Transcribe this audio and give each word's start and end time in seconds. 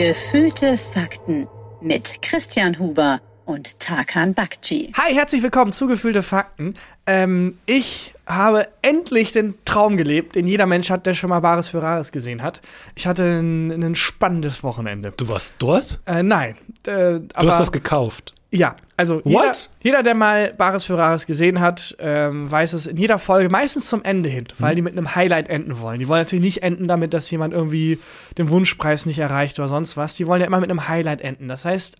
Gefühlte 0.00 0.78
Fakten 0.78 1.46
mit 1.82 2.22
Christian 2.22 2.78
Huber 2.78 3.20
und 3.44 3.78
Tarkan 3.80 4.32
Bakci. 4.32 4.94
Hi, 4.96 5.12
herzlich 5.12 5.42
willkommen 5.42 5.72
zu 5.72 5.88
Gefühlte 5.88 6.22
Fakten. 6.22 6.72
Ähm, 7.06 7.58
ich 7.66 8.14
habe 8.26 8.68
endlich 8.80 9.32
den 9.32 9.56
Traum 9.66 9.98
gelebt, 9.98 10.36
den 10.36 10.46
jeder 10.46 10.64
Mensch 10.64 10.88
hat, 10.88 11.04
der 11.04 11.12
schon 11.12 11.28
mal 11.28 11.40
Bares 11.40 11.68
für 11.68 11.82
Rares 11.82 12.12
gesehen 12.12 12.42
hat. 12.42 12.62
Ich 12.96 13.06
hatte 13.06 13.24
ein, 13.24 13.72
ein 13.72 13.94
spannendes 13.94 14.62
Wochenende. 14.62 15.12
Du 15.14 15.28
warst 15.28 15.52
dort? 15.58 16.00
Äh, 16.06 16.22
nein. 16.22 16.56
Äh, 16.86 17.20
du 17.20 17.28
hast 17.36 17.58
was 17.58 17.70
gekauft. 17.70 18.32
Ja, 18.52 18.74
also 18.96 19.20
jeder, 19.24 19.52
jeder, 19.80 20.02
der 20.02 20.14
mal 20.14 20.52
Bares 20.52 20.84
für 20.84 20.98
Rares 20.98 21.26
gesehen 21.26 21.60
hat, 21.60 21.96
ähm, 22.00 22.50
weiß 22.50 22.72
es 22.72 22.88
in 22.88 22.96
jeder 22.96 23.18
Folge, 23.20 23.48
meistens 23.48 23.88
zum 23.88 24.02
Ende 24.02 24.28
hin, 24.28 24.48
weil 24.58 24.72
mhm. 24.72 24.76
die 24.76 24.82
mit 24.82 24.92
einem 24.98 25.14
Highlight 25.14 25.48
enden 25.48 25.78
wollen. 25.78 26.00
Die 26.00 26.08
wollen 26.08 26.22
natürlich 26.22 26.44
nicht 26.44 26.62
enden 26.64 26.88
damit, 26.88 27.14
dass 27.14 27.30
jemand 27.30 27.54
irgendwie 27.54 28.00
den 28.38 28.50
Wunschpreis 28.50 29.06
nicht 29.06 29.20
erreicht 29.20 29.60
oder 29.60 29.68
sonst 29.68 29.96
was. 29.96 30.16
Die 30.16 30.26
wollen 30.26 30.40
ja 30.40 30.48
immer 30.48 30.58
mit 30.58 30.68
einem 30.68 30.88
Highlight 30.88 31.20
enden. 31.20 31.46
Das 31.46 31.64
heißt, 31.64 31.96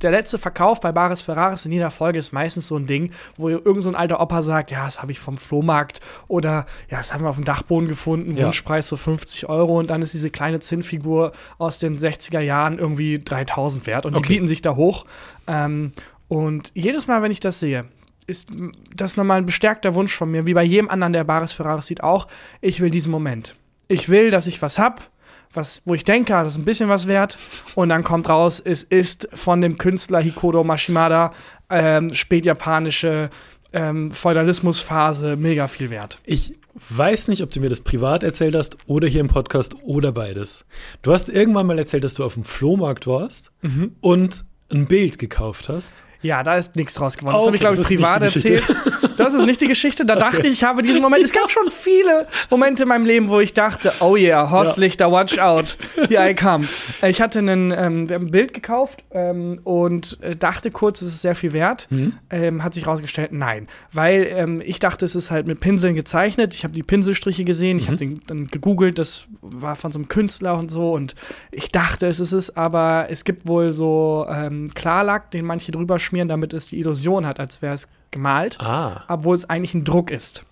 der 0.00 0.10
letzte 0.10 0.38
Verkauf 0.38 0.80
bei 0.80 0.92
Bares 0.92 1.22
Ferraris 1.22 1.64
in 1.66 1.72
jeder 1.72 1.90
Folge 1.90 2.18
ist 2.18 2.32
meistens 2.32 2.68
so 2.68 2.76
ein 2.76 2.86
Ding, 2.86 3.12
wo 3.36 3.48
irgend 3.48 3.82
so 3.82 3.88
ein 3.88 3.94
alter 3.94 4.20
Opa 4.20 4.42
sagt, 4.42 4.70
ja, 4.70 4.84
das 4.84 5.00
habe 5.00 5.12
ich 5.12 5.18
vom 5.18 5.36
Flohmarkt 5.36 6.00
oder 6.28 6.66
ja, 6.90 6.98
das 6.98 7.12
haben 7.12 7.24
wir 7.24 7.30
auf 7.30 7.36
dem 7.36 7.44
Dachboden 7.44 7.88
gefunden, 7.88 8.36
ja. 8.36 8.44
Wunschpreis 8.44 8.88
so 8.88 8.96
50 8.96 9.48
Euro 9.48 9.78
und 9.78 9.90
dann 9.90 10.02
ist 10.02 10.14
diese 10.14 10.30
kleine 10.30 10.60
Zinnfigur 10.60 11.32
aus 11.58 11.78
den 11.78 11.98
60er 11.98 12.40
Jahren 12.40 12.78
irgendwie 12.78 13.18
3000 13.18 13.86
wert 13.86 14.06
und 14.06 14.14
okay. 14.14 14.22
die 14.22 14.34
bieten 14.34 14.48
sich 14.48 14.62
da 14.62 14.76
hoch. 14.76 15.04
Ähm, 15.46 15.92
und 16.28 16.70
jedes 16.74 17.06
Mal, 17.06 17.22
wenn 17.22 17.32
ich 17.32 17.40
das 17.40 17.60
sehe, 17.60 17.86
ist 18.26 18.50
das 18.94 19.16
nochmal 19.16 19.38
ein 19.38 19.46
bestärkter 19.46 19.94
Wunsch 19.94 20.14
von 20.14 20.30
mir, 20.30 20.46
wie 20.46 20.54
bei 20.54 20.62
jedem 20.62 20.88
anderen, 20.88 21.12
der 21.12 21.24
Bares 21.24 21.52
Ferraris 21.52 21.86
sieht, 21.86 22.02
auch, 22.02 22.28
ich 22.60 22.80
will 22.80 22.90
diesen 22.90 23.10
Moment. 23.10 23.56
Ich 23.88 24.08
will, 24.08 24.30
dass 24.30 24.46
ich 24.46 24.62
was 24.62 24.78
hab, 24.78 25.10
was, 25.52 25.82
wo 25.84 25.94
ich 25.94 26.04
denke, 26.04 26.32
das 26.32 26.54
ist 26.54 26.58
ein 26.58 26.64
bisschen 26.64 26.88
was 26.88 27.06
wert. 27.06 27.38
Und 27.74 27.88
dann 27.88 28.04
kommt 28.04 28.28
raus, 28.28 28.60
es 28.60 28.82
ist 28.82 29.28
von 29.32 29.60
dem 29.60 29.78
Künstler 29.78 30.20
Hikodo 30.20 30.64
Mashimada 30.64 31.32
ähm, 31.70 32.14
spätjapanische 32.14 33.30
ähm, 33.72 34.12
Feudalismusphase 34.12 35.36
mega 35.36 35.66
viel 35.66 35.90
wert. 35.90 36.18
Ich 36.24 36.54
weiß 36.90 37.28
nicht, 37.28 37.42
ob 37.42 37.50
du 37.50 37.60
mir 37.60 37.68
das 37.68 37.80
privat 37.80 38.22
erzählt 38.22 38.54
hast 38.54 38.76
oder 38.86 39.08
hier 39.08 39.20
im 39.20 39.28
Podcast 39.28 39.76
oder 39.82 40.12
beides. 40.12 40.64
Du 41.02 41.12
hast 41.12 41.28
irgendwann 41.28 41.66
mal 41.66 41.78
erzählt, 41.78 42.04
dass 42.04 42.14
du 42.14 42.24
auf 42.24 42.34
dem 42.34 42.44
Flohmarkt 42.44 43.06
warst 43.06 43.50
mhm. 43.62 43.96
und 44.00 44.44
ein 44.70 44.86
Bild 44.86 45.18
gekauft 45.18 45.68
hast. 45.68 46.02
Ja, 46.22 46.42
da 46.42 46.56
ist 46.56 46.76
nichts 46.76 46.94
draus 46.94 47.16
geworden. 47.16 47.34
Das 47.34 47.42
okay, 47.42 47.46
habe 47.46 47.56
ich, 47.56 47.60
glaube 47.60 47.76
ich, 47.76 47.86
privat 47.86 48.22
erzählt. 48.22 48.64
Das 49.22 49.34
ist 49.34 49.46
nicht 49.46 49.60
die 49.60 49.68
Geschichte. 49.68 50.04
Da 50.04 50.16
dachte 50.16 50.38
okay. 50.38 50.48
ich, 50.48 50.54
ich 50.54 50.64
habe 50.64 50.82
diesen 50.82 51.02
Moment. 51.02 51.22
Es 51.24 51.32
gab 51.32 51.50
schon 51.50 51.70
viele 51.70 52.26
Momente 52.50 52.82
in 52.82 52.88
meinem 52.88 53.06
Leben, 53.06 53.28
wo 53.28 53.40
ich 53.40 53.54
dachte, 53.54 53.92
oh 54.00 54.16
yeah, 54.16 54.50
Horstlichter, 54.50 55.06
ja. 55.06 55.12
watch 55.12 55.38
out. 55.38 55.76
Here 56.08 56.30
I 56.30 56.34
come. 56.34 56.68
Ich 57.02 57.20
hatte 57.20 57.38
einen, 57.38 57.70
ähm, 57.70 58.08
ein 58.10 58.30
Bild 58.30 58.54
gekauft 58.54 59.04
ähm, 59.12 59.60
und 59.64 60.18
äh, 60.22 60.36
dachte 60.36 60.70
kurz, 60.70 61.02
es 61.02 61.08
ist 61.08 61.22
sehr 61.22 61.34
viel 61.34 61.52
wert. 61.52 61.86
Mhm. 61.90 62.14
Ähm, 62.30 62.64
hat 62.64 62.74
sich 62.74 62.86
herausgestellt, 62.86 63.32
nein. 63.32 63.68
Weil 63.92 64.26
ähm, 64.30 64.62
ich 64.64 64.78
dachte, 64.78 65.04
es 65.04 65.14
ist 65.14 65.30
halt 65.30 65.46
mit 65.46 65.60
Pinseln 65.60 65.94
gezeichnet. 65.94 66.54
Ich 66.54 66.64
habe 66.64 66.72
die 66.72 66.82
Pinselstriche 66.82 67.44
gesehen. 67.44 67.78
Ich 67.78 67.84
mhm. 67.84 67.88
habe 67.88 67.96
den 67.96 68.20
dann 68.26 68.46
gegoogelt. 68.48 68.98
Das 68.98 69.26
war 69.40 69.76
von 69.76 69.92
so 69.92 69.98
einem 69.98 70.08
Künstler 70.08 70.58
und 70.58 70.70
so. 70.70 70.92
Und 70.92 71.14
ich 71.50 71.70
dachte, 71.70 72.06
es 72.06 72.20
ist 72.20 72.32
es. 72.32 72.56
Aber 72.56 73.06
es 73.08 73.24
gibt 73.24 73.46
wohl 73.46 73.72
so 73.72 74.26
ähm, 74.28 74.70
Klarlack, 74.74 75.30
den 75.30 75.44
manche 75.44 75.72
drüber 75.72 75.98
schmieren, 75.98 76.28
damit 76.28 76.52
es 76.52 76.66
die 76.66 76.78
Illusion 76.78 77.26
hat, 77.26 77.40
als 77.40 77.62
wäre 77.62 77.74
es 77.74 77.88
gemalt, 78.12 78.60
ah. 78.60 79.02
obwohl 79.08 79.34
es 79.34 79.48
eigentlich 79.50 79.74
ein 79.74 79.84
Druck 79.84 80.10
ist. 80.10 80.44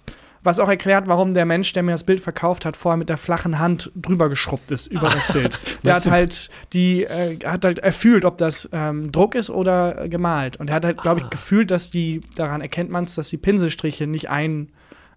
Was 0.42 0.58
auch 0.58 0.68
erklärt, 0.68 1.06
warum 1.06 1.34
der 1.34 1.44
Mensch, 1.44 1.72
der 1.74 1.82
mir 1.82 1.92
das 1.92 2.04
Bild 2.04 2.20
verkauft 2.20 2.64
hat, 2.64 2.74
vorher 2.74 2.96
mit 2.96 3.10
der 3.10 3.18
flachen 3.18 3.58
Hand 3.58 3.92
drüber 3.94 4.30
geschrubbt 4.30 4.70
ist 4.70 4.86
über 4.86 5.08
das 5.08 5.30
Bild. 5.32 5.60
Der 5.84 5.94
hat 5.94 6.10
halt 6.10 6.48
die, 6.72 7.04
äh, 7.04 7.38
hat 7.44 7.64
halt 7.64 7.78
erfühlt, 7.78 8.24
ob 8.24 8.38
das 8.38 8.66
ähm, 8.72 9.12
Druck 9.12 9.34
ist 9.34 9.50
oder 9.50 10.04
äh, 10.04 10.08
gemalt. 10.08 10.56
Und 10.56 10.70
er 10.70 10.76
hat 10.76 10.86
halt, 10.86 11.02
glaube 11.02 11.20
ich, 11.20 11.26
ah. 11.26 11.28
gefühlt, 11.28 11.70
dass 11.70 11.90
die, 11.90 12.22
daran 12.36 12.62
erkennt 12.62 12.90
man 12.90 13.04
es, 13.04 13.16
dass 13.16 13.28
die 13.28 13.36
Pinselstriche 13.36 14.06
nicht 14.06 14.30
ein, 14.30 14.72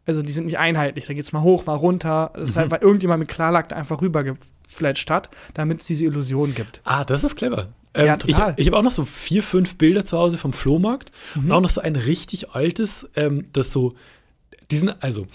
also 0.05 0.21
die 0.21 0.31
sind 0.33 0.45
nicht 0.45 0.59
einheitlich. 0.59 1.05
Da 1.05 1.13
geht 1.13 1.23
es 1.23 1.31
mal 1.31 1.41
hoch, 1.41 1.65
mal 1.65 1.75
runter. 1.75 2.31
Das 2.33 2.41
mhm. 2.41 2.49
ist 2.49 2.55
halt, 2.57 2.71
weil 2.71 2.81
irgendjemand 2.81 3.21
mit 3.21 3.29
Klarlack 3.29 3.71
einfach 3.71 4.01
rübergefletscht 4.01 5.09
hat, 5.09 5.29
damit 5.53 5.79
es 5.79 5.87
diese 5.87 6.03
Illusion 6.03 6.53
gibt. 6.53 6.81
Ah, 6.83 7.05
das 7.05 7.23
ist 7.23 7.37
clever. 7.37 7.69
Ähm, 7.93 8.05
ja, 8.05 8.17
total. 8.17 8.53
Ich, 8.53 8.61
ich 8.61 8.67
habe 8.67 8.77
auch 8.77 8.83
noch 8.83 8.91
so 8.91 9.05
vier, 9.05 9.43
fünf 9.43 9.77
Bilder 9.77 10.03
zu 10.03 10.17
Hause 10.17 10.37
vom 10.37 10.53
Flohmarkt 10.53 11.11
mhm. 11.35 11.45
und 11.45 11.51
auch 11.51 11.61
noch 11.61 11.69
so 11.69 11.81
ein 11.81 11.95
richtig 11.95 12.51
altes, 12.51 13.07
ähm, 13.15 13.45
das 13.53 13.71
so, 13.71 13.93
diesen, 14.71 14.89
also 15.01 15.27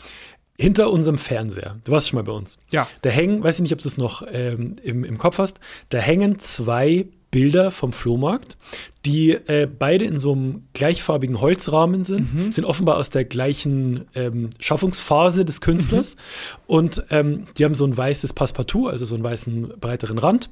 hinter 0.57 0.91
unserem 0.91 1.19
Fernseher, 1.19 1.77
du 1.85 1.93
warst 1.93 2.09
schon 2.09 2.17
mal 2.17 2.25
bei 2.25 2.33
uns. 2.33 2.59
Ja. 2.71 2.89
Da 3.03 3.11
hängen, 3.11 3.43
weiß 3.43 3.57
ich 3.57 3.63
nicht, 3.63 3.73
ob 3.73 3.81
du 3.81 3.87
es 3.87 3.97
noch 3.97 4.27
ähm, 4.31 4.75
im, 4.83 5.05
im 5.05 5.19
Kopf 5.19 5.39
hast, 5.39 5.61
da 5.91 5.99
hängen 5.99 6.41
zwei 6.41 7.07
Bilder 7.31 7.71
vom 7.71 7.93
Flohmarkt, 7.93 8.57
die 9.05 9.33
äh, 9.33 9.67
beide 9.67 10.05
in 10.05 10.19
so 10.19 10.33
einem 10.33 10.63
gleichfarbigen 10.73 11.41
Holzrahmen 11.41 12.03
sind, 12.03 12.35
mhm. 12.35 12.53
sind 12.53 12.65
offenbar 12.65 12.97
aus 12.97 13.11
der 13.11 13.25
gleichen 13.25 14.07
ähm, 14.15 14.51
Schaffungsphase 14.59 15.45
des 15.45 15.61
Künstlers 15.61 16.17
mhm. 16.17 16.21
und 16.67 17.03
ähm, 17.11 17.47
die 17.57 17.65
haben 17.65 17.75
so 17.75 17.85
ein 17.85 17.97
weißes 17.97 18.33
Passepartout, 18.33 18.89
also 18.89 19.05
so 19.05 19.15
einen 19.15 19.25
weißen 19.25 19.75
breiteren 19.79 20.19
Rand 20.19 20.51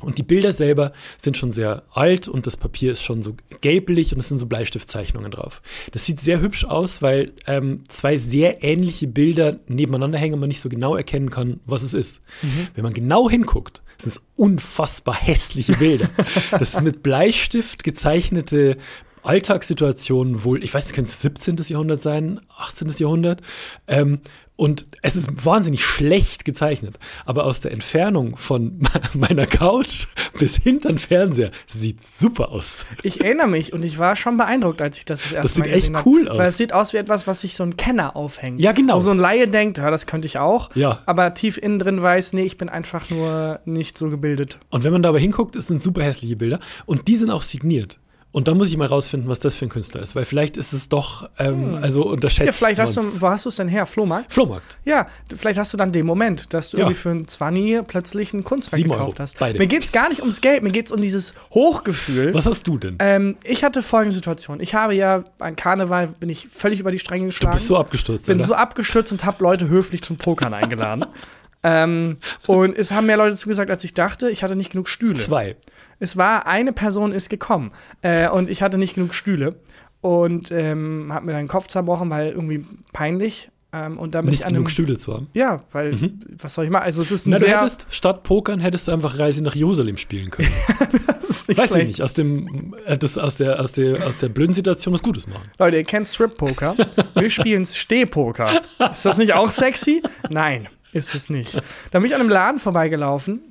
und 0.00 0.18
die 0.18 0.22
Bilder 0.22 0.52
selber 0.52 0.92
sind 1.18 1.36
schon 1.36 1.52
sehr 1.52 1.82
alt 1.92 2.28
und 2.28 2.46
das 2.46 2.56
Papier 2.56 2.92
ist 2.92 3.02
schon 3.02 3.22
so 3.22 3.34
gelblich 3.60 4.12
und 4.12 4.20
es 4.20 4.28
sind 4.28 4.38
so 4.38 4.46
Bleistiftzeichnungen 4.46 5.30
drauf. 5.30 5.62
Das 5.92 6.06
sieht 6.06 6.20
sehr 6.20 6.40
hübsch 6.40 6.64
aus, 6.64 7.02
weil 7.02 7.32
ähm, 7.46 7.84
zwei 7.88 8.16
sehr 8.16 8.62
ähnliche 8.62 9.06
Bilder 9.06 9.58
nebeneinander 9.68 10.18
hängen 10.18 10.34
und 10.34 10.40
man 10.40 10.48
nicht 10.48 10.60
so 10.60 10.68
genau 10.68 10.96
erkennen 10.96 11.30
kann, 11.30 11.60
was 11.66 11.82
es 11.82 11.94
ist. 11.94 12.22
Mhm. 12.42 12.68
Wenn 12.74 12.84
man 12.84 12.94
genau 12.94 13.28
hinguckt, 13.30 13.82
sind 13.98 14.12
es 14.12 14.22
unfassbar 14.36 15.14
hässliche 15.14 15.74
Bilder. 15.74 16.08
das 16.50 16.72
sind 16.72 16.84
mit 16.84 17.02
Bleistift 17.02 17.84
gezeichnete 17.84 18.76
Alltagssituationen 19.22 20.44
wohl, 20.44 20.64
ich 20.64 20.72
weiß 20.72 20.86
nicht, 20.86 20.94
könnte 20.94 21.10
es 21.10 21.20
17. 21.20 21.56
Jahrhundert 21.68 22.00
sein, 22.00 22.40
18. 22.56 22.88
Jahrhundert. 22.98 23.42
Ähm, 23.86 24.20
und 24.60 24.86
es 25.00 25.16
ist 25.16 25.46
wahnsinnig 25.46 25.82
schlecht 25.82 26.44
gezeichnet. 26.44 26.98
Aber 27.24 27.46
aus 27.46 27.62
der 27.62 27.72
Entfernung 27.72 28.36
von 28.36 28.82
meiner 29.14 29.46
Couch 29.46 30.04
bis 30.38 30.56
hinter 30.56 30.90
den 30.90 30.98
Fernseher 30.98 31.50
sieht 31.66 32.00
super 32.20 32.50
aus. 32.50 32.84
Ich 33.02 33.24
erinnere 33.24 33.48
mich 33.48 33.72
und 33.72 33.86
ich 33.86 33.98
war 33.98 34.16
schon 34.16 34.36
beeindruckt, 34.36 34.82
als 34.82 34.98
ich 34.98 35.06
das 35.06 35.22
das 35.22 35.32
erste 35.32 35.60
Mal 35.60 35.70
gesehen 35.70 35.96
habe. 35.96 36.04
Das 36.04 36.04
sieht 36.04 36.04
echt 36.04 36.06
cool 36.06 36.28
aus. 36.28 36.38
Weil 36.38 36.48
es 36.48 36.56
sieht 36.58 36.74
aus 36.74 36.92
wie 36.92 36.98
etwas, 36.98 37.26
was 37.26 37.40
sich 37.40 37.56
so 37.56 37.62
ein 37.62 37.78
Kenner 37.78 38.16
aufhängt. 38.16 38.60
Ja, 38.60 38.72
genau. 38.72 38.96
Wo 38.96 39.00
so 39.00 39.12
ein 39.12 39.18
Laie 39.18 39.48
denkt, 39.48 39.78
ja, 39.78 39.90
das 39.90 40.04
könnte 40.04 40.26
ich 40.26 40.38
auch. 40.38 40.68
Ja. 40.76 41.00
Aber 41.06 41.32
tief 41.32 41.56
innen 41.56 41.78
drin 41.78 42.02
weiß, 42.02 42.34
nee, 42.34 42.44
ich 42.44 42.58
bin 42.58 42.68
einfach 42.68 43.08
nur 43.08 43.60
nicht 43.64 43.96
so 43.96 44.10
gebildet. 44.10 44.58
Und 44.68 44.84
wenn 44.84 44.92
man 44.92 45.02
dabei 45.02 45.20
hinguckt, 45.20 45.56
es 45.56 45.68
sind 45.68 45.82
super 45.82 46.02
hässliche 46.02 46.36
Bilder. 46.36 46.60
Und 46.84 47.08
die 47.08 47.14
sind 47.14 47.30
auch 47.30 47.44
signiert. 47.44 47.98
Und 48.32 48.46
da 48.46 48.54
muss 48.54 48.68
ich 48.68 48.76
mal 48.76 48.86
rausfinden, 48.86 49.28
was 49.28 49.40
das 49.40 49.56
für 49.56 49.66
ein 49.66 49.70
Künstler 49.70 50.02
ist, 50.02 50.14
weil 50.14 50.24
vielleicht 50.24 50.56
ist 50.56 50.72
es 50.72 50.88
doch, 50.88 51.28
ähm, 51.38 51.74
hm. 51.74 51.82
also 51.82 52.06
unterschätzt. 52.06 52.46
Ja, 52.46 52.52
vielleicht 52.52 52.80
hast 52.80 52.96
du, 52.96 53.02
wo 53.20 53.28
hast 53.28 53.44
du 53.44 53.48
es 53.48 53.56
denn 53.56 53.66
her? 53.66 53.86
Flohmarkt? 53.86 54.32
Flohmarkt. 54.32 54.76
Ja, 54.84 55.08
vielleicht 55.34 55.58
hast 55.58 55.72
du 55.72 55.76
dann 55.76 55.90
den 55.90 56.06
Moment, 56.06 56.54
dass 56.54 56.70
du 56.70 56.76
ja. 56.76 56.84
irgendwie 56.84 56.98
für 57.00 57.10
ein 57.10 57.26
20 57.26 57.86
plötzlich 57.88 58.32
ein 58.32 58.44
Kunstwerk 58.44 58.82
gekauft 58.82 59.00
Euro, 59.00 59.14
hast. 59.18 59.38
Beide. 59.40 59.58
Mir 59.58 59.66
geht 59.66 59.82
es 59.82 59.90
gar 59.90 60.08
nicht 60.08 60.20
ums 60.20 60.40
Geld, 60.40 60.62
mir 60.62 60.70
geht 60.70 60.86
es 60.86 60.92
um 60.92 61.02
dieses 61.02 61.34
Hochgefühl. 61.50 62.32
Was 62.32 62.46
hast 62.46 62.68
du 62.68 62.78
denn? 62.78 62.98
Ähm, 63.00 63.36
ich 63.42 63.64
hatte 63.64 63.82
folgende 63.82 64.14
Situation. 64.14 64.60
Ich 64.60 64.74
habe 64.74 64.94
ja 64.94 65.24
ein 65.40 65.56
Karneval, 65.56 66.06
bin 66.06 66.28
ich 66.28 66.46
völlig 66.46 66.78
über 66.78 66.92
die 66.92 67.00
Stränge 67.00 67.26
geschlagen. 67.26 67.56
Du 67.56 67.58
bist 67.58 67.66
so 67.66 67.78
abgestürzt, 67.78 68.26
Bin 68.26 68.38
oder? 68.38 68.46
so 68.46 68.54
abgestürzt 68.54 69.10
und 69.10 69.24
habe 69.24 69.42
Leute 69.42 69.68
höflich 69.68 70.02
zum 70.02 70.18
Pokern 70.18 70.54
eingeladen. 70.54 71.04
Ähm, 71.62 72.16
und 72.46 72.76
es 72.76 72.90
haben 72.90 73.06
mehr 73.06 73.18
Leute 73.18 73.36
zugesagt, 73.36 73.70
als 73.70 73.84
ich 73.84 73.92
dachte. 73.92 74.30
Ich 74.30 74.42
hatte 74.42 74.56
nicht 74.56 74.72
genug 74.72 74.88
Stühle. 74.88 75.16
Zwei. 75.16 75.56
Es 76.00 76.16
war, 76.16 76.46
eine 76.46 76.72
Person 76.72 77.12
ist 77.12 77.28
gekommen 77.28 77.72
äh, 78.02 78.28
und 78.28 78.50
ich 78.50 78.62
hatte 78.62 78.78
nicht 78.78 78.94
genug 78.94 79.14
Stühle 79.14 79.56
und 80.00 80.50
ähm, 80.50 81.10
habe 81.12 81.26
mir 81.26 81.32
dann 81.32 81.42
den 81.42 81.48
Kopf 81.48 81.68
zerbrochen, 81.68 82.10
weil 82.10 82.30
irgendwie 82.30 82.64
peinlich. 82.92 83.50
Ähm, 83.72 84.00
und 84.00 84.16
damit 84.16 84.32
nicht 84.32 84.44
genug 84.44 84.68
Stühle 84.68 84.96
zu 84.96 85.14
haben. 85.14 85.28
Ja, 85.32 85.62
weil 85.70 85.92
mhm. 85.92 86.20
was 86.42 86.54
soll 86.54 86.64
ich 86.64 86.72
machen? 86.72 86.86
Also 86.86 87.02
es 87.02 87.12
ist 87.12 87.26
ein 87.26 87.30
Na, 87.30 87.38
sehr 87.38 87.50
du 87.50 87.56
hättest 87.60 87.86
statt 87.90 88.24
Pokern 88.24 88.58
hättest 88.58 88.88
du 88.88 88.92
einfach 88.92 89.16
Reise 89.20 89.44
nach 89.44 89.54
Jerusalem 89.54 89.96
spielen 89.96 90.30
können. 90.30 90.48
Weiß 91.28 91.44
schlecht. 91.44 91.76
ich 91.76 91.86
nicht. 91.86 92.02
Aus 92.02 92.14
dem 92.14 92.74
das, 92.98 93.16
aus 93.16 93.36
der 93.36 93.60
aus 93.60 93.70
der 93.70 94.04
aus 94.04 94.18
der 94.18 94.28
blöden 94.28 94.52
Situation 94.52 94.92
was 94.92 95.04
Gutes 95.04 95.28
machen. 95.28 95.52
Leute, 95.56 95.76
ihr 95.76 95.84
kennt 95.84 96.08
Strip 96.08 96.36
Poker. 96.36 96.74
Wir 97.14 97.30
spielen 97.30 97.64
Stehpoker. 97.64 98.60
Ist 98.90 99.06
das 99.06 99.18
nicht 99.18 99.34
auch 99.34 99.52
sexy? 99.52 100.02
Nein, 100.30 100.68
ist 100.92 101.14
es 101.14 101.30
nicht. 101.30 101.54
Da 101.92 102.00
bin 102.00 102.06
ich 102.06 102.14
an 102.16 102.22
einem 102.22 102.30
Laden 102.30 102.58
vorbeigelaufen 102.58 103.49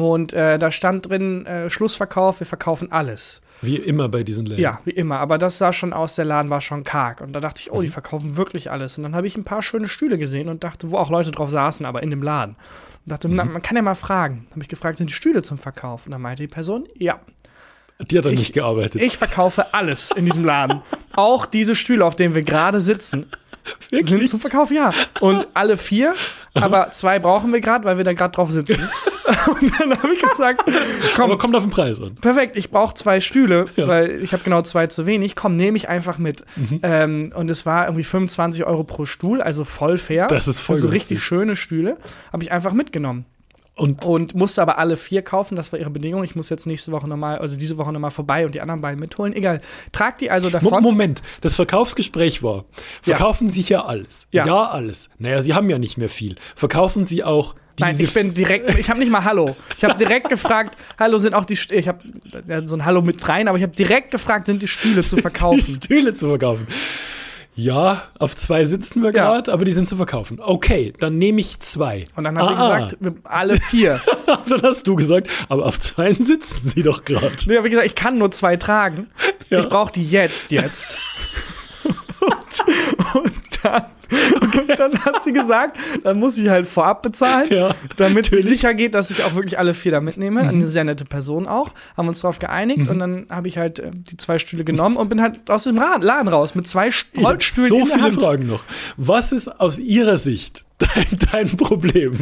und 0.00 0.32
äh, 0.32 0.58
da 0.58 0.70
stand 0.70 1.08
drin, 1.08 1.46
äh, 1.46 1.70
Schlussverkauf, 1.70 2.40
wir 2.40 2.46
verkaufen 2.46 2.90
alles. 2.92 3.40
Wie 3.62 3.76
immer 3.76 4.08
bei 4.08 4.22
diesen 4.22 4.46
Läden. 4.46 4.62
Ja, 4.62 4.80
wie 4.84 4.90
immer. 4.90 5.18
Aber 5.18 5.36
das 5.36 5.58
sah 5.58 5.72
schon 5.72 5.92
aus, 5.92 6.14
der 6.14 6.24
Laden 6.24 6.50
war 6.50 6.60
schon 6.60 6.82
karg. 6.82 7.20
Und 7.20 7.34
da 7.34 7.40
dachte 7.40 7.60
ich, 7.60 7.70
oh, 7.70 7.82
die 7.82 7.88
mhm. 7.88 7.92
verkaufen 7.92 8.36
wirklich 8.36 8.70
alles. 8.70 8.96
Und 8.96 9.04
dann 9.04 9.14
habe 9.14 9.26
ich 9.26 9.36
ein 9.36 9.44
paar 9.44 9.62
schöne 9.62 9.88
Stühle 9.88 10.16
gesehen 10.16 10.48
und 10.48 10.64
dachte, 10.64 10.90
wo 10.90 10.96
auch 10.96 11.10
Leute 11.10 11.30
drauf 11.30 11.50
saßen, 11.50 11.84
aber 11.84 12.02
in 12.02 12.10
dem 12.10 12.22
Laden. 12.22 12.56
Und 13.04 13.12
dachte, 13.12 13.28
mhm. 13.28 13.36
na, 13.36 13.44
man 13.44 13.60
kann 13.60 13.76
ja 13.76 13.82
mal 13.82 13.94
fragen. 13.94 14.46
Habe 14.50 14.62
ich 14.62 14.68
gefragt, 14.68 14.96
sind 14.96 15.10
die 15.10 15.14
Stühle 15.14 15.42
zum 15.42 15.58
Verkauf? 15.58 16.06
Und 16.06 16.12
dann 16.12 16.22
meinte 16.22 16.42
die 16.42 16.48
Person, 16.48 16.88
ja. 16.94 17.20
Die 18.10 18.16
hat 18.16 18.24
dann 18.24 18.34
nicht 18.34 18.54
gearbeitet. 18.54 19.02
Ich 19.02 19.18
verkaufe 19.18 19.74
alles 19.74 20.10
in 20.10 20.24
diesem 20.24 20.44
Laden. 20.44 20.80
auch 21.14 21.44
diese 21.44 21.74
Stühle, 21.74 22.06
auf 22.06 22.16
denen 22.16 22.34
wir 22.34 22.42
gerade 22.42 22.80
sitzen. 22.80 23.26
Wirklich? 23.90 24.08
Sind 24.08 24.28
zum 24.28 24.40
Verkauf, 24.40 24.70
ja. 24.70 24.92
Und 25.20 25.46
alle 25.54 25.76
vier, 25.76 26.14
aber 26.54 26.90
zwei 26.90 27.18
brauchen 27.18 27.52
wir 27.52 27.60
gerade, 27.60 27.84
weil 27.84 27.96
wir 27.96 28.04
da 28.04 28.12
gerade 28.12 28.34
drauf 28.34 28.50
sitzen. 28.50 28.76
Und 29.46 29.72
dann 29.80 29.96
habe 30.02 30.12
ich 30.12 30.20
gesagt, 30.20 30.64
komm. 31.14 31.24
Aber 31.26 31.38
kommt 31.38 31.54
auf 31.54 31.62
den 31.62 31.70
Preis 31.70 32.00
an. 32.00 32.16
Perfekt, 32.16 32.56
ich 32.56 32.70
brauche 32.70 32.94
zwei 32.94 33.20
Stühle, 33.20 33.66
Ja. 33.76 33.86
weil 33.86 34.22
ich 34.22 34.32
habe 34.32 34.42
genau 34.42 34.62
zwei 34.62 34.88
zu 34.88 35.06
wenig. 35.06 35.36
Komm, 35.36 35.54
nehme 35.54 35.76
ich 35.76 35.88
einfach 35.88 36.18
mit. 36.18 36.44
Mhm. 36.56 36.80
Ähm, 36.82 37.32
und 37.36 37.48
es 37.48 37.64
war 37.64 37.84
irgendwie 37.86 38.02
25 38.02 38.64
Euro 38.64 38.82
pro 38.82 39.04
Stuhl, 39.04 39.40
also 39.40 39.62
voll 39.64 39.98
fair. 39.98 40.26
Das 40.26 40.48
ist 40.48 40.58
voll 40.58 40.76
Für 40.76 40.82
so 40.82 40.88
günstig. 40.88 41.10
richtig 41.10 41.24
schöne 41.24 41.54
Stühle. 41.54 41.96
Habe 42.32 42.42
ich 42.42 42.50
einfach 42.50 42.72
mitgenommen. 42.72 43.24
Und 43.80 44.04
Und 44.04 44.34
musste 44.34 44.60
aber 44.62 44.78
alle 44.78 44.96
vier 44.96 45.22
kaufen, 45.22 45.56
das 45.56 45.72
war 45.72 45.78
ihre 45.78 45.90
Bedingung. 45.90 46.22
Ich 46.24 46.36
muss 46.36 46.48
jetzt 46.50 46.66
nächste 46.66 46.92
Woche 46.92 47.08
nochmal, 47.08 47.38
also 47.38 47.56
diese 47.56 47.78
Woche 47.78 47.92
nochmal 47.92 48.10
vorbei 48.10 48.44
und 48.44 48.54
die 48.54 48.60
anderen 48.60 48.80
beiden 48.80 49.00
mitholen. 49.00 49.32
Egal. 49.32 49.60
Trag 49.92 50.18
die 50.18 50.30
also 50.30 50.50
davon. 50.50 50.82
Moment, 50.82 51.22
das 51.40 51.54
Verkaufsgespräch 51.56 52.42
war, 52.42 52.64
Ja. 53.06 53.16
verkaufen 53.16 53.48
Sie 53.48 53.62
hier 53.62 53.86
alles? 53.86 54.26
Ja. 54.32 54.44
alles. 54.70 55.08
Naja, 55.18 55.40
Sie 55.40 55.54
haben 55.54 55.70
ja 55.70 55.78
nicht 55.78 55.96
mehr 55.96 56.08
viel. 56.10 56.36
Verkaufen 56.56 57.04
Sie 57.06 57.24
auch 57.24 57.54
Nein, 57.78 57.96
ich 57.98 58.12
bin 58.12 58.34
direkt, 58.34 58.78
ich 58.78 58.90
habe 58.90 59.00
nicht 59.00 59.10
mal 59.10 59.24
Hallo. 59.24 59.56
Ich 59.78 59.84
habe 59.84 59.96
direkt 59.96 60.28
gefragt, 60.28 60.76
Hallo 60.98 61.16
sind 61.16 61.32
auch 61.34 61.46
die, 61.46 61.56
St- 61.56 61.72
ich 61.72 61.88
habe 61.88 62.00
so 62.66 62.76
ein 62.76 62.84
Hallo 62.84 63.00
mit 63.00 63.26
rein, 63.26 63.48
aber 63.48 63.56
ich 63.56 63.62
habe 63.64 63.74
direkt 63.74 64.10
gefragt, 64.10 64.48
sind 64.48 64.60
die 64.60 64.68
Stühle 64.68 65.02
zu 65.02 65.16
die 65.16 65.22
verkaufen? 65.22 65.80
Stühle 65.82 66.12
zu 66.14 66.28
verkaufen. 66.28 66.66
Ja, 67.62 68.02
auf 68.18 68.34
zwei 68.36 68.64
sitzen 68.64 69.02
wir 69.02 69.10
Ja. 69.14 69.26
gerade, 69.26 69.52
aber 69.52 69.66
die 69.66 69.72
sind 69.72 69.86
zu 69.88 69.96
verkaufen. 69.96 70.38
Okay, 70.40 70.94
dann 70.98 71.18
nehme 71.18 71.40
ich 71.40 71.58
zwei. 71.60 72.06
Und 72.16 72.24
dann 72.24 72.38
hat 72.38 72.48
sie 72.48 72.54
Ah, 72.54 72.78
gesagt, 72.86 72.96
alle 73.24 73.56
vier. 73.56 74.00
ah. 74.26 74.38
dann 74.48 74.62
hast 74.62 74.86
du 74.86 74.96
gesagt, 74.96 75.28
aber 75.50 75.66
auf 75.66 75.78
zwei 75.78 76.14
sitzen 76.14 76.56
sie 76.62 76.82
doch 76.82 77.04
gerade. 77.04 77.34
Nee, 77.46 77.58
hab 77.58 77.64
ich 77.66 77.70
gesagt, 77.72 77.86
ich 77.86 77.94
kann 77.94 78.16
nur 78.16 78.30
zwei 78.30 78.56
tragen. 78.56 79.10
Ja. 79.50 79.58
Ich 79.60 79.68
brauche 79.68 79.92
die 79.92 80.08
jetzt, 80.08 80.50
jetzt. 80.52 80.98
und, 81.84 83.14
und, 83.24 83.32
dann, 83.62 83.84
und 84.10 84.78
dann 84.78 84.98
hat 85.04 85.22
sie 85.22 85.32
gesagt, 85.32 85.76
dann 86.02 86.18
muss 86.18 86.36
ich 86.38 86.48
halt 86.48 86.66
vorab 86.66 87.02
bezahlen, 87.02 87.48
Ja, 87.52 87.74
damit 87.96 88.26
sie 88.26 88.30
natürlich. 88.32 88.44
Mhm. 88.44 88.48
sicher 88.48 88.74
geht, 88.74 88.94
dass 88.94 89.10
ich 89.10 89.22
auch 89.24 89.34
wirklich 89.34 89.58
alle 89.58 89.74
vier 89.74 89.92
da 89.92 90.00
mitnehme. 90.00 90.40
Eine 90.40 90.66
sehr 90.66 90.84
nette 90.84 91.04
Person 91.04 91.46
auch. 91.46 91.70
Haben 91.96 92.08
uns 92.08 92.20
darauf 92.20 92.38
geeinigt 92.38 92.88
und 92.88 92.98
dann 92.98 93.26
habe 93.30 93.48
ich 93.48 93.58
halt 93.58 93.78
äh, 93.78 93.90
die 93.92 94.16
zwei 94.16 94.38
Stühle 94.38 94.64
genommen 94.64 94.96
und 94.96 95.08
bin 95.08 95.20
halt 95.22 95.48
aus 95.50 95.64
dem 95.64 95.76
Laden 95.76 96.28
raus 96.28 96.54
mit 96.54 96.66
zwei 96.66 96.90
Holzstühlen 97.16 97.70
so 97.70 97.84
viele. 97.84 98.12
Fragen 98.12 98.46
noch. 98.46 98.62
Was 98.96 99.32
ist 99.32 99.48
aus 99.60 99.78
Ihrer 99.78 100.16
Sicht 100.16 100.64
dein, 100.78 101.06
dein 101.32 101.56
Problem? 101.56 102.20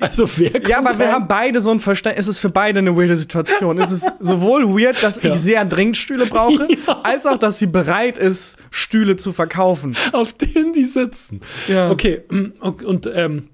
Also 0.00 0.28
wer 0.36 0.50
kommt 0.52 0.68
Ja, 0.68 0.78
aber 0.78 0.98
wir 0.98 1.10
haben 1.12 1.26
beide 1.28 1.60
so 1.60 1.70
ein 1.70 1.80
Verständnis. 1.80 2.26
Es 2.26 2.36
ist 2.36 2.38
für 2.40 2.50
beide 2.50 2.78
eine 2.80 2.96
weirde 2.96 3.16
Situation. 3.16 3.78
Es 3.78 3.90
ist 3.90 4.10
sowohl 4.20 4.68
weird, 4.68 5.02
dass 5.02 5.22
Ja. 5.22 5.32
ich 5.32 5.38
sehr 5.38 5.64
dringend 5.64 5.96
Stühle 5.96 6.26
brauche, 6.26 6.66
als 7.02 7.26
auch, 7.26 7.38
dass 7.38 7.58
sie 7.58 7.66
bereit 7.66 8.18
ist, 8.18 8.56
Stühle 8.70 9.16
zu 9.16 9.32
verkaufen. 9.32 9.96
auf 10.12 10.32
denen 10.32 10.72
die 10.72 10.84
sitzen. 11.14 11.40
Ja. 11.68 11.90
Okay, 11.90 12.22
und, 12.60 12.82
und 12.84 13.08
ähm, 13.14 13.48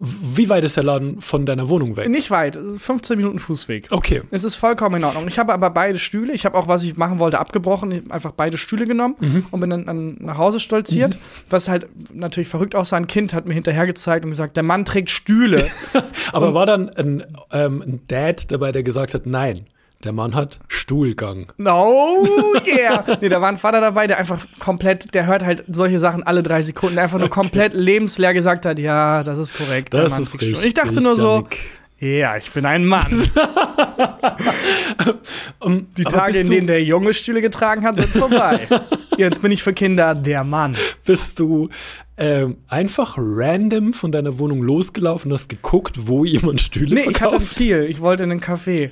wie 0.00 0.48
weit 0.48 0.64
ist 0.64 0.76
der 0.76 0.82
Laden 0.82 1.20
von 1.20 1.46
deiner 1.46 1.68
Wohnung 1.70 1.96
weg? 1.96 2.08
Nicht 2.10 2.30
weit, 2.30 2.56
es 2.56 2.74
ist 2.74 2.82
15 2.82 3.16
Minuten 3.16 3.38
Fußweg. 3.38 3.86
Okay. 3.90 4.22
Es 4.32 4.44
ist 4.44 4.56
vollkommen 4.56 4.96
in 4.96 5.04
Ordnung. 5.04 5.28
Ich 5.28 5.38
habe 5.38 5.54
aber 5.54 5.70
beide 5.70 5.98
Stühle. 5.98 6.34
Ich 6.34 6.44
habe 6.44 6.58
auch, 6.58 6.66
was 6.68 6.82
ich 6.82 6.96
machen 6.96 7.20
wollte, 7.20 7.38
abgebrochen. 7.38 8.10
Einfach 8.10 8.32
beide 8.32 8.58
Stühle 8.58 8.86
genommen 8.86 9.14
Mhm. 9.20 9.46
und 9.50 9.60
bin 9.60 9.70
dann, 9.70 9.86
dann 9.86 10.16
nach 10.20 10.36
Hause 10.36 10.58
stolziert. 10.60 11.16
Was 11.48 11.68
halt 11.68 11.86
natürlich 12.12 12.48
verrückt 12.48 12.74
aussah. 12.74 12.96
Ein 12.96 13.06
Kind 13.06 13.32
hat 13.32 13.46
mir 13.46 13.54
hinterher 13.54 13.86
gezeigt 13.86 14.24
und 14.24 14.32
gesagt, 14.32 14.56
der 14.56 14.64
Mann 14.64 14.84
trägt 14.84 15.10
Stühle. 15.10 15.68
Aber 16.32 16.52
war 16.54 16.66
dann 16.66 16.88
ein, 16.90 17.24
ähm, 17.52 17.80
ein 17.80 18.00
Dad 18.08 18.50
dabei, 18.50 18.72
der 18.72 18.82
gesagt 18.82 19.14
hat, 19.14 19.24
nein, 19.26 19.66
der 20.04 20.12
Mann 20.12 20.34
hat 20.34 20.58
Stuhlgang. 20.68 21.52
No, 21.56 22.24
yeah. 22.66 23.04
nee, 23.20 23.28
da 23.28 23.40
war 23.40 23.48
ein 23.48 23.56
Vater 23.56 23.80
dabei, 23.80 24.06
der 24.06 24.18
einfach 24.18 24.44
komplett, 24.58 25.14
der 25.14 25.26
hört 25.26 25.44
halt 25.44 25.64
solche 25.68 25.98
Sachen 25.98 26.22
alle 26.22 26.42
drei 26.42 26.62
Sekunden, 26.62 26.96
der 26.96 27.04
einfach 27.04 27.18
nur 27.18 27.30
komplett 27.30 27.74
lebensleer 27.74 28.34
gesagt 28.34 28.66
hat, 28.66 28.78
ja, 28.78 29.22
das 29.22 29.38
ist 29.38 29.56
korrekt. 29.56 29.92
der 29.92 30.02
Das 30.04 30.12
Mann 30.12 30.22
ist 30.24 30.34
richtig. 30.34 30.50
Stühle. 30.56 30.66
Ich 30.66 30.74
dachte 30.74 31.00
nur 31.00 31.16
so, 31.16 31.46
ja, 31.98 32.36
ich 32.36 32.50
bin 32.50 32.66
ein 32.66 32.84
Mann. 32.84 33.24
Um, 35.60 35.86
Die 35.96 36.04
Tage, 36.04 36.38
in 36.40 36.50
denen 36.50 36.66
der 36.66 36.82
Junge 36.82 37.14
Stühle 37.14 37.40
getragen 37.40 37.84
hat, 37.84 37.96
sind 37.98 38.10
vorbei. 38.10 38.68
Jetzt 39.16 39.40
bin 39.40 39.50
ich 39.50 39.62
für 39.62 39.72
Kinder 39.72 40.14
der 40.14 40.44
Mann. 40.44 40.76
Bist 41.04 41.38
du 41.38 41.68
ähm, 42.16 42.56
einfach 42.68 43.16
random 43.16 43.92
von 43.92 44.12
deiner 44.12 44.38
Wohnung 44.38 44.62
losgelaufen 44.62 45.30
und 45.30 45.38
hast 45.38 45.48
geguckt, 45.48 46.06
wo 46.06 46.24
jemand 46.24 46.60
Stühle 46.60 46.94
Nee, 46.94 47.00
ich 47.02 47.06
hatte 47.20 47.36
ein 47.36 47.40
verkauft? 47.40 47.48
Ziel. 47.56 47.86
Ich 47.88 48.00
wollte 48.00 48.24
in 48.24 48.32
einen 48.32 48.40
Café. 48.40 48.90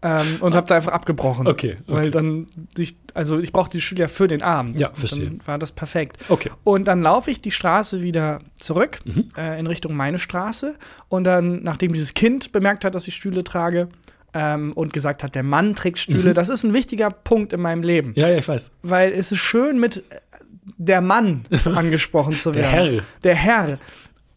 Ähm, 0.00 0.36
und 0.40 0.54
habe 0.54 0.66
da 0.68 0.76
einfach 0.76 0.92
abgebrochen. 0.92 1.48
Okay, 1.48 1.72
okay. 1.72 1.82
Weil 1.86 2.10
dann, 2.12 2.46
ich, 2.76 2.96
also 3.14 3.38
ich 3.40 3.52
brauchte 3.52 3.76
die 3.78 3.80
Stühle 3.80 4.02
ja 4.02 4.08
für 4.08 4.28
den 4.28 4.42
Abend. 4.42 4.78
Ja, 4.78 4.90
verstehe. 4.94 5.26
Dann 5.26 5.40
war 5.46 5.58
das 5.58 5.72
perfekt. 5.72 6.18
Okay. 6.28 6.50
Und 6.62 6.86
dann 6.86 7.02
laufe 7.02 7.30
ich 7.32 7.40
die 7.40 7.50
Straße 7.50 8.00
wieder 8.02 8.38
zurück 8.60 9.00
Mhm. 9.04 9.30
äh, 9.36 9.58
in 9.58 9.66
Richtung 9.66 9.94
meine 9.96 10.20
Straße. 10.20 10.76
Und 11.08 11.24
dann, 11.24 11.62
nachdem 11.64 11.92
dieses 11.92 12.14
Kind 12.14 12.52
bemerkt 12.52 12.84
hat, 12.84 12.94
dass 12.94 13.08
ich 13.08 13.14
Stühle 13.16 13.42
trage 13.42 13.88
ähm, 14.34 14.72
und 14.74 14.92
gesagt 14.92 15.24
hat, 15.24 15.34
der 15.34 15.42
Mann 15.42 15.74
trägt 15.74 15.98
Stühle, 15.98 16.32
das 16.32 16.48
ist 16.48 16.62
ein 16.62 16.74
wichtiger 16.74 17.10
Punkt 17.10 17.52
in 17.52 17.60
meinem 17.60 17.82
Leben. 17.82 18.10
Mhm. 18.10 18.14
Ja, 18.16 18.28
ja, 18.28 18.38
ich 18.38 18.46
weiß. 18.46 18.70
Weil 18.82 19.10
es 19.12 19.32
ist 19.32 19.38
schön, 19.38 19.80
mit 19.80 19.96
äh, 19.96 20.02
der 20.76 21.00
Mann 21.00 21.44
angesprochen 21.64 22.36
zu 22.36 22.52
Der 22.52 22.62
werden. 22.70 22.90
Herr. 22.94 23.02
Der 23.24 23.34
Herr. 23.34 23.78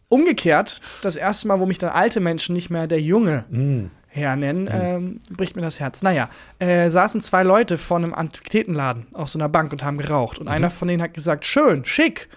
Umgekehrt, 0.08 0.80
das 1.00 1.16
erste 1.16 1.48
Mal, 1.48 1.58
wo 1.60 1.66
mich 1.66 1.78
dann 1.78 1.90
alte 1.90 2.20
Menschen 2.20 2.52
nicht 2.54 2.68
mehr 2.68 2.86
der 2.86 3.00
Junge 3.00 3.44
Mm. 3.48 3.86
Herr 4.14 4.36
nennen, 4.36 4.68
ähm, 4.70 5.20
bricht 5.30 5.56
mir 5.56 5.62
das 5.62 5.80
Herz. 5.80 6.02
Naja, 6.02 6.28
äh, 6.58 6.90
saßen 6.90 7.22
zwei 7.22 7.42
Leute 7.42 7.78
vor 7.78 7.96
einem 7.96 8.12
Antiquitätenladen 8.12 9.06
auf 9.14 9.30
so 9.30 9.38
einer 9.38 9.48
Bank 9.48 9.72
und 9.72 9.82
haben 9.82 9.96
geraucht. 9.96 10.38
Und 10.38 10.48
einer 10.48 10.68
von 10.68 10.86
denen 10.86 11.02
hat 11.02 11.14
gesagt, 11.14 11.46
schön, 11.46 11.86
schick. 11.86 12.28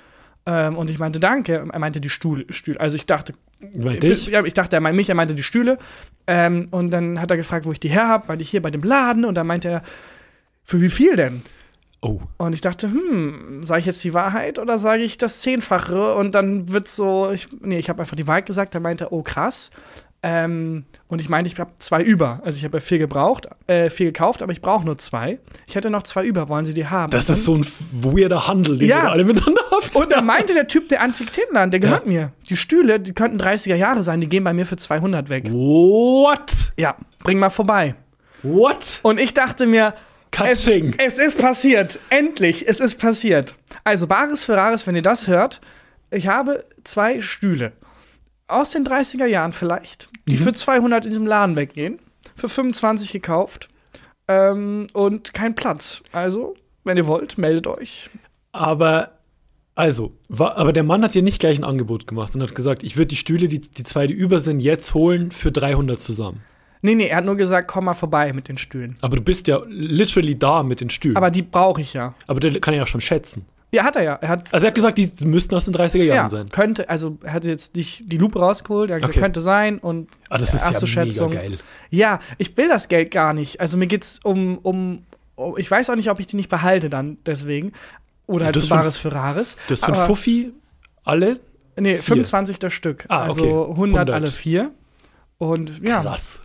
Ähm, 0.46 0.78
und 0.78 0.90
ich 0.90 1.00
meinte, 1.00 1.20
danke. 1.20 1.68
Er 1.70 1.80
meinte 1.80 2.00
die 2.00 2.10
Stuhl, 2.10 2.46
Stühle. 2.50 2.80
Also 2.80 2.96
ich 2.96 3.06
dachte, 3.06 3.34
ja, 3.60 4.44
ich 4.46 4.54
dachte, 4.54 4.78
er 4.78 4.82
meint 4.82 4.96
mich, 4.96 5.10
er 5.10 5.16
meinte 5.16 5.36
die 5.36 5.44
Stühle. 5.44 5.78
Ähm, 6.28 6.68
und 6.72 6.92
dann 6.92 7.20
hat 7.20 7.30
er 7.30 7.36
gefragt, 7.36 7.66
wo 7.66 7.74
ich 7.74 7.80
die 7.82 7.90
her 7.90 8.08
habe, 8.08 8.30
weil 8.30 8.40
ich 8.40 8.50
hier 8.50 8.62
bei 8.62 8.72
dem 8.72 8.84
Laden. 8.84 9.26
Und 9.26 9.36
dann 9.36 9.46
meinte 9.46 9.68
er, 9.68 9.84
für 10.64 10.80
wie 10.80 10.90
viel 10.90 11.18
denn? 11.18 11.42
Oh. 12.02 12.22
Und 12.38 12.54
ich 12.54 12.62
dachte, 12.62 12.88
hm, 12.88 13.64
sage 13.64 13.80
ich 13.80 13.86
jetzt 13.88 14.04
die 14.04 14.14
Wahrheit 14.14 14.60
oder 14.60 14.78
sage 14.78 15.02
ich 15.02 15.18
das 15.18 15.42
Zehnfache? 15.42 16.14
Und 16.14 16.36
dann 16.36 16.72
wird 16.72 16.88
so, 16.88 17.32
ich, 17.32 17.48
nee, 17.62 17.80
ich 17.80 17.90
habe 17.90 18.02
einfach 18.02 18.16
die 18.16 18.28
Wahrheit 18.28 18.46
gesagt. 18.46 18.76
Er 18.76 18.82
meinte, 18.82 19.12
oh 19.12 19.24
krass. 19.24 19.72
Ähm, 20.28 20.86
und 21.08 21.22
ich 21.22 21.30
meinte, 21.30 21.52
ich 21.52 21.60
habe 21.60 21.70
zwei 21.78 22.02
über. 22.02 22.42
Also 22.44 22.58
ich 22.58 22.64
habe 22.64 22.78
ja 22.78 22.82
viel 22.82 22.98
gebraucht, 22.98 23.48
äh, 23.68 23.92
viel 23.92 24.08
gekauft, 24.08 24.42
aber 24.42 24.52
ich 24.52 24.60
brauche 24.60 24.84
nur 24.84 24.98
zwei. 24.98 25.38
Ich 25.68 25.76
hätte 25.76 25.92
noch 25.92 26.02
zwei 26.02 26.26
über. 26.26 26.50
Wollen 26.50 26.66
Sie 26.66 26.74
die 26.74 26.88
haben? 26.88 27.12
Das 27.12 27.30
und 27.30 27.36
ist 27.36 27.44
so 27.46 27.56
ein 27.56 27.66
weirder 27.92 28.48
Handel, 28.48 28.80
den 28.80 28.90
Ja. 28.90 29.04
ihr 29.04 29.12
alle 29.12 29.24
miteinander 29.24 29.62
habt. 29.72 29.96
und 29.96 30.12
dann 30.12 30.26
meinte 30.26 30.56
der 30.56 30.66
Typ, 30.66 30.90
der 30.90 31.02
Antiquitätenladen, 31.02 31.70
der 31.70 31.80
gehört 31.80 32.08
mir. 32.08 32.32
Die 32.50 32.58
Stühle, 32.58 33.00
die 33.00 33.14
könnten 33.14 33.38
30er 33.40 33.76
Jahre 33.76 34.02
sein, 34.02 34.20
die 34.20 34.28
gehen 34.28 34.44
bei 34.44 34.52
mir 34.54 34.66
für 34.66 34.78
200 34.78 35.30
weg. 35.30 35.46
What? 35.52 36.52
Ja, 36.76 36.96
bring 37.20 37.38
mal 37.38 37.52
vorbei. 37.52 37.94
What? 38.42 39.00
Und 39.04 39.20
ich 39.20 39.36
dachte 39.36 39.68
mir, 39.68 39.94
es, 40.44 40.68
es 40.68 41.20
ist 41.20 41.38
passiert. 41.38 42.00
Endlich, 42.10 42.68
es 42.68 42.80
ist 42.80 42.96
passiert. 42.96 43.54
Also, 43.84 44.08
Bares 44.08 44.44
Ferraris, 44.44 44.88
wenn 44.88 44.96
ihr 44.96 45.04
das 45.04 45.28
hört, 45.28 45.62
ich 46.10 46.28
habe 46.28 46.64
zwei 46.84 47.22
Stühle. 47.22 47.74
Aus 48.48 48.72
den 48.72 48.84
30er 48.86 49.26
Jahren 49.26 49.54
vielleicht, 49.54 50.10
die 50.28 50.38
für 50.38 50.54
200 50.54 51.06
in 51.06 51.12
diesem 51.12 51.26
Laden 51.26 51.56
weggehen. 51.56 52.00
Für 52.36 52.50
25 52.50 53.12
gekauft. 53.12 53.70
Ähm, 54.28 54.88
und 54.94 55.34
kein 55.34 55.56
Platz. 55.56 56.02
Also, 56.12 56.56
wenn 56.84 56.98
ihr 56.98 57.08
wollt, 57.08 57.38
meldet 57.38 57.68
euch. 57.68 58.10
Aber, 58.52 59.12
also, 59.76 60.14
war, 60.30 60.58
aber 60.58 60.74
der 60.74 60.84
Mann 60.84 61.04
hat 61.04 61.14
dir 61.14 61.22
nicht 61.22 61.40
gleich 61.40 61.60
ein 61.60 61.64
Angebot 61.64 62.08
gemacht 62.08 62.36
und 62.36 62.42
hat 62.42 62.56
gesagt, 62.56 62.84
ich 62.84 62.98
würde 62.98 63.08
die 63.08 63.16
Stühle, 63.16 63.48
die, 63.48 63.60
die 63.60 63.84
zwei, 63.84 64.08
die 64.08 64.14
über 64.14 64.40
sind, 64.40 64.60
jetzt 64.60 64.94
holen 64.94 65.32
für 65.32 65.52
300 65.52 66.02
zusammen. 66.02 66.42
Nee, 66.82 66.96
nee, 66.96 67.08
er 67.08 67.18
hat 67.18 67.26
nur 67.26 67.36
gesagt, 67.36 67.68
komm 67.68 67.86
mal 67.86 67.94
vorbei 67.94 68.32
mit 68.34 68.48
den 68.48 68.58
Stühlen. 68.58 68.96
Aber 69.02 69.16
du 69.16 69.24
bist 69.24 69.48
ja 69.48 69.62
literally 69.68 70.38
da 70.38 70.62
mit 70.64 70.82
den 70.82 70.90
Stühlen. 70.90 71.18
Aber 71.18 71.32
die 71.32 71.42
brauche 71.42 71.82
ich 71.82 71.94
ja. 71.94 72.14
aber 72.28 72.40
der 72.40 72.60
kann 72.60 72.74
ja 72.74 72.86
schon 72.86 73.02
schätzen. 73.02 73.46
Ja, 73.76 73.84
hat 73.84 73.96
er 73.96 74.04
ja. 74.04 74.14
Er 74.22 74.30
hat 74.30 74.54
Also 74.54 74.66
er 74.66 74.70
hat 74.70 74.76
gesagt, 74.76 74.98
die 74.98 75.12
müssten 75.26 75.54
aus 75.56 75.66
den 75.66 75.74
30er 75.76 76.04
Jahren 76.04 76.16
ja, 76.18 76.30
sein. 76.30 76.50
könnte, 76.50 76.90
also 76.90 77.18
er 77.24 77.34
hat 77.34 77.46
jetzt 77.46 77.76
nicht 77.76 78.04
die 78.12 78.18
Lupe 78.18 78.40
rausgeholt, 78.40 78.90
er 78.90 78.96
hat 78.96 79.02
gesagt, 79.04 79.18
Okay. 79.18 79.24
könnte 79.24 79.42
sein 79.42 79.78
und 79.80 80.10
Ah, 80.30 80.38
das 80.38 80.54
ist 80.54 80.62
erste 80.62 80.86
ja 80.86 80.88
Schätzung. 80.88 81.30
mega 81.30 81.42
geil. 81.42 81.58
Ja, 81.90 82.20
ich 82.38 82.56
will 82.58 82.68
das 82.68 82.88
Geld 82.88 83.12
gar 83.12 83.34
nicht. 83.34 83.60
Also 83.62 83.78
mir 83.78 83.88
geht's 83.88 84.20
um, 84.24 84.58
um, 84.60 85.04
um 85.36 85.58
ich 85.58 85.70
weiß 85.70 85.90
auch 85.90 85.96
nicht, 85.96 86.10
ob 86.10 86.20
ich 86.20 86.28
die 86.28 86.36
nicht 86.36 86.50
behalte 86.50 86.90
dann 86.90 87.18
deswegen. 87.26 87.74
Oder 88.28 88.42
Ja, 88.42 88.46
halt 88.48 88.56
das 88.56 88.64
so 88.64 88.70
Bares 88.70 88.98
für 88.98 89.12
einen 89.12 89.96
Aber- 89.96 90.06
Fuffi 90.08 90.52
alle 91.04 91.40
Nee, 91.78 91.96
vier. 91.96 92.04
25 92.04 92.58
das 92.60 92.74
Stück. 92.74 93.06
Ah, 93.10 93.24
also 93.24 93.42
okay. 93.42 93.50
100, 93.52 93.76
100. 93.76 94.10
alle 94.12 94.28
vier. 94.28 94.72
Und 95.38 95.86
ja, 95.86 96.02
krass. 96.02 96.40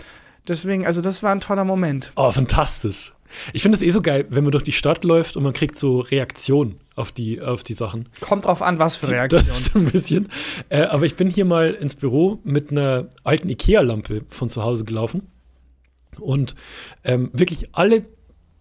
deswegen, 0.48 0.84
also 0.86 1.00
das 1.02 1.22
war 1.22 1.30
ein 1.32 1.40
toller 1.40 1.64
Moment. 1.64 2.12
Oh, 2.16 2.30
fantastisch. 2.32 3.12
Ich 3.52 3.62
finde 3.62 3.76
es 3.76 3.82
eh 3.82 3.90
so 3.90 4.02
geil, 4.02 4.26
wenn 4.28 4.44
man 4.44 4.52
durch 4.52 4.64
die 4.64 4.72
Stadt 4.72 5.04
läuft 5.04 5.36
und 5.36 5.42
man 5.42 5.52
kriegt 5.52 5.78
so 5.78 6.00
Reaktionen 6.00 6.78
auf 6.96 7.12
die, 7.12 7.40
auf 7.40 7.62
die 7.62 7.74
Sachen. 7.74 8.08
Kommt 8.20 8.44
drauf 8.44 8.62
an, 8.62 8.78
was 8.78 8.96
für 8.96 9.06
Das 9.06 9.14
Reaktion. 9.14 9.42
ist 9.48 9.76
ein 9.76 9.84
bisschen. 9.86 10.28
Äh, 10.68 10.82
aber 10.82 11.04
ich 11.06 11.16
bin 11.16 11.28
hier 11.28 11.44
mal 11.44 11.72
ins 11.72 11.94
Büro 11.94 12.38
mit 12.44 12.70
einer 12.70 13.08
alten 13.24 13.48
IKEA-Lampe 13.48 14.22
von 14.28 14.50
zu 14.50 14.62
Hause 14.62 14.84
gelaufen. 14.84 15.28
Und 16.18 16.54
ähm, 17.04 17.30
wirklich 17.32 17.68
alle 17.72 18.04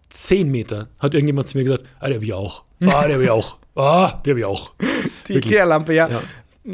zehn 0.08 0.50
Meter 0.50 0.88
hat 0.98 1.14
irgendjemand 1.14 1.48
zu 1.48 1.58
mir 1.58 1.64
gesagt, 1.64 1.84
ah, 1.98 2.06
der 2.08 2.16
hab 2.16 2.22
ich 2.22 2.32
auch. 2.32 2.64
Ah, 2.84 3.06
der 3.06 3.16
hab 3.16 3.22
ich 3.22 3.30
auch. 3.30 3.58
Ah, 3.74 4.20
der 4.24 4.34
hab 4.34 4.38
ich 4.38 4.44
auch. 4.44 4.72
Die. 5.28 5.34
Ikea-Lampe, 5.34 5.94
ja. 5.94 6.08
Ja. 6.08 6.22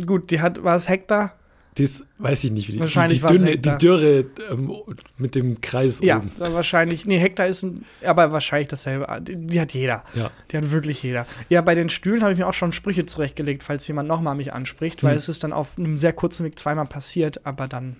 Gut, 0.04 0.30
die 0.30 0.40
hat, 0.40 0.62
war 0.64 0.76
es 0.76 0.88
Hektar? 0.88 1.34
Das 1.78 2.02
weiß 2.18 2.44
ich 2.44 2.52
nicht, 2.52 2.68
wie 2.68 2.72
die, 2.72 2.80
wahrscheinlich 2.80 3.20
die, 3.20 3.34
dünne, 3.34 3.58
die 3.58 3.76
Dürre 3.76 4.24
ähm, 4.50 4.72
mit 5.18 5.34
dem 5.34 5.60
Kreis 5.60 6.00
ja, 6.00 6.16
oben. 6.16 6.32
Ja, 6.40 6.52
wahrscheinlich. 6.54 7.04
Nee, 7.04 7.18
Hektar 7.18 7.46
ist 7.46 7.62
ein, 7.62 7.84
aber 8.02 8.32
wahrscheinlich 8.32 8.68
dasselbe. 8.68 9.06
Die, 9.20 9.36
die, 9.36 9.60
hat 9.60 9.74
jeder. 9.74 10.02
Ja. 10.14 10.30
Die 10.50 10.56
hat 10.56 10.70
wirklich 10.70 11.02
jeder. 11.02 11.26
Ja, 11.50 11.60
bei 11.60 11.74
den 11.74 11.90
Stühlen 11.90 12.22
habe 12.22 12.32
ich 12.32 12.38
mir 12.38 12.46
auch 12.46 12.54
schon 12.54 12.72
Sprüche 12.72 13.04
zurechtgelegt, 13.04 13.62
falls 13.62 13.86
jemand 13.88 14.08
nochmal 14.08 14.34
mich 14.34 14.54
anspricht, 14.54 15.02
weil 15.02 15.12
hm. 15.12 15.18
es 15.18 15.28
ist 15.28 15.44
dann 15.44 15.52
auf 15.52 15.76
einem 15.76 15.98
sehr 15.98 16.14
kurzen 16.14 16.46
Weg 16.46 16.58
zweimal 16.58 16.86
passiert, 16.86 17.44
aber 17.44 17.68
dann 17.68 17.96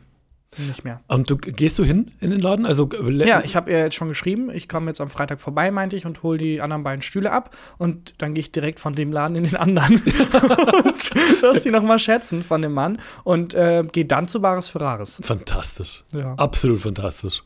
nicht 0.59 0.85
mehr. 0.85 1.01
Und 1.09 1.31
du 1.31 1.37
gehst 1.37 1.79
du 1.79 1.85
hin 1.85 2.11
in 2.21 2.31
den 2.31 2.41
Laden? 2.41 2.67
Also 2.67 2.89
ja, 2.91 3.43
ich 3.45 3.57
habe 3.57 3.71
ihr 3.71 3.79
jetzt 3.79 3.95
schon 3.95 4.09
geschrieben. 4.09 4.51
Ich 4.51 4.69
komme 4.69 4.89
jetzt 4.89 5.01
am 5.01 5.11
Freitag 5.11 5.41
vorbei, 5.41 5.71
meinte 5.71 5.97
ich, 5.97 6.07
und 6.07 6.23
hole 6.23 6.39
die 6.39 6.61
anderen 6.61 6.83
beiden 6.83 7.03
Stühle 7.03 7.33
ab. 7.33 7.57
Und 7.79 8.15
dann 8.19 8.35
gehe 8.35 8.41
ich 8.41 8.53
direkt 8.53 8.81
von 8.81 8.95
dem 8.95 9.13
Laden 9.13 9.37
in 9.37 9.45
den 9.45 9.57
anderen 9.57 9.95
und 10.85 11.11
lass 11.43 11.63
sie 11.63 11.71
noch 11.71 11.83
mal 11.83 11.99
schätzen 11.99 12.43
von 12.43 12.63
dem 12.63 12.73
Mann 12.73 12.99
und 13.25 13.55
äh, 13.55 13.85
gehe 13.91 14.05
dann 14.05 14.29
zu 14.29 14.41
Bares 14.41 14.69
Ferraris. 14.69 15.21
Fantastisch. 15.23 16.05
Ja. 16.13 16.35
Absolut 16.35 16.81
fantastisch. 16.81 17.43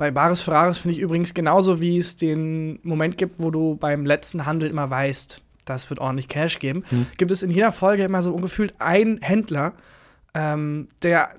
Bei 0.00 0.10
Bares 0.10 0.40
Ferraris 0.40 0.78
finde 0.78 0.96
ich 0.96 1.02
übrigens 1.02 1.34
genauso, 1.34 1.80
wie 1.80 1.98
es 1.98 2.16
den 2.16 2.78
Moment 2.82 3.18
gibt, 3.18 3.38
wo 3.38 3.50
du 3.50 3.76
beim 3.76 4.06
letzten 4.06 4.46
Handel 4.46 4.70
immer 4.70 4.88
weißt, 4.88 5.42
das 5.66 5.90
wird 5.90 6.00
ordentlich 6.00 6.28
Cash 6.28 6.58
geben, 6.58 6.84
hm. 6.88 7.06
gibt 7.18 7.30
es 7.30 7.42
in 7.42 7.50
jeder 7.50 7.70
Folge 7.70 8.04
immer 8.04 8.22
so 8.22 8.32
ungefühlt 8.32 8.74
einen 8.78 9.18
Händler, 9.18 9.74
ähm, 10.34 10.88
der 11.02 11.34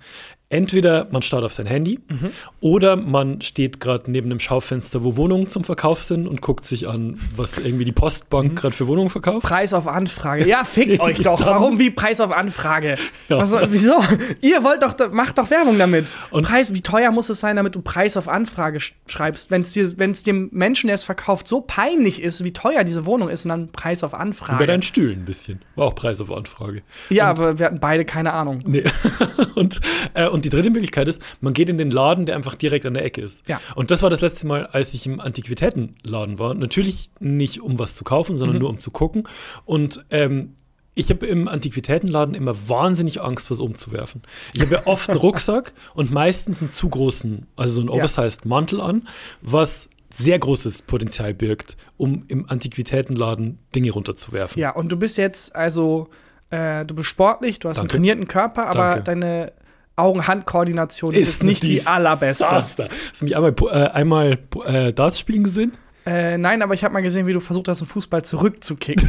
entweder 0.49 1.09
man 1.11 1.23
starrt 1.23 1.45
auf 1.45 1.53
sein 1.53 1.67
Handy 1.67 1.99
mhm. 2.09 2.31
oder 2.61 2.95
man 2.95 3.41
steht 3.41 3.81
gerade 3.81 4.11
neben 4.11 4.31
einem 4.31 4.39
Schaufenster, 4.39 5.03
wo 5.03 5.17
Wohnungen 5.17 5.49
zum 5.49 5.65
Verkauf 5.65 6.05
sind 6.05 6.29
und 6.29 6.41
guckt 6.41 6.65
sich 6.65 6.89
an, 6.89 7.19
was 7.35 7.59
irgendwie 7.59 7.85
die 7.85 7.93
Postbank 7.93 8.53
mhm. 8.53 8.55
gerade 8.55 8.75
für 8.75 8.87
Wohnungen 8.87 9.11
verkauft. 9.11 9.43
Preis 9.43 9.73
auf 9.73 9.89
Anfrage. 9.89 10.47
Ja, 10.47 10.65
fickt 10.65 11.01
euch 11.01 11.19
doch. 11.19 11.41
Warum 11.41 11.81
wie 11.81 11.91
Preis 11.91 12.21
auf 12.21 12.31
Anfrage? 12.31 12.97
Ja. 13.29 13.39
Was, 13.39 13.53
wieso? 13.71 13.97
Ihr 14.41 14.63
wollt 14.63 14.83
doch, 14.83 15.13
macht 15.13 15.39
doch 15.39 15.51
Werbung 15.51 15.79
damit. 15.79 16.17
Und 16.31 16.47
Preis, 16.47 16.73
wie 16.73 16.81
teuer 16.81 17.11
muss 17.11 17.29
es 17.29 17.41
sein, 17.41 17.57
damit 17.57 17.75
du 17.75 17.81
Preis 17.81 18.17
auf 18.17 18.29
Anfrage 18.29 18.79
schreibst? 19.09 19.51
Wenn 19.51 19.63
es 19.63 20.23
dem 20.23 20.49
Menschen, 20.53 20.87
der 20.87 20.95
es 20.95 21.03
verkauft, 21.05 21.49
so 21.49 21.61
peinlich 21.61 22.23
ist, 22.23 22.45
wie 22.45 22.53
teuer 22.53 22.85
diese 22.85 23.05
Wohnung 23.05 23.29
ist, 23.29 23.45
und 23.45 23.49
dann 23.49 23.73
Preis 23.73 24.05
auf 24.05 24.15
Anfrage. 24.15 24.59
Bei 24.59 24.67
deinen 24.67 24.83
Stühlen 24.83 25.21
ein 25.21 25.25
bisschen. 25.25 25.61
War 25.75 25.87
auch 25.87 25.95
Preis 25.95 26.21
auf 26.21 26.31
Anfrage. 26.31 26.83
Ja, 27.11 27.31
und, 27.31 27.41
aber 27.41 27.59
wir 27.59 27.67
hatten 27.67 27.81
beide 27.81 28.05
keine 28.05 28.33
Ahnung. 28.33 28.63
Nee. 28.65 28.85
und, 29.57 29.81
äh, 30.15 30.27
und 30.37 30.45
die 30.45 30.51
dritte 30.51 30.71
Möglichkeit 30.71 31.09
ist, 31.09 31.23
man 31.41 31.55
geht 31.55 31.69
in 31.69 31.79
den 31.79 31.91
Laden, 31.91 32.27
der 32.27 32.37
einfach 32.37 32.55
direkt 32.55 32.87
an 32.87 32.95
der 32.95 33.05
Ecke 33.05 33.23
ist. 33.23 33.43
Ja. 33.49 33.61
Und 33.75 33.91
das 33.91 34.03
war 34.03 34.11
das 34.11 34.21
letzte 34.21 34.47
Mal, 34.47 34.67
als 34.67 34.93
ich 34.93 35.07
im 35.07 35.19
Antiquitätenladen 35.19 36.39
war. 36.39 36.55
Natürlich 36.55 37.11
nicht, 37.19 37.63
um 37.63 37.79
was 37.79 37.95
zu 37.95 38.05
kaufen, 38.05 38.37
sondern 38.37 38.57
mhm. 38.57 38.61
nur 38.61 38.71
um 38.71 38.81
zu 38.81 38.91
gucken. 38.91 39.27
Und 39.65 40.05
ähm, 40.11 40.55
ich 40.95 41.11
habe 41.11 41.27
im 41.27 41.49
Antiquitätenladen 41.49 42.35
immer 42.35 42.69
wahnsinnig 42.69 43.23
Angst, 43.23 43.51
was 43.51 43.61
umzuwerfen. 43.61 44.23
Ich 44.53 44.61
habe 44.61 44.75
ja 44.75 44.87
oft 44.87 45.09
einen 45.09 45.19
Rucksack 45.21 45.73
und 45.95 46.11
meistens 46.13 46.61
einen 46.61 46.71
zu 46.71 46.89
großen, 46.89 47.47
also 47.57 47.73
so 47.75 47.81
einen 47.81 47.91
oversized 47.91 48.45
ja. 48.45 48.49
Mantel 48.49 48.81
an, 48.81 49.09
was 49.41 49.89
sehr 50.13 50.39
großes 50.39 50.83
Potenzial 50.83 51.35
birgt, 51.35 51.77
um 51.97 52.25
im 52.29 52.49
Antiquitätenladen 52.49 53.59
Dinge 53.75 53.91
runterzuwerfen. 53.91 54.61
Ja, 54.61 54.71
und 54.71 54.91
du 54.91 54.97
bist 54.97 55.19
jetzt 55.19 55.55
also, 55.55 56.09
äh, 56.51 56.85
du 56.85 56.95
bist 56.95 57.09
sportlich, 57.09 57.59
du 57.59 57.69
hast 57.69 57.77
Danke. 57.77 57.95
einen 57.95 58.03
trainierten 58.05 58.29
Körper, 58.29 58.67
aber 58.67 58.89
Danke. 58.89 59.03
deine 59.05 59.53
Augen-Hand-Koordination 59.97 61.15
ist, 61.15 61.29
ist 61.29 61.43
nicht 61.43 61.63
die 61.63 61.87
allerbeste. 61.87 62.51
Hast 62.51 62.79
du 62.79 62.85
mich 63.25 63.37
einmal, 63.37 63.55
äh, 63.71 63.89
einmal 63.89 64.39
äh, 64.65 64.93
Darts 64.93 65.19
spielen 65.19 65.45
gesehen? 65.45 65.73
Äh, 66.05 66.39
nein, 66.39 66.63
aber 66.63 66.75
ich 66.75 66.85
habe 66.85 66.95
mal 66.95 67.03
gesehen, 67.03 67.27
wie 67.27 67.33
du 67.33 67.41
versucht 67.41 67.69
hast, 67.69 67.83
einen 67.83 67.89
Fußball 67.89 68.23
zurückzukicken. 68.23 69.09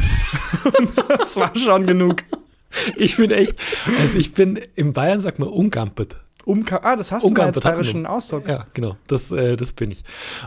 das 1.18 1.36
war 1.36 1.56
schon 1.56 1.86
genug. 1.86 2.24
Ich 2.96 3.16
bin 3.16 3.30
echt, 3.30 3.56
also 4.00 4.18
ich 4.18 4.34
bin 4.34 4.60
im 4.74 4.92
Bayern 4.92 5.20
sagt 5.20 5.38
man 5.38 5.48
ungampet. 5.48 6.16
Umka 6.44 6.80
ah, 6.82 6.96
das 6.96 7.12
hast 7.12 7.28
du 7.28 7.42
als 7.42 7.60
bayerischen 7.60 8.06
Ausdruck. 8.06 8.48
Ja, 8.48 8.66
genau, 8.72 8.96
das, 9.06 9.30
äh, 9.30 9.56
das 9.56 9.74
bin 9.74 9.90
ich. 9.90 10.02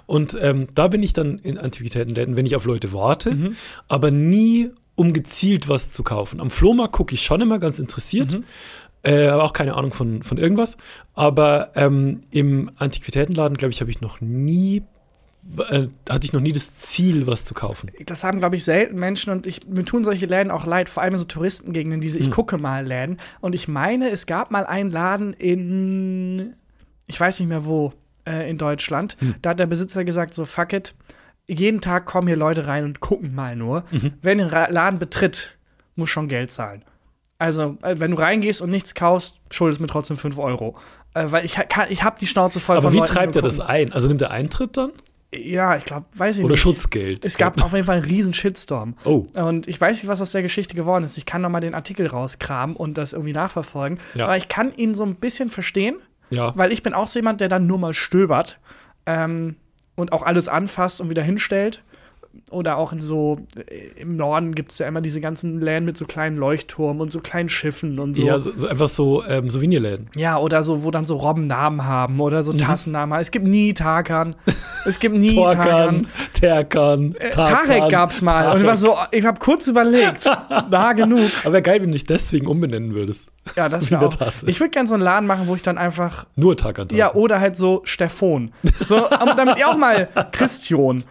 Und 0.07 0.36
ähm, 0.41 0.67
da 0.74 0.88
bin 0.88 1.03
ich 1.03 1.13
dann 1.13 1.38
in 1.38 1.60
Antiquitätenläden, 1.60 2.36
wenn 2.36 2.45
ich 2.48 2.55
auf 2.55 2.65
Leute 2.65 2.91
warte, 2.91 3.31
mhm. 3.31 3.55
aber 3.88 4.10
nie 4.10 4.71
um 4.95 5.13
gezielt 5.13 5.69
was 5.69 5.93
zu 5.93 6.03
kaufen. 6.03 6.39
Am 6.39 6.50
Flohmarkt 6.50 6.93
gucke 6.93 7.15
ich 7.15 7.24
schon 7.24 7.41
immer 7.41 7.60
ganz 7.60 7.79
interessiert. 7.79 8.33
Mhm. 8.33 8.43
Äh, 9.03 9.27
aber 9.27 9.43
auch 9.43 9.53
keine 9.53 9.75
Ahnung 9.75 9.93
von, 9.93 10.24
von 10.24 10.38
irgendwas. 10.38 10.77
Aber 11.13 11.72
ähm, 11.75 12.22
im 12.29 12.72
Antiquitätenladen, 12.77 13.58
glaube 13.58 13.72
ich, 13.72 13.81
habe 13.81 13.89
ich 13.89 14.01
noch 14.01 14.22
nie 14.22 14.84
äh, 15.58 15.88
hatte 16.08 16.25
ich 16.25 16.34
noch 16.34 16.41
nie 16.41 16.51
das 16.51 16.75
Ziel, 16.75 17.25
was 17.25 17.46
zu 17.46 17.53
kaufen. 17.53 17.89
Das 18.05 18.24
haben, 18.24 18.39
glaube 18.39 18.55
ich, 18.55 18.63
selten 18.63 19.00
Menschen 19.00 19.31
und 19.31 19.48
ich, 19.48 19.67
mir 19.67 19.84
tun 19.84 20.03
solche 20.03 20.27
Läden 20.27 20.51
auch 20.51 20.65
leid, 20.65 20.88
vor 20.88 21.01
allem 21.01 21.17
so 21.17 21.24
Touristengegenden, 21.24 22.00
diese 22.00 22.20
Ich 22.20 22.25
hm. 22.25 22.31
gucke 22.31 22.58
mal 22.58 22.86
Läden. 22.86 23.17
Und 23.39 23.55
ich 23.55 23.67
meine, 23.67 24.12
es 24.12 24.27
gab 24.27 24.51
mal 24.51 24.65
einen 24.65 24.91
Laden 24.91 25.34
in, 25.34 26.53
ich 27.08 27.20
weiß 27.20 27.39
nicht 27.39 27.50
mehr 27.50 27.65
wo, 27.65 27.93
äh, 28.27 28.50
in 28.50 28.60
Deutschland. 28.60 29.17
Hm. 29.20 29.36
Da 29.41 29.51
hat 29.51 29.60
der 29.60 29.65
Besitzer 29.65 30.05
gesagt, 30.05 30.36
so 30.36 30.46
fuck 30.46 30.74
it, 30.74 30.93
jeden 31.48 31.81
Tag 31.81 32.05
kommen 32.05 32.27
hier 32.27 32.38
Leute 32.38 32.67
rein 32.67 32.86
und 32.86 33.00
gucken 33.00 33.34
mal 33.34 33.55
nur. 33.55 33.84
Mhm. 33.91 34.13
Wer 34.22 34.36
den 34.36 34.50
Laden 34.50 35.00
betritt, 35.00 35.58
muss 35.96 36.10
schon 36.10 36.27
Geld 36.27 36.51
zahlen. 36.51 36.84
Also, 37.41 37.75
äh, 37.81 37.95
wenn 37.98 38.12
du 38.12 38.17
reingehst 38.19 38.62
und 38.62 38.69
nichts 38.69 38.93
kaufst, 38.93 39.39
schuldest 39.50 39.81
mir 39.81 39.88
trotzdem 39.88 40.15
5 40.15 40.38
Euro. 40.38 40.77
Äh, 41.15 41.31
weil 41.31 41.43
ich, 41.43 41.55
kann, 41.55 41.88
ich 41.89 42.03
habe 42.03 42.19
die 42.19 42.27
Schnauze 42.27 42.60
voll 42.60 42.77
Aber 42.77 42.93
wie 42.93 42.98
Leuten 42.98 43.12
treibt 43.12 43.36
er 43.36 43.41
das 43.41 43.60
ein? 43.60 43.91
Also 43.93 44.07
nimmt 44.07 44.21
er 44.21 44.29
Eintritt 44.29 44.77
dann? 44.77 44.91
Ja, 45.33 45.75
ich 45.75 45.86
glaube, 45.86 46.05
weiß 46.15 46.38
ich 46.38 46.45
Oder 46.45 46.53
nicht. 46.53 46.65
Oder 46.65 46.75
Schutzgeld. 46.75 47.25
Es 47.25 47.38
gab 47.38 47.60
auf 47.63 47.74
jeden 47.74 47.88
Fall 47.88 47.95
einen 47.95 48.05
riesen 48.05 48.36
Shitstorm. 48.36 48.93
Oh. 49.05 49.25
Und 49.33 49.67
ich 49.67 49.81
weiß 49.81 49.98
nicht, 49.98 50.07
was 50.07 50.21
aus 50.21 50.33
der 50.33 50.43
Geschichte 50.43 50.75
geworden 50.75 51.03
ist. 51.03 51.17
Ich 51.17 51.25
kann 51.25 51.41
noch 51.41 51.50
mal 51.50 51.62
den 51.62 51.74
Artikel 51.74 52.05
rauskramen 52.05 52.75
und 52.75 53.00
das 53.00 53.13
irgendwie 53.13 53.33
nachverfolgen. 53.33 53.98
Ja. 54.13 54.25
Aber 54.25 54.38
ich 54.38 54.48
kann 54.48 54.71
ihn 54.75 54.93
so 54.93 55.03
ein 55.03 55.15
bisschen 55.15 55.50
verstehen. 55.50 55.95
Ja. 56.29 56.53
Weil 56.55 56.71
ich 56.71 56.83
bin 56.83 56.93
auch 56.93 57.07
so 57.07 57.17
jemand, 57.17 57.41
der 57.41 57.50
dann 57.50 57.65
nur 57.65 57.79
mal 57.79 57.95
stöbert 57.95 58.60
ähm, 59.07 59.55
und 59.95 60.13
auch 60.13 60.21
alles 60.21 60.48
anfasst 60.48 61.01
und 61.01 61.10
wieder 61.10 61.24
hinstellt 61.24 61.81
oder 62.52 62.78
auch 62.78 62.94
in 62.94 63.02
so, 63.02 63.40
äh, 63.56 64.00
im 64.00 64.16
Norden 64.16 64.54
gibt 64.54 64.72
es 64.72 64.80
ja 64.80 64.88
immer 64.88 65.02
diese 65.02 65.22
ganzen 65.22 65.62
Läden 65.62 65.86
mit 65.86 65.98
so 65.98 66.06
kleinen 66.06 66.38
Leuchtturmen 66.38 67.02
und 67.02 67.12
so 67.12 67.20
kleinen 67.20 67.50
Schiffen 67.50 68.00
und 68.00 68.16
so. 68.16 68.26
Ja, 68.26 68.40
so, 68.40 68.52
so 68.56 68.68
einfach 68.68 68.88
so 68.88 69.26
ähm, 69.26 69.50
Souvenirläden. 69.50 70.10
Ja, 70.16 70.38
oder 70.38 70.64
so, 70.64 70.84
wo 70.84 70.92
dann 70.92 71.06
so 71.06 71.18
Robben 71.18 71.48
Namen 71.48 71.86
haben 71.86 72.20
oder 72.20 72.44
so 72.44 72.54
mhm. 72.54 72.60
Tassennamen. 72.60 73.20
Es 73.20 73.32
gibt 73.32 73.46
nie 73.46 73.74
Tarkan. 73.74 74.36
Es 74.86 75.00
gibt 75.00 75.16
nie 75.16 75.36
Tarkan. 75.36 76.08
Terkan. 76.34 77.16
Äh, 77.16 77.32
Tarek 77.32 77.90
gab's 77.90 78.22
mal. 78.22 78.44
Tarek. 78.44 78.54
Und 78.56 78.62
ich 78.62 78.68
war 78.68 78.78
so, 78.78 78.98
ich 79.12 79.26
habe 79.26 79.40
kurz 79.40 79.68
überlegt. 79.68 80.26
da 80.70 80.94
genug. 80.94 81.32
Aber 81.44 81.54
wäre 81.54 81.62
geil, 81.62 81.82
wenn 81.82 81.90
du 81.90 81.94
dich 81.94 82.06
deswegen 82.06 82.48
umbenennen 82.48 82.94
würdest. 82.94 83.30
Ja, 83.56 83.70
das 83.70 83.90
wäre. 83.90 84.10
Ich 84.46 84.60
würde 84.60 84.70
gerne 84.70 84.88
so 84.88 84.94
einen 84.94 85.04
Laden 85.04 85.26
machen, 85.26 85.48
wo 85.48 85.56
ich 85.56 85.62
dann 85.62 85.78
einfach. 85.78 86.26
Nur 86.36 86.56
Tarkan. 86.58 86.90
Ja, 86.92 87.14
oder 87.14 87.40
halt 87.40 87.56
so 87.56 87.82
Stefan. 87.86 88.52
So, 88.80 89.08
damit 89.36 89.58
ihr 89.58 89.68
auch 89.68 89.78
mal 89.78 90.08
Christian. 90.32 91.04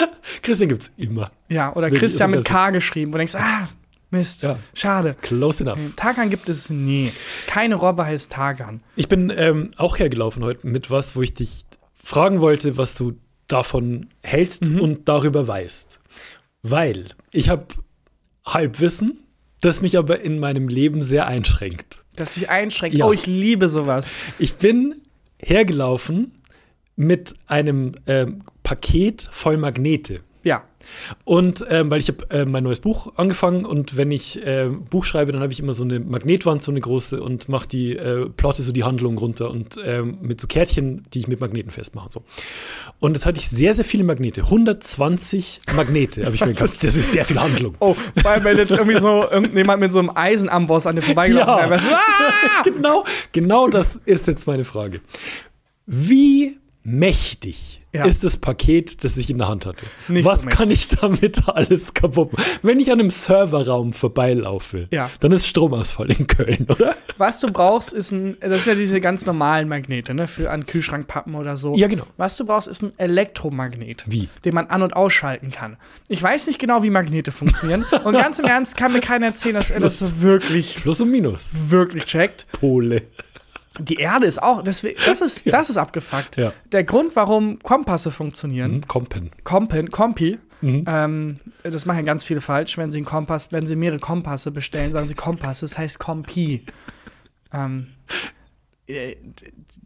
Christian 0.42 0.68
gibt 0.68 0.82
es 0.82 0.92
immer. 0.96 1.30
Ja, 1.48 1.74
oder 1.74 1.90
Christian 1.90 2.30
mit 2.30 2.44
K 2.44 2.70
geschrieben, 2.70 3.12
wo 3.12 3.14
du 3.14 3.18
denkst, 3.18 3.34
ah, 3.36 3.68
Mist, 4.10 4.42
ja. 4.42 4.58
schade. 4.74 5.16
Close 5.22 5.62
enough. 5.62 5.78
Tagan 5.96 6.28
gibt 6.28 6.50
es 6.50 6.68
nie. 6.68 7.10
Keine 7.46 7.76
Robbe 7.76 8.04
heißt 8.04 8.30
Tagan. 8.30 8.82
Ich 8.94 9.08
bin 9.08 9.32
ähm, 9.34 9.70
auch 9.78 9.98
hergelaufen 9.98 10.44
heute 10.44 10.66
mit 10.66 10.90
was, 10.90 11.16
wo 11.16 11.22
ich 11.22 11.32
dich 11.32 11.64
fragen 11.94 12.42
wollte, 12.42 12.76
was 12.76 12.94
du 12.94 13.14
davon 13.46 14.10
hältst 14.22 14.66
mhm. 14.66 14.80
und 14.80 15.08
darüber 15.08 15.48
weißt. 15.48 15.98
Weil 16.62 17.06
ich 17.30 17.48
habe 17.48 17.68
Halbwissen, 18.44 19.20
das 19.62 19.80
mich 19.80 19.96
aber 19.96 20.20
in 20.20 20.38
meinem 20.38 20.68
Leben 20.68 21.00
sehr 21.00 21.26
einschränkt. 21.26 22.04
Das 22.16 22.34
sich 22.34 22.50
einschränkt? 22.50 22.96
Ja. 22.96 23.06
Oh, 23.06 23.12
ich 23.12 23.26
liebe 23.26 23.68
sowas. 23.68 24.14
Ich 24.38 24.56
bin 24.56 25.00
hergelaufen 25.38 26.32
mit 26.96 27.34
einem 27.46 27.92
ähm, 28.06 28.42
Paket 28.62 29.28
voll 29.32 29.56
Magnete. 29.56 30.20
Ja. 30.44 30.62
Und 31.24 31.64
ähm, 31.70 31.88
weil 31.92 32.00
ich 32.00 32.08
habe 32.08 32.28
äh, 32.30 32.44
mein 32.44 32.64
neues 32.64 32.80
Buch 32.80 33.12
angefangen 33.14 33.64
und 33.64 33.96
wenn 33.96 34.10
ich 34.10 34.44
äh, 34.44 34.68
Buch 34.68 35.04
schreibe, 35.04 35.30
dann 35.30 35.40
habe 35.40 35.52
ich 35.52 35.60
immer 35.60 35.72
so 35.74 35.84
eine 35.84 36.00
Magnetwand, 36.00 36.60
so 36.62 36.72
eine 36.72 36.80
große 36.80 37.22
und 37.22 37.48
mache 37.48 37.68
die, 37.68 37.92
äh, 37.94 38.28
plotte 38.28 38.62
so 38.62 38.72
die 38.72 38.82
Handlung 38.82 39.16
runter 39.16 39.50
und 39.52 39.76
ähm, 39.84 40.18
mit 40.20 40.40
so 40.40 40.48
Kärtchen, 40.48 41.04
die 41.14 41.20
ich 41.20 41.28
mit 41.28 41.40
Magneten 41.40 41.70
festmache 41.70 42.06
und 42.06 42.12
so. 42.12 42.24
Und 42.98 43.14
jetzt 43.14 43.24
hatte 43.26 43.38
ich 43.38 43.48
sehr, 43.48 43.72
sehr 43.74 43.84
viele 43.84 44.02
Magnete. 44.02 44.42
120 44.42 45.60
Magnete 45.76 46.24
habe 46.24 46.34
ich 46.34 46.44
mir 46.44 46.52
gehabt. 46.54 46.82
Das 46.82 46.96
ist 46.96 47.12
sehr 47.12 47.24
viel 47.24 47.40
Handlung. 47.40 47.76
Oh, 47.78 47.94
weil 48.24 48.42
wenn 48.42 48.56
jetzt 48.56 48.72
irgendwie 48.72 48.98
so 48.98 49.24
irgendjemand 49.30 49.80
mit 49.80 49.92
so 49.92 50.00
einem 50.00 50.10
Eisenamboss 50.12 50.88
an 50.88 50.96
dir 50.96 51.02
vorbeigelaufen 51.02 51.64
Ja. 51.64 51.70
wäre, 51.70 51.80
ah! 51.94 52.62
genau, 52.64 53.04
genau 53.30 53.68
das 53.68 54.00
ist 54.04 54.26
jetzt 54.26 54.48
meine 54.48 54.64
Frage. 54.64 55.00
Wie 55.86 56.58
mächtig 56.82 57.81
Ja. 57.94 58.04
ist 58.06 58.24
das 58.24 58.36
Paket, 58.38 59.04
das 59.04 59.16
ich 59.18 59.28
in 59.28 59.38
der 59.38 59.48
Hand 59.48 59.66
hatte? 59.66 59.84
Nicht 60.08 60.24
Was 60.24 60.42
so 60.42 60.48
kann 60.48 60.70
ich 60.70 60.88
damit 60.88 61.46
alles 61.48 61.92
kaputt 61.92 62.32
machen? 62.32 62.44
Wenn 62.62 62.80
ich 62.80 62.90
an 62.90 63.00
einem 63.00 63.10
Serverraum 63.10 63.92
vorbeilaufe, 63.92 64.88
Ja. 64.90 65.10
dann 65.20 65.32
ist 65.32 65.46
Stromausfall 65.46 66.10
in 66.10 66.26
Köln, 66.26 66.66
oder? 66.70 66.94
Was 67.18 67.40
du 67.40 67.52
brauchst, 67.52 67.92
ist 67.92 68.10
ein, 68.12 68.36
das 68.40 68.64
sind 68.64 68.74
ja 68.74 68.80
diese 68.80 69.00
ganz 69.00 69.26
normalen 69.26 69.68
Magnete, 69.68 70.14
ne, 70.14 70.26
für 70.26 70.50
an 70.50 70.64
Kühlschrankpappen 70.66 71.34
oder 71.34 71.56
so. 71.56 71.76
Ja, 71.76 71.86
genau. 71.86 72.04
Was 72.16 72.36
du 72.38 72.46
brauchst, 72.46 72.66
ist 72.68 72.82
ein 72.82 72.92
Elektromagnet. 72.98 74.04
Wie? 74.06 74.28
Den 74.44 74.54
man 74.54 74.66
an- 74.68 74.82
und 74.82 74.94
ausschalten 74.94 75.50
kann. 75.50 75.76
Ich 76.08 76.22
weiß 76.22 76.46
nicht 76.46 76.58
genau, 76.58 76.82
wie 76.82 76.90
Magnete 76.90 77.32
funktionieren. 77.32 77.84
und 78.04 78.14
ganz 78.14 78.38
im 78.38 78.44
Ernst 78.52 78.76
kann 78.76 78.92
mir 78.92 79.00
keiner 79.00 79.26
erzählen, 79.26 79.54
dass 79.56 79.70
er 79.70 79.80
das 79.80 80.20
wirklich, 80.22 80.76
Plus 80.82 81.00
und 81.00 81.10
Minus. 81.10 81.50
wirklich 81.68 82.04
checkt. 82.06 82.46
Pole. 82.52 83.02
Die 83.78 83.96
Erde 83.96 84.26
ist 84.26 84.42
auch, 84.42 84.62
das, 84.62 84.84
das, 85.06 85.20
ist, 85.22 85.52
das 85.52 85.70
ist 85.70 85.76
abgefuckt. 85.78 86.36
Ja. 86.36 86.52
Der 86.72 86.84
Grund, 86.84 87.16
warum 87.16 87.58
Kompasse 87.60 88.10
funktionieren, 88.10 88.72
Hm, 88.72 88.86
Kompen. 88.88 89.30
Kompen, 89.44 89.90
Kompi, 89.90 90.38
Mhm. 90.60 90.84
ähm, 90.86 91.40
das 91.64 91.86
machen 91.86 91.98
ja 91.98 92.02
ganz 92.04 92.22
viele 92.22 92.40
falsch, 92.40 92.78
wenn 92.78 92.92
sie 92.92 92.98
einen 92.98 93.04
Kompass, 93.06 93.50
wenn 93.50 93.66
sie 93.66 93.74
mehrere 93.74 93.98
Kompasse 93.98 94.50
bestellen, 94.52 94.92
sagen 94.92 95.08
sie 95.08 95.14
Kompass, 95.14 95.60
das 95.60 95.76
heißt 95.78 95.98
Kompi. 95.98 96.64
ähm, 97.52 97.88
äh, 98.86 99.16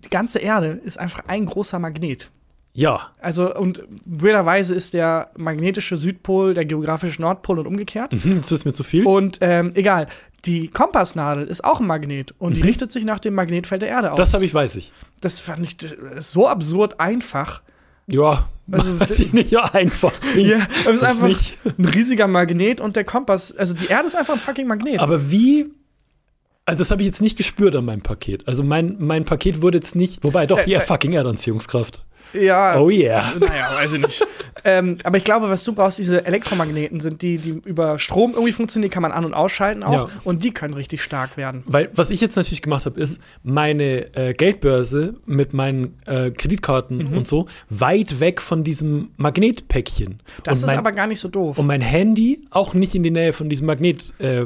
die 0.02 0.10
ganze 0.10 0.38
Erde 0.40 0.68
ist 0.68 0.98
einfach 0.98 1.22
ein 1.28 1.46
großer 1.46 1.78
Magnet. 1.78 2.30
Ja. 2.76 3.10
Also, 3.20 3.54
und 3.54 3.82
weirderweise 4.04 4.74
ist 4.74 4.94
der 4.94 5.30
magnetische 5.36 5.96
Südpol 5.96 6.54
der 6.54 6.64
geografische 6.66 7.20
Nordpol 7.22 7.58
und 7.58 7.66
umgekehrt. 7.66 8.12
Hm, 8.12 8.36
Jetzt 8.36 8.50
wird's 8.50 8.64
mir 8.64 8.72
zu 8.72 8.84
viel. 8.84 9.06
Und 9.06 9.38
ähm, 9.40 9.70
egal, 9.74 10.06
die 10.44 10.68
Kompassnadel 10.68 11.46
ist 11.48 11.64
auch 11.64 11.80
ein 11.80 11.86
Magnet 11.86 12.34
und 12.38 12.56
die 12.56 12.60
richtet 12.62 12.92
sich 12.92 13.04
nach 13.04 13.18
dem 13.18 13.34
Magnetfeld 13.34 13.82
der 13.82 13.88
Erde 13.88 14.12
aus. 14.12 14.16
Mhm. 14.16 14.20
das 14.20 14.34
habe 14.34 14.44
ich, 14.44 14.54
weiß 14.54 14.76
ich. 14.76 14.92
das 15.20 15.40
fand 15.40 15.66
ich 15.66 15.76
das 15.76 15.92
ist 15.92 16.30
so 16.32 16.46
absurd 16.46 17.00
einfach. 17.00 17.62
Ja, 18.06 18.46
Also, 18.70 19.00
weiß 19.00 19.18
ich 19.20 19.32
nicht. 19.32 19.50
Ja, 19.50 19.64
einfach. 19.74 20.12
Ja, 20.36 20.58
es 20.86 20.94
ist 20.96 21.02
einfach 21.02 21.26
nicht. 21.26 21.58
ein 21.78 21.84
riesiger 21.86 22.28
Magnet 22.28 22.80
und 22.80 22.94
der 22.94 23.04
Kompass, 23.04 23.56
also 23.56 23.74
die 23.74 23.86
Erde 23.86 24.06
ist 24.06 24.14
einfach 24.14 24.34
ein 24.34 24.40
fucking 24.40 24.66
Magnet. 24.68 25.00
Aber 25.00 25.30
wie. 25.30 25.66
Also 26.68 26.78
das 26.80 26.90
habe 26.90 27.02
ich 27.02 27.06
jetzt 27.06 27.20
nicht 27.22 27.36
gespürt 27.36 27.74
an 27.76 27.84
meinem 27.84 28.02
Paket. 28.02 28.46
Also 28.48 28.62
mein, 28.64 28.96
mein 28.98 29.24
Paket 29.24 29.62
wurde 29.62 29.78
jetzt 29.78 29.94
nicht. 29.96 30.22
Wobei, 30.24 30.46
doch, 30.46 30.58
Äh, 30.58 30.70
ja, 30.70 30.78
äh, 30.78 30.82
fucking 30.82 31.12
Erdanziehungskraft. 31.14 32.04
Ja. 32.32 32.78
Oh 32.78 32.90
yeah. 32.90 33.32
Naja, 33.38 33.70
weiß 33.74 33.92
ich 33.94 34.00
nicht. 34.02 34.26
ähm, 34.64 34.98
aber 35.04 35.16
ich 35.18 35.24
glaube, 35.24 35.48
was 35.48 35.64
du 35.64 35.72
brauchst, 35.72 35.98
diese 35.98 36.24
Elektromagneten 36.26 37.00
sind 37.00 37.22
die, 37.22 37.38
die 37.38 37.50
über 37.64 37.98
Strom 37.98 38.32
irgendwie 38.32 38.52
funktionieren, 38.52 38.90
die 38.90 38.94
kann 38.94 39.02
man 39.02 39.12
an- 39.12 39.24
und 39.24 39.34
ausschalten 39.34 39.82
auch. 39.82 39.92
Ja. 39.92 40.08
Und 40.24 40.44
die 40.44 40.52
können 40.52 40.74
richtig 40.74 41.02
stark 41.02 41.36
werden. 41.36 41.62
Weil 41.66 41.90
was 41.94 42.10
ich 42.10 42.20
jetzt 42.20 42.36
natürlich 42.36 42.62
gemacht 42.62 42.86
habe, 42.86 42.98
ist 43.00 43.20
meine 43.42 44.14
äh, 44.16 44.34
Geldbörse 44.34 45.14
mit 45.26 45.52
meinen 45.54 45.98
äh, 46.06 46.30
Kreditkarten 46.30 46.96
Mhm. 46.98 47.16
und 47.16 47.26
so 47.26 47.46
weit 47.68 48.20
weg 48.20 48.40
von 48.40 48.64
diesem 48.64 49.10
Magnetpäckchen. 49.16 50.20
Das 50.44 50.58
und 50.62 50.64
ist 50.64 50.66
mein, 50.72 50.78
aber 50.78 50.92
gar 50.92 51.06
nicht 51.06 51.20
so 51.20 51.28
doof. 51.28 51.58
und 51.58 51.66
mein 51.66 51.80
Handy 51.80 52.46
auch 52.50 52.74
nicht 52.74 52.94
in 52.94 53.02
die 53.02 53.10
Nähe 53.10 53.32
von 53.32 53.48
diesem 53.48 53.66
Magnet, 53.66 54.12
äh, 54.18 54.42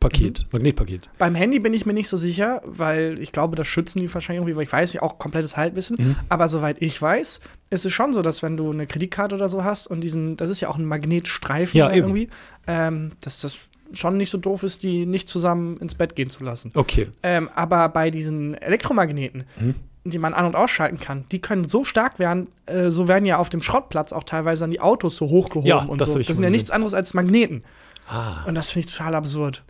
Magnetpaket. 0.00 0.40
Mhm. 0.44 0.48
Magnetpaket. 0.52 1.10
Beim 1.18 1.34
Handy 1.34 1.58
bin 1.58 1.74
ich 1.74 1.86
mir 1.86 1.92
nicht 1.92 2.08
so 2.08 2.16
sicher, 2.16 2.60
weil 2.64 3.18
ich 3.20 3.32
glaube, 3.32 3.56
das 3.56 3.66
schützen 3.66 3.98
die 4.00 4.12
wahrscheinlich 4.12 4.40
irgendwie, 4.40 4.56
weil 4.56 4.64
ich 4.64 4.72
weiß 4.72 4.92
ja 4.92 5.02
auch 5.02 5.18
komplettes 5.18 5.56
Halbwissen. 5.56 5.96
Mhm. 5.98 6.16
Aber 6.28 6.48
soweit 6.48 6.80
ich 6.80 7.00
weiß, 7.00 7.40
ist 7.70 7.84
es 7.86 7.92
schon 7.92 8.12
so, 8.12 8.22
dass 8.22 8.42
wenn 8.42 8.56
du 8.56 8.70
eine 8.70 8.86
Kreditkarte 8.86 9.34
oder 9.34 9.48
so 9.48 9.64
hast 9.64 9.86
und 9.86 10.00
diesen, 10.02 10.36
das 10.36 10.50
ist 10.50 10.60
ja 10.60 10.68
auch 10.68 10.76
ein 10.76 10.84
Magnetstreifen 10.84 11.76
Ja, 11.78 11.90
irgendwie, 11.92 12.28
ähm, 12.66 13.12
dass 13.20 13.40
das 13.40 13.68
schon 13.92 14.16
nicht 14.18 14.30
so 14.30 14.38
doof 14.38 14.62
ist, 14.62 14.82
die 14.82 15.06
nicht 15.06 15.28
zusammen 15.28 15.78
ins 15.78 15.94
Bett 15.94 16.14
gehen 16.14 16.28
zu 16.30 16.44
lassen. 16.44 16.70
Okay. 16.74 17.08
Ähm, 17.22 17.48
aber 17.54 17.88
bei 17.88 18.10
diesen 18.10 18.54
Elektromagneten, 18.54 19.44
Mhm. 19.58 19.74
die 20.04 20.18
man 20.18 20.34
an- 20.34 20.44
und 20.46 20.54
ausschalten 20.56 21.00
kann, 21.00 21.24
die 21.32 21.40
können 21.40 21.66
so 21.68 21.84
stark 21.84 22.18
werden, 22.18 22.48
äh, 22.66 22.90
so 22.90 23.08
werden 23.08 23.24
ja 23.24 23.38
auf 23.38 23.48
dem 23.48 23.62
Schrottplatz 23.62 24.12
auch 24.12 24.24
teilweise 24.24 24.64
an 24.66 24.70
die 24.70 24.80
Autos 24.80 25.16
so 25.16 25.28
hochgehoben 25.28 25.68
Ja, 25.68 25.78
und 25.78 26.00
das 26.00 26.12
so. 26.12 26.18
Das 26.18 26.26
sind 26.28 26.44
ja 26.44 26.50
nichts 26.50 26.70
anderes 26.70 26.92
als 26.94 27.14
Magneten. 27.14 27.64
Ah. 28.06 28.44
Und 28.46 28.54
das 28.54 28.70
finde 28.70 28.88
ich 28.88 28.94
total 28.94 29.14
absurd. 29.14 29.64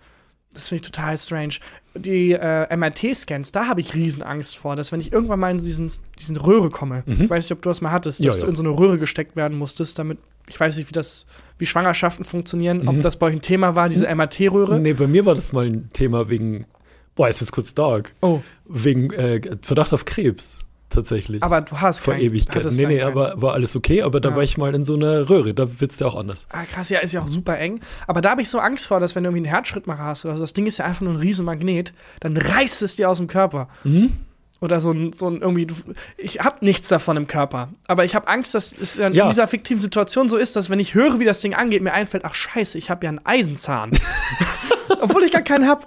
Das 0.58 0.68
finde 0.68 0.82
ich 0.84 0.90
total 0.90 1.16
strange. 1.16 1.54
Die 1.94 2.32
äh, 2.32 2.76
MRT-Scans, 2.76 3.52
da 3.52 3.66
habe 3.66 3.80
ich 3.80 3.94
Riesenangst 3.94 4.56
vor, 4.56 4.76
dass 4.76 4.92
wenn 4.92 5.00
ich 5.00 5.12
irgendwann 5.12 5.40
mal 5.40 5.50
in 5.50 5.58
diesen, 5.58 5.90
diesen 6.18 6.36
Röhre 6.36 6.70
komme, 6.70 7.02
ich 7.06 7.28
weiß 7.30 7.44
nicht, 7.44 7.52
ob 7.52 7.62
du 7.62 7.68
das 7.70 7.80
mal 7.80 7.90
hattest, 7.92 8.20
dass 8.20 8.24
Mhm. 8.26 8.32
Ja, 8.32 8.36
du 8.40 8.46
ja. 8.46 8.48
in 8.50 8.56
so 8.56 8.62
eine 8.62 8.70
Röhre 8.70 8.98
gesteckt 8.98 9.36
werden 9.36 9.56
musstest, 9.56 9.98
damit, 9.98 10.18
ich 10.48 10.58
weiß 10.58 10.76
nicht, 10.76 10.88
wie 10.88 10.92
das, 10.92 11.26
wie 11.58 11.66
Schwangerschaften 11.66 12.24
funktionieren, 12.24 12.82
Mhm. 12.82 12.88
ob 12.88 13.00
das 13.02 13.16
bei 13.18 13.26
euch 13.26 13.34
ein 13.34 13.40
Thema 13.40 13.74
war, 13.76 13.88
diese 13.88 14.06
MRT-Röhre. 14.06 14.78
Nee, 14.80 14.92
bei 14.94 15.06
mir 15.06 15.26
war 15.26 15.34
das 15.34 15.52
mal 15.52 15.66
ein 15.66 15.90
Thema 15.92 16.28
wegen. 16.28 16.66
Boah, 17.14 17.26
jetzt 17.28 17.40
wird's 17.40 17.52
kurz 17.52 17.74
dark. 17.74 18.14
Oh, 18.20 18.40
Wegen 18.68 19.10
äh, 19.12 19.40
Verdacht 19.62 19.92
auf 19.92 20.04
Krebs. 20.04 20.58
Tatsächlich. 20.90 21.42
aber 21.42 21.60
du 21.60 21.80
hast 21.80 22.00
Vor 22.00 22.14
kein- 22.14 22.22
Ewigkeit. 22.22 22.56
hattest 22.56 22.78
Nee, 22.78 22.86
nee, 22.86 22.98
keinen. 22.98 23.08
aber 23.08 23.34
war 23.40 23.52
alles 23.52 23.76
okay, 23.76 24.02
aber 24.02 24.20
da 24.20 24.30
Ja. 24.30 24.36
war 24.36 24.42
ich 24.42 24.56
mal 24.56 24.74
in 24.74 24.84
so 24.84 24.94
einer 24.94 25.28
Röhre, 25.28 25.52
da 25.54 25.80
wird's 25.80 26.00
ja 26.00 26.06
auch 26.06 26.14
anders. 26.16 26.46
Ah, 26.50 26.64
krass, 26.64 26.88
ja, 26.88 27.00
ist 27.00 27.12
ja 27.12 27.20
auch 27.22 27.28
super 27.28 27.58
eng. 27.58 27.80
Aber 28.06 28.20
da 28.20 28.30
habe 28.30 28.42
ich 28.42 28.48
so 28.48 28.58
Angst 28.58 28.86
vor, 28.86 28.98
dass 28.98 29.14
wenn 29.14 29.22
du 29.24 29.28
irgendwie 29.28 29.46
einen 29.46 29.54
Herzschrittmacher 29.54 30.02
hast 30.04 30.24
oder 30.24 30.34
so, 30.34 30.40
das 30.40 30.54
Ding 30.54 30.66
ist 30.66 30.78
ja 30.78 30.86
einfach 30.86 31.02
nur 31.02 31.12
ein 31.12 31.18
Riesenmagnet, 31.20 31.92
dann 32.20 32.36
reißt 32.36 32.82
es 32.82 32.96
dir 32.96 33.10
aus 33.10 33.18
dem 33.18 33.26
Körper. 33.28 33.68
Mhm. 33.84 34.12
Oder 34.60 34.80
so 34.80 34.90
ein, 34.90 35.12
so 35.12 35.28
ein 35.28 35.40
irgendwie, 35.40 35.68
ich 36.16 36.40
habe 36.40 36.64
nichts 36.64 36.88
davon 36.88 37.16
im 37.16 37.28
Körper. 37.28 37.68
Aber 37.86 38.04
ich 38.04 38.16
habe 38.16 38.26
Angst, 38.26 38.56
dass 38.56 38.72
es 38.76 38.96
dann 38.96 39.12
Ja. 39.14 39.22
in 39.24 39.28
dieser 39.30 39.46
fiktiven 39.46 39.80
Situation 39.80 40.28
so 40.28 40.36
ist, 40.36 40.56
dass 40.56 40.68
wenn 40.68 40.80
ich 40.80 40.94
höre, 40.94 41.20
wie 41.20 41.24
das 41.24 41.40
Ding 41.40 41.54
angeht, 41.54 41.80
mir 41.82 41.92
einfällt, 41.92 42.24
ach 42.24 42.34
scheiße, 42.34 42.76
ich 42.76 42.90
habe 42.90 43.04
ja 43.06 43.10
einen 43.10 43.20
Eisenzahn. 43.24 43.92
Obwohl 45.00 45.22
ich 45.22 45.30
gar 45.32 45.42
keinen 45.42 45.68
hab. 45.68 45.86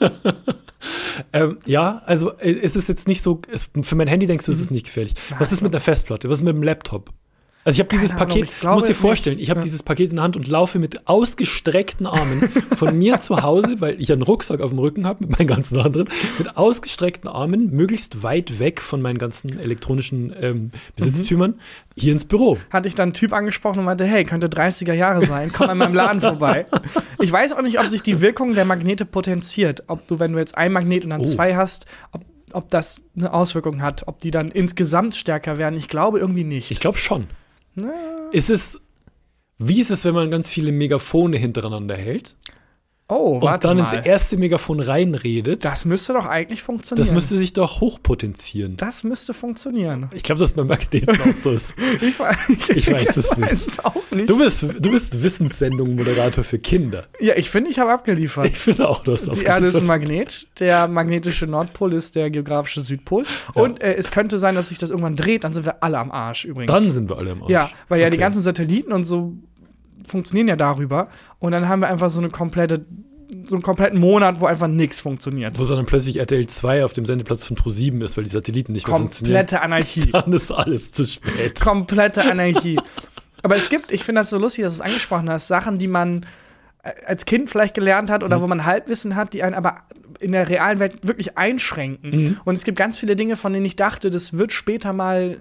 Ähm, 1.32 1.58
ja, 1.66 2.02
also 2.06 2.32
äh, 2.38 2.52
es 2.62 2.76
ist 2.76 2.88
jetzt 2.88 3.06
nicht 3.06 3.22
so, 3.22 3.42
es, 3.52 3.68
für 3.82 3.94
mein 3.94 4.08
Handy 4.08 4.26
denkst 4.26 4.46
du, 4.46 4.52
es 4.52 4.60
ist 4.60 4.70
nicht 4.70 4.86
gefährlich. 4.86 5.14
Was 5.38 5.52
ist 5.52 5.60
mit 5.60 5.72
einer 5.74 5.80
Festplatte? 5.80 6.30
Was 6.30 6.38
ist 6.38 6.44
mit 6.44 6.54
dem 6.54 6.62
Laptop? 6.62 7.10
Also 7.62 7.76
ich 7.76 7.80
habe 7.80 7.88
dieses 7.90 8.12
Ahnung, 8.12 8.26
Paket, 8.26 8.48
ich 8.58 8.62
musst 8.64 8.86
dir 8.86 8.92
nicht. 8.92 9.00
vorstellen, 9.00 9.38
ich 9.38 9.50
habe 9.50 9.60
Ja. 9.60 9.64
dieses 9.64 9.82
Paket 9.82 10.10
in 10.10 10.16
der 10.16 10.22
Hand 10.24 10.34
und 10.36 10.48
laufe 10.48 10.78
mit 10.78 11.06
ausgestreckten 11.06 12.06
Armen 12.06 12.48
von 12.76 12.96
mir 12.98 13.20
zu 13.20 13.42
Hause, 13.42 13.80
weil 13.82 14.00
ich 14.00 14.10
einen 14.12 14.22
Rucksack 14.22 14.60
auf 14.62 14.70
dem 14.70 14.78
Rücken 14.78 15.06
habe 15.06 15.26
mit 15.26 15.38
meinen 15.38 15.46
ganzen 15.46 15.78
anderen, 15.78 16.08
mit 16.38 16.56
ausgestreckten 16.56 17.28
Armen, 17.28 17.70
möglichst 17.70 18.22
weit 18.22 18.58
weg 18.60 18.80
von 18.80 19.02
meinen 19.02 19.18
ganzen 19.18 19.58
elektronischen 19.58 20.34
ähm, 20.40 20.70
Besitztümern, 20.96 21.60
hier 21.96 22.12
ins 22.12 22.24
Büro. 22.24 22.56
Hatte 22.70 22.88
ich 22.88 22.94
dann 22.94 23.08
einen 23.10 23.12
Typ 23.14 23.32
angesprochen 23.34 23.80
und 23.80 23.84
meinte, 23.84 24.04
hey, 24.04 24.24
könnte 24.24 24.48
30er 24.48 24.94
Jahre 24.94 25.26
sein, 25.26 25.52
komm 25.54 25.68
an 25.68 25.78
meinem 25.78 25.94
Laden 25.94 26.20
vorbei. 26.20 26.66
Ich 27.22 27.30
weiß 27.30 27.52
auch 27.52 27.60
nicht, 27.60 27.78
ob 27.78 27.90
sich 27.90 28.02
die 28.02 28.22
Wirkung 28.22 28.54
der 28.54 28.64
Magnete 28.64 29.04
potenziert. 29.04 29.84
Ob 29.88 30.08
du, 30.08 30.18
wenn 30.18 30.32
du 30.32 30.38
jetzt 30.38 30.56
ein 30.56 30.72
Magnet 30.72 31.04
und 31.04 31.10
dann 31.10 31.20
Oh. 31.20 31.24
zwei 31.24 31.54
hast, 31.54 31.84
ob, 32.12 32.22
ob 32.54 32.68
das 32.70 33.04
eine 33.14 33.32
Auswirkung 33.34 33.82
hat, 33.82 34.08
ob 34.08 34.20
die 34.20 34.30
dann 34.30 34.50
insgesamt 34.50 35.14
stärker 35.14 35.58
werden. 35.58 35.76
Ich 35.76 35.88
glaube 35.88 36.18
irgendwie 36.18 36.44
nicht. 36.44 36.70
Ich 36.70 36.80
glaube 36.80 36.96
schon. 36.96 37.26
Ist 38.32 38.50
es, 38.50 38.80
wie 39.58 39.80
ist 39.80 39.90
es, 39.90 40.04
wenn 40.04 40.14
man 40.14 40.30
ganz 40.30 40.48
viele 40.48 40.72
Megafone 40.72 41.36
hintereinander 41.36 41.96
hält 41.96 42.36
oh, 43.10 43.34
und 43.36 43.42
warte 43.42 43.68
dann 43.68 43.78
mal. 43.78 43.94
ins 43.94 44.06
erste 44.06 44.36
Megafon 44.36 44.80
reinredet? 44.80 45.64
das 45.64 45.84
müsste 45.84 46.12
doch 46.12 46.26
eigentlich 46.26 46.62
funktionieren. 46.62 47.06
Das 47.06 47.12
müsste 47.14 47.36
sich 47.36 47.52
doch 47.52 47.80
hochpotenzieren. 47.80 48.76
das 48.76 49.04
müsste 49.04 49.34
funktionieren. 49.34 50.08
Ich 50.12 50.22
glaube, 50.22 50.38
dass 50.40 50.52
bei 50.52 50.64
Magneten 50.64 51.20
auch 51.20 51.34
so 51.42 51.50
ist. 51.50 51.74
Ich, 52.00 52.16
weiß- 52.16 52.74
Ich 52.76 52.90
weiß 52.92 53.16
es 53.16 53.36
nicht. 53.36 53.40
weiß 53.50 53.66
es 53.66 53.78
auch 53.84 54.10
nicht. 54.10 54.28
Du 54.30 54.38
bist, 54.38 54.62
du 54.62 54.90
bist 54.90 55.22
Wissenssendung-Moderator 55.22 56.44
für 56.44 56.58
Kinder. 56.58 57.04
ja, 57.20 57.34
ich 57.36 57.50
finde, 57.50 57.70
ich 57.70 57.78
habe 57.78 57.92
abgeliefert. 57.92 58.46
Ich 58.46 58.58
finde 58.58 58.88
auch, 58.88 59.02
dass 59.02 59.22
Die 59.24 59.42
Erde 59.44 59.66
ist 59.66 59.76
ein 59.76 59.86
Magnet, 59.86 60.46
der 60.58 60.88
magnetische 60.88 61.46
Nordpol 61.46 61.92
ist 61.92 62.14
der 62.14 62.30
geografische 62.30 62.80
Südpol. 62.80 63.24
Und 63.54 63.80
äh, 63.82 63.94
es 63.94 64.10
könnte 64.10 64.38
sein, 64.38 64.54
dass 64.54 64.68
sich 64.70 64.78
das 64.78 64.90
irgendwann 64.90 65.16
dreht, 65.16 65.44
dann 65.44 65.52
sind 65.52 65.64
wir 65.66 65.82
alle 65.82 65.98
am 65.98 66.10
Arsch 66.10 66.44
übrigens. 66.44 66.72
Dann 66.72 66.90
sind 66.90 67.08
wir 67.10 67.18
alle 67.18 67.32
im 67.32 67.42
Arsch. 67.42 67.50
Ja, 67.50 67.70
weil 67.88 68.00
ja 68.00 68.08
die 68.10 68.14
Okay. 68.16 68.20
ganzen 68.20 68.40
Satelliten 68.42 68.92
und 68.92 69.04
so 69.04 69.34
funktionieren 70.06 70.48
ja 70.48 70.56
darüber. 70.56 71.08
Und 71.38 71.52
dann 71.52 71.68
haben 71.68 71.80
wir 71.80 71.88
einfach 71.88 72.10
so 72.10 72.20
eine 72.20 72.30
komplette, 72.30 72.84
so 73.46 73.54
einen 73.54 73.62
kompletten 73.62 73.98
Monat, 74.00 74.40
wo 74.40 74.46
einfach 74.46 74.66
nichts 74.68 75.00
funktioniert. 75.00 75.58
Wo 75.58 75.64
dann 75.64 75.86
plötzlich 75.86 76.18
RTL 76.18 76.46
2 76.46 76.84
auf 76.84 76.92
dem 76.92 77.04
Sendeplatz 77.04 77.44
von 77.44 77.56
Pro7 77.56 78.02
ist, 78.02 78.16
weil 78.16 78.24
die 78.24 78.30
Satelliten 78.30 78.72
nicht 78.72 78.88
mehr 78.88 78.96
funktionieren. 78.96 79.36
Komplette 79.38 79.62
Anarchie. 79.62 80.00
Dann 80.12 80.32
ist 80.32 80.50
alles 80.50 80.92
zu 80.92 81.06
spät. 81.06 81.60
Komplette 81.60 82.22
Anarchie. 82.28 82.78
Aber 83.42 83.56
es 83.56 83.68
gibt, 83.68 83.92
ich 83.92 84.04
finde 84.04 84.20
das 84.20 84.30
so 84.30 84.38
lustig, 84.38 84.64
dass 84.64 84.76
du 84.76 84.82
es 84.82 84.86
angesprochen 84.86 85.30
hast, 85.30 85.48
Sachen, 85.48 85.78
die 85.78 85.88
man 85.88 86.26
äh, 86.82 86.90
als 87.06 87.24
Kind 87.24 87.48
vielleicht 87.48 87.74
gelernt 87.74 88.10
hat 88.10 88.22
oder 88.22 88.38
Mhm. 88.38 88.42
wo 88.42 88.46
man 88.48 88.64
Halbwissen 88.66 89.16
hat, 89.16 89.32
die 89.32 89.42
einen 89.42 89.54
aber 89.54 89.76
in 90.18 90.32
der 90.32 90.48
realen 90.48 90.78
Welt 90.80 90.98
wirklich 91.06 91.38
einschränken. 91.38 92.10
Mhm. 92.10 92.40
Und 92.44 92.56
es 92.56 92.64
gibt 92.64 92.76
ganz 92.78 92.98
viele 92.98 93.16
Dinge, 93.16 93.36
von 93.36 93.52
denen 93.52 93.64
ich 93.64 93.76
dachte, 93.76 94.10
das 94.10 94.32
wird 94.36 94.52
später 94.52 94.92
mal 94.92 95.38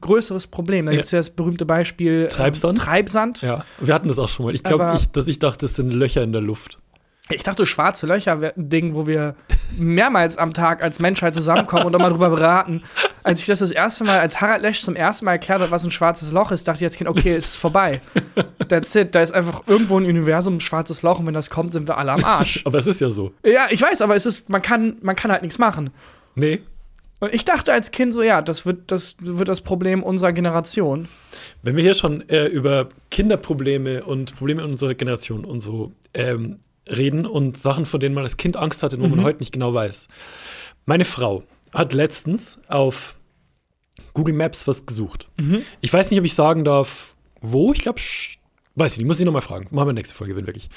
größeres 0.00 0.46
Problem. 0.48 0.86
Da 0.86 0.92
Ja. 0.92 0.96
gibt 0.96 1.04
es 1.06 1.10
ja 1.10 1.18
das 1.18 1.30
berühmte 1.30 1.66
Beispiel 1.66 2.22
ähm, 2.24 2.28
Treibsand? 2.30 2.78
Treibsand. 2.78 3.42
Ja, 3.42 3.64
wir 3.80 3.94
hatten 3.94 4.08
das 4.08 4.18
auch 4.18 4.28
schon 4.28 4.46
mal. 4.46 4.54
Ich 4.54 4.62
glaube, 4.62 4.98
dass 5.12 5.28
ich 5.28 5.38
dachte, 5.38 5.58
das 5.66 5.74
sind 5.76 5.90
Löcher 5.90 6.22
in 6.22 6.32
der 6.32 6.40
Luft. 6.42 6.78
Ich 7.30 7.42
dachte, 7.42 7.66
schwarze 7.66 8.06
Löcher 8.06 8.40
wäre 8.40 8.54
ein 8.56 8.70
Ding, 8.70 8.94
wo 8.94 9.06
wir 9.06 9.34
mehrmals 9.76 10.38
am 10.38 10.54
Tag 10.54 10.82
als 10.82 10.98
Menschheit 10.98 11.34
zusammenkommen 11.34 11.84
und 11.84 11.92
mal 11.98 12.08
drüber 12.08 12.30
beraten. 12.30 12.82
Als 13.22 13.40
ich 13.40 13.46
das 13.46 13.58
das 13.58 13.70
erste 13.70 14.04
Mal, 14.04 14.18
als 14.18 14.40
Harald 14.40 14.62
Lesch 14.62 14.80
zum 14.80 14.96
ersten 14.96 15.26
Mal 15.26 15.32
erklärt 15.32 15.60
hat, 15.60 15.70
was 15.70 15.84
ein 15.84 15.90
schwarzes 15.90 16.32
Loch 16.32 16.50
ist, 16.52 16.66
dachte 16.66 16.78
ich 16.78 16.84
als 16.86 16.96
Kind, 16.96 17.10
okay, 17.10 17.34
es 17.34 17.48
ist 17.48 17.56
vorbei. 17.56 18.00
That's 18.68 18.94
it. 18.94 19.14
Da 19.14 19.20
ist 19.20 19.32
einfach 19.34 19.62
irgendwo 19.66 19.98
ein 19.98 20.06
Universum 20.06 20.56
ein 20.56 20.60
schwarzes 20.60 21.02
Loch 21.02 21.18
und 21.18 21.26
wenn 21.26 21.34
das 21.34 21.50
kommt, 21.50 21.72
sind 21.72 21.86
wir 21.86 21.98
alle 21.98 22.12
am 22.12 22.24
Arsch. 22.24 22.62
Aber 22.64 22.78
es 22.78 22.86
ist 22.86 23.00
ja 23.02 23.10
so. 23.10 23.32
ja, 23.44 23.66
ich 23.68 23.82
weiß, 23.82 24.00
aber 24.00 24.16
es 24.16 24.24
ist, 24.24 24.48
man 24.48 24.62
kann, 24.62 24.96
man 25.02 25.14
kann 25.14 25.30
halt 25.30 25.42
nichts 25.42 25.58
machen. 25.58 25.90
Nee. 26.34 26.60
Und 27.20 27.34
ich 27.34 27.44
dachte 27.44 27.72
als 27.72 27.90
Kind 27.90 28.14
so, 28.14 28.22
ja, 28.22 28.42
das 28.42 28.64
wird 28.64 28.92
das, 28.92 29.16
wird 29.18 29.48
das 29.48 29.60
Problem 29.60 30.02
unserer 30.02 30.32
Generation. 30.32 31.08
Wenn 31.62 31.74
wir 31.74 31.82
hier 31.82 31.94
schon 31.94 32.28
äh, 32.28 32.46
über 32.46 32.88
Kinderprobleme 33.10 34.04
und 34.04 34.36
Probleme 34.36 34.64
unserer 34.64 34.94
Generation 34.94 35.44
und 35.44 35.60
so 35.60 35.92
ähm, 36.14 36.58
reden 36.88 37.26
und 37.26 37.58
Sachen, 37.58 37.86
von 37.86 37.98
denen 38.00 38.14
man 38.14 38.24
als 38.24 38.36
Kind 38.36 38.56
Angst 38.56 38.82
hatte, 38.82 39.00
wo 39.00 39.08
man 39.08 39.22
heute 39.22 39.40
nicht 39.40 39.52
genau 39.52 39.74
weiß. 39.74 40.08
Meine 40.86 41.04
Frau 41.04 41.42
hat 41.72 41.92
letztens 41.92 42.60
auf 42.68 43.16
Google 44.14 44.34
Maps 44.34 44.66
was 44.66 44.86
gesucht. 44.86 45.28
Ich 45.80 45.92
weiß 45.92 46.10
nicht, 46.10 46.18
ob 46.18 46.24
ich 46.24 46.34
sagen 46.34 46.64
darf, 46.64 47.14
wo. 47.40 47.72
Ich 47.72 47.80
glaube, 47.80 48.00
weiß 48.78 48.92
ich 48.92 48.98
nicht, 48.98 49.06
muss 49.06 49.18
ich 49.18 49.26
nochmal 49.26 49.42
fragen. 49.42 49.66
Machen 49.70 49.88
wir 49.88 49.92
nächste 49.92 50.14
Folge, 50.14 50.36
wenn 50.36 50.46
wirklich. 50.46 50.68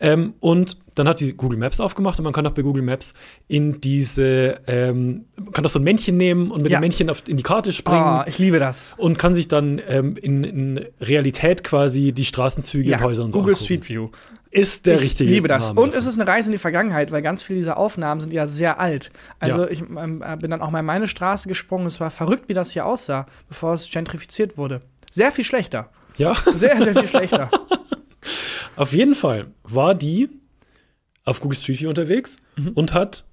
Ähm, 0.00 0.34
und 0.40 0.78
dann 0.94 1.08
hat 1.08 1.20
die 1.20 1.32
Google 1.34 1.58
Maps 1.58 1.80
aufgemacht 1.80 2.18
und 2.18 2.24
man 2.24 2.32
kann 2.32 2.46
auch 2.46 2.52
bei 2.52 2.62
Google 2.62 2.82
Maps 2.82 3.14
in 3.48 3.80
diese, 3.80 4.60
ähm, 4.66 5.26
man 5.36 5.52
kann 5.52 5.64
auch 5.66 5.70
so 5.70 5.78
ein 5.78 5.84
Männchen 5.84 6.16
nehmen 6.16 6.50
und 6.50 6.62
mit 6.62 6.72
Ja. 6.72 6.78
dem 6.78 6.82
Männchen 6.82 7.10
auf, 7.10 7.22
in 7.28 7.36
die 7.36 7.42
Karte 7.42 7.72
springen 7.72 8.00
Ah, 8.02 8.24
ich 8.26 8.38
liebe 8.38 8.58
das. 8.58 8.94
und 8.98 9.18
kann 9.18 9.34
sich 9.34 9.48
dann 9.48 9.80
ähm, 9.88 10.16
in, 10.16 10.44
in 10.44 10.84
Realität 11.00 11.64
quasi 11.64 12.12
die 12.12 12.24
Straßenzüge 12.24 12.92
und 12.94 13.00
Häuser 13.02 13.24
und 13.24 13.32
so 13.32 13.38
Google 13.38 13.54
angucken. 13.54 13.64
Street 13.64 13.88
View. 13.88 14.08
Ist 14.50 14.86
der 14.86 14.94
ich 14.96 15.02
richtige 15.02 15.30
liebe 15.30 15.48
das. 15.48 15.68
Name 15.68 15.80
Und 15.80 15.88
dafür. 15.88 15.98
es 15.98 16.06
ist 16.06 16.18
eine 16.18 16.26
Reise 16.30 16.48
in 16.48 16.52
die 16.52 16.58
Vergangenheit, 16.58 17.10
weil 17.10 17.20
ganz 17.20 17.42
viele 17.42 17.58
dieser 17.58 17.76
Aufnahmen 17.76 18.20
sind 18.22 18.32
ja 18.32 18.46
sehr 18.46 18.80
alt. 18.80 19.10
Also 19.38 19.64
Ja. 19.64 19.68
ich 19.68 19.80
ähm, 19.80 20.22
äh, 20.26 20.36
bin 20.38 20.50
dann 20.50 20.62
auch 20.62 20.70
mal 20.70 20.80
in 20.80 20.86
meine 20.86 21.08
Straße 21.08 21.46
gesprungen. 21.48 21.86
Es 21.86 22.00
war 22.00 22.10
verrückt, 22.10 22.48
wie 22.48 22.54
das 22.54 22.70
hier 22.70 22.86
aussah, 22.86 23.26
bevor 23.48 23.74
es 23.74 23.90
gentrifiziert 23.90 24.56
wurde. 24.56 24.80
Sehr 25.10 25.30
viel 25.30 25.44
schlechter. 25.44 25.90
Ja, 26.18 26.34
Sehr, 26.54 26.76
sehr 26.80 26.94
viel 26.94 27.08
schlechter. 27.08 27.50
auf 28.76 28.92
jeden 28.92 29.14
Fall 29.14 29.52
war 29.62 29.94
die 29.94 30.28
auf 31.24 31.40
Google 31.40 31.58
Street 31.58 31.80
View 31.80 31.88
unterwegs 31.88 32.36
Mhm. 32.56 32.68
und 32.72 32.94
hat, 32.94 33.24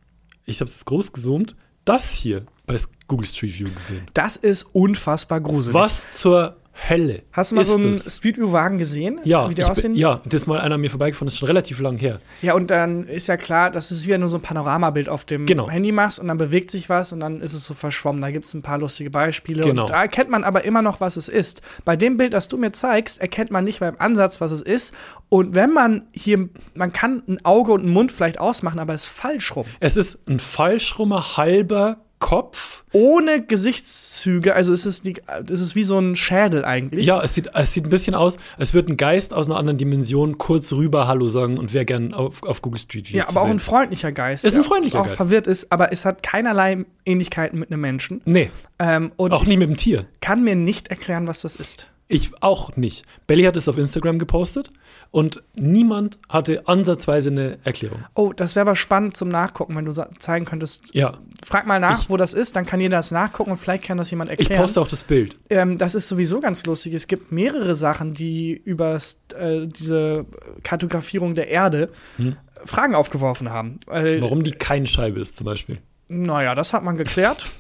ich 0.46 0.60
habe 0.60 0.70
es 0.70 0.84
groß 0.84 1.14
gezoomt, 1.14 1.56
das 1.86 2.12
hier 2.12 2.46
bei 2.66 2.76
Google 3.08 3.28
Street 3.28 3.58
View 3.58 3.70
gesehen. 3.74 4.06
Das 4.14 4.36
ist 4.36 4.64
unfassbar 4.74 5.40
gruselig. 5.42 5.74
Was 5.74 6.12
zur 6.12 6.58
Hölle? 6.90 7.22
Hast 7.32 7.52
du 7.52 7.56
mal 7.56 7.62
ist 7.62 7.68
so 7.68 7.76
einen 7.76 7.94
das? 7.94 8.18
Street 8.18 8.38
View 8.38 8.52
Wagen 8.52 8.78
gesehen? 8.80 9.20
Ja, 9.24 9.50
wie 9.50 9.54
bin, 9.54 9.66
aussehen? 9.66 9.96
ja, 9.96 10.22
das 10.26 10.42
ist 10.42 10.48
mal 10.48 10.60
einer 10.60 10.78
mir 10.78 10.90
vorbeigefahren, 10.90 11.28
das 11.28 11.36
ist 11.36 11.40
schon 11.40 11.48
relativ 11.48 11.80
lang 11.80 11.98
her. 11.98 12.20
Ja, 12.42 12.56
und 12.56 12.72
dann 12.72 13.04
ist 13.04 13.28
ja 13.28 13.38
klar, 13.38 13.70
dass 13.70 13.92
es 13.92 14.06
wieder 14.08 14.18
nur 14.18 14.28
so 14.28 14.38
ein 14.38 14.42
Panoramabild 14.42 15.08
auf 15.08 15.24
dem 15.24 15.46
Genau. 15.46 15.70
Handy 15.70 15.92
machst 15.92 16.20
und 16.20 16.28
dann 16.28 16.38
bewegt 16.38 16.72
sich 16.72 16.90
was 16.90 17.14
und 17.14 17.20
dann 17.20 17.42
ist 17.42 17.54
es 17.54 17.66
so 17.66 17.74
verschwommen. 17.74 18.22
Da 18.22 18.32
gibt 18.32 18.46
es 18.46 18.54
ein 18.54 18.64
paar 18.64 18.80
lustige 18.80 19.10
Beispiele. 19.12 19.64
Genau. 19.64 19.84
Und 19.84 19.90
da 19.92 20.02
erkennt 20.02 20.30
man 20.30 20.44
aber 20.44 20.64
immer 20.66 20.82
noch, 20.82 21.00
was 21.00 21.16
es 21.16 21.30
ist. 21.30 21.62
Bei 21.86 21.96
dem 21.96 22.18
Bild, 22.18 22.34
das 22.34 22.48
du 22.48 22.58
mir 22.58 22.72
zeigst, 22.72 23.22
erkennt 23.22 23.52
man 23.52 23.64
nicht 23.64 23.80
beim 23.80 23.96
Ansatz, 24.00 24.42
was 24.42 24.52
es 24.52 24.62
ist. 24.62 24.94
Und 25.30 25.56
wenn 25.56 25.72
man 25.72 26.08
hier, 26.14 26.50
man 26.74 26.92
kann 26.92 27.24
ein 27.28 27.44
Auge 27.46 27.72
und 27.72 27.82
einen 27.82 27.92
Mund 27.92 28.12
vielleicht 28.12 28.40
ausmachen, 28.40 28.80
aber 28.80 28.94
es 28.94 29.04
ist 29.04 29.10
falsch 29.12 29.56
rum. 29.56 29.66
Es 29.80 29.96
ist 29.96 30.28
ein 30.28 30.40
falschrummer 30.40 31.38
halber 31.38 31.98
Kopf. 32.24 32.84
Ohne 32.94 33.44
Gesichtszüge, 33.46 34.56
also 34.56 34.72
es 34.72 34.86
ist, 34.86 35.06
die, 35.06 35.16
es 35.52 35.60
ist 35.60 35.76
wie 35.76 35.84
so 35.84 36.00
ein 36.00 36.16
Schädel 36.16 36.64
eigentlich. 36.64 37.06
Ja, 37.06 37.22
es 37.22 37.36
sieht, 37.36 37.50
es 37.54 37.74
sieht 37.74 37.86
ein 37.86 37.90
bisschen 37.90 38.16
aus, 38.16 38.38
als 38.58 38.74
würde 38.74 38.94
ein 38.94 38.98
Geist 38.98 39.34
aus 39.34 39.48
einer 39.48 39.58
anderen 39.58 39.78
Dimension 39.78 40.38
kurz 40.38 40.72
rüber 40.72 41.06
Hallo 41.08 41.28
sagen 41.28 41.58
und 41.58 41.74
wäre 41.74 41.84
gern 41.84 42.14
auf, 42.14 42.42
auf 42.44 42.62
Google 42.62 42.80
Street 42.80 43.10
View 43.12 43.18
Ja, 43.18 43.28
aber 43.28 43.42
auch 43.42 43.48
ein 43.48 43.60
freundlicher 43.60 44.14
Geist. 44.14 44.46
Ist 44.46 44.56
ein 44.56 44.64
freundlicher 44.64 45.02
auch 45.02 45.06
Geist. 45.06 45.18
verwirrt 45.18 45.48
ist, 45.48 45.70
aber 45.72 45.92
es 45.92 46.06
hat 46.06 46.24
keinerlei 46.24 46.86
Ähnlichkeiten 47.06 47.60
mit 47.60 47.72
einem 47.72 47.82
Menschen. 47.82 48.22
Nee, 48.24 48.52
Ähm, 48.80 49.12
und 49.18 49.34
auch 49.34 49.46
nie 49.46 49.58
mit 49.58 49.68
dem 49.70 49.76
Tier. 49.78 50.06
kann 50.22 50.44
mir 50.44 50.56
nicht 50.56 50.88
erklären, 50.88 51.28
was 51.28 51.42
das 51.42 51.58
ist. 51.58 51.88
Ich 52.08 52.32
auch 52.42 52.76
nicht. 52.78 53.06
Belly 53.28 53.44
hat 53.44 53.56
es 53.58 53.68
auf 53.68 53.78
Instagram 53.78 54.18
gepostet 54.20 54.70
und 55.14 55.44
niemand 55.54 56.18
hatte 56.28 56.68
ansatzweise 56.68 57.30
eine 57.30 57.60
Erklärung. 57.64 58.04
Oh, 58.16 58.34
das 58.34 58.56
wäre 58.56 58.62
aber 58.68 58.76
spannend 58.76 59.16
zum 59.16 59.30
Nachgucken, 59.30 59.76
wenn 59.76 59.86
du 59.86 59.92
zeigen 60.18 60.46
könntest. 60.46 60.90
Ja, 60.94 61.20
Frag 61.46 61.68
mal 61.68 61.80
nach, 61.80 62.02
Ich- 62.04 62.10
wo 62.10 62.18
das 62.18 62.34
ist, 62.34 62.56
dann 62.56 62.66
kann 62.66 62.80
jeder 62.80 62.98
das 62.98 63.12
nachgucken 63.12 63.52
und 63.52 63.58
vielleicht 63.58 63.84
kann 63.84 63.98
das 64.00 64.10
jemand 64.10 64.32
ich 64.32 64.40
erklären. 64.40 64.60
poste 64.62 64.82
auch 64.82 64.88
das 64.88 65.04
Bild. 65.04 65.38
ähm, 65.52 65.78
das 65.78 65.94
ist 65.94 66.08
sowieso 66.08 66.40
ganz 66.40 66.66
lustig. 66.66 66.96
Es 66.96 67.06
gibt 67.08 67.32
mehrere 67.32 67.76
Sachen, 67.76 68.16
die 68.16 68.54
über 68.54 68.98
äh, 69.38 69.68
diese 69.68 70.26
Kartografierung 70.64 71.36
der 71.36 71.48
Erde 71.50 71.90
Hm. 72.18 72.36
Fragen 72.66 72.96
aufgeworfen 72.96 73.52
haben. 73.52 73.80
Weil, 73.86 74.20
Warum 74.22 74.44
die 74.44 74.52
keine 74.52 74.88
Scheibe 74.88 75.20
ist 75.20 75.38
zum 75.38 75.46
Beispiel. 75.46 75.78
Naja, 76.08 76.56
das 76.56 76.74
hat 76.74 76.84
man 76.84 76.98
geklärt. 76.98 77.46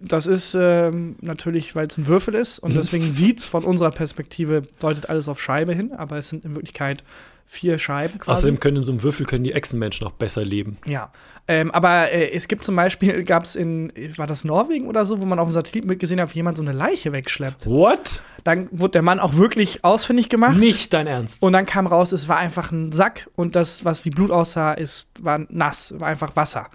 Das 0.00 0.26
ist 0.26 0.56
ähm, 0.58 1.16
natürlich, 1.20 1.74
weil 1.74 1.86
es 1.86 1.98
ein 1.98 2.06
Würfel 2.06 2.34
ist 2.34 2.58
und 2.58 2.74
deswegen 2.74 3.08
sieht 3.08 3.38
es 3.38 3.46
von 3.46 3.64
unserer 3.64 3.90
Perspektive, 3.90 4.62
deutet 4.80 5.08
alles 5.08 5.28
auf 5.28 5.40
Scheibe 5.40 5.74
hin, 5.74 5.92
aber 5.92 6.16
es 6.16 6.28
sind 6.28 6.44
in 6.44 6.54
Wirklichkeit 6.54 7.04
vier 7.50 7.78
Scheiben 7.78 8.18
quasi. 8.20 8.38
Außerdem 8.38 8.60
können 8.60 8.76
in 8.76 8.82
so 8.84 8.92
einem 8.92 9.02
Würfel 9.02 9.26
können 9.26 9.42
die 9.42 9.52
Echsenmenschen 9.52 10.06
auch 10.06 10.12
besser 10.12 10.44
leben. 10.44 10.78
Ja, 10.86 11.10
ähm, 11.48 11.72
aber 11.72 12.12
äh, 12.12 12.30
es 12.30 12.46
gibt 12.46 12.62
zum 12.62 12.76
Beispiel, 12.76 13.24
gab 13.24 13.42
es 13.42 13.56
in, 13.56 13.92
war 14.16 14.28
das 14.28 14.44
Norwegen 14.44 14.86
oder 14.86 15.04
so, 15.04 15.20
wo 15.20 15.24
man 15.24 15.40
auf 15.40 15.48
dem 15.48 15.52
Satellitenbild 15.52 15.98
gesehen 15.98 16.20
hat, 16.20 16.30
wie 16.30 16.36
jemand 16.36 16.58
so 16.58 16.62
eine 16.62 16.70
Leiche 16.70 17.12
wegschleppt. 17.12 17.66
What? 17.66 18.22
Dann 18.44 18.68
wurde 18.70 18.92
der 18.92 19.02
Mann 19.02 19.18
auch 19.18 19.34
wirklich 19.34 19.84
ausfindig 19.84 20.28
gemacht. 20.28 20.58
Nicht 20.58 20.92
dein 20.92 21.08
Ernst. 21.08 21.42
Und 21.42 21.52
dann 21.52 21.66
kam 21.66 21.88
raus, 21.88 22.12
es 22.12 22.28
war 22.28 22.36
einfach 22.36 22.70
ein 22.70 22.92
Sack 22.92 23.28
und 23.34 23.56
das, 23.56 23.84
was 23.84 24.04
wie 24.04 24.10
Blut 24.10 24.30
aussah, 24.30 24.72
ist, 24.72 25.10
war 25.18 25.44
nass, 25.48 25.92
war 25.98 26.06
einfach 26.06 26.36
Wasser. 26.36 26.68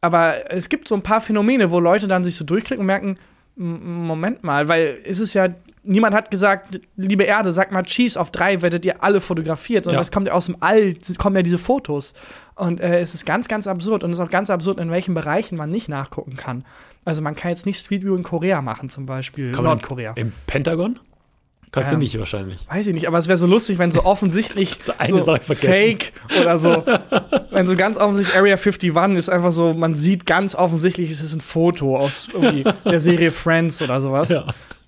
Aber 0.00 0.50
es 0.50 0.68
gibt 0.68 0.88
so 0.88 0.94
ein 0.94 1.02
paar 1.02 1.20
Phänomene, 1.20 1.70
wo 1.70 1.78
Leute 1.80 2.08
dann 2.08 2.24
sich 2.24 2.34
so 2.36 2.44
durchklicken 2.44 2.80
und 2.80 2.86
merken, 2.86 3.16
Moment 3.56 4.42
mal, 4.42 4.68
weil 4.68 4.96
es 5.04 5.20
ist 5.20 5.34
ja, 5.34 5.48
niemand 5.82 6.14
hat 6.14 6.30
gesagt, 6.30 6.80
liebe 6.96 7.24
Erde, 7.24 7.52
sag 7.52 7.72
mal 7.72 7.82
Cheese 7.82 8.18
auf 8.18 8.30
drei, 8.30 8.62
werdet 8.62 8.86
ihr 8.86 9.02
alle 9.04 9.20
fotografiert. 9.20 9.86
Und 9.86 9.92
Ja. 9.92 9.98
das 9.98 10.10
kommt 10.10 10.28
ja 10.28 10.32
aus 10.32 10.46
dem 10.46 10.56
All, 10.60 10.94
es 11.00 11.18
kommen 11.18 11.36
ja 11.36 11.42
diese 11.42 11.58
Fotos. 11.58 12.14
Und 12.54 12.80
äh, 12.80 13.00
es 13.00 13.12
ist 13.12 13.26
ganz, 13.26 13.48
ganz 13.48 13.66
absurd. 13.66 14.02
Und 14.02 14.12
es 14.12 14.18
ist 14.18 14.24
auch 14.24 14.30
ganz 14.30 14.48
absurd, 14.48 14.78
in 14.78 14.90
welchen 14.90 15.12
Bereichen 15.12 15.56
man 15.56 15.70
nicht 15.70 15.88
nachgucken 15.90 16.36
kann. 16.36 16.64
Also 17.04 17.20
man 17.20 17.34
kann 17.36 17.50
jetzt 17.50 17.66
nicht 17.66 17.78
Street 17.78 18.02
View 18.02 18.14
in 18.16 18.22
Korea 18.22 18.62
machen, 18.62 18.88
zum 18.88 19.04
Beispiel 19.04 19.52
Kann 19.52 19.64
Nordkorea. 19.64 20.12
Im 20.16 20.32
Pentagon? 20.46 20.98
Kannst 21.72 21.88
Ähm, 21.90 21.94
du 21.96 21.98
nicht 22.04 22.18
wahrscheinlich. 22.18 22.66
Weiß 22.68 22.86
ich 22.88 22.94
nicht, 22.94 23.06
aber 23.06 23.18
es 23.18 23.28
wäre 23.28 23.36
so 23.38 23.46
lustig, 23.46 23.78
wenn 23.78 23.90
so 23.90 24.04
offensichtlich 24.04 24.78
So 24.82 24.92
eine 24.98 25.20
Sache 25.20 25.40
vergessen. 25.40 25.70
Fake 25.72 26.12
oder 26.40 26.58
so. 26.58 26.84
wenn 27.50 27.66
so 27.66 27.76
ganz 27.76 27.96
offensichtlich 27.96 28.36
Area 28.36 28.56
51 28.56 29.16
ist 29.16 29.28
einfach 29.28 29.52
so, 29.52 29.72
man 29.74 29.94
sieht 29.94 30.26
ganz 30.26 30.54
offensichtlich, 30.54 31.10
es 31.10 31.20
ist 31.20 31.34
ein 31.34 31.40
Foto 31.40 31.96
aus 31.96 32.28
irgendwie 32.32 32.64
der 32.84 32.98
Serie 33.00 33.30
Friends 33.30 33.80
oder 33.82 34.00
sowas. 34.00 34.30
Ja. 34.30 34.46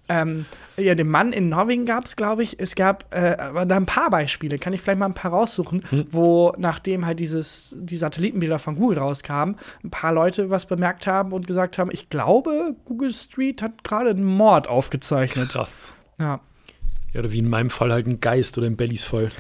Ähm, 0.09 0.45
ja, 0.77 0.95
den 0.95 1.09
Mann 1.09 1.33
in 1.33 1.51
Norwegen 1.51 1.85
gab 1.85 2.07
es, 2.07 2.17
glaube 2.17 2.43
ich. 2.43 2.59
Es 2.59 2.75
gab 2.75 3.05
äh, 3.15 3.37
aber 3.39 3.67
da 3.67 3.77
ein 3.77 3.87
paar 3.87 4.11
Beispiele, 4.11 4.59
kann 4.59 4.73
ich 4.73 4.81
vielleicht 4.81 4.99
mal 4.99 5.07
ein 5.07 5.15
paar 5.15 5.31
raussuchen, 5.31 5.83
Hm. 5.91 6.07
wo 6.11 6.53
nachdem 6.59 7.07
halt 7.07 7.21
dieses, 7.21 7.77
die 7.79 7.95
Satellitenbilder 7.95 8.59
von 8.59 8.75
Google 8.77 8.99
rauskamen, 8.99 9.57
ein 9.85 9.91
paar 9.91 10.13
Leute 10.13 10.51
was 10.51 10.67
bemerkt 10.67 11.07
haben 11.07 11.33
und 11.33 11.47
gesagt 11.47 11.79
haben, 11.79 11.91
ich 11.93 12.09
glaube, 12.09 12.75
Google 12.87 13.11
Street 13.13 13.63
hat 13.63 13.85
gerade 13.85 14.11
einen 14.11 14.25
Mord 14.25 14.67
aufgezeichnet. 14.67 15.51
Krass. 15.51 15.71
Ja. 16.19 16.41
Ja, 17.13 17.21
oder 17.21 17.33
wie 17.33 17.39
in 17.39 17.49
meinem 17.49 17.71
Fall 17.71 17.93
halt 17.93 18.07
ein 18.07 18.21
Geist 18.21 18.57
oder 18.59 18.67
ein 18.67 18.77
Bellies 18.77 19.05
voll. 19.05 19.31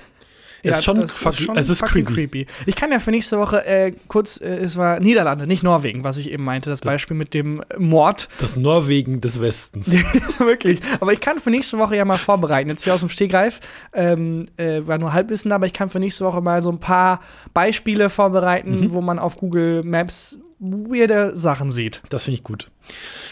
Ja, 0.64 0.70
es 0.70 0.78
ist 0.78 0.85
schon, 0.85 0.94
das 0.94 1.16
fuck, 1.16 1.35
es 1.56 1.68
ist 1.68 1.80
fucking 1.80 2.04
creepy. 2.04 2.46
Ich 2.66 2.76
kann 2.76 2.92
ja 2.92 3.00
für 3.00 3.11
nächste 3.11 3.37
Woche 3.37 3.66
äh, 3.66 3.90
kurz, 4.06 4.40
äh, 4.40 4.58
es 4.58 4.76
war 4.76 5.00
Niederlande, 5.00 5.48
nicht 5.48 5.64
Norwegen, 5.64 6.04
was 6.04 6.18
ich 6.18 6.30
eben 6.30 6.44
meinte, 6.44 6.70
das 6.70 6.82
Beispiel 6.82 7.16
mit 7.16 7.35
dem 7.35 7.62
Mord. 7.78 8.28
Das 8.38 8.54
Norwegen 8.54 9.20
des 9.20 9.40
Westens. 9.42 9.92
Wirklich. 10.38 10.78
Aber 11.00 11.12
ich 11.12 11.18
kann 11.18 11.40
für 11.40 11.50
nächste 11.50 11.78
Woche 11.78 11.96
ja 11.96 12.04
mal 12.04 12.16
vorbereiten. 12.16 12.70
Jetzt 12.70 12.85
hier 12.85 12.94
aus 12.94 13.00
dem 13.00 13.08
Stegreif, 13.08 13.58
ähm, 13.92 14.44
äh, 14.56 14.82
war 14.87 14.98
nur 14.98 15.12
Halbwissen, 15.12 15.50
aber 15.50 15.66
ich 15.66 15.72
kann 15.72 15.90
für 15.90 15.98
nächste 15.98 16.24
Woche 16.24 16.40
mal 16.40 16.62
so 16.62 16.70
ein 16.70 16.78
paar 16.78 17.22
Beispiele 17.54 18.08
vorbereiten, 18.08 18.78
Mhm. 18.78 18.94
wo 18.94 19.00
man 19.00 19.18
auf 19.18 19.38
Google 19.38 19.82
Maps 19.82 20.38
weirde 20.61 21.37
Sachen 21.37 21.72
sieht. 21.72 22.02
Das 22.08 22.22
finde 22.22 22.37
ich 22.37 22.44
gut. 22.44 22.70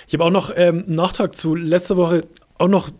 Ich 0.08 0.14
habe 0.14 0.24
auch 0.24 0.30
noch 0.30 0.50
ähm, 0.56 0.82
einen 0.84 0.96
Nachtrag 0.96 1.36
zu 1.36 1.54
letzter 1.54 1.96
Woche, 1.96 2.26
auch 2.58 2.66
noch 2.66 2.90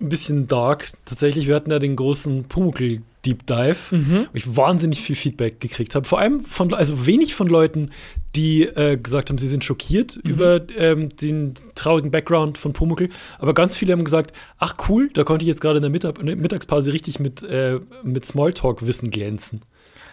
ein 0.00 0.08
bisschen 0.08 0.48
dark. 0.48 0.92
Tatsächlich, 1.04 1.46
wir 1.46 1.54
hatten 1.54 1.70
ja 1.70 1.78
den 1.78 1.96
großen 1.96 2.44
Pumuckl 2.44 3.00
Deep 3.26 3.46
Dive, 3.46 3.76
Mhm. 3.90 4.26
wo 4.32 4.34
ich 4.34 4.56
wahnsinnig 4.56 5.00
viel 5.02 5.16
Feedback 5.16 5.60
gekriegt 5.60 5.94
habe. 5.94 6.06
Vor 6.06 6.18
allem 6.18 6.40
von, 6.40 6.72
also 6.72 7.06
wenig 7.06 7.34
von 7.34 7.48
Leuten, 7.48 7.90
die 8.34 8.62
äh, 8.62 8.96
gesagt 8.96 9.28
haben, 9.28 9.36
sie 9.36 9.48
sind 9.48 9.62
schockiert 9.64 10.18
mhm. 10.22 10.30
über 10.30 10.60
ähm, 10.76 11.08
den 11.10 11.54
traurigen 11.74 12.10
Background 12.10 12.56
von 12.56 12.72
Pumuckl. 12.72 13.10
Aber 13.38 13.52
ganz 13.52 13.76
viele 13.76 13.92
haben 13.92 14.04
gesagt, 14.04 14.32
ach 14.58 14.76
cool, 14.88 15.10
da 15.12 15.24
konnte 15.24 15.42
ich 15.42 15.48
jetzt 15.48 15.60
gerade 15.60 15.76
in 15.76 15.82
der 15.82 15.90
Mittag 15.90 16.22
Mittagspause 16.22 16.92
richtig 16.92 17.20
mit, 17.20 17.42
äh, 17.42 17.80
mit 18.02 18.24
Smalltalk-Wissen 18.24 19.10
glänzen. 19.10 19.60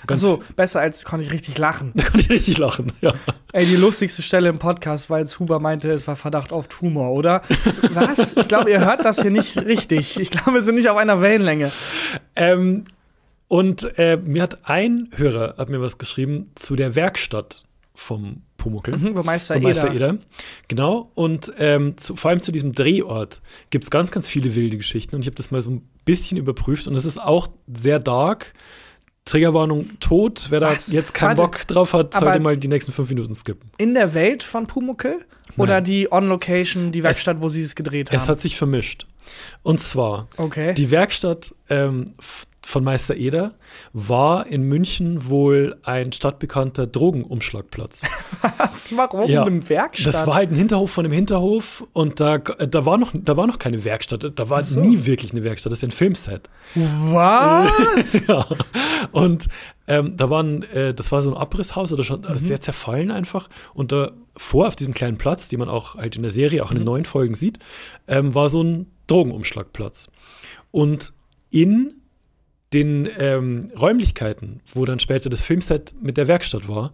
Ganz 0.07 0.21
so, 0.21 0.41
besser 0.55 0.79
als 0.79 1.05
konnte 1.05 1.25
ich 1.25 1.31
richtig 1.31 1.57
lachen. 1.57 1.91
Da 1.95 2.03
konnte 2.09 2.19
ich 2.19 2.29
richtig 2.29 2.57
lachen, 2.57 2.91
ja. 3.01 3.13
Ey, 3.53 3.65
die 3.65 3.75
lustigste 3.75 4.21
Stelle 4.21 4.49
im 4.49 4.59
Podcast, 4.59 5.09
weil 5.09 5.23
es 5.23 5.39
Huber 5.39 5.59
meinte, 5.59 5.89
es 5.91 6.07
war 6.07 6.15
Verdacht 6.15 6.51
auf 6.51 6.67
Tumor, 6.67 7.11
oder? 7.11 7.41
Was? 7.91 8.35
Ich 8.35 8.47
glaube, 8.47 8.71
ihr 8.71 8.79
hört 8.79 9.05
das 9.05 9.21
hier 9.21 9.31
nicht 9.31 9.57
richtig. 9.57 10.19
Ich 10.19 10.31
glaube, 10.31 10.53
wir 10.53 10.61
sind 10.61 10.75
nicht 10.75 10.89
auf 10.89 10.97
einer 10.97 11.21
Wellenlänge. 11.21 11.71
Ähm, 12.35 12.85
und 13.47 13.97
äh, 13.97 14.17
mir 14.17 14.43
hat 14.43 14.65
ein 14.65 15.09
Hörer 15.15 15.55
hat 15.57 15.69
mir 15.69 15.81
was 15.81 15.97
geschrieben 15.97 16.51
zu 16.55 16.75
der 16.75 16.95
Werkstatt 16.95 17.63
vom 17.95 18.43
Pumuckl. 18.57 18.97
Mhm, 18.97 19.15
wo 19.15 19.23
Meister, 19.23 19.55
von 19.55 19.63
Meister 19.63 19.93
Eder. 19.93 20.09
Eder. 20.09 20.17
Genau. 20.67 21.11
Und 21.15 21.53
ähm, 21.57 21.97
zu, 21.97 22.15
vor 22.15 22.29
allem 22.29 22.41
zu 22.41 22.51
diesem 22.51 22.73
Drehort 22.73 23.41
gibt 23.69 23.85
es 23.85 23.89
ganz, 23.89 24.11
ganz 24.11 24.27
viele 24.27 24.55
wilde 24.55 24.77
Geschichten. 24.77 25.15
Und 25.15 25.21
ich 25.21 25.27
habe 25.27 25.35
das 25.35 25.51
mal 25.51 25.61
so 25.61 25.71
ein 25.71 25.87
bisschen 26.05 26.37
überprüft. 26.37 26.87
Und 26.87 26.95
es 26.95 27.05
ist 27.05 27.19
auch 27.21 27.47
sehr 27.73 27.99
dark. 27.99 28.53
Triggerwarnung 29.27 29.99
tot. 29.99 30.47
Wer 30.49 30.59
da 30.59 30.71
Was? 30.71 30.91
jetzt 30.91 31.13
keinen 31.13 31.37
Warte, 31.37 31.41
Bock 31.41 31.67
drauf 31.67 31.93
hat, 31.93 32.13
sollte 32.13 32.39
mal 32.39 32.57
die 32.57 32.67
nächsten 32.67 32.91
fünf 32.91 33.09
Minuten 33.09 33.35
skippen. 33.35 33.69
In 33.77 33.93
der 33.93 34.13
Welt 34.13 34.43
von 34.43 34.67
Pumuckl? 34.67 35.25
Oder 35.57 35.75
Nein. 35.75 35.83
die 35.85 36.11
On-Location, 36.11 36.91
die 36.91 37.03
Werkstatt, 37.03 37.37
es, 37.37 37.41
wo 37.41 37.49
sie 37.49 37.63
es 37.63 37.75
gedreht 37.75 38.09
haben? 38.09 38.15
Es 38.15 38.29
hat 38.29 38.41
sich 38.41 38.57
vermischt. 38.57 39.07
Und 39.63 39.81
zwar, 39.81 40.27
okay. 40.37 40.73
die 40.75 40.91
Werkstatt 40.91 41.53
ähm, 41.69 42.13
von 42.65 42.83
Meister 42.83 43.15
Eder 43.15 43.53
war 43.93 44.47
in 44.47 44.63
München 44.63 45.29
wohl 45.29 45.77
ein 45.83 46.11
stadtbekannter 46.11 46.87
Drogenumschlagplatz. 46.87 48.01
Was? 48.57 48.95
Warum? 48.95 49.29
Ja, 49.29 49.43
Eine 49.43 49.67
Werkstatt? 49.69 50.13
Das 50.13 50.27
war 50.27 50.35
halt 50.35 50.51
ein 50.51 50.55
Hinterhof 50.55 50.91
von 50.91 51.05
einem 51.05 51.13
Hinterhof 51.13 51.85
und 51.93 52.19
da, 52.19 52.39
da, 52.39 52.85
war, 52.85 52.97
noch, 52.97 53.11
da 53.13 53.37
war 53.37 53.47
noch 53.47 53.59
keine 53.59 53.83
Werkstatt. 53.83 54.33
Da 54.35 54.49
war 54.49 54.63
so. 54.63 54.81
nie 54.81 55.05
wirklich 55.05 55.31
eine 55.31 55.43
Werkstatt. 55.43 55.71
Das 55.71 55.79
ist 55.79 55.83
ein 55.83 55.91
Filmset. 55.91 56.49
Was? 56.75 58.21
ja. 58.27 58.45
Und 59.11 59.47
ähm, 59.87 60.17
da 60.17 60.29
waren, 60.29 60.63
äh, 60.63 60.93
das 60.93 61.11
war 61.11 61.21
so 61.21 61.31
ein 61.31 61.37
Abrisshaus 61.37 61.93
oder 61.93 62.03
schon 62.03 62.21
mhm. 62.21 62.37
sehr 62.47 62.59
zerfallen 62.59 63.11
einfach. 63.11 63.49
Und 63.75 63.91
davor 63.91 64.67
auf 64.67 64.75
diesem 64.75 64.93
kleinen 64.93 65.17
Platz, 65.17 65.47
den 65.47 65.59
man 65.59 65.69
auch 65.69 65.95
halt 65.95 66.15
in 66.15 66.23
der 66.23 66.31
Serie, 66.31 66.63
auch 66.63 66.71
in 66.71 66.77
den 66.77 66.83
mhm. 66.83 66.91
neuen 66.91 67.05
Folgen 67.05 67.35
sieht, 67.35 67.59
ähm, 68.07 68.35
war 68.35 68.49
so 68.49 68.61
ein 68.63 68.91
Drogenumschlagplatz. 69.07 70.09
Und 70.71 71.13
in 71.49 71.93
den 72.73 73.07
ähm, 73.17 73.71
Räumlichkeiten, 73.79 74.61
wo 74.73 74.85
dann 74.85 74.99
später 74.99 75.29
das 75.29 75.41
Filmset 75.41 75.93
mit 76.01 76.17
der 76.17 76.27
Werkstatt 76.27 76.67
war, 76.67 76.93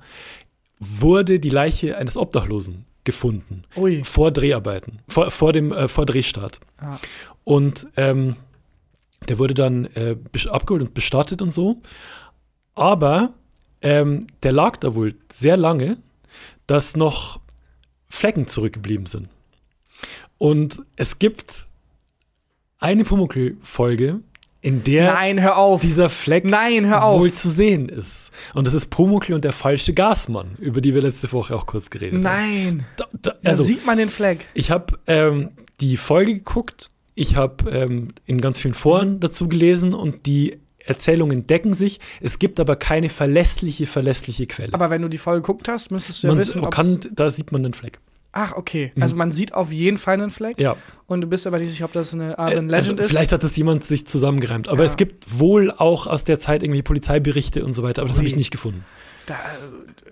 wurde 0.79 1.39
die 1.39 1.49
Leiche 1.49 1.97
eines 1.97 2.17
Obdachlosen 2.17 2.85
gefunden. 3.03 3.63
Ui. 3.75 4.03
Vor 4.03 4.31
Dreharbeiten, 4.31 4.99
vor, 5.07 5.31
vor 5.31 5.53
dem 5.53 5.71
äh, 5.71 5.87
vor 5.87 6.05
Drehstart. 6.05 6.59
Ah. 6.77 6.97
Und 7.43 7.87
ähm, 7.97 8.35
der 9.27 9.39
wurde 9.39 9.53
dann 9.53 9.85
äh, 9.95 10.15
abgeholt 10.49 10.81
und 10.81 10.93
bestattet 10.93 11.41
und 11.41 11.51
so. 11.51 11.81
Aber 12.75 13.33
ähm, 13.81 14.27
der 14.43 14.51
lag 14.51 14.77
da 14.77 14.95
wohl 14.95 15.15
sehr 15.33 15.57
lange, 15.57 15.97
dass 16.67 16.95
noch 16.95 17.39
Flecken 18.07 18.47
zurückgeblieben 18.47 19.05
sind. 19.05 19.29
Und 20.37 20.81
es 20.95 21.19
gibt 21.19 21.67
eine 22.79 23.03
Pumuckl-Folge, 23.03 24.19
in 24.63 24.81
der 24.81 25.13
Nein, 25.13 25.41
hör 25.41 25.57
auf. 25.57 25.81
dieser 25.81 26.09
Fleck 26.09 26.45
Nein, 26.45 26.87
hör 26.87 27.03
auf. 27.03 27.19
wohl 27.19 27.33
zu 27.33 27.49
sehen 27.49 27.89
ist. 27.89 28.31
Und 28.53 28.65
das 28.65 28.73
ist 28.73 28.89
Pumuckl 28.89 29.33
und 29.33 29.43
der 29.43 29.51
falsche 29.51 29.93
Gasmann, 29.93 30.55
über 30.57 30.79
die 30.79 30.95
wir 30.95 31.01
letzte 31.01 31.29
Woche 31.33 31.53
auch 31.53 31.65
kurz 31.65 31.89
geredet 31.89 32.21
Nein. 32.21 32.31
haben. 32.31 32.77
Nein. 32.77 32.85
Da, 32.95 33.05
da, 33.21 33.35
also, 33.43 33.63
da 33.63 33.67
sieht 33.67 33.85
man 33.85 33.97
den 33.97 34.07
Fleck. 34.07 34.47
Ich 34.53 34.71
habe 34.71 34.97
ähm, 35.05 35.51
die 35.81 35.97
Folge 35.97 36.35
geguckt, 36.35 36.91
ich 37.13 37.35
habe 37.35 37.69
ähm, 37.71 38.13
in 38.25 38.39
ganz 38.39 38.57
vielen 38.57 38.73
Foren 38.73 39.19
dazu 39.19 39.49
gelesen 39.49 39.93
und 39.93 40.25
die 40.27 40.57
Erzählungen 40.79 41.45
decken 41.45 41.73
sich. 41.73 41.99
Es 42.21 42.39
gibt 42.39 42.61
aber 42.61 42.77
keine 42.77 43.09
verlässliche, 43.09 43.85
verlässliche 43.85 44.47
Quelle. 44.47 44.73
Aber 44.73 44.89
wenn 44.89 45.01
du 45.01 45.09
die 45.09 45.17
Folge 45.17 45.41
geguckt 45.41 45.67
hast, 45.67 45.91
müsstest 45.91 46.23
du 46.23 46.27
ja 46.27 46.33
man, 46.33 46.41
wissen, 46.41 46.69
kann, 46.69 46.99
da 47.11 47.29
sieht 47.29 47.51
man 47.51 47.63
den 47.63 47.73
Fleck. 47.73 47.99
Ach, 48.35 48.53
okay. 48.53 48.91
Mhm. 48.95 49.03
Also 49.03 49.15
man 49.15 49.31
sieht 49.31 49.53
auf 49.53 49.71
jeden 49.71 49.99
Fall 49.99 50.15
einen 50.15 50.31
Fleck. 50.31 50.57
Ja. 50.57 50.75
Und 51.05 51.21
du 51.21 51.27
bist 51.27 51.45
aber 51.45 51.59
nicht 51.59 51.69
sicher, 51.69 51.85
ob 51.85 51.93
das 51.93 52.13
eine 52.13 52.31
Urban 52.31 52.47
äh, 52.47 52.53
Legend 52.53 52.73
also 52.73 52.93
ist. 52.95 53.07
Vielleicht 53.09 53.31
hat 53.31 53.43
das 53.43 53.55
jemand 53.55 53.83
sich 53.83 54.07
zusammengereimt. 54.07 54.67
Aber 54.67 54.83
ja. 54.83 54.89
es 54.89 54.97
gibt 54.97 55.39
wohl 55.39 55.71
auch 55.71 56.07
aus 56.07 56.23
der 56.23 56.39
Zeit 56.39 56.63
irgendwie 56.63 56.81
Polizeiberichte 56.81 57.63
und 57.63 57.73
so 57.73 57.83
weiter. 57.83 58.01
Aber 58.01 58.09
das 58.09 58.17
habe 58.17 58.27
ich 58.27 58.35
nicht 58.35 58.49
gefunden. 58.49 58.83
Da, 59.27 59.35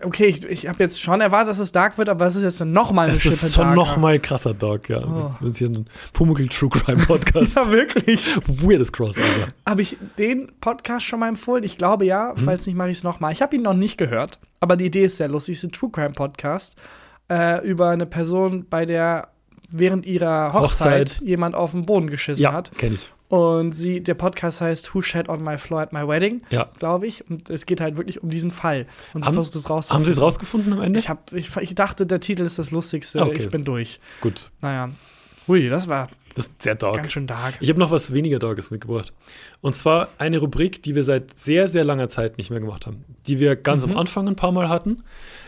okay, 0.04 0.28
ich, 0.28 0.46
ich 0.46 0.68
habe 0.68 0.82
jetzt 0.84 1.02
schon 1.02 1.20
erwartet, 1.20 1.50
dass 1.50 1.60
es 1.60 1.72
dark 1.74 1.98
wird, 1.98 2.08
aber 2.08 2.28
es 2.28 2.36
ist 2.36 2.44
jetzt 2.44 2.64
noch 2.64 2.92
mal 2.94 3.10
eine 3.10 3.18
Es 3.18 3.26
ist 3.26 3.56
schon 3.56 3.74
noch 3.74 3.98
mal 3.98 4.20
krasser 4.20 4.54
Dark, 4.54 4.88
ja. 4.88 5.04
Oh. 5.04 5.32
Das 5.42 5.52
ist 5.52 5.58
hier 5.58 5.70
ein 5.70 5.86
Pumuckl 6.14 6.48
True 6.48 6.70
Crime 6.70 7.04
Podcast. 7.06 7.56
ja, 7.56 7.72
wirklich. 7.72 8.26
Weirdes 8.46 8.92
Crossover. 8.92 9.48
Habe 9.66 9.82
ich 9.82 9.98
den 10.18 10.52
Podcast 10.62 11.08
schon 11.08 11.20
mal 11.20 11.28
empfohlen? 11.28 11.64
Ich 11.64 11.78
glaube 11.78 12.06
ja. 12.06 12.34
Hm. 12.36 12.46
Falls 12.46 12.68
nicht, 12.68 12.76
mache 12.76 12.92
ich 12.92 12.98
es 12.98 13.04
noch 13.04 13.20
mal. 13.20 13.34
Ich 13.34 13.42
habe 13.42 13.56
ihn 13.56 13.64
noch 13.64 13.74
nicht 13.74 13.98
gehört, 13.98 14.40
aber 14.60 14.78
die 14.78 14.86
Idee 14.86 15.06
ist 15.06 15.18
sehr 15.18 15.28
lustig. 15.28 15.58
Es 15.58 15.64
ist 15.64 15.70
ein 15.70 15.74
True 15.74 15.90
Crime 15.92 16.12
Podcast 16.12 16.76
äh, 17.32 17.66
über 17.66 17.90
eine 17.90 18.06
Person, 18.06 18.66
bei 18.70 18.86
der 18.86 19.30
während 19.70 20.06
ihrer 20.06 20.52
Hochzeit, 20.54 21.10
Hochzeit. 21.10 21.28
jemand 21.28 21.56
auf 21.56 21.72
den 21.72 21.86
Boden 21.86 22.10
geschissen 22.10 22.44
ja, 22.44 22.52
hat. 22.52 22.72
kenn 22.78 22.94
ich. 22.94 23.10
Und 23.30 23.72
sie, 23.72 24.04
der 24.04 24.16
Podcast 24.16 24.60
heißt 24.60 24.94
Who 24.94 25.02
Shat 25.02 25.30
on 25.30 25.42
My 25.42 25.58
Floor 25.58 25.80
at 25.80 25.94
My 25.94 26.06
Wedding, 26.06 26.42
ja. 26.50 26.70
glaube 26.78 27.08
ich. 27.08 27.30
Und 27.30 27.50
es 27.50 27.66
geht 27.66 27.80
halt 27.80 27.96
wirklich 27.96 28.22
um 28.22 28.30
diesen 28.30 28.52
Fall. 28.52 28.86
Und 29.14 29.22
sie 29.22 29.28
haben, 29.28 29.36
versucht 29.36 29.56
es 29.56 29.70
rauszufinden. 29.70 30.06
Haben 30.06 30.06
sie 30.06 30.12
es 30.12 30.22
rausgefunden 30.22 30.74
am 30.74 30.82
Ende? 30.82 31.00
Ich, 31.00 31.08
hab, 31.08 31.32
ich, 31.32 31.56
ich 31.56 31.74
dachte, 31.74 32.06
der 32.06 32.20
Titel 32.20 32.42
ist 32.42 32.60
das 32.60 32.72
Lustigste. 32.72 33.22
Okay. 33.22 33.44
Ich 33.44 33.50
bin 33.50 33.64
durch. 33.64 34.02
Gut. 34.20 34.52
Naja. 34.62 34.90
Hui, 35.48 35.70
das 35.70 35.88
war 35.88 36.10
das 36.36 36.46
ist 36.46 36.62
sehr 36.62 36.76
dark. 36.76 36.96
Ganz 36.96 37.12
schön 37.12 37.28
dark. 37.28 37.56
Ich 37.60 37.70
habe 37.70 37.80
noch 37.80 37.92
was 37.92 38.14
weniger 38.14 38.40
Darkes 38.40 38.72
mitgebracht. 38.72 39.14
Und 39.62 39.76
zwar 39.76 40.10
eine 40.18 40.40
Rubrik, 40.40 40.82
die 40.84 40.96
wir 40.96 41.04
seit 41.04 41.38
sehr, 41.40 41.68
sehr 41.68 41.84
langer 41.84 42.08
Zeit 42.08 42.38
nicht 42.38 42.50
mehr 42.50 42.60
gemacht 42.60 42.88
haben. 42.88 43.04
Die 43.28 43.40
wir 43.40 43.56
ganz 43.56 43.86
mhm. 43.86 43.94
am 43.94 43.98
Anfang 43.98 44.28
ein 44.28 44.36
paar 44.36 44.52
Mal 44.52 44.70
hatten. 44.70 45.04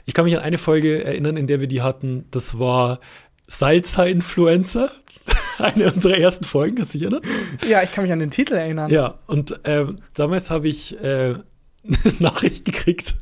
Ich 0.05 0.13
kann 0.13 0.25
mich 0.25 0.35
an 0.35 0.43
eine 0.43 0.57
Folge 0.57 1.03
erinnern, 1.03 1.37
in 1.37 1.47
der 1.47 1.59
wir 1.59 1.67
die 1.67 1.81
hatten. 1.81 2.25
Das 2.31 2.59
war 2.59 2.99
Salsa-Influencer. 3.47 4.91
eine 5.57 5.91
unserer 5.93 6.17
ersten 6.17 6.43
Folgen, 6.43 6.75
kannst 6.75 6.93
du 6.93 6.97
dich 6.97 7.07
erinnern? 7.07 7.21
Ja, 7.67 7.81
ich 7.81 7.91
kann 7.91 8.03
mich 8.03 8.11
an 8.11 8.19
den 8.19 8.31
Titel 8.31 8.55
erinnern. 8.55 8.91
Ja, 8.91 9.19
und 9.27 9.63
äh, 9.65 9.85
damals 10.13 10.49
habe 10.49 10.67
ich 10.67 10.99
äh, 11.01 11.35
eine 11.85 12.13
Nachricht 12.19 12.65
gekriegt, 12.65 13.15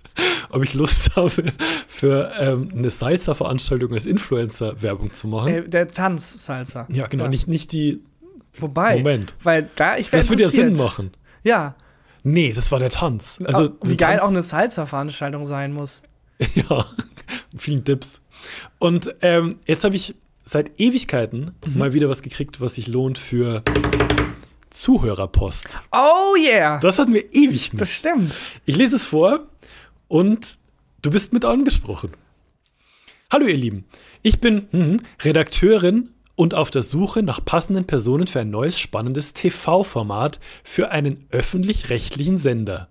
ob 0.50 0.64
ich 0.64 0.74
Lust 0.74 1.16
habe, 1.16 1.44
für 1.88 2.32
ähm, 2.40 2.72
eine 2.76 2.90
Salsa-Veranstaltung 2.90 3.94
als 3.94 4.06
Influencer 4.06 4.82
Werbung 4.82 5.14
zu 5.14 5.28
machen. 5.28 5.54
Äh, 5.54 5.70
der 5.70 5.92
Tanz-Salsa. 5.92 6.88
Ja, 6.90 7.08
genau, 7.08 7.26
ja. 7.26 7.30
Nicht, 7.30 7.48
nicht 7.48 7.72
die. 7.72 8.04
Wobei. 8.58 8.98
Moment. 8.98 9.36
Weil 9.44 9.70
da, 9.76 9.98
ich 9.98 10.10
Das 10.10 10.30
würde 10.30 10.44
ja 10.44 10.50
Sinn 10.50 10.74
machen. 10.74 11.12
Ja. 11.44 11.76
Nee, 12.24 12.54
das 12.54 12.72
war 12.72 12.80
der 12.80 12.90
Tanz. 12.90 13.40
Also, 13.44 13.72
wie 13.84 13.98
geil 13.98 14.18
Tanz 14.18 14.24
auch 14.24 14.30
eine 14.30 14.42
Salsa-Veranstaltung 14.42 15.46
sein 15.46 15.74
muss. 15.74 16.04
ja, 16.56 16.86
vielen 17.58 17.84
Tipps. 17.84 18.22
Und 18.80 19.16
ähm, 19.22 19.60
jetzt 19.66 19.84
habe 19.84 19.96
ich 19.96 20.16
seit 20.44 20.80
Ewigkeiten 20.80 21.56
mhm. 21.66 21.78
mal 21.78 21.94
wieder 21.94 22.10
was 22.10 22.22
gekriegt, 22.22 22.62
was 22.62 22.76
sich 22.76 22.88
lohnt 22.88 23.18
für 23.18 23.64
Zuhörerpost. 24.70 25.80
Oh 25.92 26.36
yeah! 26.38 26.80
Das 26.80 26.98
hatten 26.98 27.14
wir 27.14 27.34
ewig 27.34 27.74
nicht. 27.74 27.82
Das 27.82 27.92
stimmt. 27.92 28.40
Ich 28.66 28.76
lese 28.76 28.96
es 28.96 29.04
vor 29.04 29.48
und 30.08 30.58
du 31.02 31.12
bist 31.12 31.34
mit 31.34 31.46
angesprochen. 31.46 32.12
Hallo 33.30 33.46
ihr 33.46 33.56
Lieben, 33.56 33.86
ich 34.24 34.42
bin 34.42 34.68
hm, 34.72 35.00
Redakteurin 35.22 36.10
und 36.36 36.54
auf 36.54 36.72
der 36.72 36.82
Suche 36.82 37.24
nach 37.24 37.44
passenden 37.44 37.86
Personen 37.86 38.28
für 38.28 38.42
ein 38.42 38.50
neues 38.50 38.80
spannendes 38.80 39.34
TV-Format 39.34 40.40
für 40.64 40.92
einen 40.92 41.28
öffentlich-rechtlichen 41.30 42.38
Sender. 42.38 42.91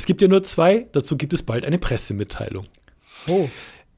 Es 0.00 0.06
gibt 0.06 0.22
ja 0.22 0.28
nur 0.28 0.42
zwei, 0.42 0.88
dazu 0.92 1.18
gibt 1.18 1.34
es 1.34 1.42
bald 1.42 1.62
eine 1.62 1.76
Pressemitteilung. 1.78 2.64
Oh. 3.26 3.50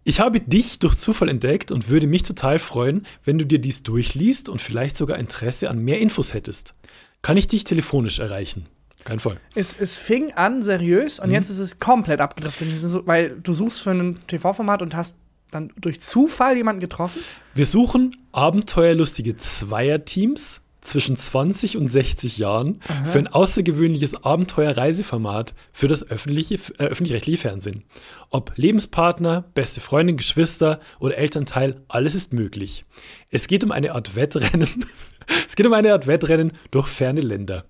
Ich 0.02 0.18
habe 0.18 0.40
dich 0.40 0.80
durch 0.80 0.96
Zufall 0.96 1.28
entdeckt 1.28 1.70
und 1.70 1.90
würde 1.90 2.08
mich 2.08 2.24
total 2.24 2.58
freuen, 2.58 3.06
wenn 3.22 3.38
du 3.38 3.46
dir 3.46 3.60
dies 3.60 3.84
durchliest 3.84 4.48
und 4.48 4.60
vielleicht 4.60 4.96
sogar 4.96 5.16
Interesse 5.16 5.70
an 5.70 5.78
mehr 5.78 6.00
Infos 6.00 6.34
hättest. 6.34 6.74
Kann 7.22 7.36
ich 7.36 7.46
dich 7.46 7.62
telefonisch 7.62 8.18
erreichen? 8.18 8.66
Kein 9.04 9.20
Fall. 9.20 9.38
Es, 9.54 9.76
es 9.78 9.96
fing 9.96 10.32
an 10.32 10.60
seriös 10.60 11.20
und 11.20 11.28
mhm. 11.28 11.34
jetzt 11.34 11.50
ist 11.50 11.60
es 11.60 11.78
komplett 11.78 12.20
abgedriftet, 12.20 13.06
weil 13.06 13.38
du 13.38 13.52
suchst 13.52 13.82
für 13.82 13.92
ein 13.92 14.18
TV-Format 14.26 14.82
und 14.82 14.96
hast 14.96 15.18
dann 15.52 15.72
durch 15.80 16.00
Zufall 16.00 16.56
jemanden 16.56 16.80
getroffen? 16.80 17.22
Wir 17.54 17.66
suchen 17.66 18.16
abenteuerlustige 18.32 19.36
Zweierteams 19.36 20.62
zwischen 20.82 21.16
20 21.16 21.76
und 21.76 21.88
60 21.88 22.38
Jahren 22.38 22.80
Aha. 22.86 23.04
für 23.04 23.18
ein 23.18 23.28
außergewöhnliches 23.28 24.24
Abenteuer-Reiseformat 24.24 25.54
für 25.72 25.88
das 25.88 26.08
öffentliche, 26.08 26.56
äh, 26.78 26.84
öffentlich-rechtliche 26.84 27.38
Fernsehen. 27.38 27.84
Ob 28.30 28.52
Lebenspartner, 28.56 29.44
beste 29.54 29.80
Freundin, 29.80 30.16
Geschwister 30.16 30.80
oder 30.98 31.16
Elternteil, 31.16 31.80
alles 31.88 32.14
ist 32.14 32.32
möglich. 32.32 32.84
Es 33.30 33.46
geht 33.46 33.64
um 33.64 33.72
eine 33.72 33.92
Art 33.92 34.16
Wettrennen. 34.16 34.84
es 35.46 35.56
geht 35.56 35.66
um 35.66 35.72
eine 35.72 35.92
Art 35.92 36.06
Wettrennen 36.06 36.52
durch 36.70 36.88
ferne 36.88 37.20
Länder. 37.20 37.64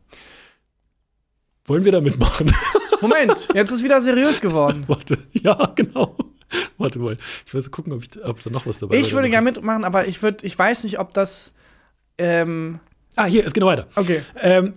Wollen 1.66 1.84
wir 1.84 1.92
da 1.92 2.00
mitmachen? 2.00 2.52
Moment, 3.02 3.48
jetzt 3.54 3.70
ist 3.70 3.84
wieder 3.84 4.00
seriös 4.00 4.40
geworden. 4.40 4.84
Warte, 4.88 5.18
ja, 5.32 5.72
genau. 5.74 6.16
Warte 6.78 6.98
mal, 6.98 7.18
ich 7.46 7.54
muss 7.54 7.70
gucken, 7.70 7.92
ob, 7.92 8.02
ich, 8.02 8.24
ob 8.24 8.40
da 8.42 8.50
noch 8.50 8.66
was 8.66 8.78
dabei 8.78 8.96
ist. 8.96 9.06
Ich 9.06 9.12
würde 9.12 9.28
gerne 9.30 9.44
mitmachen, 9.44 9.84
aber 9.84 10.06
ich, 10.06 10.22
würd, 10.22 10.42
ich 10.44 10.58
weiß 10.58 10.84
nicht, 10.84 10.98
ob 10.98 11.12
das. 11.12 11.52
Ähm 12.18 12.80
ah, 13.16 13.26
hier, 13.26 13.46
es 13.46 13.52
geht 13.52 13.60
noch 13.60 13.68
weiter. 13.68 13.86
Okay. 13.94 14.22
Ähm, 14.40 14.74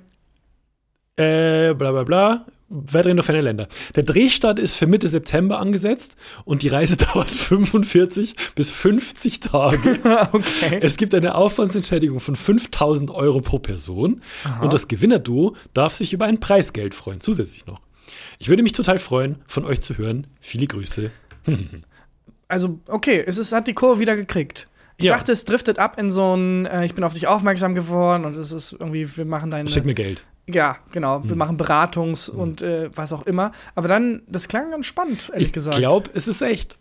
äh, 1.17 1.74
bla 1.74 1.91
bla 1.91 2.04
bla. 2.04 2.45
Weitere 2.67 3.21
ferne 3.21 3.41
Länder. 3.41 3.67
Der 3.95 4.04
Drehstart 4.04 4.58
ist 4.58 4.76
für 4.76 4.88
Mitte 4.88 5.08
September 5.08 5.60
angesetzt 5.60 6.17
und 6.45 6.63
die 6.63 6.67
Reise 6.67 6.98
dauert 7.13 7.30
45 7.30 8.36
bis 8.56 8.71
50 8.71 9.39
Tage. 9.39 10.00
okay. 10.32 10.80
Es 10.82 10.98
gibt 10.98 11.13
eine 11.13 11.36
Aufwandsentschädigung 11.36 12.19
von 12.19 12.36
5000 12.36 13.12
Euro 13.12 13.41
pro 13.41 13.60
Person 13.60 14.21
Aha. 14.43 14.63
und 14.63 14.74
das 14.74 14.88
Gewinnerduo 14.88 15.56
darf 15.74 15.95
sich 15.95 16.12
über 16.12 16.26
ein 16.26 16.39
Preisgeld 16.39 16.95
freuen, 16.95 17.21
zusätzlich 17.21 17.67
noch. 17.67 17.80
Ich 18.39 18.50
würde 18.50 18.63
mich 18.63 18.74
total 18.74 19.00
freuen, 19.00 19.38
von 19.48 19.63
euch 19.63 19.82
zu 19.82 19.98
hören. 19.98 20.28
Viele 20.41 20.67
Grüße. 20.67 21.12
also, 22.48 22.80
okay, 22.88 23.24
es 23.26 23.38
ist, 23.38 23.54
hat 23.54 23.67
die 23.67 23.74
Kurve 23.74 24.00
wieder 24.00 24.15
gekriegt. 24.15 24.67
Ich 24.98 25.06
ja. 25.06 25.14
dachte, 25.14 25.32
es 25.32 25.44
driftet 25.44 25.78
ab 25.78 26.00
in 26.00 26.10
so 26.10 26.36
ein, 26.36 26.66
äh, 26.66 26.86
ich 26.86 26.96
bin 26.96 27.04
auf 27.04 27.14
dich 27.14 27.28
aufmerksam 27.28 27.76
geworden 27.76 28.26
und 28.26 28.36
es 28.36 28.52
ist 28.52 28.74
irgendwie, 28.74 29.18
wir 29.18 29.26
machen 29.26 29.52
deine. 29.52 29.70
Schick 29.70 29.86
mir 29.86 29.94
Geld. 29.94 30.26
Ja, 30.50 30.78
genau. 30.92 31.24
Wir 31.24 31.32
hm. 31.32 31.38
machen 31.38 31.58
Beratungs- 31.58 32.32
hm. 32.32 32.40
und 32.40 32.62
äh, 32.62 32.90
was 32.96 33.12
auch 33.12 33.24
immer. 33.24 33.52
Aber 33.74 33.88
dann, 33.88 34.22
das 34.28 34.48
klang 34.48 34.72
ganz 34.72 34.86
spannend, 34.86 35.30
ehrlich 35.34 35.48
ich 35.48 35.54
gesagt. 35.54 35.78
Ich 35.78 35.82
glaube, 35.82 36.10
es 36.14 36.28
ist 36.28 36.42
echt. 36.42 36.78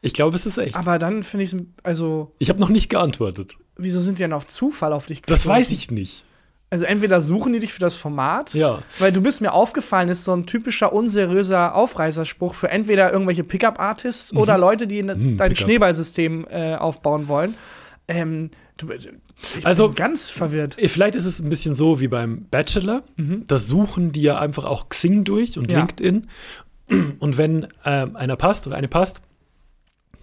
Ich 0.00 0.14
glaube, 0.14 0.36
es 0.36 0.46
ist 0.46 0.58
echt. 0.58 0.76
Aber 0.76 0.98
dann 0.98 1.22
finde 1.22 1.44
ich 1.44 1.52
es, 1.52 1.60
also. 1.82 2.32
Ich 2.38 2.48
habe 2.48 2.60
noch 2.60 2.68
nicht 2.70 2.88
geantwortet. 2.88 3.56
Wieso 3.76 4.00
sind 4.00 4.18
die 4.18 4.22
denn 4.22 4.32
auf 4.32 4.46
Zufall 4.46 4.92
auf 4.92 5.06
dich 5.06 5.22
gestoßen? 5.22 5.48
Das 5.48 5.56
weiß 5.56 5.70
ich 5.70 5.90
nicht. 5.90 6.24
Also 6.70 6.84
entweder 6.84 7.22
suchen 7.22 7.54
die 7.54 7.60
dich 7.60 7.72
für 7.72 7.80
das 7.80 7.94
Format, 7.94 8.52
ja. 8.52 8.82
weil 8.98 9.10
du 9.10 9.22
bist 9.22 9.40
mir 9.40 9.52
aufgefallen, 9.52 10.10
ist 10.10 10.24
so 10.26 10.34
ein 10.34 10.44
typischer 10.44 10.92
unseriöser 10.92 11.74
Aufreißerspruch 11.74 12.54
für 12.54 12.68
entweder 12.68 13.10
irgendwelche 13.10 13.42
Pickup-Artists 13.42 14.34
mhm. 14.34 14.38
oder 14.38 14.58
Leute, 14.58 14.86
die 14.86 15.02
mhm, 15.02 15.38
dein 15.38 15.56
Schneeballsystem 15.56 16.46
äh, 16.50 16.74
aufbauen 16.74 17.26
wollen. 17.28 17.54
Ähm, 18.06 18.50
du, 18.76 18.90
ich 18.92 19.64
also, 19.64 19.88
bin 19.88 19.94
ganz 19.94 20.28
verwirrt. 20.28 20.78
Äh, 20.78 20.88
vielleicht 20.88 21.14
ist 21.14 21.24
es 21.24 21.40
ein 21.40 21.48
bisschen 21.48 21.74
so 21.74 22.00
wie 22.00 22.08
beim 22.08 22.46
Bachelor. 22.50 23.02
Mhm. 23.16 23.44
Da 23.46 23.56
suchen 23.56 24.12
die 24.12 24.22
ja 24.22 24.38
einfach 24.38 24.66
auch 24.66 24.90
Xing 24.90 25.24
durch 25.24 25.58
und 25.58 25.70
ja. 25.70 25.78
LinkedIn. 25.78 26.26
Und 27.18 27.36
wenn 27.38 27.64
äh, 27.84 28.06
einer 28.14 28.36
passt 28.36 28.66
oder 28.66 28.76
eine 28.76 28.88
passt, 28.88 29.22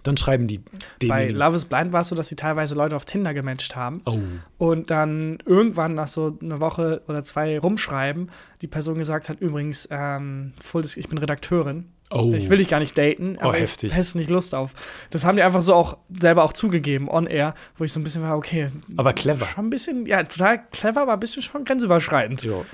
dann 0.06 0.16
schreiben 0.16 0.46
die. 0.46 0.60
Bei 1.06 1.28
Love 1.28 1.56
is 1.56 1.64
Blind 1.64 1.92
war 1.92 2.02
es 2.02 2.08
so, 2.08 2.14
dass 2.14 2.28
sie 2.28 2.36
teilweise 2.36 2.74
Leute 2.74 2.96
auf 2.96 3.04
Tinder 3.04 3.34
gematcht 3.34 3.76
haben. 3.76 4.02
Oh. 4.04 4.18
Und 4.58 4.90
dann 4.90 5.38
irgendwann 5.44 5.94
nach 5.94 6.08
so 6.08 6.38
einer 6.40 6.60
Woche 6.60 7.02
oder 7.08 7.24
zwei 7.24 7.58
rumschreiben, 7.58 8.30
die 8.62 8.66
Person 8.66 8.98
gesagt 8.98 9.28
hat: 9.28 9.40
Übrigens, 9.40 9.88
ähm, 9.90 10.52
ich 10.96 11.08
bin 11.08 11.18
Redakteurin. 11.18 11.86
Oh. 12.10 12.32
Ich 12.36 12.48
will 12.48 12.58
dich 12.58 12.68
gar 12.68 12.78
nicht 12.78 12.96
daten, 12.96 13.36
oh, 13.38 13.46
aber 13.46 13.54
heftig. 13.54 13.90
ich 13.90 13.96
hätte 13.96 14.18
nicht 14.18 14.30
Lust 14.30 14.54
auf. 14.54 14.74
Das 15.10 15.24
haben 15.24 15.36
die 15.36 15.42
einfach 15.42 15.62
so 15.62 15.74
auch 15.74 15.98
selber 16.20 16.44
auch 16.44 16.52
zugegeben, 16.52 17.08
on 17.08 17.26
air, 17.26 17.54
wo 17.76 17.84
ich 17.84 17.92
so 17.92 17.98
ein 17.98 18.04
bisschen 18.04 18.22
war, 18.22 18.36
okay. 18.36 18.70
Aber 18.96 19.12
clever. 19.12 19.44
Schon 19.46 19.66
ein 19.66 19.70
bisschen, 19.70 20.06
ja, 20.06 20.22
total 20.22 20.64
clever, 20.70 21.02
aber 21.02 21.14
ein 21.14 21.20
bisschen 21.20 21.42
schon 21.42 21.64
grenzüberschreitend. 21.64 22.44
Ja. 22.44 22.64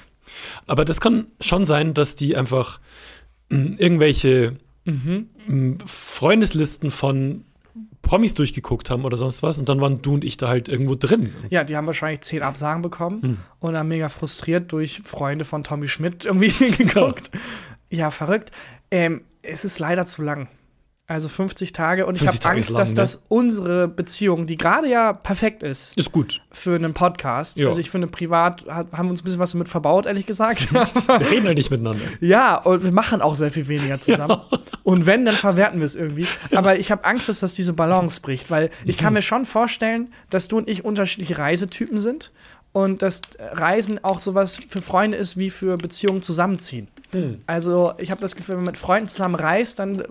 Aber 0.66 0.84
das 0.84 1.00
kann 1.00 1.28
schon 1.40 1.64
sein, 1.64 1.94
dass 1.94 2.14
die 2.14 2.36
einfach 2.36 2.78
hm, 3.50 3.76
irgendwelche 3.78 4.56
mhm. 4.84 5.30
Freundeslisten 5.86 6.90
von 6.90 7.44
Promis 8.02 8.34
durchgeguckt 8.34 8.90
haben 8.90 9.04
oder 9.04 9.16
sonst 9.16 9.42
was 9.42 9.58
und 9.58 9.68
dann 9.68 9.80
waren 9.80 10.02
du 10.02 10.14
und 10.14 10.24
ich 10.24 10.36
da 10.36 10.48
halt 10.48 10.68
irgendwo 10.68 10.94
drin. 10.94 11.32
Ja, 11.50 11.64
die 11.64 11.76
haben 11.76 11.86
wahrscheinlich 11.86 12.22
zehn 12.22 12.42
Absagen 12.42 12.82
bekommen 12.82 13.22
hm. 13.22 13.38
und 13.60 13.74
dann 13.74 13.88
mega 13.88 14.08
frustriert 14.08 14.72
durch 14.72 15.02
Freunde 15.04 15.44
von 15.44 15.64
Tommy 15.64 15.88
Schmidt 15.88 16.24
irgendwie 16.24 16.50
geguckt. 16.72 17.30
Ja, 17.90 17.98
ja 17.98 18.10
verrückt. 18.10 18.50
Ähm, 18.90 19.22
es 19.42 19.64
ist 19.64 19.78
leider 19.78 20.06
zu 20.06 20.22
lang. 20.22 20.48
Also 21.08 21.28
50 21.28 21.72
Tage 21.72 22.06
und 22.06 22.14
ich 22.14 22.26
habe 22.26 22.38
Angst, 22.44 22.70
lang, 22.70 22.78
dass 22.78 22.90
ne? 22.90 22.94
das 22.96 23.22
unsere 23.28 23.88
Beziehung, 23.88 24.46
die 24.46 24.56
gerade 24.56 24.88
ja 24.88 25.12
perfekt 25.12 25.64
ist, 25.64 25.98
ist 25.98 26.12
gut 26.12 26.42
für 26.52 26.76
einen 26.76 26.94
Podcast. 26.94 27.58
Ja. 27.58 27.66
Also 27.66 27.80
ich 27.80 27.90
finde, 27.90 28.06
privat 28.06 28.64
haben 28.66 29.08
wir 29.08 29.10
uns 29.10 29.20
ein 29.20 29.24
bisschen 29.24 29.40
was 29.40 29.50
damit 29.50 29.68
verbaut, 29.68 30.06
ehrlich 30.06 30.26
gesagt. 30.26 30.72
wir 30.72 31.30
reden 31.30 31.46
halt 31.46 31.58
nicht 31.58 31.72
miteinander. 31.72 32.04
Ja, 32.20 32.56
und 32.56 32.84
wir 32.84 32.92
machen 32.92 33.20
auch 33.20 33.34
sehr 33.34 33.50
viel 33.50 33.66
weniger 33.66 34.00
zusammen. 34.00 34.40
Ja. 34.50 34.58
Und 34.84 35.06
wenn, 35.06 35.24
dann 35.24 35.36
verwerten 35.36 35.78
wir 35.78 35.84
es 35.84 35.94
irgendwie. 35.94 36.26
Ja. 36.50 36.58
Aber 36.58 36.76
ich 36.76 36.90
habe 36.90 37.04
Angst, 37.04 37.28
dass 37.28 37.38
das 37.38 37.54
diese 37.54 37.72
Balance 37.72 38.20
bricht, 38.20 38.50
weil 38.50 38.68
ich 38.84 38.98
kann 38.98 39.12
mir 39.12 39.22
schon 39.22 39.44
vorstellen, 39.44 40.12
dass 40.30 40.48
du 40.48 40.58
und 40.58 40.68
ich 40.68 40.84
unterschiedliche 40.84 41.38
Reisetypen 41.38 41.98
sind 41.98 42.32
und 42.72 43.02
dass 43.02 43.22
Reisen 43.38 44.02
auch 44.02 44.18
sowas 44.18 44.58
für 44.68 44.82
Freunde 44.82 45.18
ist 45.18 45.36
wie 45.36 45.50
für 45.50 45.76
Beziehungen 45.76 46.20
zusammenziehen. 46.20 46.88
Hm. 47.12 47.42
Also 47.46 47.92
ich 47.98 48.10
habe 48.10 48.20
das 48.20 48.36
Gefühl, 48.36 48.56
wenn 48.56 48.64
man 48.64 48.72
mit 48.72 48.78
Freunden 48.78 49.08
zusammen 49.08 49.34
reist, 49.34 49.78
dann 49.78 50.02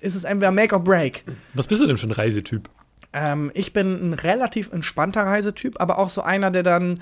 ist 0.00 0.14
es 0.14 0.24
entweder 0.24 0.50
Make 0.50 0.74
or 0.74 0.82
Break. 0.82 1.24
Was 1.54 1.66
bist 1.66 1.82
du 1.82 1.86
denn 1.86 1.98
für 1.98 2.06
ein 2.06 2.12
Reisetyp? 2.12 2.68
Ähm, 3.12 3.50
ich 3.54 3.72
bin 3.72 4.08
ein 4.08 4.12
relativ 4.12 4.72
entspannter 4.72 5.22
Reisetyp, 5.22 5.80
aber 5.80 5.98
auch 5.98 6.08
so 6.08 6.22
einer, 6.22 6.50
der 6.50 6.62
dann, 6.62 7.00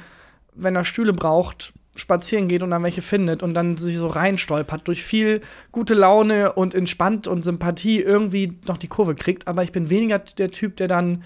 wenn 0.54 0.74
er 0.74 0.84
Stühle 0.84 1.12
braucht, 1.12 1.72
spazieren 1.98 2.48
geht 2.48 2.62
und 2.62 2.70
dann 2.70 2.82
welche 2.84 3.02
findet 3.02 3.42
und 3.42 3.54
dann 3.54 3.76
sich 3.76 3.96
so 3.96 4.06
reinstolpert 4.06 4.86
durch 4.86 5.02
viel 5.02 5.40
gute 5.72 5.94
Laune 5.94 6.52
und 6.52 6.74
entspannt 6.74 7.26
und 7.26 7.44
Sympathie 7.44 8.00
irgendwie 8.00 8.58
noch 8.66 8.78
die 8.78 8.86
Kurve 8.86 9.16
kriegt. 9.16 9.48
Aber 9.48 9.64
ich 9.64 9.72
bin 9.72 9.90
weniger 9.90 10.18
der 10.18 10.50
Typ, 10.50 10.76
der 10.76 10.88
dann. 10.88 11.24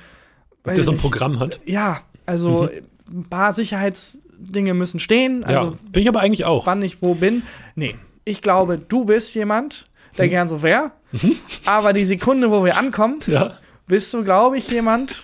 Der 0.65 0.83
so 0.83 0.93
ein 0.93 0.99
Programm 0.99 1.41
hat. 1.41 1.61
Ja, 1.67 2.01
also 2.25 2.69
mhm. 3.09 3.19
ein 3.19 3.25
paar 3.25 3.53
Sicherheitsdinge 3.53 4.75
müssen 4.75 5.01
stehen. 5.01 5.45
Also 5.45 5.73
ja, 5.73 5.79
bin 5.91 6.03
ich 6.03 6.09
aber 6.09 6.21
eigentlich 6.21 6.45
auch. 6.45 6.67
Wann 6.67 6.81
ich 6.83 7.03
wo 7.03 7.15
bin. 7.15 7.43
Nee, 7.75 7.97
ich 8.25 8.43
glaube, 8.43 8.79
du 8.79 9.05
bist 9.05 9.35
jemand, 9.35 9.87
der 10.17 10.25
hm. 10.25 10.31
gern 10.31 10.49
so 10.49 10.63
wäre. 10.63 10.93
Mhm. 11.13 11.37
Aber 11.67 11.93
die 11.93 12.05
Sekunde, 12.05 12.51
wo 12.51 12.65
wir 12.65 12.77
ankommen, 12.77 13.21
ja. 13.27 13.53
bist 13.87 14.13
du, 14.15 14.25
glaube 14.25 14.59
ich, 14.59 14.69
jemand, 14.69 15.23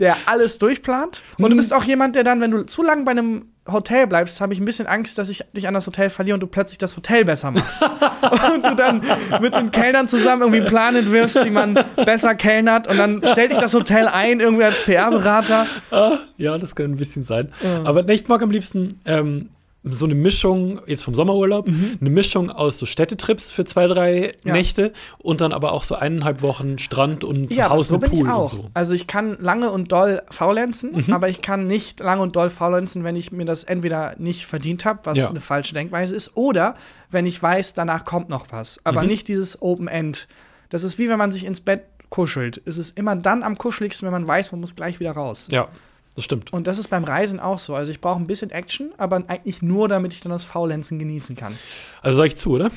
der 0.00 0.16
alles 0.26 0.58
durchplant. 0.58 1.22
Und 1.38 1.44
du 1.44 1.50
hm. 1.50 1.56
bist 1.56 1.72
auch 1.72 1.84
jemand, 1.84 2.16
der 2.16 2.24
dann, 2.24 2.40
wenn 2.40 2.50
du 2.50 2.62
zu 2.64 2.82
lange 2.82 3.04
bei 3.04 3.12
einem 3.12 3.46
Hotel 3.70 4.06
bleibst, 4.06 4.42
habe 4.42 4.52
ich 4.52 4.60
ein 4.60 4.66
bisschen 4.66 4.86
Angst, 4.86 5.16
dass 5.16 5.30
ich 5.30 5.42
dich 5.54 5.66
an 5.66 5.72
das 5.72 5.86
Hotel 5.86 6.10
verliere 6.10 6.34
und 6.34 6.40
du 6.40 6.46
plötzlich 6.46 6.76
das 6.76 6.96
Hotel 6.96 7.24
besser 7.24 7.50
machst. 7.50 7.82
und 8.54 8.66
du 8.66 8.74
dann 8.74 9.02
mit 9.40 9.56
den 9.56 9.70
Kellnern 9.70 10.06
zusammen 10.06 10.42
irgendwie 10.42 10.68
planen 10.68 11.10
wirst, 11.12 11.42
wie 11.42 11.50
man 11.50 11.78
besser 12.04 12.34
kellnert 12.34 12.86
und 12.88 12.98
dann 12.98 13.22
stellt 13.24 13.52
dich 13.52 13.58
das 13.58 13.72
Hotel 13.72 14.06
ein, 14.06 14.40
irgendwie 14.40 14.64
als 14.64 14.84
PR-Berater. 14.84 15.66
Ah, 15.90 16.18
ja, 16.36 16.58
das 16.58 16.74
kann 16.74 16.86
ein 16.86 16.96
bisschen 16.96 17.24
sein. 17.24 17.52
Ja. 17.62 17.84
Aber 17.84 18.06
ich 18.08 18.28
mag 18.28 18.42
am 18.42 18.50
liebsten 18.50 19.00
ähm, 19.06 19.48
so 19.84 20.06
eine 20.06 20.14
Mischung, 20.14 20.80
jetzt 20.86 21.04
vom 21.04 21.14
Sommerurlaub, 21.14 21.68
mhm. 21.68 21.98
eine 22.00 22.10
Mischung 22.10 22.50
aus 22.50 22.78
so 22.78 22.86
Städtetrips 22.86 23.50
für 23.50 23.64
zwei, 23.64 23.86
drei 23.86 24.34
ja. 24.42 24.52
Nächte 24.52 24.92
und 25.18 25.42
dann 25.42 25.52
aber 25.52 25.72
auch 25.72 25.82
so 25.82 25.94
eineinhalb 25.94 26.40
Wochen 26.40 26.78
Strand 26.78 27.22
und 27.22 27.54
ja, 27.54 27.68
Haus 27.68 27.88
so 27.88 27.96
und 27.96 28.10
Pool 28.10 28.30
und 28.30 28.48
so. 28.48 28.68
Also 28.72 28.94
ich 28.94 29.06
kann 29.06 29.36
lange 29.40 29.70
und 29.70 29.92
doll 29.92 30.22
faulenzen, 30.30 31.06
mhm. 31.06 31.12
aber 31.12 31.28
ich 31.28 31.42
kann 31.42 31.66
nicht 31.66 32.00
lange 32.00 32.22
und 32.22 32.34
doll 32.34 32.48
faulenzen, 32.48 33.04
wenn 33.04 33.14
ich 33.14 33.30
mir 33.30 33.44
das 33.44 33.64
entweder 33.64 34.14
nicht 34.18 34.46
verdient 34.46 34.86
habe, 34.86 35.00
was 35.04 35.18
ja. 35.18 35.28
eine 35.28 35.40
falsche 35.40 35.74
Denkweise 35.74 36.16
ist, 36.16 36.36
oder 36.36 36.74
wenn 37.10 37.26
ich 37.26 37.42
weiß, 37.42 37.74
danach 37.74 38.06
kommt 38.06 38.30
noch 38.30 38.46
was. 38.50 38.80
Aber 38.84 39.02
mhm. 39.02 39.08
nicht 39.08 39.28
dieses 39.28 39.60
Open 39.60 39.88
End. 39.88 40.28
Das 40.70 40.82
ist 40.82 40.98
wie 40.98 41.08
wenn 41.08 41.18
man 41.18 41.30
sich 41.30 41.44
ins 41.44 41.60
Bett 41.60 41.82
kuschelt. 42.08 42.62
Es 42.64 42.78
ist 42.78 42.98
immer 42.98 43.16
dann 43.16 43.42
am 43.42 43.58
kuscheligsten, 43.58 44.06
wenn 44.06 44.12
man 44.12 44.26
weiß, 44.26 44.52
man 44.52 44.60
muss 44.60 44.76
gleich 44.76 44.98
wieder 45.00 45.12
raus. 45.12 45.48
Ja. 45.50 45.68
Das 46.14 46.24
stimmt. 46.24 46.52
Und 46.52 46.66
das 46.66 46.78
ist 46.78 46.88
beim 46.88 47.04
Reisen 47.04 47.40
auch 47.40 47.58
so. 47.58 47.74
Also 47.74 47.90
ich 47.90 48.00
brauche 48.00 48.20
ein 48.20 48.26
bisschen 48.26 48.50
Action, 48.50 48.92
aber 48.98 49.16
eigentlich 49.26 49.62
nur, 49.62 49.88
damit 49.88 50.12
ich 50.12 50.20
dann 50.20 50.30
das 50.30 50.44
Faulenzen 50.44 50.98
genießen 50.98 51.34
kann. 51.34 51.56
Also 52.02 52.18
sag 52.18 52.26
ich 52.26 52.36
zu, 52.36 52.52
oder? 52.52 52.70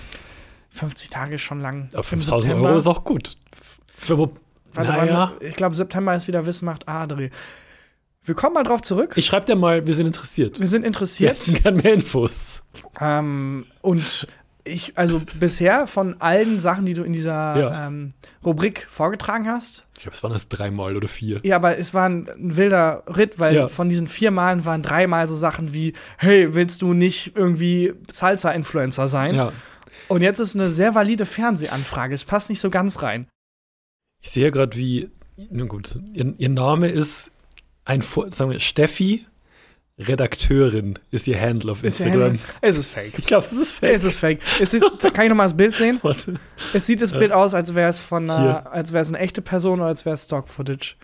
50 0.72 1.10
Tage 1.10 1.36
ist 1.36 1.42
schon 1.42 1.62
lang. 1.62 1.90
Ja, 1.94 2.02
5000 2.02 2.56
Euro 2.56 2.78
ist 2.78 2.88
auch 2.88 3.04
gut. 3.04 3.38
Für, 3.86 4.18
Warte, 4.74 4.92
naja. 4.92 5.34
ich 5.40 5.56
glaube, 5.56 5.76
September 5.76 6.16
ist 6.16 6.28
wieder 6.28 6.46
Wismacht 6.46 6.88
Adri. 6.88 7.32
Wir 8.24 8.36
kommen 8.36 8.56
mal 8.56 8.64
drauf 8.64 8.82
zurück. 8.82 9.14
Ich 9.16 9.26
schreibe 9.26 9.46
dir 9.46 9.56
mal, 9.56 9.88
wir 9.88 9.94
sind 9.94 10.06
interessiert. 10.06 10.60
Wir 10.60 10.68
sind 10.68 10.86
interessiert. 10.86 11.48
Wir 11.48 11.54
hätten 11.54 11.64
gerne 11.64 11.82
mehr 11.82 11.94
Infos. 11.94 12.64
Ähm, 13.00 13.66
und 13.82 14.28
ich, 14.68 14.98
also 14.98 15.22
bisher 15.40 15.88
von 15.88 16.20
allen 16.22 16.60
Sachen, 16.60 16.86
die 16.86 16.94
du 16.94 17.04
in 17.04 17.14
dieser 17.14 17.58
ja. 17.58 17.88
ähm, 17.88 18.14
Rubrik 18.46 18.86
vorgetragen 18.90 19.48
hast. 19.48 19.86
Ich 19.96 20.04
glaube, 20.04 20.16
es 20.16 20.24
waren 20.24 20.34
das 20.34 20.48
dreimal 20.48 20.96
oder 20.96 21.08
vier. 21.08 21.40
Ja, 21.44 21.56
aber 21.56 21.78
es 21.78 21.94
war 21.94 22.08
ein, 22.08 22.30
ein 22.30 22.56
wilder 22.56 23.04
Ritt, 23.08 23.40
weil 23.40 23.56
ja. 23.56 23.68
von 23.68 23.90
diesen 23.90 24.08
vier 24.08 24.32
Malen 24.32 24.66
waren 24.66 24.82
dreimal 24.82 25.28
so 25.28 25.36
Sachen 25.36 25.74
wie, 25.74 25.94
hey, 26.18 26.54
willst 26.54 26.82
du 26.82 26.94
nicht 26.94 27.36
irgendwie 27.36 27.94
Salsa-Influencer 28.10 29.08
sein? 29.08 29.36
Ja. 29.36 29.54
Und 30.08 30.22
jetzt 30.22 30.40
ist 30.40 30.56
eine 30.56 30.72
sehr 30.72 30.96
valide 30.96 31.26
Fernsehanfrage. 31.26 32.14
Es 32.14 32.26
passt 32.26 32.50
nicht 32.50 32.60
so 32.60 32.70
ganz 32.70 33.02
rein. 33.02 33.28
Ich 34.22 34.30
sehe 34.30 34.52
gerade, 34.52 34.78
wie, 34.78 35.10
na 35.50 35.66
gut, 35.66 36.00
ihr, 36.14 36.34
ihr 36.38 36.50
Name 36.50 36.90
ist 36.90 37.32
ein, 37.86 38.02
sagen 38.02 38.52
wir, 38.52 38.60
Steffi 38.60 39.26
Redakteurin 40.00 41.00
ist 41.10 41.28
ihr 41.28 41.40
Handle 41.42 41.72
auf 41.72 41.84
Instagram. 41.84 42.38
Es 42.62 42.78
ist 42.78 42.90
fake. 42.90 43.18
Ich 43.18 43.26
glaube, 43.26 43.48
es 43.48 43.54
ist 43.54 43.72
fake. 43.72 43.96
Es 43.96 44.04
ist 44.04 44.20
fake. 44.20 44.40
Es 44.60 44.72
sieht, 44.72 44.84
kann 45.14 45.26
ich 45.26 45.30
nochmal 45.30 45.48
das 45.48 45.58
Bild 45.58 45.76
sehen? 45.76 45.98
Warte. 46.04 46.40
Es 46.74 46.86
sieht 46.86 47.02
das 47.02 47.14
Bild 47.14 47.32
aus, 47.32 47.56
als 47.56 47.74
wäre 47.74 47.90
es 47.90 48.00
von 48.00 48.30
einer, 48.30 48.72
als 48.72 48.94
wäre 48.94 49.02
es 49.02 49.08
eine 49.08 49.18
echte 49.18 49.42
Person 49.42 49.80
oder 49.80 49.88
als 49.88 50.06
wäre 50.06 50.14
es 50.14 50.26
Stock-Footage. 50.26 50.96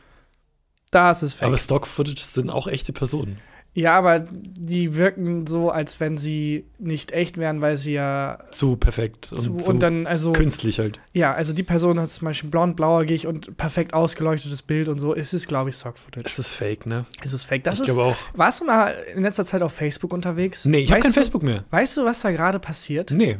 Da 0.91 1.09
ist 1.09 1.23
es 1.23 1.33
fake. 1.33 1.47
Aber 1.47 1.57
Stock-Footage 1.57 2.21
sind 2.21 2.51
auch 2.51 2.67
echte 2.67 2.93
Personen. 2.93 3.39
Ja, 3.75 3.97
aber 3.97 4.19
die 4.29 4.95
wirken 4.95 5.47
so, 5.47 5.71
als 5.71 5.99
wenn 5.99 6.15
sie 6.17 6.63
nicht 6.77 7.11
echt 7.11 7.37
wären, 7.37 7.61
weil 7.61 7.75
sie 7.77 7.93
ja. 7.93 8.37
Zu 8.51 8.75
perfekt 8.75 9.31
und, 9.31 9.39
zu, 9.39 9.57
zu 9.57 9.69
und 9.71 9.79
dann, 9.81 10.05
also. 10.05 10.31
künstlich 10.31 10.77
halt. 10.77 10.99
Ja, 11.13 11.33
also 11.33 11.53
die 11.53 11.63
Person 11.63 11.99
hat 11.99 12.11
zum 12.11 12.25
Beispiel 12.27 12.51
blond, 12.51 12.75
blauäugig 12.75 13.25
und 13.25 13.57
perfekt 13.57 13.95
ausgeleuchtetes 13.95 14.61
Bild 14.61 14.89
und 14.89 14.99
so. 14.99 15.15
Es 15.15 15.33
ist, 15.33 15.47
glaube 15.47 15.71
ich, 15.71 15.75
Stock-Footage. 15.75 16.23
Das 16.23 16.37
ist 16.37 16.49
fake, 16.49 16.85
ne? 16.85 17.05
Es 17.23 17.33
ist 17.33 17.45
fake. 17.45 17.63
Das 17.63 17.79
ich 17.79 17.85
glaube 17.85 18.03
auch. 18.03 18.17
Warst 18.35 18.61
du 18.61 18.65
mal 18.65 18.95
in 19.15 19.23
letzter 19.23 19.43
Zeit 19.43 19.63
auf 19.63 19.73
Facebook 19.73 20.13
unterwegs? 20.13 20.65
Nee, 20.65 20.79
ich 20.79 20.91
habe 20.91 21.01
kein 21.01 21.11
du- 21.11 21.15
Facebook 21.15 21.41
mehr. 21.41 21.63
Weißt 21.71 21.97
du, 21.97 22.05
was 22.05 22.21
da 22.21 22.31
gerade 22.31 22.59
passiert? 22.59 23.09
Nee. 23.09 23.37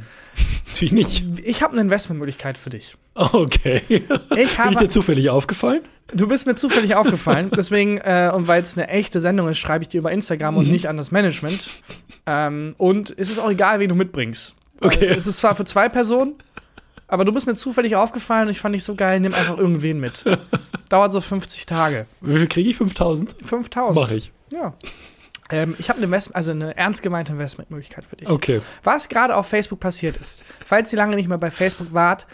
Natürlich 0.73 0.91
nicht. 0.91 1.23
Ich 1.43 1.61
habe 1.61 1.73
eine 1.73 1.81
Investmentmöglichkeit 1.81 2.57
für 2.57 2.71
dich. 2.71 2.95
Okay. 3.13 3.81
Ich 3.89 4.07
Bin 4.07 4.19
ich 4.39 4.57
habe, 4.57 4.75
dir 4.75 4.89
zufällig 4.89 5.29
aufgefallen? 5.29 5.81
du 6.13 6.27
bist 6.27 6.47
mir 6.47 6.55
zufällig 6.55 6.95
aufgefallen, 6.95 7.51
deswegen, 7.55 7.97
äh, 7.97 8.31
und 8.33 8.47
weil 8.47 8.63
es 8.63 8.75
eine 8.75 8.87
echte 8.87 9.21
Sendung 9.21 9.47
ist, 9.49 9.59
schreibe 9.59 9.83
ich 9.83 9.87
dir 9.87 9.99
über 9.99 10.11
Instagram 10.11 10.57
und 10.57 10.69
nicht 10.71 10.89
an 10.89 10.97
das 10.97 11.11
Management. 11.11 11.69
Ähm, 12.25 12.73
und 12.77 13.13
es 13.17 13.29
ist 13.29 13.37
auch 13.39 13.51
egal, 13.51 13.79
wen 13.79 13.89
du 13.89 13.95
mitbringst. 13.95 14.55
Weil 14.79 14.89
Okay. 14.89 15.05
Es 15.09 15.27
ist 15.27 15.37
zwar 15.37 15.55
für 15.55 15.63
zwei 15.65 15.89
Personen, 15.89 16.35
aber 17.07 17.23
du 17.23 17.31
bist 17.31 17.45
mir 17.45 17.53
zufällig 17.53 17.95
aufgefallen 17.95 18.47
und 18.47 18.51
ich 18.51 18.59
fand 18.59 18.73
dich 18.73 18.83
so 18.83 18.95
geil, 18.95 19.19
nimm 19.19 19.33
einfach 19.35 19.57
irgendwen 19.57 19.99
mit. 19.99 20.25
Dauert 20.89 21.13
so 21.13 21.21
50 21.21 21.67
Tage. 21.67 22.07
Wie 22.21 22.35
viel 22.37 22.47
kriege 22.47 22.69
ich? 22.71 22.77
5000? 22.77 23.35
5000. 23.45 24.03
Mach 24.07 24.11
ich. 24.11 24.31
Ja. 24.51 24.73
Ähm, 25.49 25.75
ich 25.77 25.89
habe 25.89 26.01
eine 26.01 26.19
also 26.33 26.51
eine 26.51 26.75
ernst 26.77 27.03
gemeinte 27.03 27.33
Investmentmöglichkeit 27.33 28.05
für 28.05 28.15
dich. 28.15 28.29
Okay. 28.29 28.61
Was 28.83 29.09
gerade 29.09 29.35
auf 29.35 29.47
Facebook 29.47 29.79
passiert 29.79 30.17
ist. 30.17 30.43
Falls 30.65 30.91
ihr 30.93 30.97
lange 30.97 31.15
nicht 31.15 31.27
mehr 31.27 31.37
bei 31.37 31.51
Facebook 31.51 31.93
wart, 31.93 32.27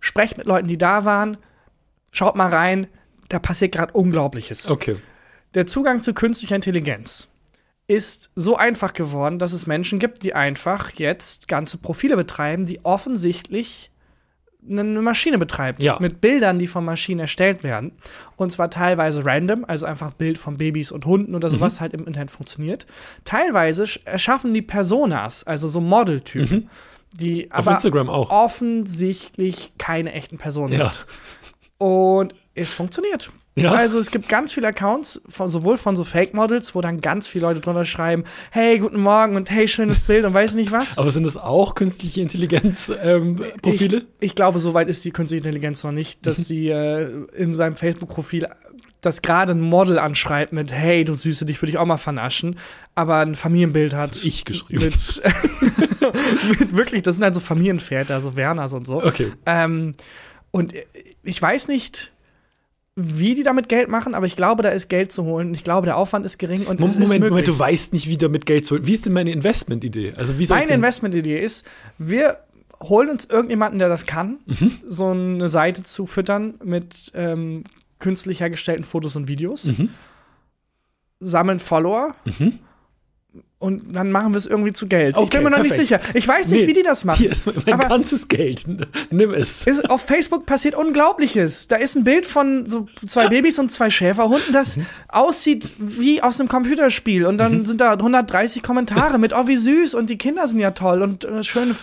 sprecht 0.00 0.38
mit 0.38 0.46
Leuten, 0.46 0.66
die 0.66 0.78
da 0.78 1.04
waren. 1.04 1.36
Schaut 2.10 2.36
mal 2.36 2.52
rein. 2.52 2.86
Da 3.28 3.38
passiert 3.38 3.72
gerade 3.72 3.92
Unglaubliches. 3.92 4.70
Okay. 4.70 4.96
Der 5.54 5.66
Zugang 5.66 6.02
zu 6.02 6.14
künstlicher 6.14 6.54
Intelligenz 6.54 7.28
ist 7.88 8.30
so 8.34 8.56
einfach 8.56 8.92
geworden, 8.92 9.38
dass 9.38 9.52
es 9.52 9.66
Menschen 9.66 9.98
gibt, 9.98 10.22
die 10.22 10.34
einfach 10.34 10.90
jetzt 10.92 11.48
ganze 11.48 11.78
Profile 11.78 12.16
betreiben, 12.16 12.66
die 12.66 12.84
offensichtlich 12.84 13.90
eine 14.70 15.02
Maschine 15.02 15.38
betreibt. 15.38 15.82
Ja. 15.82 15.98
Mit 16.00 16.20
Bildern, 16.20 16.58
die 16.58 16.66
von 16.66 16.84
Maschinen 16.84 17.20
erstellt 17.20 17.62
werden. 17.62 17.92
Und 18.36 18.50
zwar 18.52 18.70
teilweise 18.70 19.24
random, 19.24 19.64
also 19.66 19.86
einfach 19.86 20.08
ein 20.08 20.16
Bild 20.18 20.38
von 20.38 20.58
Babys 20.58 20.90
und 20.92 21.06
Hunden 21.06 21.34
oder 21.34 21.48
sowas 21.50 21.80
halt 21.80 21.94
im 21.94 22.06
Internet 22.06 22.30
funktioniert. 22.30 22.86
Teilweise 23.24 23.84
sch- 23.84 24.00
erschaffen 24.06 24.52
die 24.54 24.62
Personas, 24.62 25.44
also 25.44 25.68
so 25.68 25.80
Modeltypen, 25.80 26.68
die 27.14 27.50
Auf 27.50 27.58
aber 27.60 27.72
Instagram 27.72 28.10
auch. 28.10 28.30
offensichtlich 28.30 29.72
keine 29.78 30.12
echten 30.12 30.38
Personen 30.38 30.72
Ja. 30.74 30.92
sind. 30.92 31.06
Und 31.78 32.34
es 32.54 32.74
funktioniert. 32.74 33.30
Ja. 33.58 33.72
Also 33.72 33.98
es 33.98 34.10
gibt 34.10 34.28
ganz 34.28 34.52
viele 34.52 34.68
Accounts, 34.68 35.22
von, 35.28 35.48
sowohl 35.48 35.78
von 35.78 35.96
so 35.96 36.04
Fake-Models, 36.04 36.74
wo 36.74 36.82
dann 36.82 37.00
ganz 37.00 37.26
viele 37.26 37.46
Leute 37.46 37.60
drunter 37.60 37.86
schreiben, 37.86 38.24
hey, 38.50 38.78
guten 38.78 39.00
Morgen 39.00 39.34
und 39.34 39.50
hey, 39.50 39.66
schönes 39.66 40.02
Bild 40.02 40.26
und 40.26 40.34
weiß 40.34 40.54
nicht 40.54 40.72
was. 40.72 40.98
Aber 40.98 41.08
sind 41.08 41.24
das 41.24 41.38
auch 41.38 41.74
künstliche 41.74 42.20
Intelligenz-Profile? 42.20 43.96
Ich, 43.96 44.04
ich 44.20 44.34
glaube, 44.34 44.58
so 44.58 44.74
weit 44.74 44.88
ist 44.88 45.02
die 45.06 45.10
künstliche 45.10 45.38
Intelligenz 45.38 45.82
noch 45.84 45.92
nicht, 45.92 46.26
dass 46.26 46.46
sie 46.46 46.68
äh, 46.68 47.10
in 47.34 47.54
seinem 47.54 47.76
Facebook-Profil 47.76 48.46
das 49.00 49.22
gerade 49.22 49.52
ein 49.52 49.60
Model 49.60 49.98
anschreibt 49.98 50.52
mit, 50.52 50.72
hey, 50.72 51.06
du 51.06 51.14
Süße, 51.14 51.46
dich 51.46 51.62
würde 51.62 51.70
ich 51.70 51.78
auch 51.78 51.86
mal 51.86 51.96
vernaschen, 51.96 52.58
aber 52.94 53.20
ein 53.20 53.34
Familienbild 53.34 53.94
hat. 53.94 54.10
hab 54.10 54.24
ich 54.24 54.44
geschrieben. 54.44 54.84
Mit, 54.84 55.22
mit 56.60 56.76
wirklich, 56.76 57.02
das 57.02 57.14
sind 57.14 57.24
halt 57.24 57.34
so 57.34 57.40
Familienväter, 57.40 58.20
so 58.20 58.36
Werners 58.36 58.74
und 58.74 58.86
so. 58.86 59.02
okay. 59.02 59.32
Ähm, 59.46 59.94
und 60.50 60.74
ich 61.22 61.40
weiß 61.40 61.68
nicht, 61.68 62.12
wie 62.98 63.34
die 63.34 63.42
damit 63.42 63.68
Geld 63.68 63.90
machen, 63.90 64.14
aber 64.14 64.24
ich 64.24 64.36
glaube, 64.36 64.62
da 64.62 64.70
ist 64.70 64.88
Geld 64.88 65.12
zu 65.12 65.24
holen. 65.24 65.52
Ich 65.52 65.64
glaube, 65.64 65.84
der 65.84 65.98
Aufwand 65.98 66.24
ist 66.24 66.38
gering 66.38 66.60
und 66.66 66.74
es 66.76 66.80
Moment, 66.80 66.96
ist 66.96 67.08
Moment, 67.08 67.20
möglich. 67.24 67.44
du 67.46 67.58
weißt 67.58 67.92
nicht, 67.92 68.08
wie 68.08 68.16
damit 68.16 68.46
Geld 68.46 68.64
zu 68.64 68.74
holen. 68.74 68.86
Wie 68.86 68.92
ist 68.92 69.04
denn 69.04 69.12
meine 69.12 69.30
Investmentidee? 69.32 70.14
Also, 70.16 70.38
wie 70.38 70.46
Meine 70.46 70.70
Investmentidee 70.72 71.38
ist, 71.38 71.66
wir 71.98 72.38
holen 72.80 73.10
uns 73.10 73.26
irgendjemanden, 73.26 73.78
der 73.78 73.88
das 73.90 74.06
kann, 74.06 74.38
Mhm. 74.46 74.72
so 74.86 75.08
eine 75.08 75.48
Seite 75.48 75.82
zu 75.82 76.06
füttern 76.06 76.54
mit 76.64 77.10
ähm, 77.14 77.64
künstlich 77.98 78.40
hergestellten 78.40 78.84
Fotos 78.84 79.14
und 79.14 79.28
Videos, 79.28 79.64
Mhm. 79.66 79.90
sammeln 81.20 81.58
Follower 81.58 82.14
Mhm. 82.24 82.58
Und 83.58 83.96
dann 83.96 84.12
machen 84.12 84.34
wir 84.34 84.38
es 84.38 84.44
irgendwie 84.46 84.72
zu 84.74 84.86
Geld. 84.86 85.16
ich 85.16 85.22
Okay, 85.22 85.38
bin 85.38 85.44
mir 85.44 85.50
noch 85.50 85.62
nicht 85.62 85.74
perfekt. 85.76 85.88
sicher. 86.04 86.14
Ich 86.14 86.28
weiß 86.28 86.50
nicht, 86.50 86.62
Nee, 86.62 86.68
wie 86.68 86.72
die 86.74 86.82
das 86.82 87.04
machen. 87.04 87.18
Hier 87.18 87.30
ist 87.32 87.46
mein 87.46 87.74
Aber- 87.74 87.88
ganzes 87.88 88.28
Geld. 88.28 88.64
Nimm 89.10 89.32
es. 89.32 89.66
Ist, 89.66 89.88
auf 89.88 90.02
Facebook 90.02 90.44
passiert 90.44 90.74
Unglaubliches. 90.74 91.66
Da 91.68 91.76
ist 91.76 91.96
ein 91.96 92.04
Bild 92.04 92.26
von 92.26 92.66
so 92.66 92.86
zwei 93.06 93.28
Babys 93.28 93.58
und 93.58 93.70
zwei 93.72 93.88
Schäferhunden, 93.88 94.52
das 94.52 94.78
aussieht 95.08 95.72
wie 95.78 96.22
aus 96.22 96.38
einem 96.38 96.48
Computerspiel. 96.50 97.24
Und 97.24 97.38
dann 97.38 97.64
sind 97.64 97.80
da 97.80 97.92
130 97.92 98.62
Kommentare 98.62 99.18
mit, 99.18 99.32
oh, 99.32 99.46
wie 99.48 99.56
süß 99.56 99.94
und 99.94 100.10
die 100.10 100.18
Kinder 100.18 100.46
sind 100.46 100.58
ja 100.58 100.72
toll 100.72 101.00
und 101.02 101.24
äh, 101.24 101.42
schön. 101.42 101.74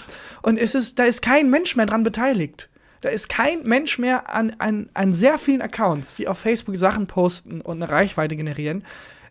Und 0.43 0.57
es 0.57 0.75
ist, 0.75 0.99
da 0.99 1.05
ist 1.05 1.21
kein 1.23 1.49
Mensch 1.49 1.75
mehr 1.75 1.85
dran 1.87 2.03
beteiligt. 2.03 2.69
Da 3.01 3.09
ist 3.09 3.27
kein 3.29 3.63
Mensch 3.63 3.97
mehr 3.97 4.33
an, 4.33 4.55
an, 4.59 4.89
an 4.93 5.11
sehr 5.11 5.37
vielen 5.37 5.61
Accounts, 5.61 6.15
die 6.15 6.27
auf 6.27 6.37
Facebook 6.37 6.77
Sachen 6.77 7.07
posten 7.07 7.59
und 7.61 7.81
eine 7.81 7.91
Reichweite 7.91 8.35
generieren, 8.37 8.83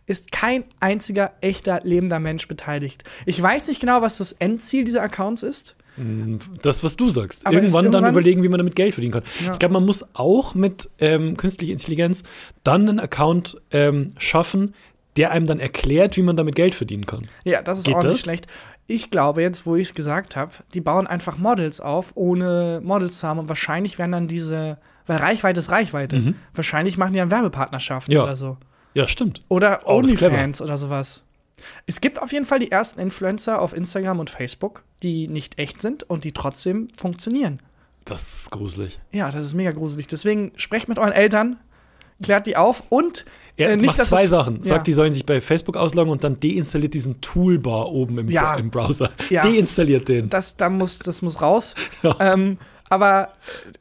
ist 0.05 0.31
kein 0.31 0.63
einziger 0.79 1.31
echter 1.41 1.79
lebender 1.83 2.19
Mensch 2.19 2.47
beteiligt. 2.47 3.03
Ich 3.25 3.41
weiß 3.41 3.67
nicht 3.69 3.79
genau, 3.79 4.01
was 4.01 4.17
das 4.17 4.33
Endziel 4.33 4.83
dieser 4.83 5.01
Accounts 5.01 5.43
ist. 5.43 5.75
Das, 6.63 6.83
was 6.83 6.95
du 6.97 7.07
sagst. 7.09 7.43
Ist 7.43 7.53
irgendwann, 7.53 7.85
dann 7.85 7.93
irgendwann- 7.93 8.13
überlegen, 8.13 8.41
wie 8.43 8.49
man 8.49 8.57
damit 8.57 8.75
Geld 8.75 8.95
verdienen 8.95 9.13
kann. 9.13 9.23
Ja. 9.45 9.53
Ich 9.53 9.59
glaube, 9.59 9.73
man 9.73 9.85
muss 9.85 10.03
auch 10.13 10.55
mit 10.55 10.89
ähm, 10.99 11.37
künstlicher 11.37 11.71
Intelligenz 11.71 12.23
dann 12.63 12.89
einen 12.89 12.99
Account 12.99 13.61
ähm, 13.71 14.07
schaffen, 14.17 14.73
der 15.17 15.29
einem 15.29 15.45
dann 15.45 15.59
erklärt, 15.59 16.17
wie 16.17 16.23
man 16.23 16.35
damit 16.35 16.55
Geld 16.55 16.73
verdienen 16.73 17.05
kann. 17.05 17.27
Ja, 17.43 17.61
das 17.61 17.77
ist 17.77 17.85
Geht 17.85 17.95
auch 17.95 18.01
das? 18.01 18.13
nicht 18.13 18.21
schlecht. 18.23 18.47
Ich 18.87 19.11
glaube 19.11 19.43
jetzt, 19.43 19.67
wo 19.67 19.75
ich 19.75 19.89
es 19.89 19.93
gesagt 19.93 20.35
habe, 20.35 20.51
die 20.73 20.81
bauen 20.81 21.05
einfach 21.05 21.37
Models 21.37 21.79
auf, 21.79 22.11
ohne 22.15 22.81
Models 22.83 23.19
zu 23.19 23.27
haben. 23.27 23.37
Und 23.39 23.47
wahrscheinlich 23.47 23.99
werden 23.99 24.11
dann 24.13 24.27
diese, 24.27 24.79
weil 25.05 25.17
Reichweite 25.17 25.59
ist 25.59 25.69
Reichweite. 25.69 26.33
Wahrscheinlich 26.55 26.97
machen 26.97 27.13
die 27.13 27.19
dann 27.19 27.29
Werbepartnerschaften 27.31 28.11
Ja. 28.13 28.23
oder 28.23 28.35
so. 28.35 28.57
Ja, 28.93 29.07
stimmt. 29.07 29.41
Oder 29.49 29.81
Oh. 29.85 29.95
OnlyFans 29.97 30.61
oder 30.61 30.77
sowas. 30.77 31.23
Es 31.85 32.01
gibt 32.01 32.21
auf 32.21 32.31
jeden 32.33 32.45
Fall 32.45 32.59
die 32.59 32.71
ersten 32.71 32.99
Influencer 32.99 33.61
auf 33.61 33.75
Instagram 33.75 34.19
und 34.19 34.29
Facebook, 34.29 34.83
die 35.01 35.27
nicht 35.27 35.59
echt 35.59 35.81
sind 35.81 36.03
und 36.03 36.23
die 36.23 36.31
trotzdem 36.31 36.89
funktionieren. 36.95 37.59
Das 38.05 38.21
ist 38.21 38.51
gruselig. 38.51 38.99
Ja, 39.11 39.31
das 39.31 39.45
ist 39.45 39.53
mega 39.53 39.71
gruselig. 39.71 40.07
Deswegen 40.07 40.51
sprecht 40.57 40.89
mit 40.89 40.99
euren 40.99 41.13
Eltern, 41.13 41.57
klärt 42.21 42.47
die 42.47 42.57
auf 42.57 42.83
und 42.89 43.23
Er 43.55 43.69
äh, 43.69 43.75
macht 43.75 43.81
nicht, 43.81 43.99
dass 43.99 44.09
zwei 44.09 44.25
es- 44.25 44.29
Sachen. 44.29 44.57
Ja. 44.57 44.63
Sagt, 44.65 44.87
die 44.87 44.93
sollen 44.93 45.13
sich 45.13 45.25
bei 45.25 45.39
Facebook 45.39 45.77
ausloggen 45.77 46.11
und 46.11 46.23
dann 46.23 46.39
deinstalliert 46.39 46.93
diesen 46.93 47.21
Toolbar 47.21 47.89
oben 47.91 48.17
im, 48.17 48.27
Ja. 48.29 48.55
im 48.55 48.69
Browser. 48.69 49.11
Ja. 49.29 49.41
Deinstalliert 49.43 50.09
den. 50.09 50.29
das, 50.29 50.57
da 50.57 50.69
muss, 50.69 50.99
das 50.99 51.21
muss 51.21 51.41
raus. 51.41 51.75
Ja. 52.03 52.15
Ähm, 52.19 52.57
aber 52.93 53.29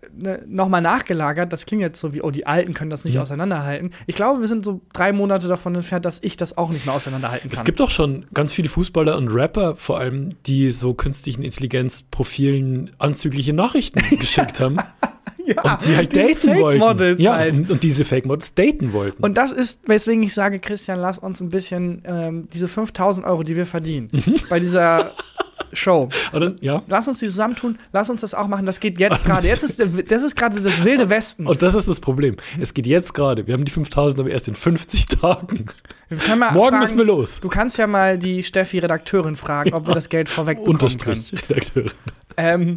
äh, 0.03 0.23
ne, 0.23 0.45
nochmal 0.49 0.81
nachgelagert, 0.81 1.53
das 1.53 1.67
klingt 1.67 1.83
jetzt 1.83 2.01
so 2.01 2.13
wie, 2.13 2.21
oh, 2.23 2.31
die 2.31 2.47
Alten 2.47 2.75
können 2.75 2.91
das 2.91 3.05
nicht 3.05 3.15
Mhm. 3.15 3.21
auseinanderhalten. 3.21 3.91
Ich 4.07 4.15
glaube, 4.17 4.41
wir 4.41 4.49
sind 4.49 4.65
so 4.65 4.81
drei 4.93 5.13
Monate 5.13 5.49
davon 5.49 5.75
entfernt, 5.75 6.05
dass 6.05 6.19
ich 6.23 6.37
das 6.37 6.57
auch 6.59 6.71
nicht 6.71 6.85
mehr 6.87 6.95
auseinanderhalten 6.95 7.49
kann. 7.51 7.59
Es 7.59 7.65
gibt 7.65 7.81
auch 7.81 7.91
schon 7.91 8.27
ganz 8.35 8.53
viele 8.53 8.69
Fußballer 8.69 9.17
und 9.17 9.29
Rapper 9.29 9.75
vor 9.77 9.99
allem, 9.99 10.31
die 10.47 10.71
so 10.71 10.95
künstlichen 10.95 11.43
Intelligenzprofilen 11.43 12.91
anzügliche 12.99 13.53
Nachrichten 13.53 14.01
geschickt 14.19 14.61
haben 14.61 14.77
ja, 15.47 15.63
und 15.63 15.85
die 15.87 15.97
halt 15.97 16.17
daten 16.17 16.59
wollten. 16.61 16.81
Fake-Models 16.81 17.23
ja, 17.23 17.35
halt. 17.35 17.57
und, 17.59 17.71
und 17.71 17.83
diese 17.83 18.05
Fake 18.05 18.27
Models 18.27 18.55
daten 18.55 18.93
wollten. 18.93 19.23
Und 19.23 19.37
das 19.39 19.53
ist, 19.53 19.81
weswegen 19.87 20.23
ich 20.23 20.35
sage, 20.35 20.59
Christian, 20.59 20.99
lass 21.01 21.19
uns 21.19 21.41
ein 21.41 21.51
bisschen 21.51 22.03
ähm, 22.05 22.47
diese 22.53 22.69
5000 22.69 23.27
Euro, 23.27 23.43
die 23.43 23.57
wir 23.57 23.67
verdienen, 23.67 24.09
Mhm. 24.13 24.37
bei 24.49 24.61
dieser 24.61 25.13
Show, 25.73 26.09
Oder, 26.33 26.55
ja. 26.61 26.83
lass 26.87 27.09
uns 27.09 27.19
die 27.21 27.29
zusammentun, 27.29 27.79
lass 27.93 28.11
uns 28.11 28.21
das 28.21 28.35
auch 28.35 28.47
machen. 28.47 28.67
Das 28.67 28.81
geht 28.81 28.99
jetzt 28.99 29.25
gerade. 29.25 29.47
Jetzt 29.47 29.63
ist, 29.63 29.81
das 30.11 30.23
ist 30.23 30.37
gerade 30.37 30.61
das 30.61 30.85
wilde 30.85 31.09
Westen. 31.09 31.47
Und 31.47 31.63
das 31.63 31.75
ist 31.75 31.89
das 31.89 32.01
Problem. 32.01 32.37
Es 32.61 32.75
geht 32.75 32.87
jetzt 32.87 33.15
gerade. 33.15 33.47
Wir 33.47 33.55
haben 33.55 33.65
die 33.65 33.73
5000 33.73 34.21
aber 34.21 34.31
erst 34.31 34.49
in 34.49 34.55
50 34.55 35.07
Tagen. 35.07 35.67
Können 36.09 36.41
Morgen 36.41 36.55
fragen, 36.55 36.79
müssen 36.81 36.99
wir 36.99 37.05
los. 37.07 37.41
Du 37.41 37.49
kannst 37.49 37.79
ja 37.79 37.87
mal 37.87 38.19
die 38.19 38.43
Steffi 38.43 38.79
Redakteurin 38.79 39.37
fragen, 39.37 39.73
ob 39.73 39.87
wir 39.87 39.95
das 39.95 40.09
Geld 40.09 40.29
vorweg 40.29 40.59
bekommen 40.59 40.79
können. 40.79 41.19
Unterstrich, 41.19 41.51
Redakteurin. 41.51 41.93
Ähm, 42.37 42.77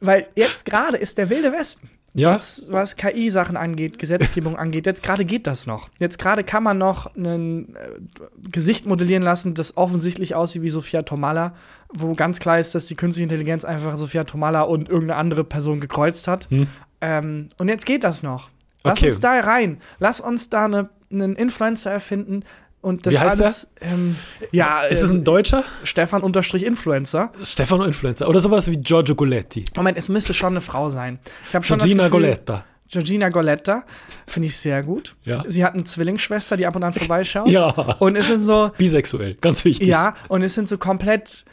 weil 0.00 0.26
jetzt 0.34 0.64
gerade 0.64 0.96
ist 0.96 1.18
der 1.18 1.30
wilde 1.30 1.52
Westen. 1.52 1.90
Ja, 2.18 2.32
Was, 2.32 2.66
was 2.70 2.96
KI-Sachen 2.96 3.58
angeht, 3.58 3.98
Gesetzgebung 3.98 4.56
angeht, 4.58 4.86
jetzt 4.86 5.02
gerade 5.02 5.26
geht 5.26 5.46
das 5.46 5.66
noch. 5.66 5.90
Jetzt 5.98 6.18
gerade 6.18 6.44
kann 6.44 6.62
man 6.62 6.78
noch 6.78 7.14
ein 7.14 7.76
äh, 7.76 7.90
Gesicht 8.50 8.86
modellieren 8.86 9.22
lassen, 9.22 9.52
das 9.52 9.76
offensichtlich 9.76 10.34
aussieht 10.34 10.62
wie 10.62 10.70
Sophia 10.70 11.02
Tomala, 11.02 11.54
wo 11.92 12.14
ganz 12.14 12.38
klar 12.40 12.58
ist, 12.58 12.74
dass 12.74 12.86
die 12.86 12.94
künstliche 12.96 13.24
Intelligenz 13.24 13.64
einfach 13.64 13.96
Sophia 13.96 14.24
Tomala 14.24 14.62
und 14.62 14.88
irgendeine 14.88 15.18
andere 15.18 15.44
Person 15.44 15.80
gekreuzt 15.80 16.28
hat. 16.28 16.48
Hm. 16.50 16.66
Ähm, 17.00 17.48
und 17.58 17.68
jetzt 17.68 17.86
geht 17.86 18.04
das 18.04 18.22
noch. 18.22 18.50
Lass 18.84 18.98
Okay. 18.98 19.10
uns 19.10 19.20
da 19.20 19.40
rein. 19.40 19.80
Lass 19.98 20.20
uns 20.20 20.48
da 20.50 20.64
eine, 20.66 20.88
einen 21.10 21.36
Influencer 21.36 21.90
erfinden. 21.90 22.44
Und 22.80 23.04
das 23.06 23.14
Wie 23.14 23.18
heißt 23.18 23.42
alles, 23.42 23.68
ähm, 23.80 24.16
ja, 24.52 24.82
ist 24.82 25.02
es 25.02 25.10
äh, 25.10 25.14
ein 25.14 25.24
Deutscher? 25.24 25.64
Stefan 25.82 26.22
unterstrich 26.22 26.64
Influencer. 26.64 27.32
Stefano 27.42 27.82
Influencer. 27.84 28.28
Oder 28.28 28.38
sowas 28.38 28.70
wie 28.70 28.76
Giorgio 28.76 29.16
Goletti. 29.16 29.64
Moment, 29.76 29.98
es 29.98 30.08
müsste 30.08 30.32
schon 30.34 30.52
eine 30.52 30.60
Frau 30.60 30.88
sein. 30.88 31.18
Ich 31.48 31.54
habe 31.56 31.64
schon 31.64 31.78
Georgina 31.78 32.04
das 32.04 32.12
Gefühl, 32.12 32.26
Goletta. 32.28 32.64
Georgina 32.88 33.28
Goletta, 33.30 33.82
finde 34.28 34.46
ich 34.46 34.56
sehr 34.56 34.84
gut. 34.84 35.16
Ja. 35.24 35.42
Sie 35.48 35.64
hat 35.64 35.74
eine 35.74 35.82
Zwillingsschwester, 35.82 36.56
die 36.56 36.66
ab 36.66 36.76
und 36.76 36.84
an 36.84 36.92
vorbeischaut. 36.92 37.48
Ja. 37.48 37.70
Und 37.98 38.14
es 38.14 38.28
sind 38.28 38.42
so, 38.42 38.70
Bisexuell, 38.78 39.34
ganz 39.40 39.64
wichtig. 39.64 39.88
ja, 39.88 40.14
und 40.28 40.42
es 40.42 40.54
sind 40.54 40.68
so 40.68 40.78
komplett 40.78 41.44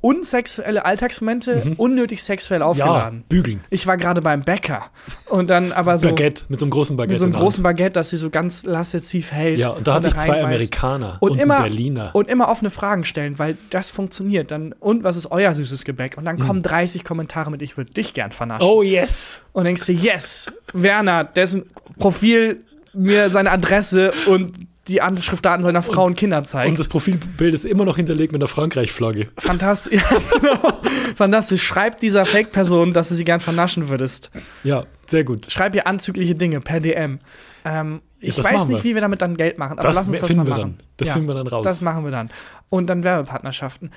unsexuelle 0.00 0.84
Alltagsmomente, 0.84 1.74
unnötig 1.76 2.22
sexuell 2.22 2.60
ja, 2.60 2.66
aufgeladen. 2.66 3.24
bügeln. 3.28 3.60
Ich 3.70 3.86
war 3.86 3.96
gerade 3.96 4.22
beim 4.22 4.42
Bäcker 4.42 4.90
und 5.26 5.50
dann 5.50 5.72
aber 5.80 5.98
so 5.98 6.08
Baguette, 6.08 6.44
mit 6.48 6.60
so 6.60 6.66
einem 6.66 6.70
großen 6.70 6.96
Baguette. 6.96 7.12
mit 7.12 7.18
so 7.20 7.24
einem 7.26 7.34
großen 7.34 7.62
Baguette, 7.62 7.92
das 7.92 8.10
sie 8.10 8.16
so 8.16 8.30
ganz 8.30 8.64
lasziv 8.64 9.32
hält. 9.32 9.60
Ja, 9.60 9.70
und 9.70 9.86
da 9.86 9.94
hatte 9.94 10.08
ich 10.08 10.14
zwei. 10.14 10.42
Amerikaner 10.42 11.18
und, 11.20 11.32
und 11.32 11.38
immer 11.40 11.56
einen 11.56 11.64
Berliner. 11.64 12.10
und 12.14 12.28
immer 12.28 12.48
offene 12.48 12.70
Fragen 12.70 13.04
stellen, 13.04 13.38
weil 13.38 13.56
das 13.70 13.90
funktioniert. 13.90 14.50
Dann 14.50 14.74
und 14.80 15.04
was 15.04 15.16
ist 15.16 15.30
euer 15.30 15.54
süßes 15.54 15.84
Gebäck? 15.84 16.16
Und 16.16 16.24
dann 16.24 16.38
kommen 16.38 16.62
30 16.62 17.04
Kommentare 17.04 17.50
mit, 17.50 17.62
ich 17.62 17.76
würde 17.76 17.92
dich 17.92 18.14
gern 18.14 18.32
vernaschen. 18.32 18.66
Oh, 18.66 18.82
yes. 18.82 19.40
Und 19.52 19.64
denkst 19.64 19.86
du, 19.86 19.92
yes, 19.92 20.50
Werner, 20.72 21.24
dessen 21.24 21.66
Profil 21.98 22.64
mir 22.92 23.30
seine 23.30 23.50
Adresse 23.50 24.12
und 24.26 24.52
die 24.90 25.00
Anschriftdaten 25.02 25.62
seiner 25.62 25.82
Frau 25.82 26.04
und, 26.04 26.16
Kinder 26.16 26.44
zeigt. 26.44 26.70
Und 26.70 26.78
das 26.78 26.88
Profilbild 26.88 27.54
ist 27.54 27.64
immer 27.64 27.84
noch 27.84 27.96
hinterlegt 27.96 28.32
mit 28.32 28.42
der 28.42 28.48
Frankreich-Flagge. 28.48 29.28
Fantastisch. 29.38 30.00
Ja, 30.10 30.18
genau. 30.38 30.80
Fantastisch. 31.16 31.62
Schreib 31.62 31.98
dieser 32.00 32.26
Fake-Person, 32.26 32.92
dass 32.92 33.08
du 33.08 33.14
sie 33.14 33.24
gern 33.24 33.40
vernaschen 33.40 33.88
würdest. 33.88 34.30
Ja, 34.64 34.84
sehr 35.06 35.24
gut. 35.24 35.50
Schreib 35.50 35.74
ihr 35.74 35.86
anzügliche 35.86 36.34
Dinge 36.34 36.60
per 36.60 36.80
DM. 36.80 37.18
Ähm, 37.64 38.00
ich 38.20 38.36
das 38.36 38.44
weiß 38.44 38.66
nicht, 38.66 38.84
wir. 38.84 38.90
wie 38.90 38.94
wir 38.94 39.00
damit 39.02 39.20
dann 39.22 39.36
Geld 39.36 39.58
machen, 39.58 39.78
aber 39.78 39.88
Das 39.88 39.96
lass 39.96 40.08
uns 40.08 40.18
das 40.18 40.26
finden 40.28 40.44
mal 40.44 40.46
wir 40.46 40.56
machen. 40.58 40.76
dann. 40.78 40.86
Das 40.96 41.10
finden 41.10 41.28
wir 41.28 41.34
dann 41.34 41.46
raus. 41.46 41.64
Das 41.64 41.80
machen 41.80 42.04
wir 42.04 42.10
dann. 42.10 42.30
Und 42.68 42.86
dann 42.88 43.04
Werbepartnerschaften. 43.04 43.90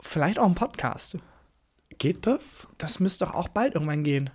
Vielleicht 0.00 0.38
auch 0.38 0.46
ein 0.46 0.54
Podcast. 0.54 1.18
Geht 1.98 2.26
das? 2.26 2.40
Das 2.76 3.00
müsste 3.00 3.24
doch 3.24 3.34
auch 3.34 3.48
bald 3.48 3.74
irgendwann 3.74 4.04
gehen. 4.04 4.30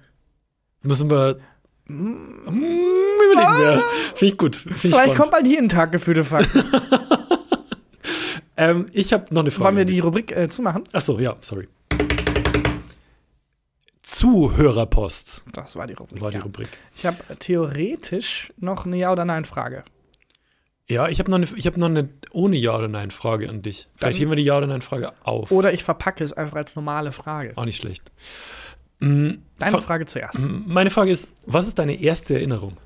Müssen 0.81 1.09
wir. 1.09 1.37
Mm, 1.85 2.15
überlegen 2.45 3.57
wir. 3.59 3.83
Finde 4.15 4.25
ich 4.33 4.37
gut. 4.37 4.55
Find 4.55 4.71
ich 4.75 4.81
Vielleicht 4.81 4.95
spannend. 4.97 5.17
kommt 5.17 5.31
bald 5.31 5.47
jeden 5.47 5.69
Tag 5.69 5.91
gefühlte 5.91 6.23
Fakten. 6.23 6.63
Ähm, 8.55 8.85
ich 8.93 9.11
habe 9.13 9.33
noch 9.33 9.41
eine 9.41 9.49
Frage. 9.49 9.63
Wollen 9.65 9.77
wir 9.77 9.85
die. 9.85 9.99
Rubrik 9.99 10.31
äh, 10.31 10.47
zumachen? 10.47 10.83
Achso, 10.93 11.17
ja, 11.17 11.35
sorry. 11.41 11.67
Zuhörerpost 14.03 15.43
Das 15.53 15.75
war 15.75 15.87
die 15.87 15.93
Rubrik. 15.93 16.21
war 16.21 16.29
die 16.29 16.37
ja. 16.37 16.43
Rubrik. 16.43 16.67
Ich 16.95 17.05
habe 17.07 17.17
theoretisch 17.39 18.49
noch 18.59 18.85
eine 18.85 18.97
Ja- 18.97 19.11
oder 19.11 19.25
Nein-Frage. 19.25 19.83
Ja, 20.87 21.07
ich 21.07 21.17
habe 21.19 21.31
noch, 21.31 21.37
eine, 21.37 21.47
ich 21.55 21.65
hab 21.65 21.77
noch 21.77 21.87
eine 21.87 22.09
ohne 22.31 22.57
Ja 22.57 22.75
oder 22.77 22.89
Nein 22.89 23.09
Frage 23.09 23.49
an 23.49 23.61
dich. 23.61 23.87
Vielleicht 23.97 24.15
Dann- 24.15 24.19
heben 24.19 24.31
wir 24.31 24.35
die 24.35 24.43
Ja 24.43 24.57
oder 24.57 24.67
Nein 24.67 24.81
Frage 24.81 25.13
auf. 25.23 25.49
Oder 25.49 25.73
ich 25.73 25.83
verpacke 25.83 26.23
es 26.23 26.33
einfach 26.33 26.57
als 26.57 26.75
normale 26.75 27.11
Frage. 27.11 27.53
Auch 27.55 27.65
nicht 27.65 27.77
schlecht. 27.77 28.11
Mm, 29.03 29.31
Deine 29.59 29.81
Frage 29.81 30.05
zuerst. 30.05 30.41
Meine 30.41 30.89
Frage 30.89 31.11
ist, 31.11 31.27
was 31.45 31.67
ist 31.67 31.77
deine 31.79 31.99
erste 32.01 32.35
Erinnerung? 32.35 32.77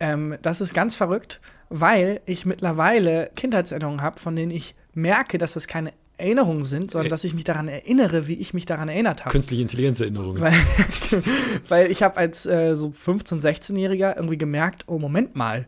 Ähm, 0.00 0.36
das 0.42 0.60
ist 0.60 0.74
ganz 0.74 0.96
verrückt, 0.96 1.40
weil 1.68 2.20
ich 2.26 2.46
mittlerweile 2.46 3.30
Kindheitserinnerungen 3.36 4.02
habe, 4.02 4.18
von 4.20 4.34
denen 4.36 4.50
ich 4.50 4.74
merke, 4.92 5.38
dass 5.38 5.54
das 5.54 5.66
keine 5.66 5.92
Erinnerungen 6.16 6.64
sind, 6.64 6.90
sondern 6.90 7.06
Äh. 7.06 7.10
dass 7.10 7.24
ich 7.24 7.34
mich 7.34 7.44
daran 7.44 7.68
erinnere, 7.68 8.28
wie 8.28 8.34
ich 8.34 8.54
mich 8.54 8.66
daran 8.66 8.88
erinnert 8.88 9.22
habe. 9.24 9.32
Künstliche 9.32 9.62
Intelligenzerinnerungen. 9.62 10.40
Weil, 10.40 10.52
weil 11.68 11.90
ich 11.90 12.02
habe 12.02 12.16
als 12.16 12.46
äh, 12.46 12.74
so 12.76 12.88
15-, 12.88 13.40
16-Jähriger 13.40 14.14
irgendwie 14.16 14.38
gemerkt, 14.38 14.84
oh, 14.86 14.98
Moment 14.98 15.34
mal, 15.34 15.66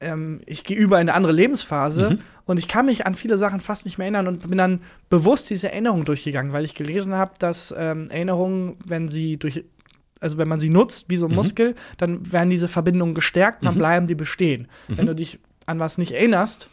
ähm, 0.00 0.40
ich 0.46 0.64
gehe 0.64 0.76
über 0.76 0.96
in 1.00 1.08
eine 1.08 1.14
andere 1.14 1.32
Lebensphase 1.32 2.10
Mhm. 2.10 2.18
und 2.44 2.58
ich 2.58 2.68
kann 2.68 2.86
mich 2.86 3.04
an 3.06 3.14
viele 3.14 3.36
Sachen 3.38 3.60
fast 3.60 3.84
nicht 3.84 3.98
mehr 3.98 4.04
erinnern 4.06 4.26
und 4.28 4.48
bin 4.48 4.58
dann 4.58 4.80
bewusst 5.10 5.50
diese 5.50 5.70
Erinnerung 5.72 6.04
durchgegangen, 6.04 6.52
weil 6.52 6.64
ich 6.64 6.74
gelesen 6.74 7.14
habe, 7.14 7.32
dass 7.38 7.74
ähm, 7.76 8.08
Erinnerungen, 8.10 8.76
wenn 8.84 9.08
sie 9.08 9.36
durch, 9.38 9.64
also 10.20 10.38
wenn 10.38 10.48
man 10.48 10.60
sie 10.60 10.70
nutzt 10.70 11.06
wie 11.10 11.16
so 11.16 11.26
ein 11.26 11.30
Mhm. 11.30 11.36
Muskel, 11.36 11.74
dann 11.96 12.30
werden 12.32 12.50
diese 12.50 12.68
Verbindungen 12.68 13.14
gestärkt, 13.14 13.64
dann 13.64 13.74
Mhm. 13.74 13.78
bleiben 13.78 14.06
die 14.06 14.14
bestehen. 14.14 14.68
Wenn 14.88 15.06
du 15.06 15.14
dich 15.14 15.38
an 15.66 15.80
was 15.80 15.98
nicht 15.98 16.12
erinnerst, 16.12 16.70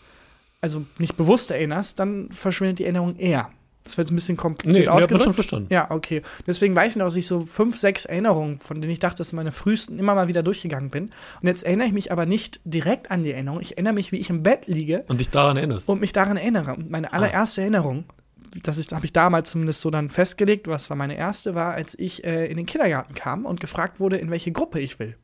also 0.61 0.86
nicht 0.99 1.17
bewusst 1.17 1.51
erinnerst, 1.51 1.99
dann 1.99 2.30
verschwindet 2.32 2.80
die 2.80 2.84
Erinnerung 2.86 3.15
eher. 3.17 3.49
Das 3.86 3.97
wird 3.97 4.07
jetzt 4.07 4.11
ein 4.11 4.15
bisschen 4.15 4.36
Nee, 4.36 4.41
kompliziert 4.41 4.75
nee, 4.75 4.81
hat 4.88 4.93
man 4.93 4.97
ausgedrückt. 5.03 5.23
schon 5.23 5.33
verstanden. 5.33 5.67
Ja, 5.71 5.89
okay. 5.91 6.21
Deswegen 6.47 6.75
weiß 6.75 6.93
ich 6.93 6.97
noch, 6.97 7.05
dass 7.05 7.15
ich 7.15 7.27
so 7.27 7.41
fünf, 7.41 7.77
sechs 7.77 8.03
Erinnerungen, 8.05 8.57
von 8.57 8.81
denen 8.81 8.91
ich 8.91 8.99
dachte, 8.99 9.17
dass 9.19 9.31
meine 9.31 9.51
frühesten 9.51 9.99
immer 9.99 10.15
mal 10.15 10.27
wieder 10.27 10.43
durchgegangen 10.43 10.89
bin. 10.89 11.05
Und 11.41 11.47
jetzt 11.47 11.63
erinnere 11.63 11.88
ich 11.88 11.93
mich 11.93 12.11
aber 12.11 12.25
nicht 12.25 12.59
direkt 12.65 13.11
an 13.11 13.23
die 13.23 13.31
Erinnerung. 13.31 13.61
Ich 13.61 13.73
erinnere 13.73 13.93
mich, 13.93 14.11
wie 14.11 14.17
ich 14.17 14.29
im 14.29 14.43
Bett 14.43 14.65
liege 14.67 15.05
Und 15.07 15.19
dich 15.19 15.29
daran 15.29 15.55
erinnerst. 15.57 15.88
und 15.88 16.01
mich 16.01 16.11
daran 16.13 16.36
erinnere. 16.38 16.73
Und 16.75 16.89
meine 16.89 17.13
Ah. 17.13 17.17
allererste 17.17 17.61
Erinnerung, 17.61 18.05
das 18.63 18.79
habe 18.91 19.05
ich 19.05 19.13
damals 19.13 19.51
zumindest 19.51 19.81
so 19.81 19.91
dann 19.91 20.09
festgelegt, 20.09 20.67
was 20.67 20.89
war 20.89 20.97
meine 20.97 21.15
erste, 21.17 21.53
war, 21.55 21.73
als 21.73 21.93
ich 21.99 22.23
äh, 22.23 22.47
in 22.47 22.57
den 22.57 22.65
Kindergarten 22.65 23.13
kam 23.13 23.45
und 23.45 23.59
gefragt 23.59 23.99
wurde, 23.99 24.17
in 24.17 24.31
welche 24.31 24.51
Gruppe 24.51 24.79
ich 24.79 24.97
will. 24.97 25.15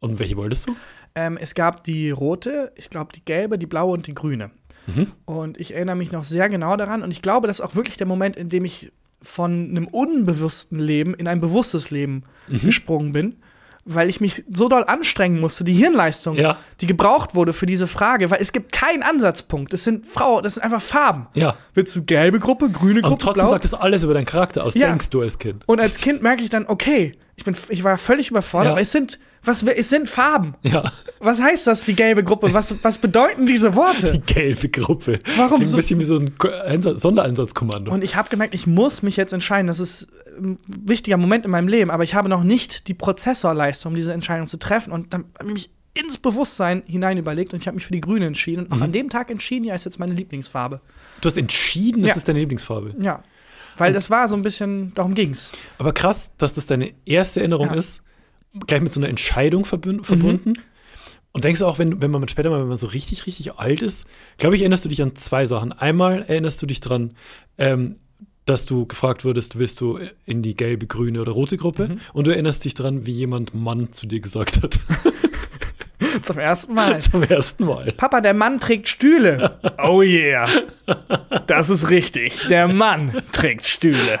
Und 0.00 0.18
welche 0.18 0.36
wolltest 0.36 0.68
du? 0.68 0.76
Ähm, 1.14 1.38
es 1.40 1.54
gab 1.54 1.82
die 1.84 2.10
rote, 2.10 2.72
ich 2.76 2.90
glaube 2.90 3.12
die 3.14 3.24
gelbe, 3.24 3.58
die 3.58 3.64
blaue 3.66 3.92
und 3.94 4.06
die 4.06 4.14
grüne. 4.14 4.50
Mhm. 4.86 5.12
Und 5.24 5.58
ich 5.58 5.74
erinnere 5.74 5.96
mich 5.96 6.12
noch 6.12 6.24
sehr 6.24 6.48
genau 6.48 6.76
daran. 6.76 7.02
Und 7.02 7.12
ich 7.12 7.22
glaube, 7.22 7.46
das 7.46 7.58
ist 7.60 7.64
auch 7.64 7.74
wirklich 7.74 7.96
der 7.96 8.06
Moment, 8.06 8.36
in 8.36 8.48
dem 8.48 8.64
ich 8.64 8.92
von 9.22 9.68
einem 9.70 9.86
unbewussten 9.88 10.78
Leben 10.78 11.14
in 11.14 11.26
ein 11.28 11.40
bewusstes 11.40 11.90
Leben 11.90 12.22
Mhm. 12.48 12.60
gesprungen 12.60 13.12
bin, 13.12 13.36
weil 13.84 14.08
ich 14.08 14.20
mich 14.20 14.44
so 14.52 14.68
doll 14.68 14.84
anstrengen 14.84 15.40
musste, 15.40 15.64
die 15.64 15.72
Hirnleistung, 15.72 16.34
Ja. 16.36 16.58
die 16.80 16.86
gebraucht 16.86 17.34
wurde 17.34 17.52
für 17.52 17.66
diese 17.66 17.86
Frage, 17.86 18.30
weil 18.30 18.40
es 18.40 18.52
gibt 18.52 18.72
keinen 18.72 19.02
Ansatzpunkt. 19.02 19.72
Das 19.72 19.84
sind 19.84 20.06
Frau, 20.06 20.40
das 20.40 20.54
sind 20.54 20.62
einfach 20.64 20.82
Farben. 20.82 21.26
Ja. 21.34 21.56
Willst 21.74 21.94
du 21.96 22.02
gelbe 22.04 22.38
Gruppe, 22.38 22.68
grüne 22.70 23.00
Gruppe, 23.00 23.14
Und 23.14 23.20
trotzdem 23.22 23.42
blau? 23.42 23.48
sagt 23.50 23.64
das 23.64 23.74
alles 23.74 24.02
über 24.04 24.14
deinen 24.14 24.26
Charakter 24.26 24.64
aus, 24.64 24.74
Ja. 24.74 24.88
denkst 24.88 25.10
du 25.10 25.22
als 25.22 25.38
Kind. 25.38 25.64
und 25.66 25.80
als 25.80 25.98
Kind 25.98 26.22
merke 26.22 26.42
ich 26.42 26.50
dann, 26.50 26.66
okay, 26.66 27.12
ich, 27.36 27.44
bin, 27.44 27.56
ich 27.68 27.82
war 27.84 27.96
völlig 27.98 28.30
überfordert, 28.30 28.66
Ja. 28.66 28.72
aber 28.72 28.80
es 28.80 28.92
sind, 28.92 29.18
was, 29.46 29.62
es 29.62 29.88
sind 29.88 30.08
Farben. 30.08 30.54
Ja. 30.62 30.92
Was 31.20 31.40
heißt 31.40 31.66
das, 31.66 31.84
die 31.84 31.94
gelbe 31.94 32.22
Gruppe? 32.24 32.52
Was, 32.52 32.74
was 32.82 32.98
bedeuten 32.98 33.46
diese 33.46 33.74
Worte? 33.74 34.12
Die 34.12 34.20
gelbe 34.34 34.68
Gruppe. 34.68 35.18
Warum 35.36 35.56
Klingt 35.58 35.70
so- 35.70 35.76
ein 35.76 35.80
bisschen 35.80 36.00
wie 36.00 36.04
so 36.04 36.18
ein 36.18 36.36
Ko- 36.38 36.48
Einsatz 36.48 37.02
Sondereinsatzkommando. 37.02 37.90
Und 37.92 38.04
ich 38.04 38.16
habe 38.16 38.28
gemerkt, 38.28 38.54
ich 38.54 38.66
muss 38.66 39.02
mich 39.02 39.16
jetzt 39.16 39.32
entscheiden. 39.32 39.66
Das 39.66 39.80
ist 39.80 40.08
ein 40.38 40.58
wichtiger 40.66 41.16
Moment 41.16 41.44
in 41.44 41.50
meinem 41.50 41.68
Leben, 41.68 41.90
aber 41.90 42.04
ich 42.04 42.14
habe 42.14 42.28
noch 42.28 42.42
nicht 42.42 42.88
die 42.88 42.94
Prozessorleistung, 42.94 43.92
um 43.92 43.96
diese 43.96 44.12
Entscheidung 44.12 44.46
zu 44.46 44.58
treffen. 44.58 44.92
Und 44.92 45.12
dann 45.14 45.24
habe 45.38 45.48
ich 45.48 45.54
mich 45.54 45.70
ins 45.94 46.18
Bewusstsein 46.18 46.82
hinein 46.86 47.16
überlegt 47.16 47.54
und 47.54 47.60
ich 47.62 47.66
habe 47.66 47.76
mich 47.76 47.86
für 47.86 47.92
die 47.94 48.02
Grüne 48.02 48.26
entschieden. 48.26 48.66
Und 48.66 48.72
auch 48.72 48.82
an 48.82 48.92
dem 48.92 49.08
Tag 49.08 49.30
entschieden, 49.30 49.64
ja, 49.64 49.74
ist 49.74 49.86
jetzt 49.86 49.98
meine 49.98 50.12
Lieblingsfarbe. 50.12 50.80
du 51.22 51.26
hast 51.26 51.38
entschieden, 51.38 52.02
das 52.02 52.10
Ja. 52.10 52.16
ist 52.16 52.28
deine 52.28 52.40
Lieblingsfarbe. 52.40 52.92
Ja. 53.00 53.22
Weil 53.78 53.92
das 53.94 54.10
war 54.10 54.28
so 54.28 54.36
ein 54.36 54.42
bisschen, 54.42 54.92
darum 54.94 55.14
ging's. 55.14 55.52
Aber 55.78 55.92
krass, 55.92 56.32
dass 56.38 56.52
das 56.54 56.66
deine 56.66 56.92
erste 57.06 57.40
Erinnerung 57.40 57.66
Ja. 57.66 57.72
Mhm. 57.72 57.78
ist, 57.78 58.00
gleich 58.66 58.80
mit 58.80 58.92
so 58.92 59.00
einer 59.00 59.08
Entscheidung 59.08 59.64
verbunden. 59.64 60.54
Und 61.32 61.44
denkst 61.44 61.60
du 61.60 61.66
auch, 61.66 61.78
wenn, 61.78 62.00
wenn 62.00 62.10
man 62.10 62.26
später 62.28 62.48
mal, 62.48 62.60
wenn 62.60 62.68
man 62.68 62.78
so 62.78 62.86
richtig, 62.86 63.26
richtig 63.26 63.52
alt 63.54 63.82
ist, 63.82 64.06
glaube 64.38 64.56
ich, 64.56 64.62
erinnerst 64.62 64.86
du 64.86 64.88
dich 64.88 65.02
an 65.02 65.14
zwei 65.16 65.44
Sachen. 65.44 65.72
Einmal 65.72 66.22
erinnerst 66.22 66.62
du 66.62 66.66
dich 66.66 66.80
dran, 66.80 67.12
ähm, 67.58 67.96
dass 68.46 68.64
du 68.64 68.86
gefragt 68.86 69.24
wurdest, 69.24 69.58
willst 69.58 69.80
du 69.80 69.98
in 70.24 70.40
die 70.40 70.54
gelbe, 70.54 70.86
grüne 70.86 71.20
oder 71.20 71.32
rote 71.32 71.58
Gruppe? 71.58 71.88
Mhm. 71.88 72.00
Und 72.14 72.26
du 72.26 72.30
erinnerst 72.30 72.64
dich 72.64 72.74
dran, 72.74 73.04
wie 73.04 73.12
jemand 73.12 73.54
Mann 73.54 73.92
zu 73.92 74.06
dir 74.06 74.20
gesagt 74.20 74.62
hat. 74.62 74.80
Zum 76.22 76.38
ersten 76.38 76.74
Mal. 76.74 77.00
Zum 77.00 77.22
ersten 77.22 77.64
Mal. 77.64 77.92
Papa, 77.92 78.20
der 78.20 78.34
Mann 78.34 78.60
trägt 78.60 78.88
Stühle. 78.88 79.54
Oh 79.78 80.02
yeah. 80.02 80.48
Das 81.46 81.70
ist 81.70 81.90
richtig. 81.90 82.46
Der 82.48 82.66
Mann 82.66 83.22
trägt 83.32 83.64
Stühle. 83.64 84.18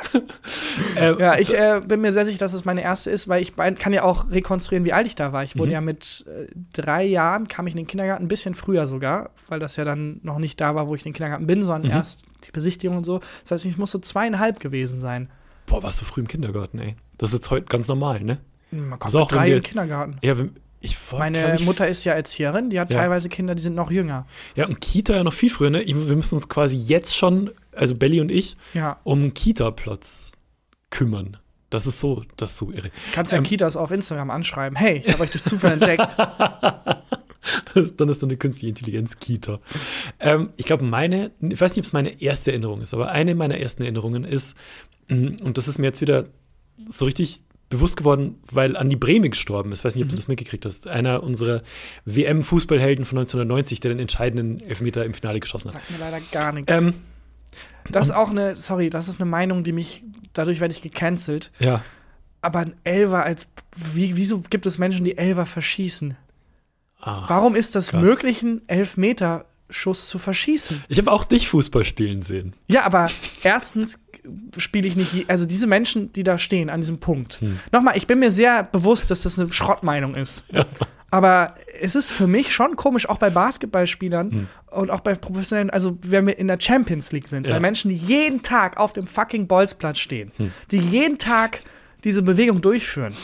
Äh, 0.96 1.14
Ja, 1.18 1.38
ich 1.38 1.54
äh, 1.54 1.80
bin 1.84 2.00
mir 2.02 2.12
sehr 2.12 2.24
sicher, 2.24 2.38
dass 2.38 2.52
es 2.52 2.64
meine 2.64 2.82
erste 2.82 3.10
ist, 3.10 3.26
weil 3.28 3.42
ich 3.42 3.54
kann 3.56 3.92
ja 3.92 4.02
auch 4.04 4.30
rekonstruieren, 4.30 4.84
wie 4.86 4.92
alt 4.92 5.06
ich 5.06 5.14
da 5.14 5.32
war. 5.32 5.42
Ich 5.44 5.56
wurde 5.56 5.68
Mhm. 5.68 5.72
ja 5.72 5.80
mit 5.80 6.24
äh, 6.28 6.46
drei 6.72 7.04
Jahren, 7.04 7.48
kam 7.48 7.66
ich 7.66 7.72
in 7.72 7.78
den 7.78 7.86
Kindergarten, 7.86 8.24
ein 8.24 8.28
bisschen 8.28 8.54
früher 8.54 8.86
sogar, 8.86 9.30
weil 9.48 9.58
das 9.60 9.76
ja 9.76 9.84
dann 9.84 10.20
noch 10.22 10.38
nicht 10.38 10.60
da 10.60 10.74
war, 10.74 10.88
wo 10.88 10.94
ich 10.94 11.02
in 11.02 11.10
den 11.12 11.14
Kindergarten 11.14 11.46
bin, 11.46 11.62
sondern 11.62 11.90
Mhm. 11.90 11.96
erst 11.96 12.24
die 12.46 12.52
Besichtigung 12.52 12.98
und 12.98 13.04
so. 13.04 13.20
Das 13.42 13.52
heißt, 13.52 13.66
ich 13.66 13.78
muss 13.78 13.90
so 13.90 13.98
zweieinhalb 13.98 14.60
gewesen 14.60 15.00
sein. 15.00 15.30
Boah, 15.66 15.82
warst 15.82 16.00
du 16.00 16.04
früh 16.04 16.20
im 16.20 16.28
Kindergarten, 16.28 16.78
ey. 16.78 16.96
Das 17.18 17.30
ist 17.30 17.34
jetzt 17.34 17.50
heute 17.50 17.66
ganz 17.66 17.88
normal, 17.88 18.20
ne? 18.22 18.38
Man 18.70 18.90
kommt 18.90 19.04
Also 19.06 19.20
auch 19.20 19.28
drei 19.28 19.48
den 19.50 19.62
Kindergarten. 19.62 20.16
Ja, 20.22 20.38
wenn, 20.38 20.52
ich 20.86 20.96
war, 21.12 21.18
Meine 21.18 21.54
ich, 21.56 21.64
Mutter 21.64 21.86
ist 21.86 22.04
ja 22.04 22.14
Erzieherin, 22.14 22.70
die 22.70 22.80
hat 22.80 22.92
Ja. 22.92 23.00
teilweise 23.00 23.28
Kinder, 23.28 23.54
die 23.54 23.62
sind 23.62 23.74
noch 23.74 23.90
jünger. 23.90 24.26
Ja, 24.54 24.66
und 24.66 24.80
Kita 24.80 25.14
ja 25.14 25.24
noch 25.24 25.32
viel 25.34 25.50
früher, 25.50 25.70
ne? 25.70 25.84
Wir 25.86 25.94
müssen 26.16 26.34
uns 26.36 26.48
quasi 26.48 26.76
jetzt 26.76 27.16
schon, 27.16 27.50
also 27.72 27.94
Belly 27.94 28.20
und 28.20 28.30
ich, 28.30 28.56
Ja. 28.74 28.98
um 29.04 29.34
Kita-Platz 29.34 30.32
kümmern. 30.90 31.36
Das 31.68 31.86
ist 31.86 31.98
so, 32.00 32.22
das 32.36 32.52
ist 32.52 32.58
so 32.58 32.70
irre. 32.70 32.90
Kannst 33.12 33.32
ja 33.32 33.38
Ähm, 33.38 33.44
Kitas 33.44 33.76
auf 33.76 33.90
Instagram 33.90 34.30
anschreiben. 34.30 34.76
Hey, 34.78 35.02
ich 35.04 35.12
habe 35.12 35.24
euch 35.24 35.30
durch 35.30 35.42
Zufall 35.44 35.72
entdeckt. 35.72 36.16
Das, 37.74 37.94
dann 37.94 38.08
ist 38.08 38.20
dann 38.22 38.28
eine 38.30 38.36
künstliche 38.38 38.70
Intelligenz 38.70 39.18
Kita. 39.20 39.60
Ähm, 40.18 40.50
ich 40.56 40.66
glaube, 40.66 40.84
meine, 40.84 41.30
ich 41.40 41.60
weiß 41.60 41.72
nicht, 41.72 41.78
ob 41.78 41.84
es 41.84 41.92
meine 41.92 42.20
erste 42.20 42.50
Erinnerung 42.50 42.80
ist, 42.80 42.92
aber 42.92 43.10
eine 43.12 43.36
meiner 43.36 43.56
ersten 43.58 43.82
Erinnerungen 43.84 44.24
ist, 44.24 44.56
mh, 45.06 45.44
und 45.44 45.56
das 45.56 45.68
ist 45.68 45.78
mir 45.78 45.86
jetzt 45.86 46.00
wieder 46.00 46.24
so 46.88 47.04
richtig 47.04 47.42
bewusst 47.68 47.96
geworden, 47.96 48.38
weil 48.50 48.76
Andi 48.76 48.96
Brehme 48.96 49.28
gestorben 49.30 49.72
ist. 49.72 49.80
Ich 49.80 49.84
weiß 49.84 49.94
nicht, 49.96 50.04
ob 50.04 50.10
du 50.10 50.16
das 50.16 50.28
mitgekriegt 50.28 50.64
hast. 50.64 50.86
Einer 50.88 51.22
unserer 51.22 51.62
WM-Fußballhelden 52.04 53.04
von 53.04 53.18
1990, 53.18 53.80
der 53.80 53.90
den 53.90 53.98
entscheidenden 53.98 54.60
Elfmeter 54.60 55.04
im 55.04 55.14
Finale 55.14 55.40
geschossen 55.40 55.68
hat. 55.68 55.74
Sagt 55.74 55.90
mir 55.90 55.98
leider 55.98 56.20
gar 56.32 56.52
nichts. 56.52 56.72
Ähm, 56.72 56.94
das 57.90 58.08
ist 58.08 58.14
auch 58.14 58.30
eine, 58.30 58.56
sorry, 58.56 58.90
das 58.90 59.08
ist 59.08 59.20
eine 59.20 59.28
Meinung, 59.30 59.64
die 59.64 59.72
mich, 59.72 60.04
dadurch 60.32 60.60
werde 60.60 60.74
ich 60.74 60.82
gecancelt. 60.82 61.50
ja, 61.58 61.82
aber 62.42 62.60
ein 62.60 62.74
Elfer 62.84 63.24
als. 63.24 63.48
Wie, 63.74 64.14
wieso 64.16 64.38
gibt 64.38 64.66
es 64.66 64.78
Menschen, 64.78 65.04
die 65.04 65.18
Elfer 65.18 65.46
verschießen? 65.46 66.16
Ah, 67.00 67.24
Warum 67.28 67.56
ist 67.56 67.74
das 67.74 67.90
Gott. 67.90 68.00
möglich, 68.00 68.42
einen 68.42 68.62
Elfmeter-Schuss 68.68 70.06
zu 70.08 70.18
verschießen? 70.18 70.84
Ich 70.88 70.98
habe 70.98 71.10
auch 71.10 71.24
dich 71.24 71.48
Fußball 71.48 71.84
spielen 71.84 72.22
sehen. 72.22 72.54
Ja, 72.68 72.84
aber 72.84 73.08
erstens 73.42 73.98
spiele 74.58 74.86
ich 74.88 74.96
nicht, 74.96 75.12
je- 75.12 75.24
also 75.28 75.46
diese 75.46 75.66
Menschen, 75.66 76.12
die 76.12 76.22
da 76.22 76.38
stehen 76.38 76.70
an 76.70 76.80
diesem 76.80 76.98
Punkt. 76.98 77.40
Nochmal, 77.72 77.96
ich 77.96 78.06
bin 78.06 78.18
mir 78.18 78.30
sehr 78.30 78.62
bewusst, 78.62 79.10
dass 79.10 79.22
das 79.22 79.38
eine 79.38 79.52
Schrottmeinung 79.52 80.14
ist. 80.14 80.44
Aber 81.10 81.54
es 81.80 81.94
ist 81.94 82.10
für 82.12 82.26
mich 82.26 82.52
schon 82.52 82.74
komisch, 82.76 83.08
auch 83.08 83.18
bei 83.18 83.30
Basketballspielern 83.30 84.48
und 84.70 84.90
auch 84.90 85.00
bei 85.00 85.14
professionellen, 85.14 85.70
also 85.70 85.96
wenn 86.02 86.26
wir 86.26 86.36
in 86.38 86.48
der 86.48 86.58
Champions 86.60 87.12
League 87.12 87.28
sind, 87.28 87.46
Ja. 87.46 87.54
bei 87.54 87.60
Menschen, 87.60 87.88
die 87.90 87.94
jeden 87.96 88.42
Tag 88.42 88.76
auf 88.76 88.92
dem 88.92 89.06
fucking 89.06 89.46
Bolzplatz 89.46 89.98
stehen, 89.98 90.32
die 90.72 90.78
jeden 90.78 91.18
Tag 91.18 91.60
diese 92.04 92.22
Bewegung 92.22 92.60
durchführen. 92.60 93.14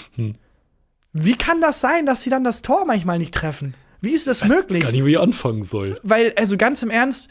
Wie 1.13 1.35
kann 1.37 1.61
das 1.61 1.81
sein, 1.81 2.07
dass 2.07 2.23
sie 2.23 2.31
dann 2.31 2.45
das 2.45 2.63
Tor 2.63 2.85
manchmal 2.87 3.19
nicht 3.19 3.35
treffen? 3.35 3.75
Wie 4.01 4.13
ist 4.13 4.27
das 4.27 4.45
möglich? 4.45 4.83
Gar 4.83 4.91
nicht, 4.93 5.05
wie 5.05 5.11
ich 5.13 5.19
anfangen 5.21 5.63
soll. 5.63 5.99
Weil, 6.03 6.33
also 6.37 6.57
ganz 6.57 6.83
im 6.83 6.91
Ernst, 6.91 7.29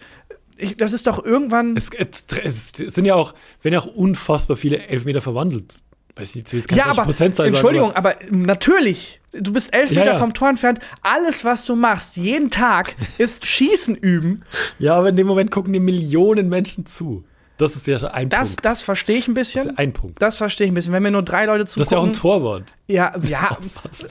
ich, 0.58 0.78
das 0.78 0.94
ist 0.94 1.08
doch 1.08 1.24
irgendwann. 1.24 1.76
Es, 1.76 1.90
es, 1.98 2.26
es 2.80 2.94
sind 2.96 3.06
ja 3.06 3.16
auch, 3.16 3.34
werden 3.62 3.74
ja 3.74 3.80
auch 3.80 3.94
unfassbar 3.96 4.58
viele 4.58 4.88
Elfmeter 4.88 5.22
verwandelt. 5.22 5.84
Weiß 6.16 6.36
nicht, 6.36 6.52
jetzt 6.52 6.68
kann 6.68 6.78
Ja, 6.78 6.86
aber 6.88 7.04
Prozentzahl 7.04 7.46
sagen, 7.46 7.56
Entschuldigung, 7.56 7.94
aber, 7.94 8.16
natürlich, 8.30 9.22
du 9.32 9.54
bist 9.54 9.74
elf 9.74 9.92
Ja, 9.92 10.00
Meter 10.02 10.14
ja. 10.14 10.20
vom 10.20 10.34
Tor 10.34 10.50
entfernt. 10.50 10.80
Alles, 11.02 11.46
was 11.46 11.66
du 11.66 11.76
machst, 11.76 12.18
jeden 12.18 12.50
Tag, 12.50 12.96
ist 13.18 13.46
Schießen 13.46 13.96
üben. 13.96 14.44
Ja, 14.78 14.96
aber 14.96 15.10
in 15.10 15.16
dem 15.16 15.28
Moment 15.28 15.52
gucken 15.52 15.72
dir 15.72 15.80
Millionen 15.80 16.50
Menschen 16.50 16.86
zu. 16.86 17.24
Das 17.62 17.76
ist 17.76 17.88
ja 17.88 18.00
schon 18.00 18.10
ein 18.10 18.30
Das, 18.30 18.50
Punkt. 18.50 18.66
das 18.66 18.82
verstehe 18.82 19.18
ich 19.18 19.28
ein 19.28 19.36
das 19.36 19.48
bisschen. 19.48 19.70
ist 19.70 19.78
ein 19.80 19.94
Punkt. 19.94 20.22
Das 20.22 20.38
verstehe 20.38 20.66
ich 20.66 20.72
ein 20.72 20.74
bisschen. 20.76 20.94
Wenn 20.94 21.04
mir 21.04 21.12
nur 21.12 21.22
drei 21.24 21.46
Leute 21.46 21.64
Du 21.66 21.80
hast 21.80 21.92
ja 21.92 21.98
auch 22.00 22.04
ein 22.06 22.14
zugucken. 22.14 22.42
Torwart. 22.44 22.76
Ja, 22.88 23.14
ja, 23.24 23.58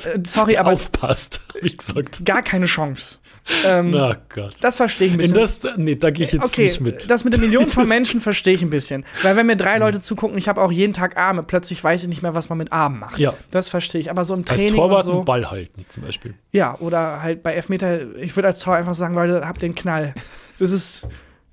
äh, 0.04 0.18
sorry, 0.26 0.56
aber 0.56 0.72
Aufpasst, 0.72 1.40
hab 1.48 1.62
ich 1.62 1.76
gesagt. 1.76 2.24
gar 2.24 2.42
keine 2.42 2.66
Chance. 2.66 3.18
Ähm, 3.64 3.90
Na 3.90 4.16
Gott. 4.32 4.54
das 4.60 4.76
verstehe 4.76 5.08
ich 5.08 5.12
ein 5.14 5.20
In 5.20 5.32
bisschen. 5.32 5.62
das, 5.64 5.76
nee, 5.78 5.96
da 5.96 6.10
gehe 6.10 6.26
ich 6.26 6.32
jetzt 6.32 6.44
Okay, 6.44 6.64
nicht 6.64 6.80
mit. 6.80 7.10
das 7.10 7.24
mit 7.24 7.34
den 7.34 7.40
Millionen 7.40 7.70
von 7.70 7.88
Menschen 7.88 8.20
verstehe 8.20 8.54
ich 8.54 8.62
ein 8.62 8.70
bisschen. 8.70 9.04
Weil 9.22 9.34
wenn 9.34 9.46
mir 9.46 9.56
drei 9.56 9.78
Leute 9.78 9.98
zugucken, 10.00 10.38
ich 10.38 10.46
habe 10.48 10.60
auch 10.62 10.70
jeden 10.70 10.92
Tag 10.92 11.16
Arme, 11.16 11.42
plötzlich 11.42 11.82
weiß 11.82 12.02
ich 12.02 12.08
nicht 12.08 12.22
mehr, 12.22 12.34
was 12.34 12.48
man 12.48 12.58
mit 12.58 12.70
Armen 12.70 13.00
macht. 13.00 13.18
Ja. 13.18 13.34
Das 13.50 13.68
verstehe 13.68 14.00
ich. 14.00 14.10
Aber 14.10 14.24
so 14.24 14.34
im 14.34 14.40
Als 14.40 14.48
Training 14.50 14.74
Torwart 14.76 15.00
und 15.00 15.04
so. 15.06 15.12
einen 15.16 15.24
Ball 15.24 15.50
halten, 15.50 15.84
zum 15.88 16.04
Beispiel. 16.04 16.34
Ja, 16.52 16.76
oder 16.78 17.22
halt 17.22 17.42
bei 17.42 17.54
Elfmeter, 17.54 18.14
ich 18.18 18.36
würde 18.36 18.48
als 18.48 18.60
Tor 18.60 18.76
einfach 18.76 18.94
sagen, 18.94 19.14
Leute, 19.14 19.46
habt 19.48 19.62
den 19.62 19.74
Knall. 19.74 20.14
Das 20.60 20.70
ist 20.70 21.08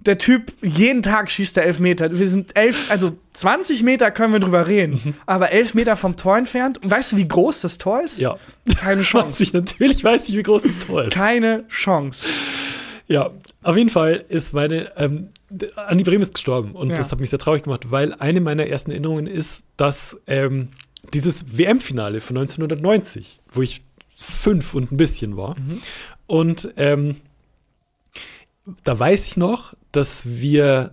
der 0.08 0.18
Typ, 0.18 0.52
jeden 0.62 1.02
Tag 1.02 1.30
schießt 1.30 1.58
der 1.58 1.66
Elfmeter. 1.66 2.18
Wir 2.18 2.28
sind 2.28 2.56
elf, 2.56 2.90
also 2.90 3.18
20 3.34 3.84
Meter 3.84 4.10
können 4.12 4.34
wir 4.34 4.40
drüber 4.40 4.68
reden, 4.68 5.16
aber 5.26 5.52
elf 5.52 5.74
Meter 5.74 5.96
vom 5.96 6.16
Tor 6.16 6.38
entfernt. 6.38 6.82
Und 6.84 6.90
weißt 6.90 7.12
du, 7.12 7.18
wie 7.18 7.28
groß 7.28 7.62
das 7.62 7.78
Tor 7.78 8.02
ist? 8.02 8.20
Ja. 8.20 8.38
Keine 8.80 9.00
Weiß 9.02 9.06
Chance. 9.08 9.44
ich, 9.44 9.54
natürlich 9.54 10.04
weiß 10.04 10.30
ich, 10.30 10.38
wie 10.38 10.44
groß 10.44 10.64
das 10.64 10.80
Tor 10.86 11.04
ist. 11.06 11.14
Keine 11.14 11.68
Chance. 11.68 12.30
Ja, 13.08 13.32
auf 13.64 13.78
jeden 13.78 13.90
Fall 13.90 14.24
ist 14.28 14.54
meine, 14.54 14.92
ähm, 14.98 15.30
Andi 15.76 16.04
Brehm 16.04 16.22
ist 16.22 16.34
gestorben 16.34 16.72
und 16.74 16.90
Ja. 16.90 16.96
das 16.98 17.12
hat 17.12 17.20
mich 17.20 17.30
sehr 17.30 17.40
traurig 17.40 17.64
gemacht, 17.64 17.90
weil 17.92 18.14
eine 18.16 18.42
meiner 18.42 18.66
ersten 18.68 18.92
Erinnerungen 18.92 19.28
ist, 19.28 19.64
dass 19.78 20.18
ähm, 20.28 20.70
dieses 21.14 21.58
WM-Finale 21.58 22.20
von 22.20 22.38
1990, 22.38 23.40
wo 23.54 23.62
ich 23.62 23.82
fünf 24.16 24.74
und 24.74 24.92
ein 24.92 24.98
bisschen 24.98 25.38
war, 25.38 25.56
und 26.26 26.70
ähm, 26.76 27.16
da 28.84 28.98
weiß 29.00 29.28
ich 29.28 29.38
noch, 29.38 29.74
dass 29.98 30.26
wir 30.26 30.92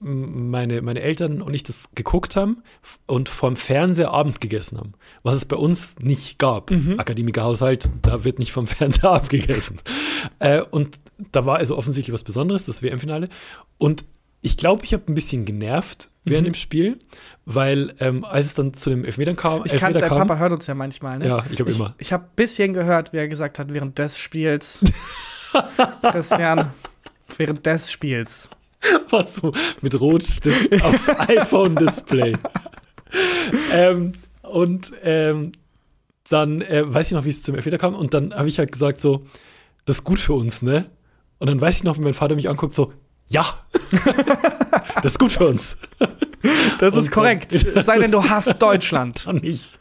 meine, 0.00 0.80
meine 0.80 1.00
Eltern 1.00 1.42
und 1.42 1.52
ich 1.54 1.64
das 1.64 1.88
geguckt 1.96 2.36
haben 2.36 2.62
und 3.06 3.28
vorm 3.28 3.56
Fernseher 3.56 4.12
Abend 4.12 4.40
gegessen 4.40 4.78
haben, 4.78 4.92
was 5.24 5.36
es 5.36 5.44
bei 5.44 5.56
uns 5.56 5.96
nicht 5.98 6.38
gab. 6.38 6.70
Akademikerhaushalt, 6.70 7.90
da 8.02 8.22
wird 8.22 8.38
nicht 8.38 8.52
vom 8.52 8.66
Fernseher 8.68 9.10
Abend 9.10 9.30
gegessen. 9.30 9.80
äh, 10.38 10.62
und 10.62 11.00
da 11.32 11.44
war 11.46 11.56
also 11.56 11.76
offensichtlich 11.76 12.14
was 12.14 12.22
Besonderes, 12.22 12.64
das 12.64 12.80
WM-Finale. 12.80 13.28
Und 13.76 14.04
ich 14.40 14.56
glaube, 14.56 14.84
ich 14.84 14.92
habe 14.92 15.02
ein 15.08 15.16
bisschen 15.16 15.44
genervt 15.44 16.10
während 16.24 16.46
dem 16.46 16.54
Spiel, 16.54 16.98
weil 17.44 17.92
ähm, 17.98 18.24
als 18.24 18.46
es 18.46 18.54
dann 18.54 18.74
zu 18.74 18.90
dem 18.90 19.04
Elfmetern 19.04 19.34
kam, 19.34 19.64
Ich 19.64 19.72
kann, 19.72 19.72
Elfmeter 19.72 20.00
dein 20.00 20.08
kam 20.10 20.28
Papa 20.28 20.38
hört 20.38 20.52
uns 20.52 20.66
ja 20.68 20.74
manchmal, 20.74 21.18
ne? 21.18 21.26
Ja, 21.26 21.44
ich 21.50 21.56
glaube 21.56 21.72
ich, 21.72 21.76
immer. 21.76 21.94
Ich 21.98 22.12
habe 22.12 22.24
ein 22.24 22.36
bisschen 22.36 22.72
gehört, 22.72 23.12
wie 23.12 23.16
er 23.16 23.26
gesagt 23.26 23.58
hat, 23.58 23.74
während 23.74 23.98
des 23.98 24.18
Spiels. 24.20 24.84
Christian, 26.02 26.70
während 27.36 27.64
des 27.66 27.90
Spiels. 27.92 28.48
war 29.10 29.26
so 29.26 29.52
mit 29.80 30.00
Rotstift 30.00 30.82
aufs 30.84 31.08
iPhone-Display. 31.18 32.36
ähm, 33.72 34.12
und 34.42 34.92
ähm, 35.02 35.52
dann 36.28 36.60
äh, 36.62 36.82
weiß 36.92 37.08
ich 37.08 37.12
noch, 37.12 37.24
wie 37.24 37.30
es 37.30 37.42
zum 37.42 37.54
Elfmeter 37.54 37.78
kam. 37.78 37.94
Und 37.94 38.14
dann 38.14 38.34
habe 38.34 38.48
ich 38.48 38.58
halt 38.58 38.70
gesagt 38.72 39.00
so, 39.00 39.24
das 39.84 39.96
ist 39.96 40.04
gut 40.04 40.20
für 40.20 40.34
uns, 40.34 40.62
ne? 40.62 40.90
Und 41.38 41.48
dann 41.48 41.60
weiß 41.60 41.78
ich 41.78 41.84
noch, 41.84 41.96
wie 41.98 42.02
mein 42.02 42.14
Vater 42.14 42.34
mich 42.34 42.48
anguckt, 42.48 42.74
so, 42.74 42.92
ja, 43.28 43.44
das 45.02 45.12
ist 45.12 45.18
gut 45.18 45.32
für 45.32 45.46
uns. 45.48 45.76
Das 46.78 46.94
Und 46.94 47.00
ist 47.00 47.10
korrekt. 47.10 47.52
dann- 47.54 47.76
Es 47.76 47.86
sei 47.86 47.98
denn, 47.98 48.10
du 48.10 48.28
hasst 48.28 48.60
Deutschland. 48.62 49.26
Dann 49.26 49.36
nicht. 49.36 49.78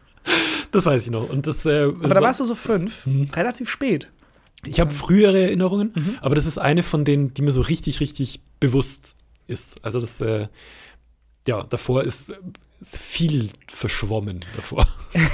Das 0.72 0.86
weiß 0.86 1.06
ich 1.06 1.12
noch. 1.12 1.30
Und 1.30 1.48
das, 1.48 1.66
äh, 1.66 1.84
Aber 1.86 2.14
da 2.14 2.22
warst 2.22 2.40
du 2.40 2.46
so 2.46 2.56
fünf, 2.56 3.08
relativ 3.36 3.70
spät. 3.70 4.10
Ich 4.68 4.80
habe 4.80 4.94
frühere 4.94 5.42
Erinnerungen, 5.42 5.92
Mhm. 5.96 6.18
aber 6.22 6.36
das 6.36 6.46
ist 6.46 6.58
eine 6.58 6.84
von 6.84 7.06
denen, 7.06 7.34
die 7.34 7.42
mir 7.42 7.52
so 7.52 7.62
richtig, 7.62 8.00
richtig 8.00 8.42
bewusst 8.60 9.16
ist. 9.48 9.84
Also 9.84 10.00
das, 10.00 10.20
äh, 10.22 10.48
ja, 11.48 11.64
davor 11.64 12.04
ist, 12.04 12.30
ist 12.82 12.98
viel 13.00 13.50
verschwommen 13.68 14.44
davor. 14.56 14.86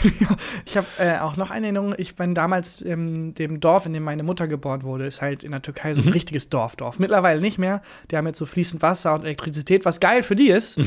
Ich 0.65 0.77
habe 0.77 0.88
äh, 0.97 1.19
auch 1.19 1.36
noch 1.36 1.49
eine 1.49 1.65
Erinnerung. 1.67 1.93
Ich 1.97 2.15
bin 2.15 2.34
damals 2.36 2.79
in 2.81 3.34
dem 3.34 3.59
Dorf, 3.59 3.86
in 3.86 3.93
dem 3.93 4.03
meine 4.03 4.23
Mutter 4.23 4.47
geboren 4.47 4.84
wurde, 4.84 5.05
ist 5.05 5.21
halt 5.21 5.43
in 5.43 5.51
der 5.51 5.61
Türkei 5.61 5.93
so 5.93 6.01
ein 6.01 6.07
richtiges 6.09 6.49
Dorfdorf. 6.49 6.99
Mittlerweile 6.99 7.41
nicht 7.41 7.57
mehr. 7.57 7.81
Die 8.11 8.17
haben 8.17 8.27
jetzt 8.27 8.38
so 8.39 8.45
fließend 8.45 8.81
Wasser 8.81 9.13
und 9.15 9.23
Elektrizität, 9.23 9.84
was 9.86 9.99
geil 9.99 10.23
für 10.23 10.36
die 10.36 10.49
ist. 10.49 10.79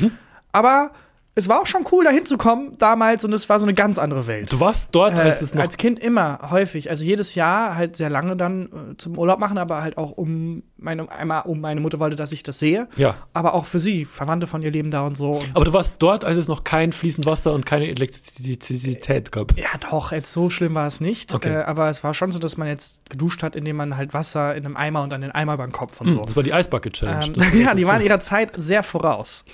Aber 0.53 0.93
es 1.39 1.49
war 1.51 1.61
auch 1.61 1.67
schon 1.67 1.85
cool, 1.93 2.03
da 2.05 2.11
hinzukommen 2.11 2.79
damals 2.79 3.23
und 3.25 3.33
es 3.35 3.47
war 3.51 3.59
so 3.61 3.67
eine 3.67 3.75
ganz 3.75 3.99
andere 3.99 4.27
Welt. 4.27 4.51
Du 4.53 4.59
warst 4.59 4.89
dort, 4.93 5.17
Äh, 5.19 5.21
als 5.21 5.43
es 5.43 5.55
noch. 5.55 5.61
als 5.63 5.77
Kind 5.77 5.99
immer 5.99 6.39
häufig, 6.51 6.89
also 6.89 7.05
jedes 7.05 7.35
Jahr 7.35 7.77
halt 7.77 7.95
sehr 7.97 8.09
lange 8.09 8.37
dann 8.37 8.65
äh, 8.65 8.97
zum 8.97 9.19
Urlaub 9.19 9.39
machen, 9.39 9.59
aber 9.59 9.83
halt 9.83 9.99
auch 9.99 10.13
um 10.13 10.63
meine 10.79 11.11
einmal 11.11 11.43
um 11.43 11.61
meine 11.61 11.81
Mutter 11.81 12.01
wollte, 12.01 12.17
dass 12.17 12.33
ich 12.33 12.43
das 12.43 12.59
sehe, 12.59 12.89
ja. 12.97 13.15
aber 13.35 13.53
auch 13.55 13.67
für 13.67 13.79
sie, 13.79 14.05
Verwandte 14.07 14.47
von 14.47 14.63
ihr 14.63 14.71
leben 14.71 14.91
da 14.91 15.03
und 15.07 15.17
so. 15.17 15.33
Und 15.33 15.51
Aber 15.55 15.65
du 15.67 15.73
warst 15.75 16.01
dort, 16.03 16.25
als 16.25 16.37
es 16.39 16.49
noch 16.49 16.65
kein 16.65 16.93
fließend 16.93 17.27
Wasser 17.27 17.53
und 17.53 17.65
keine 17.67 17.87
Elektrizität 17.89 19.31
gab. 19.33 19.57
ja, 19.59 19.69
doch, 19.91 20.13
jetzt 20.13 20.33
so 20.33 20.49
schlimm 20.51 20.75
war 20.75 20.87
es 20.87 21.01
nicht, 21.01 21.35
Okay. 21.35 21.53
äh, 21.53 21.63
aber 21.65 21.89
es 21.91 22.03
war 22.03 22.15
schon 22.15 22.33
so, 22.33 22.39
dass 22.39 22.57
man 22.57 22.69
jetzt 22.69 23.11
geduscht 23.11 23.43
hat, 23.43 23.57
indem 23.57 23.77
man 23.77 23.97
halt 23.97 24.15
Wasser 24.15 24.55
in 24.55 24.65
einem 24.65 24.77
Eimer 24.77 25.03
und 25.03 25.11
dann 25.11 25.21
den 25.21 25.33
Eimer 25.33 25.55
über 25.55 25.67
den 25.67 25.73
Kopf 25.73 26.01
und 26.01 26.11
so. 26.11 26.23
Das 26.25 26.35
war 26.37 26.43
die 26.43 26.53
Eisbucket 26.55 26.95
Challenge. 26.95 27.33
Ähm, 27.53 27.61
ja, 27.63 27.75
die 27.75 27.87
waren 27.87 28.01
ihrer 28.03 28.21
Zeit 28.21 28.53
sehr 28.57 28.83
voraus. 28.83 29.45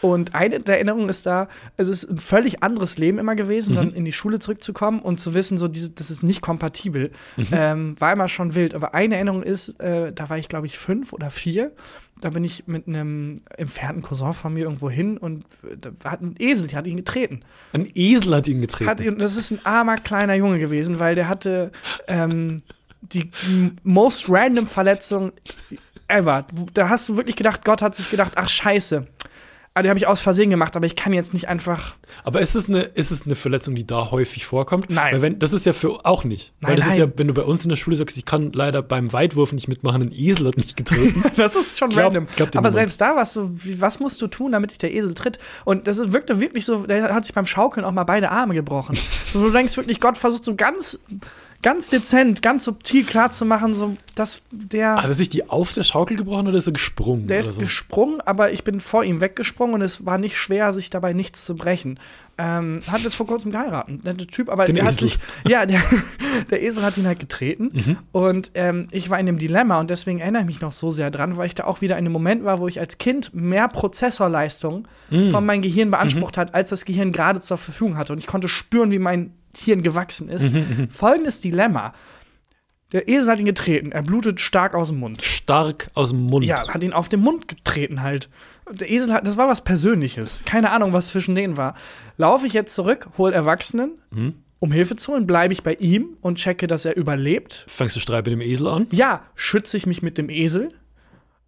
Und 0.00 0.34
eine 0.34 0.60
der 0.60 0.76
Erinnerungen 0.76 1.08
ist 1.08 1.26
da, 1.26 1.48
es 1.76 1.88
ist 1.88 2.04
ein 2.08 2.20
völlig 2.20 2.62
anderes 2.62 2.98
Leben 2.98 3.18
immer 3.18 3.34
gewesen, 3.34 3.74
dann 3.74 3.92
in 3.92 4.04
die 4.04 4.12
Schule 4.12 4.38
zurückzukommen 4.38 5.00
und 5.00 5.18
zu 5.18 5.34
wissen, 5.34 5.58
so 5.58 5.66
diese, 5.68 5.90
das 5.90 6.10
ist 6.10 6.22
nicht 6.22 6.40
kompatibel. 6.40 7.10
Ähm, 7.52 8.00
war 8.00 8.12
immer 8.12 8.28
schon 8.28 8.54
wild. 8.54 8.74
Aber 8.74 8.94
eine 8.94 9.16
Erinnerung 9.16 9.42
ist, 9.42 9.80
äh, 9.80 10.12
da 10.12 10.28
war 10.28 10.38
ich, 10.38 10.48
glaube 10.48 10.66
ich, 10.66 10.78
fünf 10.78 11.12
oder 11.12 11.30
vier. 11.30 11.72
Da 12.20 12.30
bin 12.30 12.42
ich 12.42 12.66
mit 12.66 12.88
einem 12.88 13.36
entfernten 13.56 14.02
Cousin 14.02 14.32
von 14.32 14.52
mir 14.52 14.64
irgendwo 14.64 14.90
hin 14.90 15.18
und 15.18 15.44
äh, 15.62 15.76
da 16.00 16.10
hat 16.10 16.20
ein 16.20 16.34
Esel, 16.38 16.66
die 16.68 16.74
hat 16.76 16.86
ihn 16.86 16.96
getreten. 16.96 17.40
Ein 17.72 17.88
Esel 17.94 18.34
hat 18.34 18.48
ihn 18.48 18.60
getreten. 18.60 18.90
Hat, 18.90 19.00
ihn- 19.00 19.18
das 19.18 19.36
ist 19.36 19.52
ein 19.52 19.60
armer 19.64 19.98
kleiner 19.98 20.34
Junge 20.34 20.58
gewesen, 20.58 20.98
weil 20.98 21.14
der 21.14 21.28
hatte 21.28 21.70
ähm, 22.08 22.56
die 23.02 23.30
most 23.84 24.28
random 24.28 24.66
Verletzung 24.66 25.30
ever. 26.08 26.44
Da 26.74 26.88
hast 26.88 27.08
du 27.08 27.16
wirklich 27.16 27.36
gedacht, 27.36 27.64
Gott 27.64 27.82
hat 27.82 27.94
sich 27.94 28.10
gedacht, 28.10 28.32
ach 28.36 28.48
scheiße. 28.48 29.06
Ah, 29.74 29.82
die 29.82 29.90
habe 29.90 29.98
ich 29.98 30.08
aus 30.08 30.18
Versehen 30.18 30.50
gemacht, 30.50 30.74
aber 30.74 30.86
ich 30.86 30.96
kann 30.96 31.12
jetzt 31.12 31.32
nicht 31.34 31.46
einfach. 31.46 31.94
Aber 32.24 32.40
ist 32.40 32.56
es, 32.56 32.68
eine, 32.68 32.80
ist 32.82 33.12
es 33.12 33.26
eine 33.26 33.36
Verletzung, 33.36 33.76
die 33.76 33.86
da 33.86 34.10
häufig 34.10 34.44
vorkommt? 34.44 34.90
Nein. 34.90 35.14
Weil 35.14 35.22
wenn, 35.22 35.38
das 35.38 35.52
ist 35.52 35.66
ja 35.66 35.72
für 35.72 36.04
auch 36.04 36.24
nicht. 36.24 36.52
Weil 36.60 36.70
Nein, 36.70 36.76
das 36.78 36.86
ist 36.86 36.98
nein. 36.98 37.08
ja, 37.10 37.12
wenn 37.16 37.28
du 37.28 37.34
bei 37.34 37.42
uns 37.42 37.62
in 37.64 37.68
der 37.68 37.76
Schule 37.76 37.94
sagst, 37.94 38.16
ich 38.16 38.24
kann 38.24 38.50
leider 38.52 38.82
beim 38.82 39.12
Weitwurf 39.12 39.52
nicht 39.52 39.68
mitmachen, 39.68 40.02
ein 40.02 40.12
Esel 40.12 40.48
hat 40.48 40.56
mich 40.56 40.74
getreten. 40.74 41.22
Das 41.36 41.54
ist 41.54 41.78
schon 41.78 41.90
Glaub- 41.90 42.06
random. 42.06 42.26
glaub 42.34 42.48
aber 42.48 42.58
niemand. 42.60 42.74
selbst 42.74 43.00
da 43.00 43.14
war 43.14 43.22
es 43.22 43.32
so, 43.34 43.50
wie, 43.54 43.80
was 43.80 44.00
musst 44.00 44.20
du 44.20 44.26
tun, 44.26 44.50
damit 44.50 44.72
dich 44.72 44.78
der 44.78 44.92
Esel 44.92 45.14
tritt? 45.14 45.38
Und 45.64 45.86
das 45.86 45.98
ist- 45.98 46.12
wirkte 46.12 46.40
wirklich 46.40 46.64
so, 46.64 46.84
der 46.86 47.14
hat 47.14 47.24
sich 47.26 47.34
beim 47.34 47.46
Schaukeln 47.46 47.86
auch 47.86 47.92
mal 47.92 48.04
beide 48.04 48.30
Arme 48.32 48.54
gebrochen. 48.54 48.98
so, 49.32 49.44
du 49.44 49.52
denkst 49.52 49.76
wirklich, 49.76 50.00
Gott 50.00 50.16
versucht 50.18 50.42
so 50.42 50.56
ganz, 50.56 50.98
ganz 51.62 51.90
dezent, 51.90 52.42
ganz 52.42 52.64
subtil 52.64 53.04
klar 53.04 53.30
zu 53.30 53.44
machen, 53.44 53.74
so, 53.74 53.96
dass 54.14 54.42
der. 54.50 54.96
Hat 54.96 55.06
er 55.06 55.14
sich 55.14 55.28
die 55.28 55.48
auf 55.48 55.72
der 55.72 55.82
Schaukel 55.82 56.16
gebrochen 56.16 56.46
oder 56.46 56.58
ist 56.58 56.66
er 56.66 56.72
gesprungen? 56.72 57.26
Der 57.26 57.40
ist 57.40 57.54
so? 57.54 57.60
gesprungen, 57.60 58.20
aber 58.20 58.52
ich 58.52 58.64
bin 58.64 58.80
vor 58.80 59.04
ihm 59.04 59.20
weggesprungen 59.20 59.74
und 59.76 59.82
es 59.82 60.06
war 60.06 60.18
nicht 60.18 60.36
schwer, 60.36 60.72
sich 60.72 60.90
dabei 60.90 61.12
nichts 61.12 61.44
zu 61.44 61.56
brechen. 61.56 61.98
Ähm, 62.40 62.80
hat 62.86 63.00
jetzt 63.00 63.16
vor 63.16 63.26
kurzem 63.26 63.50
geheiratet. 63.50 64.06
Der 64.06 64.16
Typ, 64.16 64.48
aber 64.48 64.64
Den 64.64 64.76
der 64.76 64.84
hat 64.84 64.92
Esel. 64.92 65.08
sich, 65.08 65.18
ja, 65.48 65.66
der, 65.66 65.80
der 66.50 66.62
Esel 66.62 66.84
hat 66.84 66.96
ihn 66.96 67.06
halt 67.06 67.18
getreten. 67.18 67.70
Mhm. 67.72 67.96
Und 68.12 68.52
ähm, 68.54 68.86
ich 68.92 69.10
war 69.10 69.18
in 69.18 69.26
dem 69.26 69.38
Dilemma 69.38 69.80
und 69.80 69.90
deswegen 69.90 70.20
erinnere 70.20 70.42
ich 70.42 70.46
mich 70.46 70.60
noch 70.60 70.70
so 70.70 70.90
sehr 70.90 71.10
dran, 71.10 71.36
weil 71.36 71.46
ich 71.48 71.56
da 71.56 71.64
auch 71.64 71.80
wieder 71.80 71.96
in 71.98 72.04
einem 72.04 72.12
Moment 72.12 72.44
war, 72.44 72.60
wo 72.60 72.68
ich 72.68 72.78
als 72.78 72.98
Kind 72.98 73.34
mehr 73.34 73.66
Prozessorleistung 73.68 74.86
Mhm. 75.10 75.30
von 75.30 75.44
meinem 75.46 75.62
Gehirn 75.62 75.90
beansprucht 75.90 76.36
hat, 76.36 76.54
als 76.54 76.70
das 76.70 76.84
Gehirn 76.84 77.12
gerade 77.12 77.40
zur 77.40 77.56
Verfügung 77.58 77.96
hatte. 77.96 78.12
Und 78.12 78.18
ich 78.18 78.26
konnte 78.26 78.46
spüren, 78.48 78.90
wie 78.90 78.98
mein 78.98 79.32
Hirn 79.56 79.82
gewachsen 79.82 80.28
ist. 80.28 80.52
Mhm, 80.52 80.88
Folgendes 80.90 81.40
Dilemma. 81.40 81.94
Der 82.92 83.08
Esel 83.08 83.32
hat 83.32 83.38
ihn 83.40 83.44
getreten, 83.46 83.90
er 83.92 84.02
blutet 84.02 84.38
stark 84.40 84.74
aus 84.74 84.88
dem 84.88 84.98
Mund. 85.00 85.22
Stark 85.22 85.90
aus 85.94 86.10
dem 86.10 86.26
Mund. 86.26 86.44
Ja, 86.46 86.68
hat 86.68 86.82
ihn 86.82 86.92
auf 86.92 87.08
den 87.08 87.20
Mund 87.20 87.48
getreten 87.48 88.02
halt. 88.02 88.28
Der 88.72 88.90
Esel 88.90 89.12
hat, 89.12 89.26
das 89.26 89.36
war 89.36 89.48
was 89.48 89.62
Persönliches. 89.62 90.42
Keine 90.44 90.70
Ahnung, 90.70 90.92
was 90.92 91.08
zwischen 91.08 91.34
denen 91.34 91.56
war. 91.56 91.74
Laufe 92.16 92.46
ich 92.46 92.52
jetzt 92.52 92.74
zurück, 92.74 93.08
hol 93.18 93.32
Erwachsenen, 93.32 93.92
Mhm. 94.10 94.34
um 94.58 94.72
Hilfe 94.72 94.96
zu 94.96 95.12
holen, 95.12 95.26
bleibe 95.26 95.52
ich 95.52 95.62
bei 95.62 95.74
ihm 95.74 96.16
und 96.20 96.36
checke, 96.36 96.66
dass 96.66 96.84
er 96.84 96.96
überlebt. 96.96 97.64
Fängst 97.68 97.96
du 97.96 98.00
Streit 98.00 98.24
mit 98.26 98.32
dem 98.32 98.40
Esel 98.40 98.66
an? 98.66 98.86
Ja, 98.90 99.22
schütze 99.34 99.76
ich 99.76 99.86
mich 99.86 100.02
mit 100.02 100.18
dem 100.18 100.28
Esel. 100.30 100.70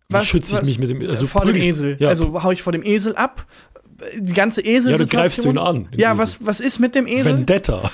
Wie 0.09 0.21
schütze 0.25 0.57
ich 0.63 0.67
mich 0.67 0.79
mit 0.79 0.91
dem 0.91 1.09
also 1.09 1.23
du 1.23 1.27
vor 1.29 1.45
dem 1.45 1.55
Esel. 1.57 1.97
Ja. 2.01 2.09
Also 2.09 2.43
hau 2.43 2.51
ich 2.51 2.63
vor 2.63 2.73
dem 2.73 2.83
Esel 2.83 3.15
ab. 3.17 3.47
Die 4.19 4.33
ganze 4.33 4.63
Esel. 4.63 4.93
Ja, 4.93 4.99
du 4.99 5.07
greifst 5.07 5.45
ihn 5.45 5.59
an, 5.59 5.89
Ja, 5.95 6.13
Esel. 6.13 6.19
was, 6.23 6.47
was 6.47 6.61
ist 6.61 6.79
mit 6.81 6.95
dem 6.95 7.07
Esel? 7.07 7.35
Vendetta. 7.37 7.91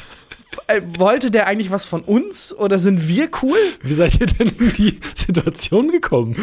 Äh, 0.69 0.81
wollte 0.99 1.31
der 1.31 1.47
eigentlich 1.47 1.71
was 1.71 1.87
von 1.87 2.03
uns 2.03 2.53
oder 2.55 2.79
sind 2.79 3.09
wir 3.09 3.29
cool? 3.43 3.59
Wie 3.83 3.93
seid 3.95 4.21
ihr 4.21 4.27
denn 4.27 4.49
in 4.49 4.73
die 4.73 5.01
Situation 5.15 5.91
gekommen? 5.91 6.37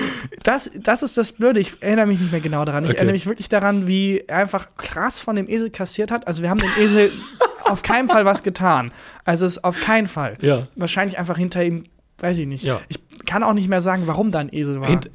Das, 0.43 0.71
das 0.75 1.03
ist 1.03 1.17
das 1.17 1.31
Blöde. 1.31 1.59
Ich 1.59 1.73
erinnere 1.81 2.05
mich 2.07 2.19
nicht 2.19 2.31
mehr 2.31 2.41
genau 2.41 2.65
daran. 2.65 2.83
Ich 2.85 2.89
Okay. 2.91 2.97
erinnere 2.97 3.13
mich 3.13 3.25
wirklich 3.25 3.49
daran, 3.49 3.87
wie 3.87 4.23
er 4.27 4.37
einfach 4.39 4.67
krass 4.77 5.19
von 5.19 5.35
dem 5.35 5.47
Esel 5.49 5.69
kassiert 5.69 6.11
hat. 6.11 6.27
Also 6.27 6.41
wir 6.43 6.49
haben 6.49 6.59
dem 6.59 6.69
Esel 6.79 7.11
auf 7.63 7.81
keinen 7.81 8.07
Fall 8.09 8.25
was 8.25 8.43
getan. 8.43 8.91
Also 9.25 9.45
es 9.45 9.57
ist 9.57 9.63
auf 9.63 9.79
keinen 9.79 10.07
Fall. 10.07 10.37
Ja. 10.41 10.67
Wahrscheinlich 10.75 11.17
einfach 11.17 11.37
hinter 11.37 11.63
ihm, 11.63 11.85
weiß 12.19 12.37
ich 12.37 12.47
nicht. 12.47 12.63
Ja. 12.63 12.81
Ich 12.89 12.99
kann 13.25 13.43
auch 13.43 13.53
nicht 13.53 13.69
mehr 13.69 13.81
sagen, 13.81 14.03
warum 14.05 14.31
da 14.31 14.39
ein 14.39 14.49
Esel 14.51 14.79
war. 14.81 14.87
Hint, 14.87 15.09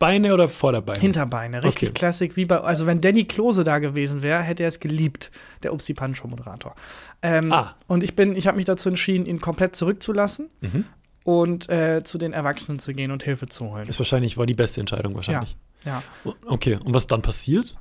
Hinterbeine 0.00 0.34
oder 0.34 0.48
Vorderbeine? 0.48 1.00
Hinterbeine, 1.00 1.62
richtig 1.62 1.88
Okay. 1.90 1.94
Klassik. 1.98 2.36
Wie 2.36 2.44
bei, 2.44 2.60
also 2.60 2.84
wenn 2.86 3.00
Danny 3.00 3.24
Klose 3.24 3.64
da 3.64 3.78
gewesen 3.78 4.22
wäre, 4.22 4.42
hätte 4.42 4.62
er 4.64 4.68
es 4.68 4.80
geliebt, 4.80 5.30
der 5.62 5.72
Upsi 5.72 5.94
Pancho 5.94 6.28
Moderator. 6.28 6.74
Ähm, 7.22 7.52
Ah. 7.52 7.74
Und 7.86 8.02
ich 8.02 8.14
bin, 8.16 8.34
ich 8.36 8.46
habe 8.46 8.56
mich 8.56 8.66
dazu 8.66 8.88
entschieden, 8.88 9.24
ihn 9.26 9.40
komplett 9.40 9.76
zurückzulassen 9.76 10.50
Mhm. 10.60 10.84
und 11.22 11.68
äh, 11.70 12.02
zu 12.04 12.18
den 12.18 12.32
Erwachsenen 12.32 12.78
zu 12.80 12.92
gehen 12.92 13.10
und 13.12 13.22
Hilfe 13.22 13.46
zu 13.46 13.70
holen. 13.70 13.86
Das 13.86 13.98
wahrscheinlich 13.98 14.36
war 14.36 14.46
die 14.46 14.54
beste 14.54 14.80
Entscheidung 14.80 15.14
wahrscheinlich. 15.14 15.56
Ja, 15.84 16.02
Okay, 16.46 16.78
und 16.84 16.94
was 16.94 17.06
dann 17.06 17.22
passiert? 17.22 17.76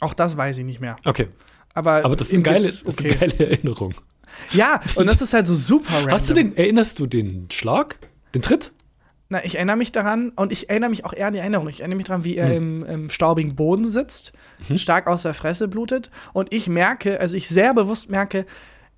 auch 0.00 0.14
das 0.14 0.36
weiß 0.36 0.58
ich 0.58 0.64
nicht 0.64 0.80
mehr. 0.80 0.96
Okay, 1.04 1.28
Aber, 1.74 2.04
aber 2.04 2.16
das 2.16 2.28
ist 2.28 2.34
eine 2.34 2.42
geile, 2.42 2.58
das 2.64 2.82
ist 2.82 2.98
eine 2.98 3.14
geile 3.14 3.50
Erinnerung. 3.50 3.94
Ja, 4.52 4.80
und 4.96 5.06
das 5.06 5.22
ist 5.22 5.32
halt 5.32 5.46
so 5.46 5.54
super 5.54 5.94
random. 5.94 6.10
Hast 6.10 6.28
du 6.28 6.34
den, 6.34 6.56
erinnerst 6.56 6.98
du 6.98 7.06
den 7.06 7.48
Schlag? 7.52 7.98
Den 8.34 8.42
Tritt? 8.42 8.72
Na, 9.32 9.42
ich 9.44 9.54
erinnere 9.56 9.76
mich 9.76 9.92
daran 9.92 10.28
und 10.36 10.52
ich 10.52 10.68
erinnere 10.68 10.90
mich 10.90 11.04
auch 11.06 11.12
eher 11.14 11.26
an 11.28 11.32
die 11.32 11.38
Erinnerung. 11.38 11.66
Ich 11.68 11.80
erinnere 11.80 11.96
mich 11.96 12.04
daran, 12.06 12.22
wie 12.24 12.36
er 12.36 12.48
Hm. 12.48 12.82
im, 12.82 12.84
im 12.84 13.10
staubigen 13.10 13.54
Boden 13.56 13.88
sitzt, 13.88 14.32
Mhm. 14.68 14.76
stark 14.78 15.06
aus 15.06 15.22
der 15.22 15.32
Fresse 15.32 15.68
blutet 15.68 16.10
und 16.34 16.52
ich 16.52 16.68
merke, 16.68 17.18
also 17.18 17.36
ich 17.36 17.48
sehr 17.48 17.72
bewusst 17.74 18.10
merke, 18.10 18.44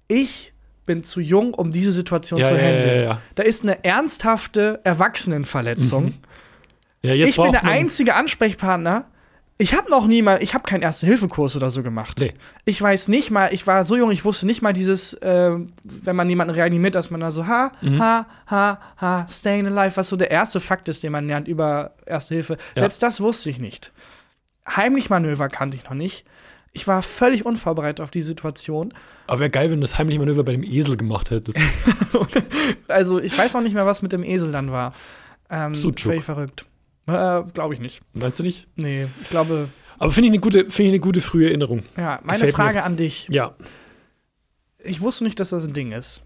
ich 0.08 0.52
bin 0.86 1.02
zu 1.04 1.20
jung, 1.20 1.54
um 1.54 1.70
diese 1.70 1.92
Situation 1.92 2.40
Ja, 2.40 2.48
zu 2.48 2.54
ja, 2.56 2.60
ja, 2.60 2.66
handeln. 2.66 3.04
ja. 3.04 3.20
Da 3.36 3.42
ist 3.44 3.62
eine 3.62 3.84
ernsthafte 3.84 4.80
Erwachsenenverletzung. 4.84 6.14
Jetzt 7.00 7.28
Ich 7.28 7.36
bin 7.36 7.52
der 7.52 7.64
einzige 7.64 8.14
Ansprechpartner. 8.14 9.06
Ich 9.56 9.72
habe 9.74 9.88
noch 9.88 10.06
nie 10.08 10.20
mal, 10.20 10.42
ich 10.42 10.52
habe 10.54 10.64
keinen 10.64 10.82
Erste-Hilfe-Kurs 10.82 11.54
oder 11.54 11.70
so 11.70 11.84
gemacht. 11.84 12.18
Nee. 12.18 12.34
Ich 12.64 12.82
weiß 12.82 13.06
nicht 13.06 13.30
mal, 13.30 13.52
ich 13.54 13.66
war 13.68 13.84
so 13.84 13.96
jung, 13.96 14.10
ich 14.10 14.24
wusste 14.24 14.46
nicht 14.46 14.62
mal 14.62 14.72
dieses, 14.72 15.14
äh, 15.14 15.56
wenn 15.84 16.16
man 16.16 16.28
jemanden 16.28 16.54
reanimiert, 16.54 16.96
dass 16.96 17.10
man 17.10 17.20
da 17.20 17.30
so 17.30 17.46
ha, 17.46 17.70
Mhm. 17.80 18.00
ha, 18.00 18.26
ha, 18.48 18.80
ha, 19.00 19.26
staying 19.30 19.66
alive, 19.68 19.96
was 19.96 20.08
so 20.08 20.16
der 20.16 20.32
erste 20.32 20.58
Fakt 20.58 20.88
ist, 20.88 21.04
den 21.04 21.12
man 21.12 21.28
lernt 21.28 21.46
über 21.46 21.92
Erste 22.04 22.34
Hilfe. 22.34 22.54
Ja. 22.74 22.82
Selbst 22.82 23.00
das 23.02 23.20
wusste 23.20 23.48
ich 23.48 23.58
nicht. 23.60 23.92
Heimlich 24.68 25.08
Manöver 25.08 25.48
kannte 25.48 25.76
ich 25.76 25.84
noch 25.84 25.94
nicht. 25.94 26.24
Ich 26.72 26.88
war 26.88 27.02
völlig 27.02 27.46
unvorbereitet 27.46 28.00
auf 28.00 28.10
die 28.10 28.22
Situation. 28.22 28.92
Aber 29.28 29.38
wäre 29.38 29.50
geil, 29.50 29.70
wenn 29.70 29.76
du 29.78 29.82
das 29.82 29.96
heimliche 29.96 30.18
Manöver 30.18 30.42
bei 30.42 30.50
dem 30.52 30.64
Esel 30.64 30.96
gemacht 30.96 31.30
hättest. 31.30 31.56
Also 32.88 33.20
ich 33.20 33.36
weiß 33.36 33.54
auch 33.56 33.60
nicht 33.60 33.74
mehr, 33.74 33.86
was 33.86 34.02
mit 34.02 34.12
dem 34.12 34.22
Esel 34.24 34.52
dann 34.52 34.70
war. 34.72 34.94
Ähm, 35.50 35.74
völlig 35.74 36.24
verrückt. 36.24 36.66
Äh, 37.06 37.42
Glaube 37.52 37.74
ich 37.74 37.80
nicht. 37.80 38.00
Meinst 38.14 38.38
du 38.38 38.42
nicht? 38.42 38.66
Nee, 38.76 39.06
ich 39.22 39.28
glaube, 39.30 39.68
Aber 39.98 40.10
finde 40.10 40.28
ich 40.28 40.32
eine 40.32 40.40
gute, 40.40 40.58
finde 40.70 40.82
ich 40.84 40.88
eine 40.94 41.00
gute 41.00 41.20
frühe 41.20 41.48
Erinnerung. 41.48 41.82
ja, 41.96 42.18
meine 42.24 42.38
Gefällt 42.38 42.54
Frage 42.54 42.78
mir. 42.78 42.84
an 42.84 42.96
dich. 42.96 43.28
Ja. 43.30 43.54
Ich 44.82 45.00
wusste 45.00 45.24
nicht, 45.24 45.38
dass 45.40 45.50
das 45.50 45.66
ein 45.66 45.72
Ding 45.74 45.92
ist. 45.92 46.22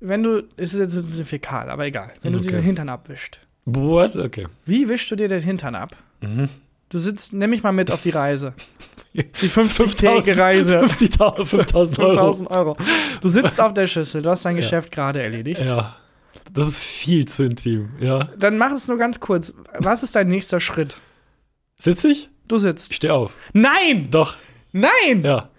Wenn 0.00 0.22
du, 0.22 0.44
es 0.56 0.74
ist 0.74 0.80
jetzt 0.80 0.96
ein 0.96 1.06
bisschen 1.10 1.24
fäkal, 1.24 1.70
aber 1.70 1.86
egal. 1.86 2.12
Wenn 2.22 2.32
du 2.32 2.38
Okay. 2.38 2.48
dir 2.48 2.52
den 2.58 2.62
Hintern 2.64 2.88
abwischst. 2.88 3.40
What? 3.64 4.14
Okay. 4.16 4.46
Wie 4.66 4.88
wischst 4.88 5.10
du 5.10 5.16
dir 5.16 5.28
den 5.28 5.40
Hintern 5.42 5.74
ab? 5.74 5.96
Mhm. 6.20 6.48
Du 6.88 6.98
sitzt, 6.98 7.32
nimm 7.32 7.50
mich 7.50 7.62
mal 7.62 7.72
mit 7.72 7.90
auf 7.90 8.00
die 8.00 8.10
Reise. 8.10 8.54
Die 9.14 9.48
5000 9.48 9.98
50-tägige 9.98 10.38
Reise. 10.38 10.80
50.000 10.84 11.44
5000 11.46 11.98
Euro. 11.98 12.14
5000 12.34 12.50
Euro. 12.50 12.76
Du 13.22 13.28
sitzt 13.30 13.58
auf 13.62 13.72
der 13.72 13.86
Schüssel, 13.86 14.20
du 14.22 14.28
hast 14.30 14.44
dein 14.44 14.56
Ja. 14.56 14.60
Geschäft 14.60 14.92
gerade 14.92 15.22
erledigt. 15.22 15.62
Ja. 15.62 15.96
Das 16.52 16.68
ist 16.68 16.82
viel 16.82 17.26
zu 17.26 17.44
intim. 17.44 17.90
Ja. 18.00 18.24
Dann 18.38 18.58
mach 18.58 18.72
es 18.72 18.88
nur 18.88 18.98
ganz 18.98 19.20
kurz. 19.20 19.52
Was 19.78 20.02
ist 20.02 20.14
dein 20.16 20.28
nächster 20.28 20.60
Schritt? 20.60 21.00
Sitz 21.78 22.04
ich? 22.04 22.30
Du 22.48 22.58
sitzt. 22.58 22.90
Ich 22.90 22.96
stehe 22.96 23.12
auf. 23.12 23.34
Nein! 23.52 24.10
Doch. 24.10 24.36
Nein! 24.72 25.22
Ja. 25.22 25.50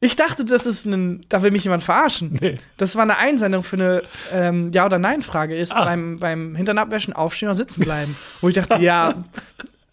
Ich 0.00 0.16
dachte, 0.16 0.44
das 0.44 0.66
ist 0.66 0.84
ein. 0.84 1.24
Da 1.28 1.42
will 1.42 1.50
mich 1.52 1.64
jemand 1.64 1.82
verarschen. 1.82 2.38
Nee. 2.40 2.56
Das 2.76 2.96
war 2.96 3.02
eine 3.02 3.18
Einsendung 3.18 3.62
für 3.62 3.76
eine 3.76 4.02
ähm, 4.32 4.72
Ja- 4.72 4.86
oder 4.86 4.98
Nein-Frage. 4.98 5.56
Ist 5.56 5.74
Ah. 5.74 5.84
beim, 5.84 6.18
beim 6.18 6.54
Hintern 6.56 6.78
abwäschen 6.78 7.12
aufstehen 7.12 7.48
oder 7.48 7.54
sitzen 7.56 7.80
bleiben. 7.82 8.16
Wo 8.40 8.48
ich 8.48 8.54
dachte, 8.54 8.76
ja, 8.80 9.24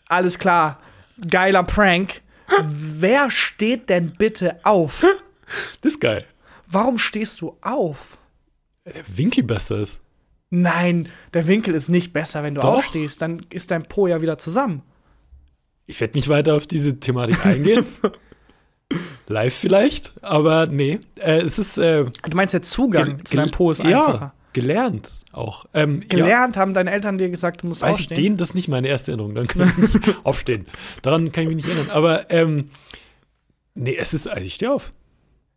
alles 0.08 0.40
klar. 0.40 0.80
Geiler 1.30 1.64
Prank. 1.64 2.22
Wer 2.64 3.30
steht 3.30 3.90
denn 3.90 4.14
bitte 4.18 4.60
auf? 4.64 5.06
Das 5.82 5.94
ist 5.94 6.00
geil. 6.02 6.26
Warum 6.68 6.98
stehst 6.98 7.42
du 7.42 7.56
auf? 7.62 8.18
Der 8.86 9.04
Winkel 9.16 9.44
besser 9.44 9.78
ist. 9.78 10.00
Nein, 10.52 11.10
der 11.34 11.48
Winkel 11.48 11.76
ist 11.76 11.90
nicht 11.90 12.12
besser, 12.14 12.44
wenn 12.44 12.56
du 12.56 12.62
Doch. 12.62 12.76
aufstehst. 12.78 13.22
Dann 13.22 13.46
ist 13.52 13.72
dein 13.72 13.84
Po 13.84 14.08
ja 14.08 14.22
wieder 14.22 14.38
zusammen. 14.38 14.82
Ich 15.86 16.00
werde 16.02 16.16
nicht 16.18 16.28
weiter 16.30 16.56
auf 16.56 16.66
diese 16.68 17.00
Thematik 17.00 17.46
eingehen. 17.46 17.86
Live 19.28 19.54
vielleicht, 19.54 20.14
aber 20.24 20.66
nee. 20.66 21.00
Äh, 21.20 21.42
es 21.42 21.60
ist 21.60 21.78
äh, 21.78 22.06
Du 22.06 22.36
meinst, 22.36 22.56
der 22.56 22.64
Zugang 22.64 23.24
zu 23.24 23.36
deinem 23.36 23.52
Po 23.52 23.70
ist 23.70 23.84
ja, 23.84 24.06
einfacher. 24.08 24.34
gelernt 24.54 25.12
auch. 25.32 25.66
Ähm, 25.76 26.02
Ja, 26.02 26.08
Gelernt 26.08 26.58
haben 26.58 26.74
deine 26.74 26.90
Eltern 26.92 27.20
dir 27.20 27.30
gesagt, 27.30 27.62
du 27.62 27.68
musst 27.68 27.82
weiß 27.84 28.00
ich 28.00 28.08
aufstehen. 28.08 28.24
den, 28.24 28.38
das 28.38 28.50
ist 28.50 28.56
nicht 28.56 28.68
meine 28.68 28.88
erste 28.88 29.12
Erinnerung. 29.12 29.36
Dann 29.36 29.46
kann 29.46 29.70
ich 29.70 29.78
nicht 29.94 30.16
aufstehen. 30.26 30.66
Daran 31.04 31.32
kann 31.32 31.44
ich 31.44 31.50
mich 31.50 31.58
nicht 31.58 31.68
erinnern. 31.68 31.92
Aber 31.92 32.32
ähm, 32.32 32.70
nee, 33.76 33.96
es 33.96 34.16
ist, 34.16 34.28
also 34.28 34.44
ich 34.44 34.56
stehe 34.56 34.72
auf. 34.74 34.92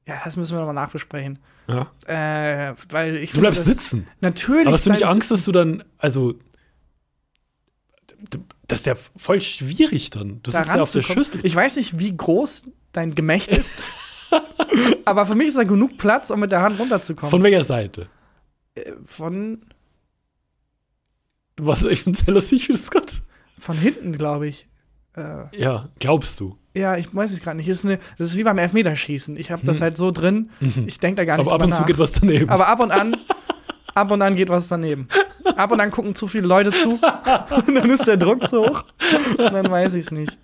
Ja, 0.06 0.20
das 0.22 0.36
müssen 0.36 0.52
wir 0.54 0.58
nochmal 0.58 0.74
nachbesprechen. 0.74 1.38
Ja. 1.68 1.90
Äh, 2.06 2.74
weil 2.88 3.16
ich 3.16 3.32
Du 3.32 3.40
bleibst 3.40 3.60
das, 3.60 3.66
sitzen. 3.66 4.06
Natürlich. 4.20 4.66
Aber 4.66 4.74
hast 4.74 4.86
du 4.86 4.90
nicht 4.90 5.04
Angst, 5.06 5.30
dass 5.30 5.44
du 5.44 5.52
dann, 5.52 5.84
also, 5.98 6.34
das 8.66 8.80
ist 8.80 8.86
ja 8.86 8.94
voll 9.16 9.40
schwierig 9.40 10.10
dann. 10.10 10.40
Du 10.42 10.50
sitzt 10.50 10.66
ja 10.66 10.82
auf 10.82 10.92
der. 10.92 11.02
Schüssel. 11.02 11.40
Ich 11.44 11.54
weiß 11.54 11.76
nicht, 11.76 11.98
wie 11.98 12.16
groß 12.16 12.66
dein 12.92 13.14
Gemächt 13.14 13.48
ist. 13.56 13.82
aber 15.04 15.26
für 15.26 15.34
mich 15.34 15.48
ist 15.48 15.58
da 15.58 15.64
genug 15.64 15.98
Platz, 15.98 16.30
um 16.30 16.40
mit 16.40 16.52
der 16.52 16.62
Hand 16.62 16.78
runterzukommen. 16.78 17.30
Von 17.30 17.42
welcher 17.42 17.62
Seite? 17.62 18.08
Äh, 18.74 18.92
von, 19.04 19.64
Was, 21.58 21.84
ich 21.84 22.04
bin 22.04 22.14
sehr 22.14 22.34
lustig 22.34 22.66
für 22.66 22.72
das 22.72 22.90
Gott. 22.90 23.22
von 23.58 23.76
hinten, 23.76 24.12
glaube 24.12 24.48
ich. 24.48 24.68
Äh, 25.16 25.44
Ja, 25.56 25.88
glaubst 25.98 26.40
du. 26.40 26.56
ja, 26.74 26.96
ich 26.96 27.14
weiß 27.14 27.32
es 27.32 27.40
gerade 27.40 27.56
nicht. 27.58 27.68
Das 27.68 27.78
ist, 27.78 27.84
eine, 27.84 27.98
das 28.18 28.28
ist 28.28 28.36
wie 28.36 28.44
beim 28.44 28.58
Elfmeterschießen. 28.58 29.36
Ich 29.36 29.50
habe 29.50 29.64
das 29.64 29.80
halt 29.80 29.96
so 29.96 30.10
drin. 30.10 30.50
Ich 30.86 30.98
denke 31.00 31.16
da 31.16 31.24
gar 31.24 31.36
nicht 31.38 31.46
Mhm. 31.46 31.52
Aber 31.52 31.62
ab 31.62 31.66
und 31.66 31.74
zu 31.74 31.80
nach. 31.80 31.86
geht 31.86 31.98
was 31.98 32.12
daneben. 32.12 32.48
Aber 32.48 32.66
ab 32.68 32.80
und 32.80 32.90
an, 32.92 33.16
ab 33.94 34.10
und 34.10 34.22
an 34.22 34.34
geht 34.36 34.48
was 34.48 34.68
daneben. 34.68 35.08
Ab 35.56 35.70
und 35.72 35.80
an 35.80 35.90
gucken 35.90 36.14
zu 36.14 36.26
viele 36.26 36.46
Leute 36.46 36.70
zu. 36.72 36.92
Und 37.66 37.74
dann 37.74 37.90
ist 37.90 38.06
der 38.06 38.16
Druck 38.16 38.46
zu 38.48 38.60
hoch. 38.66 38.84
Und 39.38 39.52
dann 39.52 39.70
weiß 39.70 39.94
ich 39.94 40.04
es 40.06 40.10
nicht. 40.12 40.38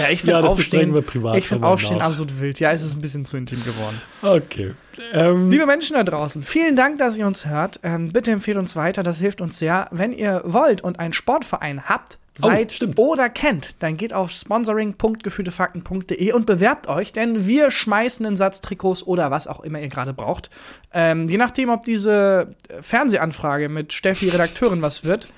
Ja, 0.00 0.08
ich 0.10 0.22
finde 0.22 0.40
Ja, 0.40 0.40
Aufstehen, 0.40 0.92
wir 0.94 1.02
privat 1.02 1.36
ich 1.36 1.46
finde 1.46 1.60
nochmal 1.60 1.74
Aufstehen 1.74 2.00
absolut 2.00 2.40
wild. 2.40 2.58
Ja, 2.58 2.72
es 2.72 2.82
ist 2.82 2.96
ein 2.96 3.00
bisschen 3.00 3.24
zu 3.24 3.36
intim 3.36 3.62
geworden. 3.64 4.00
okay. 4.22 4.74
Ähm, 5.12 5.48
Liebe 5.48 5.64
Menschen 5.64 5.94
da 5.94 6.02
draußen, 6.02 6.42
vielen 6.42 6.74
Dank, 6.74 6.98
dass 6.98 7.16
ihr 7.16 7.26
uns 7.26 7.46
hört. 7.46 7.78
Ähm, 7.84 8.12
bitte 8.12 8.32
empfehlt 8.32 8.56
uns 8.58 8.74
weiter, 8.74 9.04
das 9.04 9.20
hilft 9.20 9.40
uns 9.40 9.58
sehr. 9.60 9.86
Wenn 9.92 10.12
ihr 10.12 10.42
wollt 10.44 10.82
und 10.82 10.98
einen 10.98 11.12
Sportverein 11.12 11.84
habt, 11.88 12.18
seid 12.34 12.78
oh, 12.96 13.12
oder 13.12 13.28
kennt, 13.28 13.82
dann 13.82 13.96
geht 13.96 14.14
auf 14.14 14.30
sponsoring.gefühltefakten.de 14.30 16.32
und 16.32 16.46
bewerbt 16.46 16.88
euch, 16.88 17.12
denn 17.12 17.46
wir 17.46 17.70
schmeißen 17.70 18.24
einen 18.24 18.36
Satz 18.36 18.60
Trikots 18.60 19.06
oder 19.06 19.30
was 19.30 19.46
auch 19.46 19.60
immer 19.60 19.80
ihr 19.80 19.88
gerade 19.88 20.12
braucht. 20.12 20.50
Ähm, 20.92 21.26
je 21.26 21.36
nachdem, 21.36 21.70
ob 21.70 21.84
diese 21.84 22.54
Fernsehanfrage 22.80 23.68
mit 23.68 23.92
Steffi 23.92 24.28
Redakteurin 24.28 24.82
was 24.82 25.04
wird, 25.04 25.28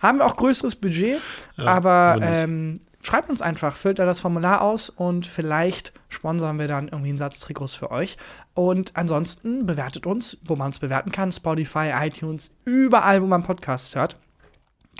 haben 0.00 0.18
wir 0.18 0.26
auch 0.26 0.36
größeres 0.36 0.76
Budget, 0.76 1.20
ja, 1.56 1.64
aber 1.66 2.18
ähm, 2.22 2.74
schreibt 3.02 3.28
uns 3.28 3.42
einfach, 3.42 3.76
füllt 3.76 3.98
da 3.98 4.06
das 4.06 4.20
Formular 4.20 4.62
aus 4.62 4.88
und 4.88 5.26
vielleicht 5.26 5.92
sponsern 6.08 6.58
wir 6.58 6.68
dann 6.68 6.88
irgendwie 6.88 7.10
einen 7.10 7.18
Satz 7.18 7.38
Trikots 7.38 7.74
für 7.74 7.90
euch. 7.90 8.16
Und 8.54 8.96
ansonsten 8.96 9.66
bewertet 9.66 10.06
uns, 10.06 10.38
wo 10.44 10.56
man 10.56 10.68
uns 10.68 10.78
bewerten 10.78 11.12
kann, 11.12 11.32
Spotify, 11.32 11.92
iTunes, 11.94 12.56
überall, 12.64 13.22
wo 13.22 13.26
man 13.26 13.42
Podcasts 13.42 13.94
hört 13.94 14.16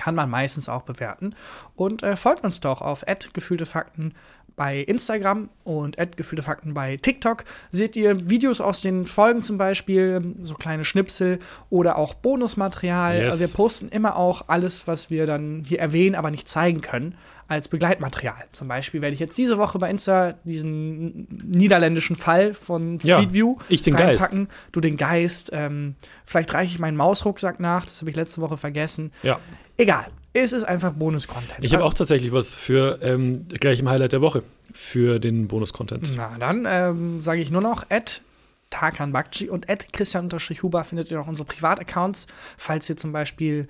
kann 0.01 0.15
man 0.15 0.31
meistens 0.31 0.71
auch 0.71 0.81
bewerten. 0.83 1.35
Und 1.77 2.03
äh, 2.03 2.17
folgt 2.17 2.43
uns 2.43 2.61
doch 2.61 2.81
auf 2.81 3.05
gefühlte 3.35 3.67
Fakten 3.67 4.15
bei 4.61 4.81
Instagram 4.81 5.49
und 5.65 5.97
gefühlte 6.19 6.43
Fakten 6.43 6.75
bei 6.75 6.99
TikTok. 6.99 7.45
Seht 7.71 7.97
ihr 7.97 8.29
Videos 8.29 8.61
aus 8.61 8.83
den 8.83 9.07
Folgen 9.07 9.41
zum 9.41 9.57
Beispiel, 9.57 10.35
so 10.43 10.53
kleine 10.53 10.85
Schnipsel 10.85 11.39
oder 11.71 11.97
auch 11.97 12.13
Bonusmaterial. 12.13 13.17
Yes. 13.17 13.25
Also 13.25 13.41
wir 13.41 13.49
posten 13.49 13.89
immer 13.89 14.17
auch 14.17 14.49
alles, 14.49 14.87
was 14.87 15.09
wir 15.09 15.25
dann 15.25 15.65
hier 15.67 15.79
erwähnen, 15.79 16.15
aber 16.15 16.31
nicht 16.31 16.47
zeigen 16.47 16.83
können 16.83 17.15
als 17.49 17.69
Begleitmaterial. 17.69 18.45
Zum 18.53 18.69
Beispiel 18.69 19.01
werde 19.01 19.15
ich 19.15 19.21
jetzt 19.21 19.39
diese 19.39 19.57
Woche 19.57 19.79
bei 19.79 19.89
Insta 19.89 20.35
diesen 20.45 21.27
niederländischen 21.31 22.15
Fall 22.15 22.53
von 22.53 23.01
Speedview 23.01 23.57
ja, 23.59 23.65
ich 23.71 23.81
den 23.81 23.95
reinpacken. 23.95 24.47
Geist. 24.47 24.61
Du 24.73 24.81
den 24.81 24.99
Geist. 24.99 25.49
Ähm, 25.55 25.95
vielleicht 26.27 26.53
reiche 26.53 26.75
ich 26.75 26.79
meinen 26.79 26.99
Mausrucksack 26.99 27.61
nach. 27.61 27.87
Das 27.87 28.03
habe 28.03 28.11
ich 28.11 28.17
letzte 28.17 28.43
Woche 28.43 28.59
vergessen. 28.59 29.11
Ja. 29.23 29.41
Egal. 29.79 30.07
Es 30.33 30.53
ist 30.53 30.65
einfach 30.65 30.93
Bonus-Content. 30.93 31.59
Ich 31.61 31.75
habe 31.75 31.85
auch 31.85 31.95
tatsächlich 31.95 32.33
was 32.33 32.55
für 32.55 33.01
ähm, 33.03 33.49
gleich 33.49 33.81
im 33.81 33.89
Highlight 33.89 34.13
der 34.13 34.21
Woche 34.21 34.43
für 34.73 35.19
den 35.19 35.49
Bonus-Content. 35.49 36.15
Na, 36.17 36.37
dann 36.39 36.67
ähm, 36.69 37.23
sage 37.23 37.41
ich 37.41 37.51
nur 37.51 37.61
noch, 37.61 37.85
at 37.91 38.23
Tarkan 38.71 39.13
Bakci 39.13 39.49
und 39.49 39.69
at 39.69 39.93
Christian-Huber 39.93 40.85
findet 40.85 41.11
ihr 41.11 41.19
noch 41.19 41.27
unsere 41.27 41.47
Privataccounts, 41.47 42.29
falls 42.57 42.89
ihr 42.89 42.97
zum 42.97 43.13
Beispiel 43.13 43.67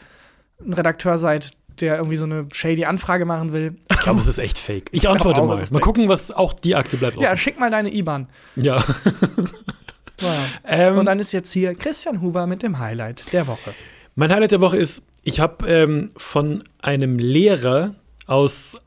ein 0.60 0.74
Redakteur 0.74 1.16
seid, 1.16 1.52
der 1.80 1.96
irgendwie 1.96 2.16
so 2.16 2.24
eine 2.24 2.46
shady 2.52 2.84
Anfrage 2.84 3.24
machen 3.24 3.54
will. 3.54 3.76
Ich 3.90 4.00
glaube, 4.00 4.20
es 4.20 4.26
ist 4.26 4.38
echt 4.38 4.58
fake. 4.58 4.88
Ich, 4.92 5.04
ich 5.04 5.08
antworte 5.08 5.40
mal. 5.42 5.62
Mal 5.70 5.80
gucken, 5.80 6.08
was 6.08 6.30
auch 6.30 6.52
die 6.52 6.74
Akte 6.74 6.98
bleibt. 6.98 7.16
Ja, 7.16 7.28
offen. 7.28 7.38
schick 7.38 7.58
mal 7.58 7.70
deine 7.70 7.92
IBAN. 7.94 8.28
Ja. 8.56 8.84
wow. 10.20 10.30
ähm, 10.64 10.98
Und 10.98 11.06
dann 11.06 11.18
ist 11.18 11.32
jetzt 11.32 11.52
hier 11.52 11.74
Christian 11.74 12.20
Huber 12.20 12.46
mit 12.46 12.62
dem 12.62 12.78
Highlight 12.78 13.32
der 13.32 13.46
Woche. 13.46 13.72
Mein 14.16 14.30
Highlight 14.30 14.52
der 14.52 14.60
Woche 14.60 14.76
ist, 14.76 15.02
ich 15.22 15.40
habe 15.40 15.66
ähm, 15.68 16.10
von 16.16 16.64
einem 16.80 17.18
Lehrer 17.18 17.94
aus 18.26 18.78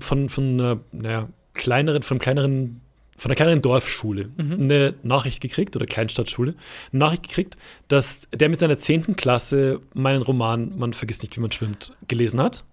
von, 0.00 0.28
von 0.28 0.44
einer 0.54 0.80
naja, 0.92 1.28
kleineren, 1.52 2.02
von 2.02 2.18
kleineren 2.18 2.80
von 3.16 3.30
einer 3.30 3.36
kleineren 3.36 3.62
Dorfschule 3.62 4.30
mhm. 4.36 4.52
eine 4.52 4.94
Nachricht 5.02 5.40
gekriegt, 5.40 5.76
oder 5.76 5.86
Kleinstadtschule, 5.86 6.54
eine 6.92 6.98
Nachricht 6.98 7.28
gekriegt, 7.28 7.56
dass 7.88 8.22
der 8.32 8.48
mit 8.48 8.58
seiner 8.58 8.76
10. 8.76 9.14
Klasse 9.16 9.80
meinen 9.94 10.22
Roman 10.22 10.76
Man 10.76 10.92
vergisst 10.92 11.22
nicht, 11.22 11.36
wie 11.36 11.40
man 11.40 11.52
schwimmt, 11.52 11.92
gelesen 12.08 12.42
hat. 12.42 12.64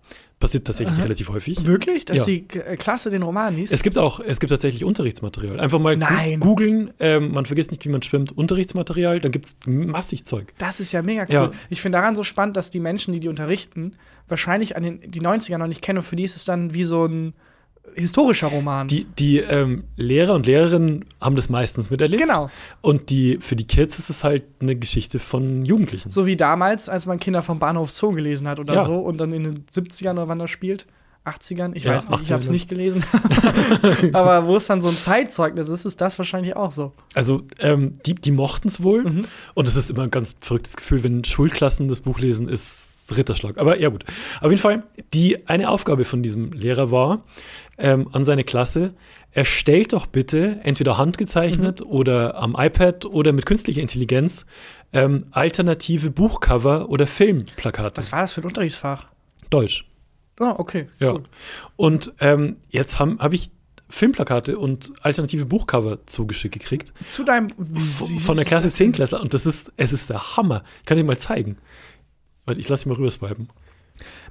Passiert 0.41 0.65
tatsächlich 0.65 0.97
Aha. 0.97 1.03
relativ 1.03 1.29
häufig. 1.29 1.65
Wirklich? 1.65 2.03
Dass 2.03 2.17
ja. 2.17 2.25
die 2.25 2.45
äh, 2.57 2.75
Klasse 2.75 3.11
den 3.11 3.21
Roman 3.21 3.55
liest? 3.55 3.71
Es 3.71 3.83
gibt 3.83 3.99
auch, 3.99 4.19
es 4.19 4.39
gibt 4.39 4.49
tatsächlich 4.49 4.83
Unterrichtsmaterial. 4.83 5.59
Einfach 5.59 5.79
mal 5.79 5.95
googeln, 6.39 6.91
ähm, 6.99 7.31
man 7.31 7.45
vergisst 7.45 7.69
nicht, 7.69 7.85
wie 7.85 7.89
man 7.89 8.01
schwimmt, 8.01 8.35
Unterrichtsmaterial, 8.35 9.19
dann 9.19 9.31
gibt 9.31 9.45
es 9.45 9.55
massig 9.67 10.25
Zeug. 10.25 10.51
Das 10.57 10.79
ist 10.79 10.91
ja 10.91 11.03
mega 11.03 11.23
cool. 11.23 11.33
Ja. 11.33 11.51
Ich 11.69 11.81
finde 11.81 11.99
daran 11.99 12.15
so 12.15 12.23
spannend, 12.23 12.57
dass 12.57 12.71
die 12.71 12.79
Menschen, 12.79 13.13
die 13.13 13.19
die 13.19 13.29
unterrichten, 13.29 13.93
wahrscheinlich 14.27 14.75
an 14.75 14.83
den, 14.83 14.99
die 15.09 15.21
90er 15.21 15.59
noch 15.59 15.67
nicht 15.67 15.83
kennen 15.83 15.99
und 15.99 16.05
für 16.05 16.15
die 16.15 16.23
ist 16.23 16.35
es 16.35 16.43
dann 16.43 16.73
wie 16.73 16.85
so 16.85 17.05
ein 17.05 17.33
historischer 17.95 18.47
Roman. 18.47 18.87
Die, 18.87 19.05
die 19.05 19.39
ähm, 19.39 19.83
Lehrer 19.95 20.33
und 20.33 20.45
Lehrerinnen 20.45 21.05
haben 21.19 21.35
das 21.35 21.49
meistens 21.49 21.89
miterlebt. 21.89 22.21
Genau. 22.21 22.49
Und 22.81 23.09
die, 23.09 23.37
für 23.41 23.55
die 23.55 23.65
Kids 23.65 23.99
ist 23.99 24.09
es 24.09 24.23
halt 24.23 24.43
eine 24.61 24.75
Geschichte 24.75 25.19
von 25.19 25.65
Jugendlichen. 25.65 26.11
So 26.11 26.25
wie 26.25 26.35
damals, 26.35 26.89
als 26.89 27.05
man 27.05 27.19
Kinder 27.19 27.41
vom 27.41 27.59
Bahnhof 27.59 27.91
Zoo 27.91 28.11
gelesen 28.11 28.47
hat 28.47 28.59
oder 28.59 28.75
ja. 28.75 28.83
so 28.83 28.95
und 28.99 29.17
dann 29.17 29.31
in 29.33 29.43
den 29.43 29.63
70ern 29.65 30.13
oder 30.13 30.27
wann 30.27 30.39
das 30.39 30.49
spielt. 30.49 30.85
80ern, 31.25 31.75
ich 31.75 31.83
ja, 31.83 31.93
weiß 31.93 32.09
nicht, 32.09 32.23
ich 32.23 32.31
habe 32.31 32.41
es 32.41 32.49
nicht 32.49 32.67
gelesen. 32.67 33.03
Aber 34.13 34.47
wo 34.47 34.55
es 34.55 34.65
dann 34.65 34.81
so 34.81 34.89
ein 34.89 34.97
Zeitzeugnis 34.97 35.69
ist, 35.69 35.85
ist 35.85 36.01
das 36.01 36.17
wahrscheinlich 36.17 36.55
auch 36.55 36.71
so. 36.71 36.93
Also, 37.13 37.43
ähm, 37.59 37.99
die, 38.07 38.15
die 38.15 38.31
mochten 38.31 38.67
es 38.67 38.81
wohl. 38.81 39.03
Mhm. 39.03 39.25
Und 39.53 39.67
es 39.67 39.75
ist 39.75 39.91
immer 39.91 40.03
ein 40.03 40.11
ganz 40.11 40.35
verrücktes 40.39 40.77
Gefühl, 40.77 41.03
wenn 41.03 41.23
Schulklassen 41.23 41.87
das 41.89 41.99
Buch 41.99 42.17
lesen, 42.17 42.49
ist 42.49 42.65
Ritterschlag. 43.17 43.57
Aber 43.57 43.79
ja, 43.79 43.89
gut. 43.89 44.05
Auf 44.39 44.51
jeden 44.51 44.61
Fall, 44.61 44.83
die 45.13 45.47
eine 45.47 45.69
Aufgabe 45.69 46.05
von 46.05 46.23
diesem 46.23 46.51
Lehrer 46.51 46.91
war, 46.91 47.23
ähm, 47.77 48.09
an 48.11 48.25
seine 48.25 48.43
Klasse, 48.43 48.93
erstellt 49.31 49.93
doch 49.93 50.05
bitte 50.07 50.59
entweder 50.63 50.97
handgezeichnet 50.97 51.81
mhm. 51.81 51.87
oder 51.87 52.35
am 52.35 52.55
iPad 52.57 53.05
oder 53.05 53.33
mit 53.33 53.45
künstlicher 53.45 53.81
Intelligenz 53.81 54.45
ähm, 54.93 55.27
alternative 55.31 56.11
Buchcover 56.11 56.89
oder 56.89 57.07
Filmplakate. 57.07 57.97
Was 57.97 58.11
war 58.11 58.21
das 58.21 58.33
für 58.33 58.41
ein 58.41 58.47
Unterrichtsfach? 58.47 59.07
Deutsch. 59.49 59.85
Ah, 60.39 60.55
okay. 60.57 60.87
Ja. 60.99 61.13
Cool. 61.13 61.23
Und 61.75 62.13
ähm, 62.19 62.57
jetzt 62.69 62.99
habe 62.99 63.17
hab 63.19 63.33
ich 63.33 63.51
Filmplakate 63.91 64.57
und 64.57 64.93
alternative 65.01 65.45
Buchcover 65.45 66.05
zugeschickt 66.07 66.53
gekriegt. 66.53 66.93
Zu 67.05 67.23
deinem 67.23 67.49
von 67.49 68.35
der 68.35 68.45
Klasse 68.45 68.69
10 68.69 68.93
Klasse 68.93 69.19
und 69.19 69.33
das 69.33 69.45
ist 69.45 69.71
es 69.77 69.91
ist 69.91 70.09
der 70.09 70.37
Hammer. 70.37 70.63
Ich 70.79 70.85
kann 70.85 70.97
dir 70.97 71.03
mal 71.03 71.17
zeigen. 71.17 71.57
Ich 72.47 72.69
lasse 72.69 72.83
dich 72.83 72.87
mal 72.87 72.95
rüber 72.95 73.09
swipen. 73.09 73.49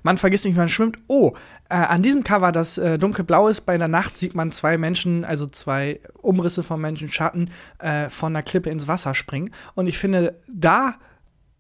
Man 0.03 0.19
vergisst 0.19 0.45
nicht, 0.45 0.55
wie 0.55 0.59
man 0.59 0.69
schwimmt. 0.69 0.99
Oh, 1.07 1.33
äh, 1.69 1.75
an 1.75 2.03
diesem 2.03 2.25
Cover, 2.25 2.51
das 2.51 2.79
äh, 2.79 2.99
dunkelblau 2.99 3.49
ist, 3.49 3.63
bei 3.63 3.79
der 3.79 3.89
Nacht 3.89 4.17
sieht 4.17 4.35
man 4.35 4.51
zwei 4.53 4.79
Menschen, 4.79 5.25
also 5.25 5.47
zwei 5.47 6.01
Umrisse 6.21 6.63
von 6.63 6.81
Menschen, 6.81 7.09
Schatten, 7.09 7.51
äh, 7.79 8.09
von 8.09 8.35
einer 8.35 8.43
Klippe 8.43 8.71
ins 8.71 8.89
Wasser 8.89 9.15
springen. 9.15 9.51
Und 9.75 9.87
ich 9.87 9.99
finde, 9.99 10.41
da 10.49 10.97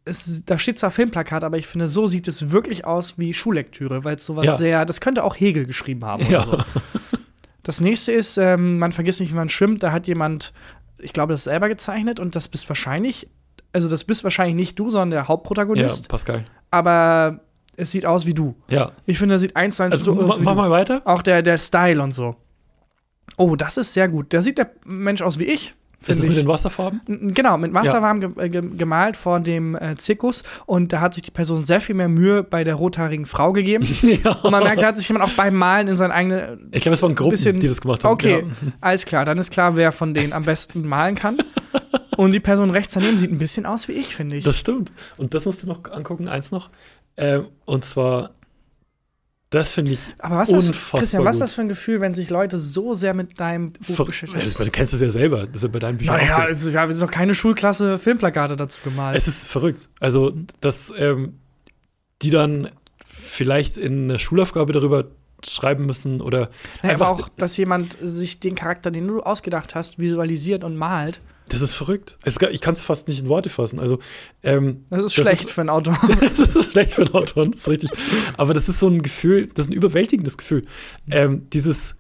es, 0.05 0.45
da 0.45 0.59
steht 0.59 0.79
zwar 0.79 0.91
Filmplakat, 0.91 1.45
aber 1.45 1.59
ich 1.59 1.67
finde, 1.67 1.87
so 1.87 2.07
sieht 2.07 2.27
es 2.27 2.51
wirklich 2.51 2.85
aus 2.85 3.19
wie 3.19 3.35
Schullektüre, 3.35 4.03
weil 4.03 4.17
es 4.17 4.25
sowas 4.25 4.47
ja. 4.47 4.57
sehr, 4.57 4.85
das 4.87 5.01
könnte 5.01 5.23
auch 5.23 5.37
Hegel 5.39 5.67
geschrieben 5.67 6.05
haben 6.05 6.25
ja. 6.29 6.43
So. 6.43 6.59
Das 7.63 7.81
nächste 7.81 8.13
ist, 8.13 8.39
ähm, 8.39 8.79
man 8.79 8.93
vergisst 8.93 9.21
nicht, 9.21 9.31
wie 9.31 9.37
man 9.37 9.51
schwimmt. 9.51 9.83
Da 9.83 9.93
hat 9.93 10.07
jemand, 10.07 10.53
ich 10.99 11.13
glaube, 11.13 11.35
das 11.35 11.45
selber 11.45 11.69
gezeichnet 11.69 12.19
und 12.19 12.35
das 12.35 12.49
bist 12.49 12.69
wahrscheinlich, 12.69 13.29
also 13.73 13.89
das 13.89 14.05
bist 14.05 14.25
wahrscheinlich 14.25 14.57
nicht 14.57 14.79
du, 14.79 14.91
sondern 14.91 15.11
der 15.11 15.29
Hauptprotagonist. 15.29 16.05
Ja, 16.05 16.09
Pascal. 16.09 16.45
Aber 16.71 17.41
es 17.77 17.91
sieht 17.91 18.07
aus 18.07 18.27
wie 18.27 18.35
du. 18.35 18.57
Ja. 18.69 18.93
Ich 19.07 19.19
finde, 19.19 19.35
das 19.35 19.43
sieht 19.43 19.57
eins 19.57 19.77
zu 19.77 19.85
eins 19.85 19.93
also, 19.93 20.15
so 20.15 20.21
aus. 20.23 20.41
Mach 20.41 20.55
mal 20.55 20.71
weiter. 20.71 21.03
Auch 21.05 21.23
der, 21.23 21.43
der 21.43 21.59
Style 21.59 22.03
und 22.03 22.15
so. 22.15 22.37
Oh, 23.37 23.57
das 23.57 23.77
ist 23.77 23.95
sehr 23.95 24.09
gut. 24.09 24.35
Da 24.35 24.43
sieht 24.43 24.59
der 24.59 24.71
Mensch 24.85 25.23
aus 25.23 25.39
wie 25.39 25.45
ich. 25.45 25.75
Ist 26.07 26.19
es 26.19 26.27
mit 26.27 26.37
den 26.39 26.47
Wasserfarben? 26.47 27.03
Genau, 27.35 27.59
mit 27.59 27.75
Wasserfarben 27.75 28.35
ja. 28.39 28.49
ge 28.49 28.63
gemalt 28.75 29.19
vor 29.19 29.39
dem 29.39 29.75
äh, 29.75 29.97
Zirkus. 29.97 30.45
Und 30.65 30.95
da 30.95 31.01
hat 31.01 31.13
sich 31.13 31.23
die 31.23 31.31
Person 31.31 31.67
sehr 31.67 31.83
viel 31.83 31.95
mehr 31.95 32.09
Mühe 32.09 32.43
bei 32.43 32.65
der 32.65 32.77
rothaarigen 32.77 33.27
Frau 33.27 33.53
gegeben. 33.53 33.87
ja. 34.03 34.33
Und 34.43 34.51
man 34.51 34.63
merkt, 34.63 34.81
da 34.81 34.89
hat 34.89 34.97
sich 34.97 35.09
jemand 35.09 35.27
auch 35.27 35.35
beim 35.35 35.55
Malen 35.55 35.89
in 35.89 35.97
sein 35.99 36.11
eigenes. 36.11 36.59
Ich 36.71 36.83
glaube, 36.83 36.95
es 36.95 37.03
waren 37.03 37.15
Gruppen, 37.15 37.33
bisschen, 37.33 37.61
die 37.61 37.69
das 37.69 37.83
gemacht 37.83 38.03
haben. 38.05 38.15
Okay, 38.15 38.41
ja. 38.41 38.73
alles 38.81 39.05
klar. 39.05 39.27
Dann 39.27 39.37
ist 39.37 39.51
klar, 39.51 39.77
wer 39.77 39.93
von 39.93 40.15
denen 40.15 40.33
am 40.33 40.45
besten 40.45 40.89
malen 40.89 41.17
kann. 41.17 41.37
Und 42.21 42.33
die 42.33 42.41
Person 42.41 42.69
rechts 42.69 42.93
daneben 42.93 43.17
sieht 43.17 43.33
ein 43.33 43.39
bisschen 43.39 43.65
aus 43.65 43.89
wie 43.89 43.93
ich, 43.93 44.15
finde 44.15 44.37
ich. 44.37 44.45
Das 44.45 44.59
stimmt. 44.59 44.93
Und 45.17 45.33
das 45.33 45.47
musst 45.47 45.63
du 45.63 45.67
noch 45.67 45.83
angucken. 45.91 46.29
Eins 46.29 46.51
noch. 46.51 46.69
Ähm, 47.17 47.47
und 47.65 47.87
zwar, 47.87 48.35
das 49.49 49.71
finde 49.71 49.93
ich 49.93 50.01
Aber 50.19 50.37
was 50.37 50.51
unfassbar 50.51 51.01
das, 51.01 51.09
Christian, 51.09 51.25
was 51.25 51.37
ist 51.37 51.41
das 51.41 51.55
für 51.55 51.63
ein 51.63 51.71
Gefühl, 51.71 52.03
wenn 52.03 52.13
sich 52.13 52.29
Leute 52.29 52.59
so 52.59 52.93
sehr 52.93 53.15
mit 53.15 53.41
deinem 53.41 53.73
Buch 53.73 54.05
beschäftigen? 54.05 54.39
Also, 54.39 54.63
du 54.63 54.71
kennst 54.71 54.93
es 54.93 55.01
ja 55.01 55.09
selber, 55.09 55.47
das 55.47 55.57
ist 55.57 55.63
ja 55.63 55.69
bei 55.69 55.79
deinen 55.79 55.97
Büchern 55.97 56.17
naja, 56.19 56.47
auch 56.47 56.53
so. 56.53 56.69
Ja, 56.69 56.87
wir 56.87 56.93
sind 56.93 57.07
noch 57.07 57.11
keine 57.11 57.35
Schulklasse 57.35 57.99
Filmplakate 57.99 58.55
dazu 58.55 58.81
gemalt. 58.85 59.17
Es 59.17 59.27
ist 59.27 59.47
verrückt. 59.47 59.89
Also, 59.99 60.35
dass 60.61 60.93
ähm, 60.99 61.39
die 62.21 62.29
dann 62.29 62.69
vielleicht 63.07 63.79
in 63.79 64.11
einer 64.11 64.19
Schulaufgabe 64.19 64.75
darüber 64.75 65.07
schreiben 65.43 65.87
müssen 65.87 66.21
oder 66.21 66.51
naja, 66.83 66.93
einfach 66.93 67.07
aber 67.07 67.19
auch, 67.23 67.29
dass 67.31 67.57
jemand 67.57 67.97
sich 67.99 68.41
den 68.41 68.57
Charakter, 68.57 68.91
den 68.91 69.07
du 69.07 69.23
ausgedacht 69.23 69.75
hast, 69.75 69.99
visualisiert 69.99 70.65
und 70.65 70.77
malt. 70.77 71.23
Das 71.51 71.63
ist 71.63 71.75
verrückt. 71.75 72.17
Ich 72.25 72.61
kann 72.61 72.75
es 72.75 72.81
fast 72.81 73.09
nicht 73.09 73.21
in 73.21 73.29
Worte 73.29 73.49
fassen. 73.49 73.81
Also, 73.81 73.99
ähm, 74.45 74.85
das 74.89 75.01
ist 75.01 75.19
das 75.19 75.25
schlecht 75.25 75.45
ist, 75.47 75.51
für 75.51 75.61
einen 75.61 75.71
Autor. 75.71 75.99
das 76.21 76.39
ist 76.39 76.71
schlecht 76.71 76.93
für 76.93 77.03
einen 77.03 77.13
Autor, 77.15 77.47
das 77.47 77.61
ist 77.61 77.69
richtig. 77.69 77.91
Aber 78.37 78.55
das 78.55 78.69
ist 78.69 78.79
so 78.79 78.89
ein 78.89 79.03
Gefühl, 79.03 79.49
das 79.49 79.67
ist 79.67 79.71
ein 79.71 79.75
überwältigendes 79.75 80.39
Gefühl. 80.39 80.65
Ähm, 81.11 81.49
dieses, 81.51 81.97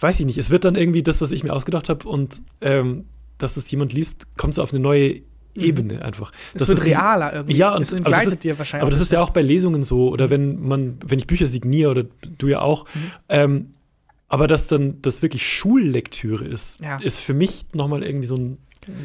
weiß 0.00 0.20
ich 0.20 0.26
nicht, 0.26 0.38
es 0.38 0.48
wird 0.50 0.64
dann 0.64 0.74
irgendwie 0.74 1.02
das, 1.02 1.20
was 1.20 1.32
ich 1.32 1.44
mir 1.44 1.52
ausgedacht 1.52 1.90
habe 1.90 2.08
und 2.08 2.40
ähm, 2.62 3.04
dass 3.36 3.58
es 3.58 3.70
jemand 3.70 3.92
liest, 3.92 4.38
kommt 4.38 4.54
so 4.54 4.62
auf 4.62 4.72
eine 4.72 4.80
neue 4.80 5.16
mhm. 5.16 5.22
Ebene 5.54 6.02
einfach. 6.02 6.32
Das 6.54 6.68
wird 6.68 6.86
realer 6.86 7.34
irgendwie. 7.34 7.56
Ja, 7.56 7.74
und 7.76 7.82
es 7.82 7.92
entgleitet 7.92 8.32
ist, 8.32 8.44
dir 8.44 8.58
wahrscheinlich. 8.58 8.82
Aber 8.82 8.90
das 8.90 9.00
ist 9.00 9.12
ja 9.12 9.20
auch 9.20 9.30
bei 9.30 9.42
Lesungen 9.42 9.82
so 9.82 10.08
oder 10.08 10.30
wenn 10.30 10.62
man, 10.62 10.96
wenn 11.04 11.18
ich 11.18 11.26
Bücher 11.26 11.46
signiere 11.46 11.90
oder 11.90 12.04
du 12.38 12.48
ja 12.48 12.62
auch, 12.62 12.86
mhm. 13.28 13.74
Aber 14.32 14.46
dass 14.46 14.66
dann 14.66 15.02
das 15.02 15.20
wirklich 15.20 15.46
Schullektüre 15.46 16.46
ist, 16.46 16.80
ja. 16.80 16.96
ist 16.96 17.20
für 17.20 17.34
mich 17.34 17.66
nochmal 17.74 18.02
irgendwie 18.02 18.26
so 18.26 18.36
ein 18.36 18.58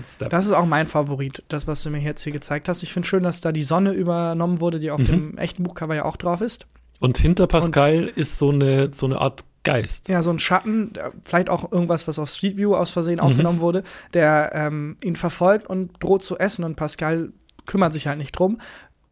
Step. 0.07 0.29
Das 0.29 0.45
ist 0.45 0.53
auch 0.53 0.65
mein 0.65 0.87
Favorit, 0.87 1.43
das, 1.49 1.67
was 1.67 1.83
du 1.83 1.89
mir 1.89 1.99
jetzt 1.99 2.23
hier 2.23 2.31
gezeigt 2.31 2.69
hast. 2.69 2.81
Ich 2.81 2.93
finde 2.93 3.09
schön, 3.09 3.23
dass 3.23 3.41
da 3.41 3.51
die 3.51 3.65
Sonne 3.65 3.91
übernommen 3.91 4.61
wurde, 4.61 4.79
die 4.79 4.89
auf 4.89 5.01
mhm. 5.01 5.05
dem 5.05 5.37
echten 5.37 5.63
Buchcover 5.63 5.95
ja 5.95 6.05
auch 6.05 6.15
drauf 6.15 6.39
ist. 6.39 6.65
Und 6.99 7.17
hinter 7.17 7.45
Pascal 7.45 8.03
und, 8.03 8.09
ist 8.11 8.37
so 8.37 8.51
eine, 8.51 8.93
so 8.93 9.05
eine 9.05 9.19
Art 9.19 9.43
Geist. 9.65 10.07
Ja, 10.07 10.21
so 10.21 10.31
ein 10.31 10.39
Schatten, 10.39 10.93
vielleicht 11.25 11.49
auch 11.49 11.73
irgendwas, 11.73 12.07
was 12.07 12.19
auf 12.19 12.29
Street 12.29 12.55
View 12.55 12.73
aus 12.73 12.91
Versehen 12.91 13.15
mhm. 13.15 13.23
aufgenommen 13.23 13.59
wurde, 13.59 13.83
der 14.13 14.51
ähm, 14.53 14.95
ihn 15.03 15.17
verfolgt 15.17 15.67
und 15.67 15.91
droht 16.01 16.23
zu 16.23 16.37
essen 16.37 16.63
und 16.63 16.77
Pascal 16.77 17.33
kümmert 17.65 17.91
sich 17.91 18.07
halt 18.07 18.17
nicht 18.17 18.31
drum. 18.31 18.59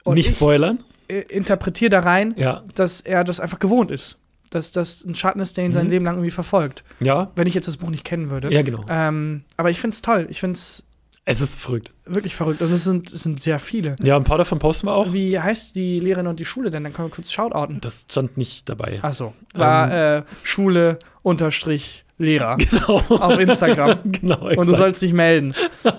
Und 0.06 0.16
nicht 0.16 0.34
spoilern? 0.34 0.80
interpretiere 1.08 1.90
da 1.90 2.00
rein, 2.00 2.34
ja. 2.38 2.64
dass 2.74 3.02
er 3.02 3.24
das 3.24 3.40
einfach 3.40 3.60
gewohnt 3.60 3.92
ist. 3.92 4.18
Dass 4.50 4.72
das 4.72 5.04
ein 5.04 5.16
Schatten 5.16 5.40
ist, 5.40 5.58
der 5.58 5.66
ihn 5.66 5.72
mhm. 5.72 5.76
sein 5.76 5.90
Leben 5.90 6.06
lang 6.06 6.16
irgendwie 6.16 6.32
verfolgt. 6.32 6.84
Ja. 7.00 7.32
Wenn 7.36 7.48
ich 7.48 7.54
jetzt 7.54 7.68
das 7.68 7.78
Buch 7.78 7.90
nicht 7.90 8.04
kennen 8.04 8.30
würde. 8.30 8.54
Ja, 8.54 8.62
genau. 8.62 8.86
Ähm, 8.90 9.44
aber 9.58 9.70
ich 9.70 9.80
finde 9.80 9.96
es 9.96 10.02
toll. 10.02 10.28
Ich 10.30 10.40
finde 10.40 10.54
es 10.54 10.84
es 11.28 11.42
ist 11.42 11.60
verrückt. 11.60 11.92
Wirklich 12.06 12.36
verrückt. 12.36 12.62
Und 12.62 12.72
es 12.72 12.84
sind, 12.84 13.12
es 13.12 13.24
sind 13.24 13.40
sehr 13.40 13.58
viele. 13.58 13.96
Ja, 14.04 14.16
ein 14.16 14.24
paar 14.24 14.38
davon 14.38 14.60
posten 14.60 14.86
wir 14.86 14.94
auch. 14.94 15.12
Wie 15.12 15.40
heißt 15.40 15.76
die 15.76 16.00
Lehrerin 16.00 16.28
und 16.28 16.40
die 16.40 16.46
Schule 16.46 16.70
denn? 16.70 16.84
Dann 16.84 16.94
können 16.94 17.08
wir 17.08 17.16
kurz 17.16 17.32
shoutouten. 17.32 17.82
Das 17.82 18.06
stand 18.10 18.38
nicht 18.38 18.70
dabei. 18.70 19.00
Achso. 19.02 19.34
War 19.54 19.92
ähm, 19.92 20.22
äh, 20.22 20.26
Schule 20.44 21.00
unterstrich 21.24 22.06
Lehrer. 22.20 22.58
Genau. 22.70 22.98
Auf 23.10 23.40
Instagram. 23.40 24.00
genau. 24.06 24.36
Exakt. 24.36 24.58
Und 24.58 24.68
du 24.68 24.76
sollst 24.76 25.02
dich 25.02 25.14
melden. 25.14 25.56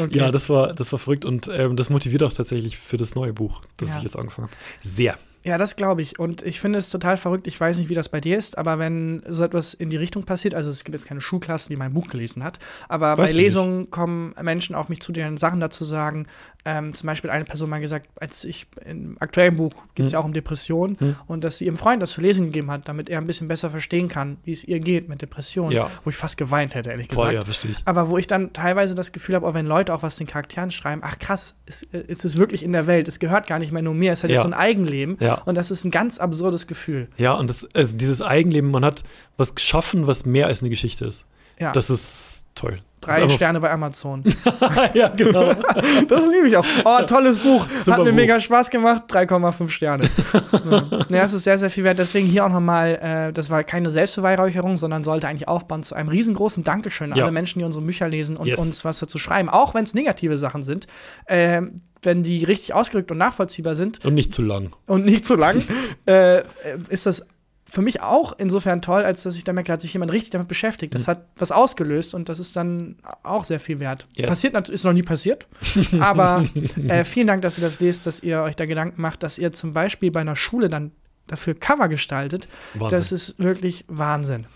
Okay. 0.00 0.18
Ja, 0.18 0.30
das 0.30 0.48
war, 0.48 0.74
das 0.74 0.92
war 0.92 0.98
verrückt 1.00 1.24
und 1.24 1.50
ähm, 1.52 1.74
das 1.74 1.90
motiviert 1.90 2.22
auch 2.22 2.32
tatsächlich 2.32 2.78
für 2.78 2.96
das 2.96 3.16
neue 3.16 3.32
Buch, 3.32 3.62
das 3.78 3.88
ja. 3.88 3.98
ich 3.98 4.04
jetzt 4.04 4.16
angefangen 4.16 4.46
habe. 4.46 4.56
Sehr. 4.80 5.18
Ja, 5.44 5.56
das 5.56 5.76
glaube 5.76 6.02
ich. 6.02 6.18
Und 6.18 6.42
ich 6.42 6.60
finde 6.60 6.78
es 6.78 6.90
total 6.90 7.16
verrückt. 7.16 7.46
Ich 7.46 7.58
weiß 7.58 7.78
nicht, 7.78 7.88
wie 7.88 7.94
das 7.94 8.08
bei 8.08 8.20
dir 8.20 8.36
ist, 8.36 8.58
aber 8.58 8.78
wenn 8.78 9.22
so 9.26 9.44
etwas 9.44 9.74
in 9.74 9.90
die 9.90 9.96
Richtung 9.96 10.24
passiert, 10.24 10.54
also 10.54 10.70
es 10.70 10.84
gibt 10.84 10.94
jetzt 10.94 11.06
keine 11.06 11.20
Schulklasse, 11.20 11.68
die 11.68 11.76
mein 11.76 11.94
Buch 11.94 12.08
gelesen 12.08 12.44
hat, 12.44 12.58
aber 12.88 13.16
weißt 13.16 13.32
bei 13.32 13.36
Lesungen 13.36 13.80
nicht. 13.80 13.90
kommen 13.90 14.34
Menschen 14.42 14.74
auf 14.74 14.88
mich 14.88 15.00
zu, 15.00 15.12
die 15.12 15.20
dann 15.20 15.36
Sachen 15.36 15.60
dazu 15.60 15.84
sagen. 15.84 16.26
Ähm, 16.64 16.92
zum 16.92 17.06
Beispiel 17.06 17.30
eine 17.30 17.44
Person 17.44 17.70
mal 17.70 17.80
gesagt, 17.80 18.08
als 18.20 18.44
ich 18.44 18.66
im 18.84 19.16
aktuellen 19.20 19.56
Buch 19.56 19.72
geht 19.94 20.06
es 20.06 20.10
hm. 20.10 20.14
ja 20.14 20.18
auch 20.18 20.24
um 20.24 20.32
Depressionen 20.32 20.98
hm. 20.98 21.16
und 21.26 21.44
dass 21.44 21.58
sie 21.58 21.66
ihrem 21.66 21.76
Freund 21.76 22.02
das 22.02 22.12
für 22.12 22.20
Lesen 22.20 22.46
gegeben 22.46 22.70
hat, 22.70 22.88
damit 22.88 23.08
er 23.08 23.18
ein 23.18 23.26
bisschen 23.26 23.48
besser 23.48 23.70
verstehen 23.70 24.08
kann, 24.08 24.38
wie 24.44 24.52
es 24.52 24.64
ihr 24.64 24.80
geht 24.80 25.08
mit 25.08 25.22
Depressionen. 25.22 25.72
Ja. 25.72 25.90
Wo 26.04 26.10
ich 26.10 26.16
fast 26.16 26.36
geweint 26.36 26.74
hätte, 26.74 26.90
ehrlich 26.90 27.08
gesagt. 27.08 27.26
Boah, 27.26 27.32
ja, 27.32 27.42
verstehe 27.42 27.70
ich. 27.70 27.78
Aber 27.84 28.10
wo 28.10 28.18
ich 28.18 28.26
dann 28.26 28.52
teilweise 28.52 28.94
das 28.94 29.12
Gefühl 29.12 29.36
habe, 29.36 29.46
auch 29.46 29.54
wenn 29.54 29.66
Leute 29.66 29.94
auch 29.94 30.02
was 30.02 30.16
den 30.16 30.26
Charakteren 30.26 30.70
schreiben, 30.70 31.00
ach 31.04 31.18
krass, 31.18 31.54
es, 31.64 31.86
es 31.92 32.24
ist 32.24 32.36
wirklich 32.36 32.62
in 32.62 32.72
der 32.72 32.86
Welt, 32.86 33.08
es 33.08 33.18
gehört 33.20 33.46
gar 33.46 33.58
nicht 33.58 33.72
mehr 33.72 33.82
nur 33.82 33.94
mir, 33.94 34.12
es 34.12 34.24
hat 34.24 34.30
ja. 34.30 34.34
jetzt 34.34 34.42
so 34.42 34.48
ein 34.48 34.54
Eigenleben. 34.54 35.16
Ja. 35.20 35.27
Und 35.36 35.56
das 35.56 35.70
ist 35.70 35.84
ein 35.84 35.90
ganz 35.90 36.08
ganz 36.08 36.18
absurdes 36.18 36.66
Gefühl. 36.66 37.08
Ja, 37.18 37.34
und 37.34 37.50
das, 37.50 37.66
also 37.74 37.96
dieses 37.96 38.22
Eigenleben, 38.22 38.70
man 38.70 38.84
hat 38.84 39.02
was 39.36 39.54
geschaffen, 39.54 40.06
was 40.06 40.24
mehr 40.24 40.46
als 40.46 40.62
eine 40.62 40.70
Geschichte 40.70 41.04
ist. 41.04 41.26
Ja. 41.58 41.72
Das 41.72 41.90
ist 41.90 42.37
toll. 42.58 42.80
Drei 43.00 43.28
Sterne 43.28 43.60
bei 43.60 43.70
Amazon. 43.70 44.24
ja, 44.94 45.08
genau. 45.08 45.52
das 46.08 46.26
liebe 46.26 46.48
ich 46.48 46.56
auch. 46.56 46.66
Oh, 46.84 47.02
tolles 47.06 47.38
Buch. 47.38 47.66
Super 47.84 47.92
Hat 47.92 48.04
mir 48.04 48.10
Buch. 48.10 48.16
mega 48.16 48.40
Spaß 48.40 48.70
gemacht. 48.70 49.04
3,5 49.10 49.68
Sterne. 49.68 50.10
ja. 50.70 50.84
ja, 51.08 51.22
es 51.22 51.32
ist 51.32 51.44
sehr, 51.44 51.58
sehr 51.58 51.70
viel 51.70 51.84
wert. 51.84 51.98
Deswegen 51.98 52.26
hier 52.26 52.44
auch 52.44 52.50
nochmal, 52.50 53.28
äh, 53.28 53.32
das 53.32 53.50
war 53.50 53.62
keine 53.62 53.90
Selbstbeweihräucherung, 53.90 54.76
sondern 54.76 55.04
sollte 55.04 55.28
eigentlich 55.28 55.48
aufbauen 55.48 55.82
zu 55.82 55.94
einem 55.94 56.08
riesengroßen 56.08 56.64
Dankeschön 56.64 57.12
an 57.12 57.18
ja. 57.18 57.24
alle 57.24 57.32
Menschen, 57.32 57.60
die 57.60 57.64
unsere 57.64 57.84
Bücher 57.84 58.08
lesen 58.08 58.36
und 58.36 58.46
yes. 58.46 58.60
uns 58.60 58.84
was 58.84 58.98
dazu 58.98 59.18
schreiben. 59.18 59.48
Auch 59.48 59.74
wenn 59.74 59.84
es 59.84 59.94
negative 59.94 60.36
Sachen 60.36 60.62
sind. 60.62 60.86
Äh, 61.26 61.62
wenn 62.02 62.22
die 62.22 62.44
richtig 62.44 62.74
ausgerückt 62.74 63.10
und 63.10 63.18
nachvollziehbar 63.18 63.74
sind. 63.74 64.04
Und 64.04 64.14
nicht 64.14 64.32
zu 64.32 64.42
lang. 64.42 64.70
Und 64.86 65.04
nicht 65.04 65.24
zu 65.24 65.34
lang, 65.34 65.64
äh, 66.06 66.42
ist 66.88 67.06
das 67.06 67.26
für 67.70 67.82
mich 67.82 68.00
auch 68.00 68.32
insofern 68.38 68.80
toll, 68.80 69.04
als 69.04 69.22
dass 69.24 69.36
ich 69.36 69.44
da 69.44 69.52
merke, 69.52 69.68
da 69.68 69.72
hat 69.74 69.82
sich 69.82 69.92
jemand 69.92 70.12
richtig 70.12 70.30
damit 70.30 70.48
beschäftigt. 70.48 70.94
Das 70.94 71.06
mhm. 71.06 71.12
hat 71.12 71.26
was 71.36 71.52
ausgelöst 71.52 72.14
und 72.14 72.28
das 72.28 72.38
ist 72.38 72.56
dann 72.56 72.96
auch 73.22 73.44
sehr 73.44 73.60
viel 73.60 73.78
wert. 73.78 74.06
Yes. 74.16 74.28
Passiert 74.28 74.68
ist 74.68 74.84
noch 74.84 74.92
nie 74.92 75.02
passiert, 75.02 75.46
aber 76.00 76.44
äh, 76.88 77.04
vielen 77.04 77.26
Dank, 77.26 77.42
dass 77.42 77.58
ihr 77.58 77.62
das 77.62 77.80
lest, 77.80 78.06
dass 78.06 78.22
ihr 78.22 78.40
euch 78.40 78.56
da 78.56 78.64
Gedanken 78.66 79.00
macht, 79.00 79.22
dass 79.22 79.38
ihr 79.38 79.52
zum 79.52 79.74
Beispiel 79.74 80.10
bei 80.10 80.20
einer 80.20 80.36
Schule 80.36 80.68
dann 80.68 80.92
dafür 81.26 81.54
Cover 81.54 81.88
gestaltet. 81.88 82.48
Wahnsinn. 82.74 82.98
Das 82.98 83.12
ist 83.12 83.38
wirklich 83.38 83.84
Wahnsinn. 83.88 84.46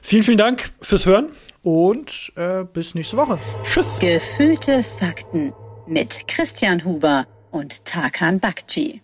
Vielen, 0.00 0.22
vielen 0.22 0.38
Dank 0.38 0.70
fürs 0.80 1.04
Hören 1.04 1.30
und 1.62 2.32
äh, 2.36 2.64
bis 2.64 2.94
nächste 2.94 3.16
Woche. 3.16 3.38
Tschüss. 3.64 3.98
Gefühlte 3.98 4.84
Fakten 4.84 5.52
mit 5.86 6.28
Christian 6.28 6.84
Huber 6.84 7.26
und 7.50 7.84
Tarkan 7.84 8.38
Bakci. 8.38 9.02